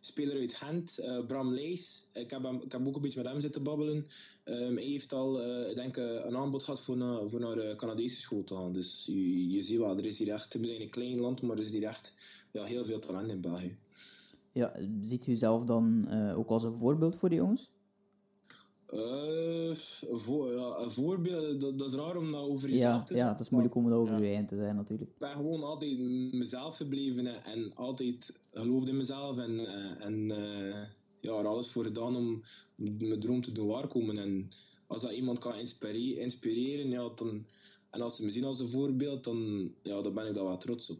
speler 0.00 0.40
uit 0.40 0.54
Gent, 0.54 0.98
uh, 1.00 1.26
Bram 1.26 1.52
Lees. 1.52 2.06
Ik 2.12 2.30
heb, 2.30 2.42
hem, 2.42 2.60
ik 2.62 2.72
heb 2.72 2.86
ook 2.86 2.96
een 2.96 3.02
beetje 3.02 3.22
met 3.22 3.32
hem 3.32 3.40
zitten 3.40 3.62
babbelen. 3.62 4.06
Um, 4.44 4.76
hij 4.76 4.84
heeft 4.84 5.12
al, 5.12 5.42
ik 5.68 5.76
denk, 5.76 5.96
een 5.96 6.36
aanbod 6.36 6.62
gehad 6.62 6.82
voor, 6.82 6.96
voor 7.30 7.40
naar 7.40 7.54
de 7.54 7.74
Canadese 7.76 8.20
school 8.20 8.44
te 8.44 8.54
gaan. 8.54 8.72
Dus 8.72 9.02
je, 9.06 9.50
je 9.50 9.62
ziet 9.62 9.78
wel, 9.78 9.96
er 9.96 10.06
is 10.06 10.18
hier 10.18 10.32
echt, 10.32 10.54
we 10.54 10.66
zijn 10.66 10.80
een 10.80 10.90
klein 10.90 11.20
land, 11.20 11.42
maar 11.42 11.56
er 11.56 11.62
is 11.62 11.72
hier 11.72 11.84
echt 11.84 12.14
ja, 12.50 12.64
heel 12.64 12.84
veel 12.84 12.98
talent 12.98 13.30
in 13.30 13.40
België. 13.40 13.76
Ja, 14.52 14.76
ziet 15.00 15.26
u 15.26 15.34
zelf 15.34 15.64
dan 15.64 16.10
ook 16.34 16.48
als 16.48 16.64
een 16.64 16.74
voorbeeld 16.74 17.16
voor 17.16 17.28
die 17.28 17.38
jongens? 17.38 17.70
Uh, 18.92 19.74
voor, 20.10 20.52
ja, 20.52 20.78
een 20.78 20.90
voorbeeld, 20.90 21.60
dat, 21.60 21.78
dat, 21.78 21.88
is 21.88 21.98
raar 21.98 22.16
om 22.16 22.32
dat 22.32 22.40
over 22.40 22.70
jezelf 22.70 22.92
ja, 22.92 22.98
te 22.98 23.06
zeggen. 23.06 23.26
Ja, 23.26 23.32
het 23.32 23.40
is 23.40 23.50
moeilijk 23.50 23.74
om 23.74 23.84
het 23.84 23.94
over 23.94 24.14
ja. 24.14 24.20
je 24.20 24.34
heen 24.34 24.46
te 24.46 24.56
zijn 24.56 24.76
natuurlijk. 24.76 25.10
Ik 25.10 25.18
ben 25.18 25.30
gewoon 25.30 25.62
altijd 25.62 25.98
mezelf 26.32 26.76
gebleven 26.76 27.44
en 27.44 27.74
altijd 27.74 28.32
geloofde 28.52 28.90
in 28.90 28.96
mezelf 28.96 29.38
en, 29.38 29.50
uh, 29.50 30.04
en 30.04 30.14
uh, 30.14 30.74
ja, 31.20 31.38
er 31.38 31.46
alles 31.46 31.70
voor 31.70 31.84
gedaan 31.84 32.16
om 32.16 32.42
mijn 32.74 33.20
droom 33.20 33.42
te 33.42 33.52
doen 33.52 33.66
waarkomen. 33.66 34.18
En 34.18 34.48
als 34.86 35.02
dat 35.02 35.12
iemand 35.12 35.38
kan 35.38 35.56
inspireren, 35.56 36.22
inspireren 36.22 36.90
ja, 36.90 37.08
dan, 37.14 37.46
en 37.90 38.00
als 38.00 38.16
ze 38.16 38.24
me 38.24 38.32
zien 38.32 38.44
als 38.44 38.60
een 38.60 38.68
voorbeeld, 38.68 39.24
dan, 39.24 39.70
ja, 39.82 40.00
dan 40.00 40.14
ben 40.14 40.26
ik 40.26 40.34
daar 40.34 40.44
wel 40.44 40.58
trots 40.58 40.90
op 40.90 40.98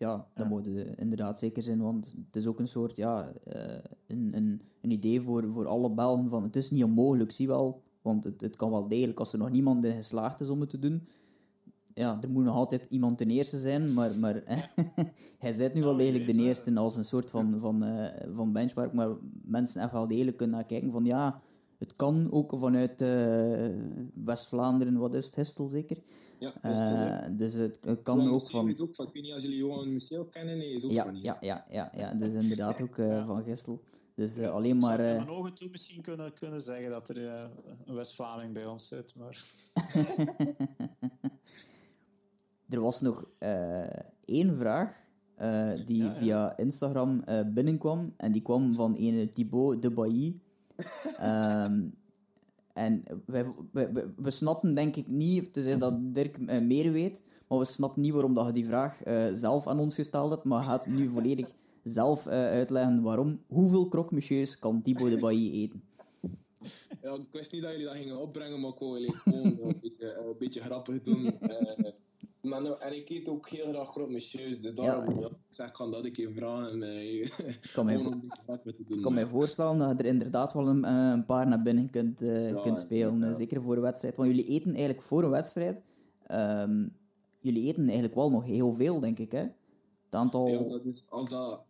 ja, 0.00 0.26
dat 0.34 0.48
moet 0.48 0.66
inderdaad 0.96 1.38
zeker 1.38 1.62
zijn, 1.62 1.80
want 1.80 2.14
het 2.26 2.36
is 2.36 2.46
ook 2.46 2.58
een 2.58 2.68
soort, 2.68 2.96
ja, 2.96 3.32
uh, 3.54 3.62
een, 4.06 4.30
een, 4.36 4.62
een 4.80 4.90
idee 4.90 5.20
voor, 5.20 5.52
voor 5.52 5.66
alle 5.66 5.90
Belgen 5.90 6.28
van 6.28 6.42
het 6.42 6.56
is 6.56 6.70
niet 6.70 6.84
onmogelijk, 6.84 7.32
zie 7.32 7.46
wel, 7.46 7.82
want 8.02 8.24
het, 8.24 8.40
het 8.40 8.56
kan 8.56 8.70
wel 8.70 8.88
degelijk 8.88 9.18
als 9.18 9.32
er 9.32 9.38
nog 9.38 9.50
niemand 9.50 9.84
in 9.84 9.94
geslaagd 9.94 10.40
is 10.40 10.48
om 10.48 10.60
het 10.60 10.70
te 10.70 10.78
doen. 10.78 11.06
Ja, 11.94 12.18
er 12.22 12.30
moet 12.30 12.44
nog 12.44 12.54
altijd 12.54 12.86
iemand 12.86 13.18
ten 13.18 13.30
eerste 13.30 13.60
zijn, 13.60 13.94
maar, 13.94 14.10
maar 14.20 14.42
hij 15.38 15.52
zit 15.52 15.74
nu 15.74 15.82
wel 15.82 15.96
degelijk 15.96 16.26
de 16.26 16.40
eerste 16.40 16.74
als 16.74 16.96
een 16.96 17.04
soort 17.04 17.30
van, 17.30 17.58
van, 17.58 17.84
uh, 17.84 18.06
van 18.32 18.52
benchmark, 18.52 18.92
maar 18.92 19.08
mensen 19.44 19.82
echt 19.82 19.92
wel 19.92 20.08
degelijk 20.08 20.36
kunnen 20.36 20.56
naar 20.56 20.66
kijken 20.66 20.90
van 20.90 21.04
ja, 21.04 21.40
het 21.80 21.92
kan 21.92 22.32
ook 22.32 22.52
vanuit 22.56 23.00
uh, 23.00 23.68
West-Vlaanderen, 24.14 24.98
wat 24.98 25.14
is 25.14 25.24
het, 25.24 25.34
Hestel 25.34 25.68
zeker? 25.68 25.96
Ja, 26.38 26.52
uh, 26.64 27.38
dus 27.38 27.52
het, 27.52 27.78
kan 28.02 28.28
ook 28.28 28.50
van... 28.50 28.68
Is 28.68 28.80
ook 28.80 28.94
van... 28.94 29.06
Ik 29.06 29.12
weet 29.12 29.22
niet 29.22 29.32
als 29.32 29.42
jullie 29.42 29.58
Johan 29.58 29.92
Michel 29.92 30.24
kennen, 30.24 30.58
nee, 30.58 30.72
is 30.72 30.84
ook 30.84 30.90
ja, 30.90 31.04
van 31.04 31.22
Ja, 31.22 31.36
ja, 31.40 31.66
ja, 31.70 31.92
ja, 31.96 32.14
dat 32.14 32.28
is 32.28 32.34
inderdaad 32.42 32.80
ook 32.80 32.96
uh, 32.96 33.26
van 33.26 33.44
Gestel. 33.44 33.80
Dus 34.14 34.38
uh, 34.38 34.50
alleen 34.50 34.76
maar... 34.76 35.00
Ik 35.00 35.20
zou 35.20 35.30
ogen 35.30 35.54
toe 35.54 35.68
misschien 35.70 36.02
kunnen, 36.02 36.34
kunnen 36.34 36.60
zeggen 36.60 36.90
dat 36.90 37.08
er 37.08 37.16
een 37.86 37.94
West-Vlaming 37.94 38.52
bij 38.52 38.66
ons 38.66 38.88
zit, 38.88 39.14
maar... 39.16 39.44
er 42.68 42.80
was 42.80 43.00
nog 43.00 43.28
één 44.24 44.56
vraag 44.56 45.08
die 45.84 46.02
ja, 46.02 46.14
via 46.14 46.56
Instagram 46.56 47.24
binnenkwam. 47.54 48.14
En 48.16 48.32
die 48.32 48.42
kwam 48.42 48.72
van 48.72 48.94
een 48.98 49.30
Thibaut 49.30 49.82
de 49.82 49.90
Bailly. 49.90 50.40
Um, 51.22 51.94
En 52.72 53.02
wij, 53.26 53.44
we, 54.16 54.30
snappen 54.30 54.74
denk 54.74 54.96
ik 54.96 55.06
niet, 55.06 55.52
te 55.52 55.62
zeggen 55.62 55.80
dat 55.80 56.14
Dirk 56.14 56.38
uh, 56.38 56.60
meer 56.60 56.92
weet, 56.92 57.22
maar 57.48 57.58
we 57.58 57.64
snappen 57.64 58.02
niet 58.02 58.12
waarom 58.12 58.34
dat 58.34 58.46
je 58.46 58.52
die 58.52 58.66
vraag 58.66 59.06
uh, 59.06 59.32
zelf 59.34 59.66
aan 59.66 59.78
ons 59.78 59.94
gesteld 59.94 60.30
hebt, 60.30 60.44
maar 60.44 60.64
gaat 60.64 60.86
nu 60.86 61.08
volledig 61.08 61.52
zelf 61.82 62.26
uh, 62.26 62.32
uitleggen 62.32 63.02
waarom. 63.02 63.40
Hoeveel 63.46 63.88
croque 63.88 64.56
kan 64.58 64.82
Thibaut 64.82 65.10
de 65.10 65.18
Bailly 65.18 65.52
eten? 65.52 65.82
Ja, 67.02 67.14
ik 67.14 67.26
wist 67.30 67.52
niet 67.52 67.62
dat 67.62 67.70
jullie 67.70 67.86
dat 67.86 67.96
gingen 67.96 68.18
opbrengen, 68.18 68.60
maar 68.60 68.70
ik 68.70 68.78
wou 68.78 69.12
gewoon 69.12 69.44
een 69.46 69.78
beetje, 69.82 70.14
een 70.14 70.34
beetje 70.38 70.60
grappig 70.60 71.00
doen. 71.00 71.24
Maar 72.42 72.62
nou, 72.62 72.76
en 72.80 72.96
ik 72.96 73.10
eet 73.10 73.28
ook 73.28 73.48
heel 73.48 73.66
graag 73.66 73.90
croque 73.90 74.12
monsieur, 74.12 74.62
dus 74.62 74.74
daarom 74.74 75.20
ja. 75.20 75.26
ik 75.26 75.32
zeg, 75.50 75.70
kan 75.70 75.90
dat 75.90 76.04
ik 76.04 76.18
even 76.18 76.34
vragen. 76.34 76.82
En, 76.82 77.28
kan 77.72 77.84
mij, 77.84 78.12
ik 78.86 79.02
kan 79.02 79.14
mij 79.14 79.26
voorstellen 79.26 79.78
dat 79.78 79.90
je 79.90 79.96
er 79.96 80.04
inderdaad 80.04 80.52
wel 80.52 80.68
een, 80.68 80.84
eh, 80.84 81.10
een 81.12 81.24
paar 81.24 81.48
naar 81.48 81.62
binnen 81.62 81.90
kunt, 81.90 82.22
uh, 82.22 82.50
ja, 82.50 82.60
kunt 82.60 82.78
spelen, 82.78 83.18
ja. 83.18 83.34
zeker 83.34 83.62
voor 83.62 83.76
een 83.76 83.82
wedstrijd. 83.82 84.16
Want 84.16 84.28
jullie 84.28 84.46
eten 84.46 84.70
eigenlijk 84.70 85.02
voor 85.02 85.22
een 85.22 85.30
wedstrijd, 85.30 85.82
um, 86.30 86.96
jullie 87.40 87.68
eten 87.68 87.84
eigenlijk 87.84 88.14
wel 88.14 88.30
nog 88.30 88.44
heel 88.44 88.72
veel, 88.72 89.00
denk 89.00 89.18
ik, 89.18 89.32
hè? 89.32 89.42
Het 90.04 90.14
aantal... 90.14 90.48
Ja, 90.48 90.62
dat 90.62 90.84
is, 90.84 91.06
als 91.08 91.28
dat 91.28 91.60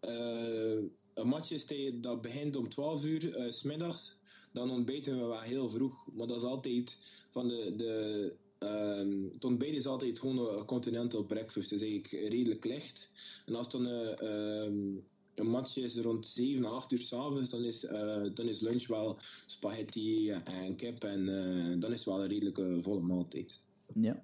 uh, 0.00 0.82
een 1.14 1.28
match 1.28 1.50
is 1.50 1.66
dat 2.00 2.22
begint 2.22 2.56
om 2.56 2.68
12 2.68 3.04
uur 3.04 3.46
s 3.48 3.58
smiddags, 3.58 4.18
dan 4.52 4.70
ontbijten 4.70 5.18
we 5.18 5.26
wel 5.26 5.40
heel 5.40 5.70
vroeg. 5.70 6.06
Maar 6.14 6.26
dat 6.26 6.36
is 6.36 6.42
altijd 6.42 6.98
van 7.30 7.48
de... 7.48 7.74
de 7.76 8.32
Um, 8.58 9.28
het 9.32 9.44
ontbijt 9.44 9.74
is 9.74 9.86
altijd 9.86 10.18
gewoon 10.18 10.58
een 10.58 10.64
continental 10.64 11.24
breakfast, 11.24 11.70
dus 11.70 11.80
eigenlijk 11.82 12.12
redelijk 12.32 12.64
licht. 12.64 13.10
En 13.46 13.54
als 13.54 13.70
dan 13.70 13.84
een, 13.84 14.26
um, 14.26 15.06
een 15.34 15.46
match 15.46 15.76
is 15.76 15.98
rond 15.98 16.26
7, 16.26 16.64
8 16.64 16.92
uur 16.92 17.00
s'avonds, 17.00 17.50
dan, 17.50 17.64
is, 17.64 17.84
uh, 17.84 18.24
dan 18.34 18.46
is 18.48 18.60
lunch 18.60 18.86
wel 18.86 19.18
spaghetti 19.46 20.30
en 20.30 20.76
kip 20.76 21.04
en 21.04 21.20
uh, 21.20 21.80
dan 21.80 21.90
is 21.90 21.96
het 21.96 22.06
wel 22.06 22.22
een 22.22 22.28
redelijke 22.28 22.78
volle 22.82 23.00
maaltijd. 23.00 23.60
Ja. 23.94 24.22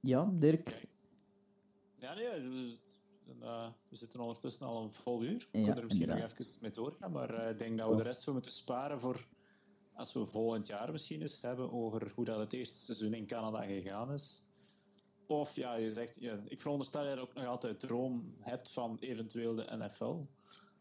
Ja, 0.00 0.32
Dirk? 0.34 0.86
Ja, 1.98 2.14
nee, 2.14 2.24
we, 2.24 2.76
we 3.88 3.96
zitten 3.96 4.20
ondertussen 4.20 4.66
al 4.66 4.82
een 4.82 4.90
vol 4.90 5.22
uur. 5.22 5.48
Ik 5.50 5.66
ja, 5.66 5.76
er 5.76 5.84
misschien 5.84 6.08
nog 6.08 6.18
even 6.18 6.58
mee 6.60 6.70
doorgaan, 6.70 7.12
maar 7.12 7.50
ik 7.50 7.58
denk 7.58 7.78
dat 7.78 7.90
we 7.90 7.96
de 7.96 8.02
rest 8.02 8.22
zo 8.22 8.32
moeten 8.32 8.52
sparen 8.52 9.00
voor 9.00 9.26
als 9.94 10.12
we 10.12 10.24
volgend 10.24 10.66
jaar 10.66 10.92
misschien 10.92 11.20
eens 11.20 11.40
hebben 11.40 11.72
over 11.72 12.12
hoe 12.14 12.24
dat 12.24 12.38
het 12.38 12.52
eerste 12.52 12.78
seizoen 12.78 13.14
in 13.14 13.26
Canada 13.26 13.62
gegaan 13.62 14.12
is. 14.12 14.42
Of 15.26 15.56
ja, 15.56 15.74
je 15.74 15.90
zegt, 15.90 16.16
ja, 16.20 16.38
ik 16.48 16.60
veronderstel 16.60 17.04
dat 17.04 17.14
je 17.14 17.20
ook 17.20 17.34
nog 17.34 17.46
altijd 17.46 17.80
droom 17.80 18.34
hebt 18.40 18.70
van 18.70 18.96
eventueel 19.00 19.54
de 19.54 19.66
NFL. 19.70 20.20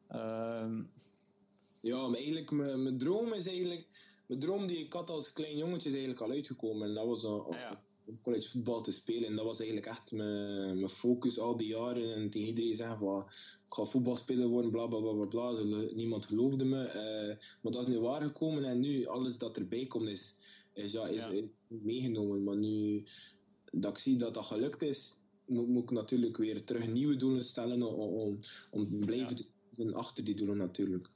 Ehm, 0.07 0.83
ja, 1.81 2.07
maar 2.07 2.17
eigenlijk, 2.17 2.51
mijn, 2.51 2.83
mijn 2.83 2.97
droom 2.97 3.33
is 3.33 3.47
eigenlijk, 3.47 3.87
mijn 4.27 4.39
droom 4.39 4.67
die 4.67 4.77
ik 4.77 4.93
had 4.93 5.09
als 5.09 5.33
klein 5.33 5.57
jongetje 5.57 5.89
is 5.89 5.95
eigenlijk 5.95 6.23
al 6.23 6.31
uitgekomen. 6.31 6.87
En 6.87 6.93
dat 6.93 7.05
was 7.05 7.23
al, 7.23 7.53
ja 7.53 7.81
college 8.21 8.49
voetbal 8.49 8.81
te 8.81 8.91
spelen. 8.91 9.27
En 9.27 9.35
dat 9.35 9.45
was 9.45 9.57
eigenlijk 9.57 9.87
echt 9.87 10.11
mijn, 10.11 10.75
mijn 10.75 10.89
focus 10.89 11.39
al 11.39 11.57
die 11.57 11.67
jaren. 11.67 12.15
En 12.15 12.29
tegen 12.29 12.47
iedereen 12.47 12.75
zeggen 12.75 12.97
van, 12.97 13.25
ik 13.67 13.73
ga 13.73 13.83
voetbalspeler 13.83 14.47
worden, 14.47 14.71
bla 14.71 14.87
bla 14.87 14.99
bla 14.99 15.25
bla. 15.25 15.51
Niemand 15.93 16.25
geloofde 16.25 16.65
me. 16.65 16.85
Uh, 16.85 17.35
maar 17.61 17.71
dat 17.71 17.81
is 17.81 17.87
nu 17.87 17.99
waar 17.99 18.21
gekomen. 18.21 18.63
En 18.63 18.79
nu, 18.79 19.05
alles 19.05 19.37
dat 19.37 19.57
erbij 19.57 19.85
komt, 19.85 20.09
is, 20.09 20.35
is, 20.73 20.91
ja, 20.91 21.07
is, 21.07 21.27
is 21.27 21.51
meegenomen. 21.67 22.43
Maar 22.43 22.57
nu 22.57 23.03
dat 23.71 23.97
ik 23.97 24.03
zie 24.03 24.15
dat 24.15 24.33
dat 24.33 24.45
gelukt 24.45 24.81
is, 24.81 25.15
moet, 25.45 25.67
moet 25.67 25.83
ik 25.83 25.91
natuurlijk 25.91 26.37
weer 26.37 26.63
terug 26.63 26.87
nieuwe 26.87 27.15
doelen 27.15 27.43
stellen 27.43 27.83
om, 27.83 28.13
om, 28.13 28.39
om 28.71 28.89
te 28.89 29.05
blijven 29.05 29.29
ja. 29.29 29.35
te 29.35 29.47
zijn 29.71 29.93
achter 29.93 30.23
die 30.23 30.35
doelen 30.35 30.57
natuurlijk. 30.57 31.09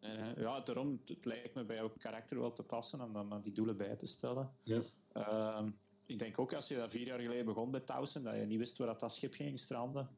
Uh, 0.00 0.36
ja, 0.36 0.60
daarom 0.60 1.00
het 1.04 1.24
lijkt 1.24 1.54
me 1.54 1.64
bij 1.64 1.76
jouw 1.76 1.92
karakter 1.98 2.40
wel 2.40 2.52
te 2.52 2.62
passen 2.62 3.00
om 3.00 3.12
dan 3.12 3.40
die 3.40 3.52
doelen 3.52 3.76
bij 3.76 3.96
te 3.96 4.06
stellen. 4.06 4.50
Ja. 4.62 4.80
Uh, 5.16 5.66
ik 6.10 6.18
denk 6.18 6.38
ook 6.38 6.54
als 6.54 6.68
je 6.68 6.76
dat 6.76 6.90
vier 6.90 7.06
jaar 7.06 7.20
geleden 7.20 7.44
begon 7.44 7.70
bij 7.70 7.80
Towson, 7.80 8.22
dat 8.22 8.34
je 8.34 8.40
niet 8.40 8.58
wist 8.58 8.78
waar 8.78 8.98
dat, 8.98 9.14
schip 9.14 9.34
ging 9.34 9.58
stranden. 9.58 10.08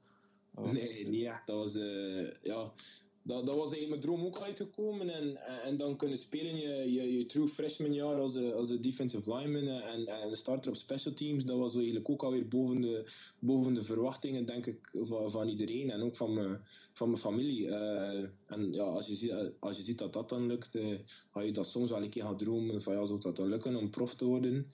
nee, 0.61 1.09
niet. 1.09 1.31
Dat 1.47 1.57
was, 1.57 1.77
uh, 1.77 2.31
ja, 2.43 2.73
dat, 3.23 3.47
dat 3.47 3.57
was 3.57 3.73
eigenlijk 3.73 3.89
mijn 3.89 4.01
droom 4.01 4.25
ook 4.27 4.39
uitgekomen. 4.39 5.11
En, 5.11 5.37
en 5.63 5.77
dan 5.77 5.97
kunnen 5.97 6.19
spelen 6.19 6.57
je, 6.57 6.93
je, 6.93 7.17
je 7.17 7.27
true 7.27 7.49
freshman 7.49 7.95
jaar 7.95 8.15
als 8.15 8.35
een, 8.35 8.55
als 8.55 8.71
een 8.71 8.81
defensive 8.81 9.37
lineman 9.37 9.69
en, 9.83 10.07
en 10.07 10.37
starter 10.37 10.71
op 10.71 10.77
special 10.77 11.15
teams. 11.15 11.45
Dat 11.45 11.59
was 11.59 11.75
eigenlijk 11.75 12.09
ook 12.09 12.23
alweer 12.23 12.49
boven 12.49 12.81
de, 12.81 13.13
boven 13.39 13.75
de 13.75 13.83
verwachtingen, 13.83 14.47
denk 14.47 14.67
ik, 14.67 14.97
van, 15.03 15.31
van 15.31 15.49
iedereen. 15.49 15.91
En 15.91 16.03
ook 16.03 16.17
van 16.17 16.33
mijn, 16.33 16.61
van 16.93 17.09
mijn 17.09 17.21
familie. 17.21 17.67
Uh, 17.67 18.25
en 18.47 18.73
ja, 18.73 18.83
als 18.83 19.07
je, 19.07 19.15
ziet, 19.15 19.33
als 19.59 19.77
je 19.77 19.83
ziet 19.83 19.99
dat 19.99 20.13
dat 20.13 20.29
dan 20.29 20.47
lukt, 20.47 20.75
uh, 20.75 20.99
ga 21.31 21.41
je 21.43 21.53
dat 21.53 21.69
soms 21.69 21.91
wel 21.91 22.03
een 22.03 22.11
keer 22.11 22.23
gaan 22.23 22.37
dromen 22.37 22.83
van 22.83 22.95
ja, 22.95 23.05
zou 23.05 23.21
dat 23.21 23.37
dan 23.37 23.49
lukken 23.49 23.77
om 23.77 23.91
prof 23.91 24.15
te 24.15 24.25
worden. 24.25 24.67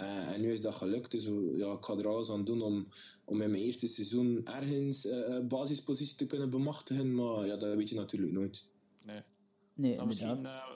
Uh, 0.00 0.28
en 0.28 0.40
nu 0.40 0.52
is 0.52 0.60
dat 0.60 0.74
gelukt, 0.74 1.10
dus 1.10 1.24
ja, 1.52 1.72
ik 1.72 1.84
ga 1.84 1.96
er 1.96 2.08
alles 2.08 2.30
aan 2.30 2.44
doen 2.44 2.62
om, 2.62 2.88
om 3.24 3.40
in 3.40 3.50
mijn 3.50 3.62
eerste 3.62 3.86
seizoen 3.86 4.40
ergens 4.44 5.04
uh, 5.04 5.38
basispositie 5.40 6.16
te 6.16 6.26
kunnen 6.26 6.50
bemachtigen, 6.50 7.14
maar 7.14 7.46
ja, 7.46 7.56
dat 7.56 7.74
weet 7.74 7.88
je 7.88 7.94
natuurlijk 7.94 8.32
nooit. 8.32 8.64
Nee. 9.02 9.20
nee 9.74 9.96
dan 9.96 10.06
misschien 10.06 10.38
uh, 10.38 10.68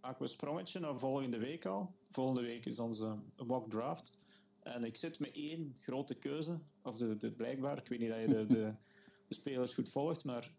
maken 0.00 0.18
we 0.18 0.24
een 0.24 0.28
sprongetje 0.28 0.80
naar 0.80 0.98
volgende 0.98 1.38
week 1.38 1.66
al. 1.66 1.94
Volgende 2.08 2.42
week 2.42 2.66
is 2.66 2.78
onze 2.78 3.16
mock 3.36 3.70
draft. 3.70 4.18
En 4.62 4.84
ik 4.84 4.96
zit 4.96 5.18
met 5.18 5.36
één 5.36 5.76
grote 5.80 6.14
keuze, 6.14 6.58
of 6.82 6.96
de, 6.96 7.16
de, 7.16 7.32
blijkbaar, 7.32 7.78
ik 7.78 7.88
weet 7.88 7.98
niet 7.98 8.08
dat 8.08 8.20
je 8.20 8.26
de, 8.26 8.46
de, 8.46 8.72
de 9.28 9.34
spelers 9.34 9.74
goed 9.74 9.88
volgt, 9.88 10.24
maar 10.24 10.52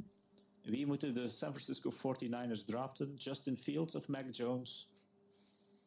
wie 0.64 0.86
moeten 0.86 1.14
de 1.14 1.28
San 1.28 1.50
Francisco 1.54 1.92
49ers 1.92 2.64
draften? 2.66 3.14
Justin 3.16 3.58
Fields 3.58 3.96
of 3.96 4.08
Mac 4.08 4.36
Jones? 4.36 4.88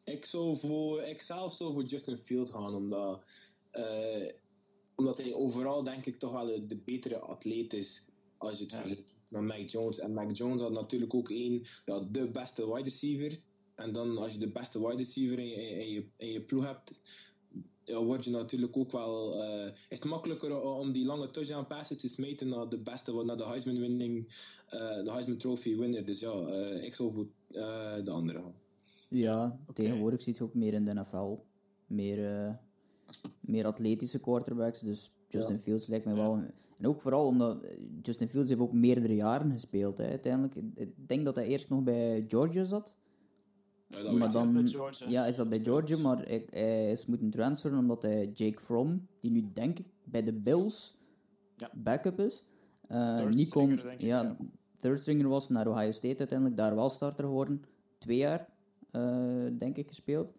Ik, 0.05 0.25
zou 0.25 0.57
voor, 0.57 1.01
ik 1.01 1.21
zelf 1.21 1.53
zou 1.53 1.73
voor 1.73 1.83
Justin 1.83 2.17
Fields 2.17 2.51
gaan, 2.51 2.73
omdat, 2.75 3.23
uh, 3.73 4.29
omdat 4.95 5.17
hij 5.17 5.33
overal 5.33 5.83
denk 5.83 6.05
ik 6.05 6.17
toch 6.17 6.31
wel 6.31 6.45
de, 6.45 6.65
de 6.65 6.77
betere 6.77 7.19
atleet 7.19 7.73
is 7.73 8.03
als 8.37 8.57
je 8.57 8.63
het 8.63 8.71
ja. 8.71 8.77
vergelijkt 8.77 9.13
met 9.29 9.41
Mac 9.41 9.67
Jones. 9.67 9.99
En 9.99 10.13
Mac 10.13 10.35
Jones 10.35 10.61
had 10.61 10.71
natuurlijk 10.71 11.13
ook 11.13 11.29
één, 11.29 11.63
ja, 11.85 11.99
de 11.99 12.31
beste 12.31 12.73
wide 12.73 12.89
receiver. 12.89 13.39
En 13.75 13.91
dan 13.91 14.17
als 14.17 14.33
je 14.33 14.39
de 14.39 14.51
beste 14.51 14.79
wide 14.79 14.97
receiver 14.97 15.39
in, 15.39 15.47
je- 15.47 15.55
in, 15.85 15.89
je, 15.91 16.05
in 16.17 16.31
je 16.31 16.41
ploeg 16.41 16.63
hebt, 16.63 17.01
word 17.97 18.23
je 18.23 18.29
natuurlijk 18.31 18.77
ook 18.77 18.91
wel. 18.91 19.43
eh, 19.43 19.65
is 19.65 19.97
het 19.99 20.03
makkelijker 20.05 20.61
om 20.61 20.91
die 20.91 21.05
lange 21.05 21.31
touchdown 21.31 21.65
passes 21.67 21.97
te 21.97 22.07
smeten 22.07 22.47
naar 22.47 22.69
de 22.69 22.77
beste, 22.79 23.23
naar 23.25 23.37
de 23.37 23.45
Heisman 23.45 23.79
winning, 23.79 24.27
eh, 24.69 24.79
de 25.03 25.11
Heisman 25.11 25.37
Trophy 25.37 25.77
winner. 25.77 26.05
Dus 26.05 26.19
ja, 26.19 26.31
eh, 26.31 26.83
ik 26.83 26.93
zou 26.93 27.11
voor 27.11 27.27
eh, 27.51 28.03
de 28.03 28.11
andere 28.11 28.39
gaan. 28.39 28.53
Ja, 29.09 29.59
tegenwoordig 29.73 30.21
ziet 30.21 30.37
je 30.37 30.43
ook 30.43 30.53
meer 30.53 30.73
in 30.73 30.85
de 30.85 30.93
NFL. 30.93 31.35
Meer, 31.87 32.25
eh, 32.45 32.53
meer 33.39 33.65
atletische 33.65 34.19
quarterbacks. 34.19 34.79
Dus 34.79 35.11
Justin 35.27 35.57
Fields 35.59 35.87
lijkt 35.87 36.05
mij 36.05 36.13
wel. 36.15 36.33
En 36.77 36.87
ook 36.87 37.01
vooral 37.01 37.25
omdat 37.25 37.65
Justin 38.01 38.27
Fields 38.27 38.49
heeft 38.49 38.61
ook 38.61 38.73
meerdere 38.73 39.15
jaren 39.15 39.51
gespeeld. 39.51 39.97
Hè, 39.97 40.07
uiteindelijk. 40.07 40.55
Ik- 40.55 40.71
Ik 40.75 41.07
denk 41.07 41.25
dat 41.25 41.35
hij 41.35 41.45
eerst 41.47 41.69
nog 41.69 41.83
bij 41.83 42.25
Georgia 42.27 42.63
zat. 42.63 42.93
Dat 43.91 44.11
Maar 44.13 44.31
dan, 44.31 44.53
bij 44.53 44.67
Georgia. 44.67 45.09
ja, 45.09 45.25
is 45.25 45.35
dat 45.35 45.49
bij 45.49 45.59
Georgia, 45.63 45.97
maar 45.97 46.17
hij, 46.17 46.45
hij 46.49 46.91
is 46.91 47.05
moeten 47.05 47.29
transferen 47.29 47.77
omdat 47.77 48.03
hij 48.03 48.25
Jake 48.33 48.59
Fromm, 48.61 49.07
die 49.19 49.31
nu 49.31 49.49
denk 49.53 49.79
ik 49.79 49.85
bij 50.03 50.23
de 50.23 50.33
Bills 50.33 50.95
Ja. 51.57 51.69
backup 51.73 52.19
is, 52.19 52.43
eh, 52.87 53.17
Third 53.17 53.33
niet 53.35 53.49
kon, 53.49 53.63
stringer, 53.63 53.83
denk 53.83 54.01
ik, 54.01 54.07
ja, 54.07 54.21
ja. 54.21 54.35
third 54.77 55.01
stringer 55.01 55.27
was 55.29 55.49
naar 55.49 55.67
Ohio 55.67 55.91
State 55.91 56.17
uiteindelijk, 56.17 56.57
daar 56.57 56.75
wel 56.75 56.89
starter 56.89 57.23
geworden. 57.25 57.63
Twee 57.97 58.17
jaar, 58.17 58.47
eh, 58.91 59.47
denk 59.57 59.77
ik, 59.77 59.87
gespeeld. 59.87 60.33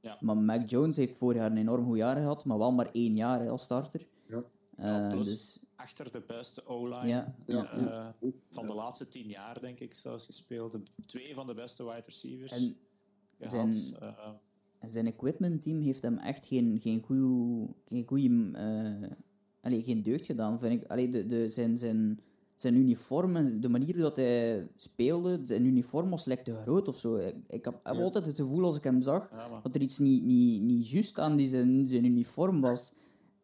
Ja. 0.00 0.16
Maar 0.20 0.36
Mac 0.36 0.68
Jones 0.70 0.96
heeft 0.96 1.16
vorig 1.16 1.36
jaar 1.38 1.50
een 1.50 1.56
enorm 1.56 1.84
goed 1.84 1.96
jaar 1.96 2.16
gehad, 2.16 2.44
maar 2.44 2.58
wel 2.58 2.72
maar 2.72 2.88
één 2.92 3.14
jaar 3.14 3.48
als 3.50 3.62
starter. 3.62 4.06
Ja. 4.28 4.42
Eh, 4.76 5.10
dus 5.10 5.58
achter 5.76 6.12
de 6.12 6.20
beste 6.26 6.66
O-line 6.66 7.06
Ja, 7.08 7.34
ja. 7.46 7.72
eh, 7.72 8.28
van 8.48 8.66
de 8.66 8.74
laatste 8.74 9.08
tien 9.08 9.26
jaar, 9.28 9.60
denk 9.60 9.80
ik, 9.80 9.94
zelfs 9.94 10.24
gespeeld. 10.24 10.72
De- 10.72 10.82
Twee 11.06 11.34
van 11.34 11.46
de 11.46 11.54
beste 11.54 11.84
wide 11.84 12.02
receivers 12.06 12.52
En. 12.52 12.76
Zijn- 13.48 13.72
Eh, 14.00 14.88
zijn 14.90 15.06
equipment 15.06 15.62
team 15.62 15.80
heeft 15.80 16.02
hem 16.02 16.18
echt 16.18 16.46
geen, 16.46 16.78
geen 16.80 17.02
goede, 17.02 17.66
geen 17.84 18.06
goede, 18.06 18.50
eh, 18.58 19.10
allee, 19.60 19.82
geen 19.82 20.02
deugd 20.02 20.26
gedaan, 20.26 20.58
vind 20.58 20.82
ik. 20.82 20.90
Allee, 20.90 21.08
de, 21.08 21.26
de, 21.26 21.48
zijn, 21.48 21.78
zijn, 21.78 22.20
zijn 22.56 22.74
uniform 22.74 23.36
en 23.36 23.60
de 23.60 23.68
manier 23.68 23.92
hoe 23.94 24.02
dat 24.02 24.16
hij 24.16 24.68
speelde, 24.76 25.40
zijn 25.44 25.64
uniform 25.64 26.10
was 26.10 26.24
lekker 26.24 26.44
te 26.54 26.60
groot 26.62 26.88
of 26.88 26.98
zo. 27.00 27.16
Ik, 27.16 27.34
ik 27.46 27.64
heb, 27.64 27.80
heb 27.82 27.96
altijd 27.96 28.26
het 28.26 28.36
gevoel 28.36 28.64
als 28.64 28.76
ik 28.76 28.84
hem 28.84 29.02
zag, 29.02 29.30
Ja, 29.30 29.60
dat 29.62 29.74
er 29.74 29.80
iets 29.80 29.98
niet, 29.98 30.22
niet, 30.22 30.62
niet 30.62 30.88
juist 30.88 31.18
aan 31.18 31.36
die 31.36 31.48
zijn, 31.48 31.88
zijn 31.88 32.04
uniform 32.04 32.60
was. 32.60 32.92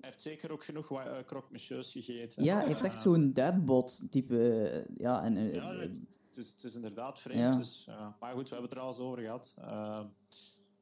hij 0.00 0.08
heeft 0.10 0.20
zeker 0.20 0.52
ook 0.52 0.64
genoeg 0.64 0.88
wa- 0.88 1.04
eh, 1.06 1.24
croque 1.24 1.58
gegeten. 1.58 2.44
Ja, 2.44 2.58
hij 2.58 2.66
heeft 2.66 2.84
echt 2.84 3.00
zo'n 3.02 3.32
deadbot 3.32 4.02
type, 4.10 4.86
ja, 4.96 5.22
en... 5.24 5.52
Ja, 5.52 5.74
het, 5.74 6.00
het 6.36 6.44
is, 6.44 6.50
het 6.52 6.64
is 6.64 6.74
inderdaad 6.74 7.18
vreemd. 7.18 7.40
Ja. 7.40 7.50
Dus, 7.60 7.84
ja. 7.86 8.16
Maar 8.20 8.32
goed, 8.34 8.48
we 8.48 8.54
hebben 8.54 8.68
het 8.68 8.72
er 8.78 8.84
al 8.84 8.86
eens 8.90 8.98
over 8.98 9.18
gehad. 9.22 9.54
Eh, 9.58 10.00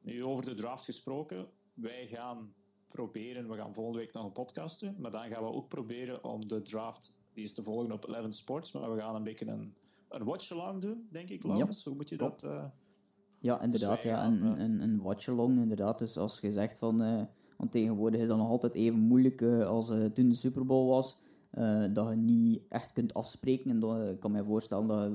nu 0.01 0.23
over 0.23 0.45
de 0.45 0.53
draft 0.53 0.85
gesproken. 0.85 1.47
Wij 1.73 2.07
gaan 2.07 2.53
proberen, 2.87 3.49
we 3.49 3.55
gaan 3.55 3.73
volgende 3.73 3.99
week 3.99 4.13
nog 4.13 4.25
een 4.25 4.31
podcast 4.31 4.79
doen, 4.79 4.95
maar 4.99 5.11
dan 5.11 5.29
gaan 5.29 5.43
we 5.43 5.51
ook 5.51 5.67
proberen 5.67 6.23
om 6.23 6.47
de 6.47 6.61
draft, 6.61 7.15
die 7.33 7.43
is 7.43 7.53
te 7.53 7.63
volgen 7.63 7.91
op 7.91 8.05
11 8.05 8.33
Sports, 8.33 8.71
maar 8.71 8.93
we 8.95 8.99
gaan 9.01 9.15
een 9.15 9.23
beetje 9.23 9.47
een, 9.47 9.73
een 10.09 10.23
watch-along 10.23 10.81
doen, 10.81 11.07
denk 11.11 11.29
ik, 11.29 11.43
Laurens. 11.43 11.83
Hoe 11.83 11.95
moet 11.95 12.09
je 12.09 12.17
dat... 12.17 12.43
eh, 12.43 12.65
Ja, 13.39 13.61
inderdaad. 13.61 14.03
Ja. 14.03 14.25
Een, 14.25 14.43
eh, 14.55 14.63
een, 14.63 14.81
een 14.81 15.01
watch-along, 15.01 15.57
inderdaad. 15.61 15.99
Dus 15.99 16.17
als 16.17 16.39
je 16.39 16.51
zegt 16.51 16.79
van... 16.79 17.01
eh, 17.01 17.21
want 17.57 17.71
tegenwoordig 17.71 18.21
is 18.21 18.27
dat 18.27 18.37
nog 18.37 18.49
altijd 18.49 18.73
even 18.73 18.99
moeilijk 18.99 19.41
eh, 19.41 19.65
als 19.67 19.89
eh, 19.89 20.05
toen 20.05 20.29
de 20.29 20.35
Super 20.35 20.65
Bowl 20.65 20.89
was. 20.89 21.17
Eh, 21.55 21.83
dat 21.93 22.09
je 22.09 22.15
niet 22.15 22.61
echt 22.69 22.93
kunt 22.93 23.13
afspreken. 23.13 23.69
En 23.69 23.79
dat, 23.79 24.09
ik 24.09 24.19
kan 24.19 24.31
me 24.31 24.43
voorstellen 24.43 24.87
dat 24.87 25.05
eh, 25.05 25.11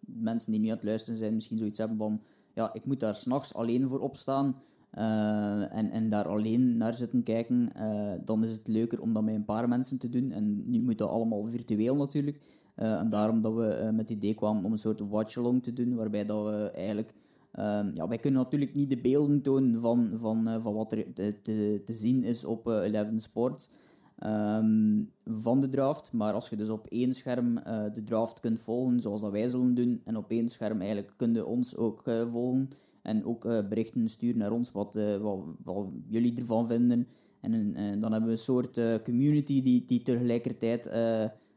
mensen 0.00 0.52
die 0.52 0.60
nu 0.60 0.68
aan 0.68 0.74
het 0.74 0.84
luisteren 0.84 1.18
zijn 1.18 1.34
misschien 1.34 1.58
zoiets 1.58 1.78
hebben 1.78 1.98
van... 1.98 2.20
Ja, 2.54 2.72
ik 2.72 2.84
moet 2.86 3.00
daar 3.00 3.14
s'nachts 3.14 3.54
alleen 3.54 3.88
voor 3.88 4.00
opstaan. 4.00 4.56
eh, 4.90 5.76
en, 5.76 5.90
en 5.90 6.08
daar 6.10 6.28
alleen 6.28 6.76
naar 6.76 6.94
zitten 6.94 7.22
kijken. 7.22 7.72
eh, 7.74 8.12
dan 8.24 8.44
is 8.44 8.50
het 8.50 8.68
leuker 8.68 9.00
om 9.00 9.12
dat 9.12 9.22
met 9.22 9.34
een 9.34 9.44
paar 9.44 9.68
mensen 9.68 9.98
te 9.98 10.08
doen. 10.08 10.30
En 10.30 10.70
nu 10.70 10.82
moet 10.82 10.98
dat 10.98 11.08
allemaal 11.10 11.44
virtueel 11.44 11.96
natuurlijk. 11.96 12.40
En 12.74 13.10
daarom 13.10 13.42
dat 13.42 13.54
we 13.54 13.90
met 13.92 14.08
het 14.08 14.10
idee 14.10 14.34
kwamen 14.34 14.64
om 14.64 14.72
een 14.72 14.78
soort 14.78 15.00
watch-along 15.00 15.62
te 15.62 15.72
doen. 15.72 15.94
Waarbij 15.94 16.24
dat 16.24 16.44
we 16.44 16.70
eigenlijk... 16.70 17.14
Ehm, 17.52 17.90
ja, 17.94 18.08
wij 18.08 18.18
kunnen 18.18 18.42
natuurlijk 18.42 18.74
niet 18.74 18.88
de 18.88 19.00
beelden 19.00 19.42
tonen 19.42 19.80
van, 19.80 20.10
van, 20.14 20.62
van 20.62 20.74
wat 20.74 20.92
er 20.92 21.12
te, 21.14 21.34
te, 21.42 21.82
te 21.84 21.92
zien 21.92 22.22
is 22.22 22.44
op 22.44 22.68
eh, 22.68 22.84
Eleven 22.84 23.20
Sports 23.20 23.70
ehm, 24.18 25.02
van 25.24 25.60
de 25.60 25.68
draft. 25.68 26.12
Maar 26.12 26.32
als 26.32 26.48
je 26.48 26.56
dus 26.56 26.68
op 26.68 26.86
één 26.86 27.14
scherm 27.14 27.58
eh, 27.58 27.84
de 27.92 28.04
draft 28.04 28.40
kunt 28.40 28.60
volgen, 28.60 29.00
zoals 29.00 29.20
dat 29.20 29.30
wij 29.30 29.48
zullen 29.48 29.74
doen, 29.74 30.00
en 30.04 30.16
op 30.16 30.30
één 30.30 30.48
scherm 30.48 30.78
eigenlijk 30.78 31.12
kun 31.16 31.34
je 31.34 31.46
ons 31.46 31.76
ook 31.76 32.06
eh, 32.06 32.30
volgen 32.30 32.68
en 33.02 33.24
ook 33.24 33.44
eh, 33.44 33.68
berichten 33.68 34.08
sturen 34.08 34.38
naar 34.38 34.52
ons 34.52 34.72
wat, 34.72 34.98
wat, 35.20 35.38
wat 35.64 35.86
jullie 36.06 36.36
ervan 36.36 36.66
vinden. 36.66 37.06
En 37.40 37.72
dan 38.00 38.12
hebben 38.12 38.30
we 38.30 38.36
een 38.36 38.38
soort 38.38 39.02
community 39.02 39.62
die, 39.62 39.84
die 39.84 40.02
tegelijkertijd 40.02 40.90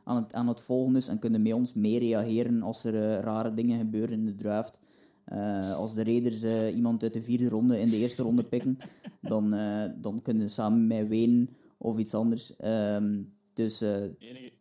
aan, 0.03 0.15
het, 0.15 0.33
aan 0.33 0.47
het 0.47 0.61
volgen 0.61 0.95
is 0.95 1.07
en 1.07 1.19
kunnen 1.19 1.41
met 1.41 1.53
ons 1.53 1.73
mee 1.73 1.99
reageren 1.99 2.61
als 2.61 2.83
er 2.83 3.21
rare 3.21 3.53
dingen 3.53 3.79
gebeuren 3.79 4.19
in 4.19 4.25
de 4.25 4.35
draft. 4.35 4.79
Als 5.77 5.93
de 5.93 6.03
Raiders 6.03 6.41
eh, 6.41 6.75
iemand 6.75 7.03
uit 7.03 7.13
de 7.13 7.21
vierde 7.21 7.49
ronde 7.49 7.79
in 7.79 7.89
de 7.89 7.97
eerste 7.97 8.23
ronde 8.23 8.43
pikken, 8.43 8.77
dan, 9.21 9.49
dan 10.01 10.21
kunnen 10.21 10.43
we 10.43 10.49
samen 10.49 10.87
met 10.87 11.07
wenen 11.07 11.49
of 11.81 11.97
iets 11.97 12.13
anders. 12.13 12.55
Ehm, 12.55 13.21
dus 13.53 13.81
eh, 13.81 14.01
enige, 14.01 14.51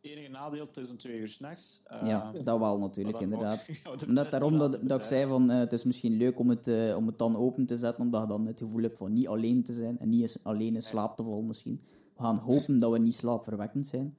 enige 0.00 0.28
nadeel, 0.28 0.66
het 0.66 0.76
is 0.76 0.90
om 0.90 0.98
twee 0.98 1.18
uur 1.18 1.28
s'nachts. 1.28 1.82
Uh, 1.92 2.08
ja, 2.08 2.32
dat 2.32 2.58
wel 2.58 2.78
natuurlijk, 2.78 3.20
inderdaad. 3.20 3.68
Net 3.84 4.06
Net 4.06 4.30
daarom 4.30 4.58
dat, 4.58 4.80
dat 4.82 4.98
ik 4.98 5.04
zei 5.04 5.26
van, 5.26 5.50
eh, 5.50 5.58
het 5.58 5.72
is 5.72 5.84
misschien 5.84 6.16
leuk 6.16 6.38
om 6.38 6.48
het, 6.48 6.66
eh, 6.66 6.96
om 6.96 7.06
het 7.06 7.18
dan 7.18 7.36
open 7.36 7.66
te 7.66 7.76
zetten, 7.76 8.04
omdat 8.04 8.20
je 8.22 8.28
dan 8.28 8.46
het 8.46 8.58
gevoel 8.58 8.82
hebt 8.82 8.98
van 8.98 9.12
niet 9.12 9.28
alleen 9.28 9.62
te 9.62 9.72
zijn 9.72 9.98
en 9.98 10.08
niet 10.08 10.38
alleen 10.42 10.74
in 10.74 10.82
slaap 10.82 11.16
te 11.16 11.22
vallen 11.22 11.46
misschien. 11.46 11.80
We 12.16 12.22
gaan 12.22 12.36
hopen 12.36 12.78
dat 12.78 12.92
we 12.92 12.98
niet 12.98 13.14
slaapverwekkend 13.14 13.86
zijn. 13.86 14.16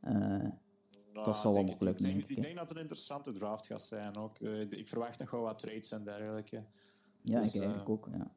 Eh, 0.00 0.48
dat 1.12 1.36
zal 1.36 1.62
niet. 1.62 1.80
lukken, 1.80 2.06
Ik 2.06 2.14
denk, 2.14 2.30
ik, 2.30 2.42
denk 2.42 2.56
dat 2.56 2.68
het 2.68 2.76
een 2.76 2.82
interessante 2.82 3.32
draft 3.32 3.66
gaat 3.66 3.82
zijn 3.82 4.16
ook. 4.16 4.38
Ik 4.68 4.88
verwacht 4.88 5.18
nog 5.18 5.30
wel 5.30 5.40
wat 5.40 5.58
trades 5.58 5.90
en 5.90 6.04
dergelijke. 6.04 6.64
ja, 7.22 7.40
Dus, 7.40 7.54
ik 7.54 7.60
eigenlijk 7.60 7.90
ook. 7.90 8.08
Ja. 8.12 8.30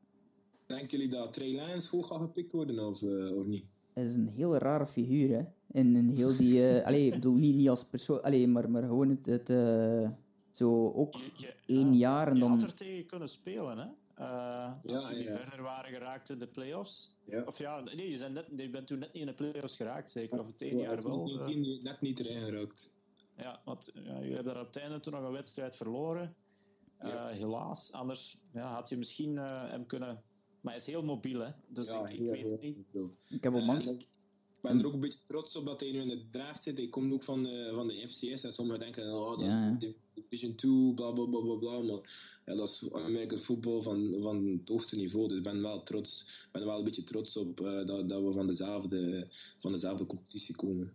Denken 0.69 0.87
jullie 0.97 1.07
dat 1.07 1.33
Trey 1.33 1.55
Lance 1.55 1.95
hoog 1.95 2.07
gaat 2.07 2.21
gepikt 2.21 2.51
worden 2.51 2.79
of, 2.87 3.01
eh, 3.01 3.35
of 3.35 3.45
niet? 3.45 3.65
Hij 3.93 4.03
is 4.03 4.13
een 4.13 4.27
heel 4.27 4.57
rare 4.57 4.85
figuur, 4.87 5.29
hè. 5.37 5.43
In, 5.79 5.95
in 5.95 6.07
heel 6.09 6.37
die... 6.37 6.67
eh 6.67 6.85
allee, 6.87 7.05
ik 7.05 7.11
bedoel, 7.13 7.33
niet, 7.35 7.55
niet 7.55 7.69
als 7.69 7.85
persoon... 7.85 8.21
Allee, 8.23 8.47
maar, 8.47 8.69
maar 8.69 8.83
gewoon 8.83 9.09
het... 9.09 9.25
het 9.25 9.49
eh, 9.49 10.09
zo 10.51 10.91
ook 10.91 11.13
Je- 11.15 11.31
je- 11.35 11.53
één 11.65 11.93
ja, 11.93 11.97
jaar 11.99 12.27
en 12.27 12.33
Je 12.33 12.39
dan... 12.39 12.49
had 12.49 12.61
er 12.63 12.73
tegen 12.73 13.05
kunnen 13.05 13.29
spelen, 13.29 13.77
hè? 13.77 13.85
Eh, 14.15 14.73
als 14.93 15.01
Ja, 15.03 15.09
we 15.09 15.15
niet 15.15 15.27
ja. 15.27 15.35
verder 15.37 15.61
waren 15.61 15.91
geraakt 15.93 16.29
in 16.29 16.39
de 16.39 16.47
playoffs. 16.47 17.17
Ja. 17.25 17.43
Of 17.45 17.57
ja, 17.57 17.81
nee, 17.95 18.09
je, 18.11 18.17
bent 18.17 18.33
net, 18.33 18.45
je 18.57 18.69
bent 18.69 18.87
toen 18.87 18.99
net 18.99 19.13
niet 19.13 19.21
in 19.21 19.27
de 19.27 19.33
playoffs 19.33 19.75
geraakt, 19.75 20.09
zeker. 20.09 20.39
Of 20.39 20.47
het 20.47 20.61
één 20.61 20.77
Ja, 20.77 20.83
jaar 20.83 21.01
wel. 21.01 21.25
2019 21.25 21.83
net 21.83 22.01
niet 22.01 22.19
erin 22.19 22.41
geraakt. 22.41 22.93
Ja, 23.37 23.61
want 23.65 23.91
ja, 23.93 24.01
jullie 24.19 24.35
hebben 24.35 24.53
daar 24.53 24.61
op 24.61 24.67
het 24.73 24.77
einde 24.83 24.99
toen 24.99 25.13
nog 25.13 25.23
een 25.23 25.31
wedstrijd 25.31 25.75
verloren. 25.75 26.35
Eh, 26.97 27.27
helaas. 27.27 27.91
Anders 27.91 28.37
ja, 28.53 28.73
had 28.73 28.89
je 28.89 28.97
misschien 28.97 29.37
eh, 29.37 29.69
hem 29.69 29.85
kunnen... 29.85 30.23
Maar 30.61 30.73
hij 30.73 30.81
is 30.81 30.87
heel 30.87 31.03
mobiel, 31.03 31.39
hè. 31.39 31.51
Dus 31.67 31.87
Ja, 31.87 32.01
ik, 32.07 32.09
ik 32.09 32.19
heel, 32.19 32.31
weet 32.31 32.59
heel 32.59 32.59
niet... 32.93 33.11
Ik 33.29 33.43
heb 33.43 33.53
onlangs... 33.53 33.85
En 33.87 33.93
Ik 34.61 34.69
ben 34.69 34.79
er 34.79 34.85
ook 34.85 34.93
een 34.93 34.99
beetje 34.99 35.19
trots 35.27 35.55
op 35.55 35.65
dat 35.65 35.79
hij 35.79 35.91
nu 35.91 35.99
in 36.01 36.07
de 36.07 36.29
draft 36.29 36.63
zit. 36.63 36.77
Hij 36.77 36.87
komt 36.87 37.13
ook 37.13 37.23
van 37.23 37.43
de, 37.43 37.71
van 37.75 37.87
de 37.87 38.07
FCS 38.07 38.43
en 38.43 38.53
sommigen 38.53 38.79
denken, 38.79 39.13
oh, 39.13 39.29
dat 39.37 39.39
Ja, 39.51 39.65
ja. 39.65 39.75
is 39.79 39.91
Division 40.13 40.55
2, 40.55 40.93
bla 40.93 41.11
bla 41.11 41.25
bla 41.25 41.39
bla 41.41 41.55
bla. 41.55 41.79
Maar 41.79 41.99
ja, 42.45 42.55
dat 42.55 42.69
is 42.69 42.91
Amerikaans 42.93 43.43
voetbal 43.45 43.81
van, 43.81 44.15
van 44.21 44.45
het 44.59 44.69
hoogste 44.69 44.95
niveau. 44.95 45.27
Dus 45.27 45.37
ik 45.37 45.43
ben 45.43 45.61
wel 45.61 45.83
trots, 45.83 46.21
ik 46.21 46.49
ben 46.51 46.61
er 46.61 46.67
wel 46.67 46.77
een 46.77 46.83
beetje 46.83 47.03
trots 47.03 47.37
op 47.37 47.59
eh, 47.61 47.85
dat, 47.85 48.09
dat 48.09 48.23
we 48.23 48.31
van 48.31 48.47
dezelfde, 48.47 49.27
van 49.59 49.71
dezelfde 49.71 50.05
competitie 50.05 50.55
komen. 50.55 50.93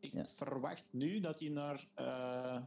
Ik 0.00 0.12
Ja. 0.12 0.26
verwacht 0.26 0.86
nu 0.90 1.20
dat 1.20 1.40
hij 1.40 1.48
naar, 1.48 1.88
eh, 1.94 2.62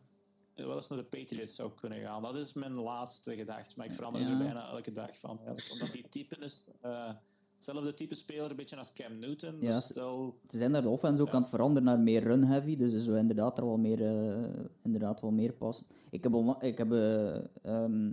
wel 0.55 0.75
eens 0.75 0.87
naar 0.87 0.97
de 0.97 1.17
Patriots 1.19 1.55
zou 1.55 1.71
kunnen 1.79 1.99
gaan. 1.99 2.21
Dat 2.21 2.35
is 2.35 2.53
mijn 2.53 2.79
laatste 2.79 3.35
gedachte. 3.35 3.73
Maar 3.77 3.85
ik 3.85 3.93
verander 3.93 4.21
Ja. 4.21 4.29
er 4.29 4.37
bijna 4.37 4.69
elke 4.69 4.91
dag 4.91 5.17
van. 5.19 5.39
Omdat 5.71 5.91
hij 5.93 6.03
type 6.09 6.35
is... 6.39 6.67
eh, 6.81 7.13
hetzelfde 7.55 7.93
type 7.93 8.15
speler, 8.15 8.49
een 8.49 8.55
beetje 8.55 8.77
als 8.77 8.93
Cam 8.93 9.19
Newton. 9.19 9.55
Ja, 9.59 9.71
Dus 9.71 9.83
stel, 9.83 10.37
Ze 10.47 10.57
zijn 10.57 10.71
daar 10.71 10.81
de 10.81 10.89
offense 10.89 11.21
ook 11.21 11.33
aan 11.33 11.41
het 11.41 11.49
veranderen 11.49 11.83
naar 11.83 11.99
meer 11.99 12.23
run-heavy, 12.23 12.75
dus 12.75 13.03
zou 13.03 13.17
inderdaad 13.17 13.57
er 13.57 13.65
wel 13.65 13.77
meer, 13.77 14.01
eh, 14.01 14.49
inderdaad 14.81 15.21
wel 15.21 15.31
meer 15.31 15.53
passen. 15.53 15.85
Ik 16.09 16.23
heb, 16.23 16.33
ik 16.59 16.77
heb 16.77 16.91
eh, 16.91 17.35
ehm, 17.63 18.11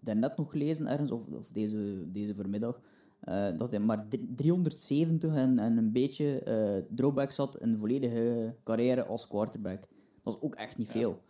daarnet 0.00 0.36
nog 0.36 0.50
gelezen 0.50 0.86
ergens, 0.86 1.10
of, 1.10 1.26
of 1.26 1.48
deze, 1.52 2.10
deze 2.10 2.34
vanmiddag, 2.34 2.80
dat 3.56 3.70
hij 3.70 3.80
maar 3.80 4.08
drie- 4.08 4.34
370 4.34 5.34
en, 5.34 5.58
en 5.58 5.76
een 5.76 5.92
beetje 5.92 6.86
drawbacks 6.94 7.36
had 7.36 7.56
in 7.56 7.68
een 7.68 7.78
volledige 7.78 8.54
carrière 8.64 9.06
als 9.06 9.26
quarterback. 9.26 9.80
Dat 10.22 10.34
is 10.34 10.40
ook 10.40 10.54
echt 10.54 10.78
niet 10.78 10.88
veel. 10.90 11.20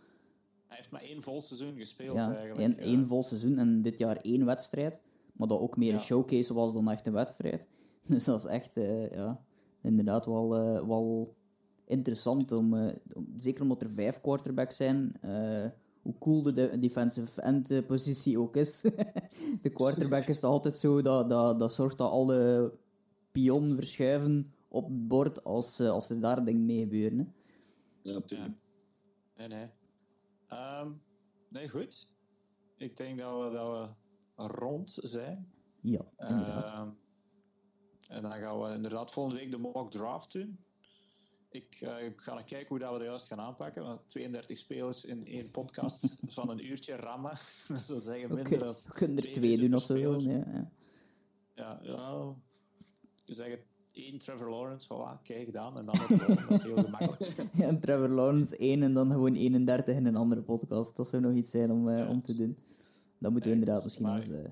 Hij 0.81 0.89
heeft 0.91 0.91
maar 0.91 1.15
één 1.17 1.23
vol 1.23 1.41
seizoen 1.41 1.77
gespeeld 1.79 2.17
Ja, 2.17 2.35
eigenlijk. 2.37 2.59
één, 2.61 2.71
Ja. 2.71 2.93
één 2.93 3.07
vol 3.07 3.23
seizoen 3.23 3.59
en 3.59 3.83
dit 3.83 3.99
jaar 3.99 4.17
één 4.17 4.45
wedstrijd. 4.45 5.01
Maar 5.33 5.49
dat 5.49 5.61
ook 5.61 5.77
meer 5.77 5.89
Ja. 5.89 5.95
een 5.95 6.01
showcase 6.01 6.55
was 6.55 6.73
dan 6.73 6.91
echt 6.91 7.07
een 7.07 7.13
wedstrijd. 7.13 7.67
Dus 8.09 8.25
dat 8.25 8.39
is 8.39 8.45
echt, 8.47 8.77
eh, 8.77 9.11
ja, 9.11 9.41
inderdaad 9.83 10.27
wel, 10.27 10.57
eh, 10.57 10.87
wel 10.87 11.35
interessant. 11.87 12.53
Om, 12.53 12.75
eh, 12.77 12.95
om- 13.13 13.27
zeker 13.37 13.63
omdat 13.63 13.83
er 13.83 13.91
vijf 13.91 14.21
quarterbacks 14.21 14.77
zijn, 14.77 15.13
eh, 15.21 15.67
hoe 16.03 16.15
cool 16.19 16.43
de 16.43 16.79
defensive 16.79 17.41
end 17.43 17.87
positie 17.87 18.39
ook 18.39 18.57
is. 18.57 18.81
de 19.63 19.71
quarterback 19.73 20.27
is 20.27 20.43
altijd 20.43 20.77
zo, 20.77 21.03
dat, 21.03 21.29
dat, 21.29 21.59
dat 21.59 21.73
zorgt 21.75 21.99
dat 21.99 22.11
alle 22.11 22.73
pion 23.33 23.75
verschuiven 23.75 24.53
op 24.69 24.85
het 24.89 25.09
bord 25.09 25.45
als, 25.45 25.81
als 25.81 26.11
er 26.11 26.21
daar 26.21 26.45
dingen 26.45 26.65
mee 26.67 26.81
gebeuren. 26.81 27.19
Hè. 27.19 27.25
Ja, 28.03 28.13
natuurlijk. 28.13 28.55
Nee, 29.37 29.49
nee. 29.49 29.67
Um, 30.53 31.03
nee, 31.49 31.69
goed. 31.69 32.09
Ik 32.77 32.97
denk 32.97 33.19
dat 33.19 33.43
we, 33.43 33.51
dat 33.51 33.97
we 34.37 34.47
rond 34.47 34.99
zijn. 35.03 35.47
Ja. 35.81 36.05
Uh, 36.19 36.87
en 38.09 38.23
dan 38.23 38.33
gaan 38.33 38.61
we 38.61 38.75
inderdaad 38.75 39.11
volgende 39.11 39.39
week 39.39 39.51
de 39.51 39.59
mock 39.59 39.91
draft 39.91 40.33
doen. 40.33 40.65
Ik 41.51 41.81
uh, 41.81 41.95
ga 42.17 42.35
nog 42.35 42.45
kijken 42.45 42.69
hoe 42.69 42.79
dat 42.79 42.93
we 42.93 42.99
dat 42.99 43.07
juist 43.07 43.27
gaan 43.27 43.41
aanpakken. 43.41 43.83
Want 43.83 44.09
32 44.09 44.59
spelers 44.59 45.05
in 45.05 45.27
één 45.27 45.51
podcast 45.51 46.19
van 46.35 46.51
een 46.51 46.67
uurtje 46.67 46.97
rammen. 46.97 47.31
dat 47.69 47.81
zou 47.81 48.01
zeggen 48.01 48.35
minder 48.35 48.47
okay. 48.47 48.59
dan. 48.59 48.75
We 48.87 48.93
kunnen 48.93 49.17
er 49.17 49.33
twee 49.33 49.59
doen 49.59 49.75
of 49.75 49.83
zo. 49.83 49.97
Ja, 49.97 50.17
ja. 50.19 50.71
ja, 51.55 51.79
ja. 51.83 52.35
Zeggen 53.25 53.59
één 53.93 54.19
Trevor 54.19 54.51
Lawrence, 54.51 54.87
voilà, 54.87 55.23
kijk 55.23 55.45
gedaan. 55.45 55.79
En 55.79 55.87
dan 55.87 55.95
dat 56.09 56.51
is 56.51 56.63
heel 56.63 56.77
gemakkelijk. 56.77 57.49
ja, 57.63 57.79
Trevor 57.79 58.09
Lawrence 58.09 58.57
één 58.57 58.83
en 58.83 58.95
dan 58.95 59.11
gewoon 59.11 59.35
31 59.35 59.97
in 59.97 60.07
een 60.07 60.17
andere 60.17 60.43
podcast. 60.43 60.97
Dat 60.97 61.09
zou 61.09 61.23
nog 61.23 61.33
iets 61.33 61.51
zijn 61.51 61.71
om, 61.71 61.91
ja. 61.91 62.09
om 62.09 62.23
te 62.23 62.37
doen. 62.37 62.57
Dat 63.19 63.33
moeten 63.33 63.51
we 63.51 63.57
inderdaad 63.57 63.85
misschien 63.85 64.07
als... 64.07 64.29
Uh... 64.29 64.45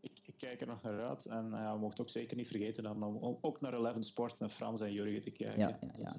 Ik, 0.00 0.20
ik, 0.24 0.34
kijk 0.36 0.60
er 0.60 0.66
nog 0.66 0.82
naar 0.82 1.04
uit. 1.04 1.26
En 1.26 1.46
uh, 1.46 1.50
ja, 1.50 1.74
we 1.74 1.80
mochten 1.80 2.04
ook 2.04 2.10
zeker 2.10 2.36
niet 2.36 2.48
vergeten 2.48 2.82
dan 2.82 3.02
om 3.02 3.38
ook 3.40 3.60
naar 3.60 3.74
Eleven 3.74 4.02
Sport 4.02 4.40
met 4.40 4.52
Frans 4.52 4.80
en 4.80 4.92
Jurgen 4.92 5.20
te 5.20 5.30
kijken. 5.30 5.58
Ja, 5.58 5.78
ja, 5.80 5.92
ja. 5.94 6.04
Dus, 6.04 6.16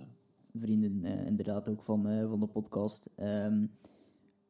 Vrienden 0.61 1.05
inderdaad 1.25 1.69
ook 1.69 1.83
van, 1.83 2.03
van 2.29 2.39
de 2.39 2.47
podcast. 2.47 3.09
Um, 3.17 3.71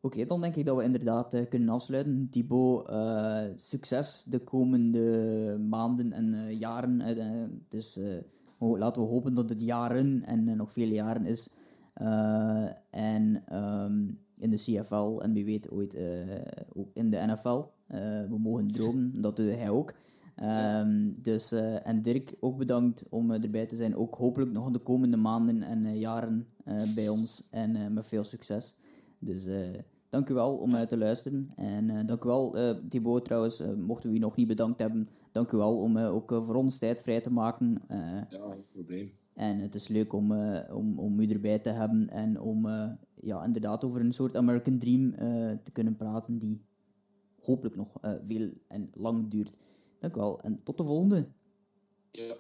Oké, 0.04 0.14
okay, 0.16 0.28
dan 0.28 0.42
denk 0.42 0.56
ik 0.56 0.66
dat 0.66 0.78
we 0.78 0.84
inderdaad 0.84 1.34
uh, 1.34 1.42
kunnen 1.50 1.70
afsluiten. 1.70 2.28
Thibaut, 2.30 2.90
uh, 2.90 3.44
succes 3.56 4.24
de 4.28 4.40
komende 4.40 5.58
maanden 5.70 6.12
en 6.12 6.34
uh, 6.34 6.60
jaren. 6.60 7.66
dus 7.70 8.00
laten 8.60 9.02
we 9.02 9.08
hopen 9.08 9.34
dat 9.34 9.50
het 9.50 9.62
jaren 9.62 10.24
en 10.26 10.58
nog 10.58 10.72
vele 10.72 10.94
jaren 10.94 11.26
is. 11.26 11.50
en 12.90 13.44
um, 13.58 14.20
in 14.38 14.50
de 14.50 14.56
CFL 14.56 15.20
en 15.20 15.34
wie 15.34 15.46
weet 15.46 15.70
ooit 15.70 15.98
ook 16.74 16.90
in 16.94 17.10
de 17.10 17.18
NFL. 17.18 17.64
we 18.30 18.38
mogen 18.40 18.68
dromen, 18.68 19.14
dat 19.22 19.36
doet 19.36 19.56
hij 19.56 19.70
ook. 19.70 19.94
Um, 20.44 21.22
dus, 21.22 21.52
en 21.84 22.02
Dirk, 22.02 22.36
ook 22.40 22.58
bedankt 22.58 23.04
om 23.10 23.32
erbij 23.32 23.66
te 23.66 23.76
zijn. 23.76 23.96
Ook 23.96 24.16
hopelijk 24.16 24.52
nog 24.52 24.72
de 24.72 24.80
komende 24.80 25.18
maanden 25.18 25.62
en 25.62 26.00
jaren 26.00 26.48
bij 26.96 27.10
ons. 27.10 27.44
En 27.52 27.94
met 27.94 28.08
veel 28.08 28.24
succes. 28.24 28.76
Dus 29.24 29.46
dank 30.10 30.30
u 30.30 30.34
wel 30.34 30.58
om 30.58 30.76
uh, 30.76 30.82
te 30.82 30.98
luisteren. 30.98 31.48
En 31.56 31.90
uh, 31.90 32.06
dank 32.06 32.24
u 32.24 32.28
wel, 32.28 32.56
Thibaut 32.90 33.26
trouwens, 33.26 33.64
mochten 33.78 34.10
we 34.10 34.16
u 34.16 34.20
nog 34.20 34.36
niet 34.36 34.48
bedankt 34.48 34.80
hebben. 34.80 35.10
Dank 35.32 35.52
u 35.52 35.58
wel 35.58 35.78
om 35.78 35.98
ook 35.98 36.30
voor 36.30 36.56
ons 36.56 36.78
tijd 36.78 37.02
vrij 37.02 37.22
te 37.22 37.32
maken. 37.32 37.82
ja, 37.88 38.28
geen 38.30 38.66
probleem. 38.72 39.12
En 39.34 39.60
het 39.60 39.76
is 39.76 39.88
leuk 39.88 40.14
om, 40.14 40.32
om, 40.72 41.00
om 41.00 41.20
u 41.20 41.26
erbij 41.26 41.60
te 41.60 41.70
hebben 41.70 42.10
en 42.10 42.40
om 42.40 42.68
ja, 43.16 43.44
inderdaad 43.44 43.84
over 43.84 44.02
een 44.02 44.14
soort 44.14 44.36
American 44.36 44.78
Dream 44.78 45.12
te 45.64 45.72
kunnen 45.72 45.96
praten 45.96 46.40
die 46.40 46.62
hopelijk 47.42 47.76
nog 47.76 47.98
veel 48.24 48.52
en 48.68 48.90
lang 48.94 49.30
duurt. 49.30 49.54
Dank 50.00 50.16
u 50.16 50.20
wel 50.20 50.42
en 50.42 50.64
tot 50.64 50.78
de 50.78 50.84
volgende. 50.84 51.28
Ja, 52.12 52.36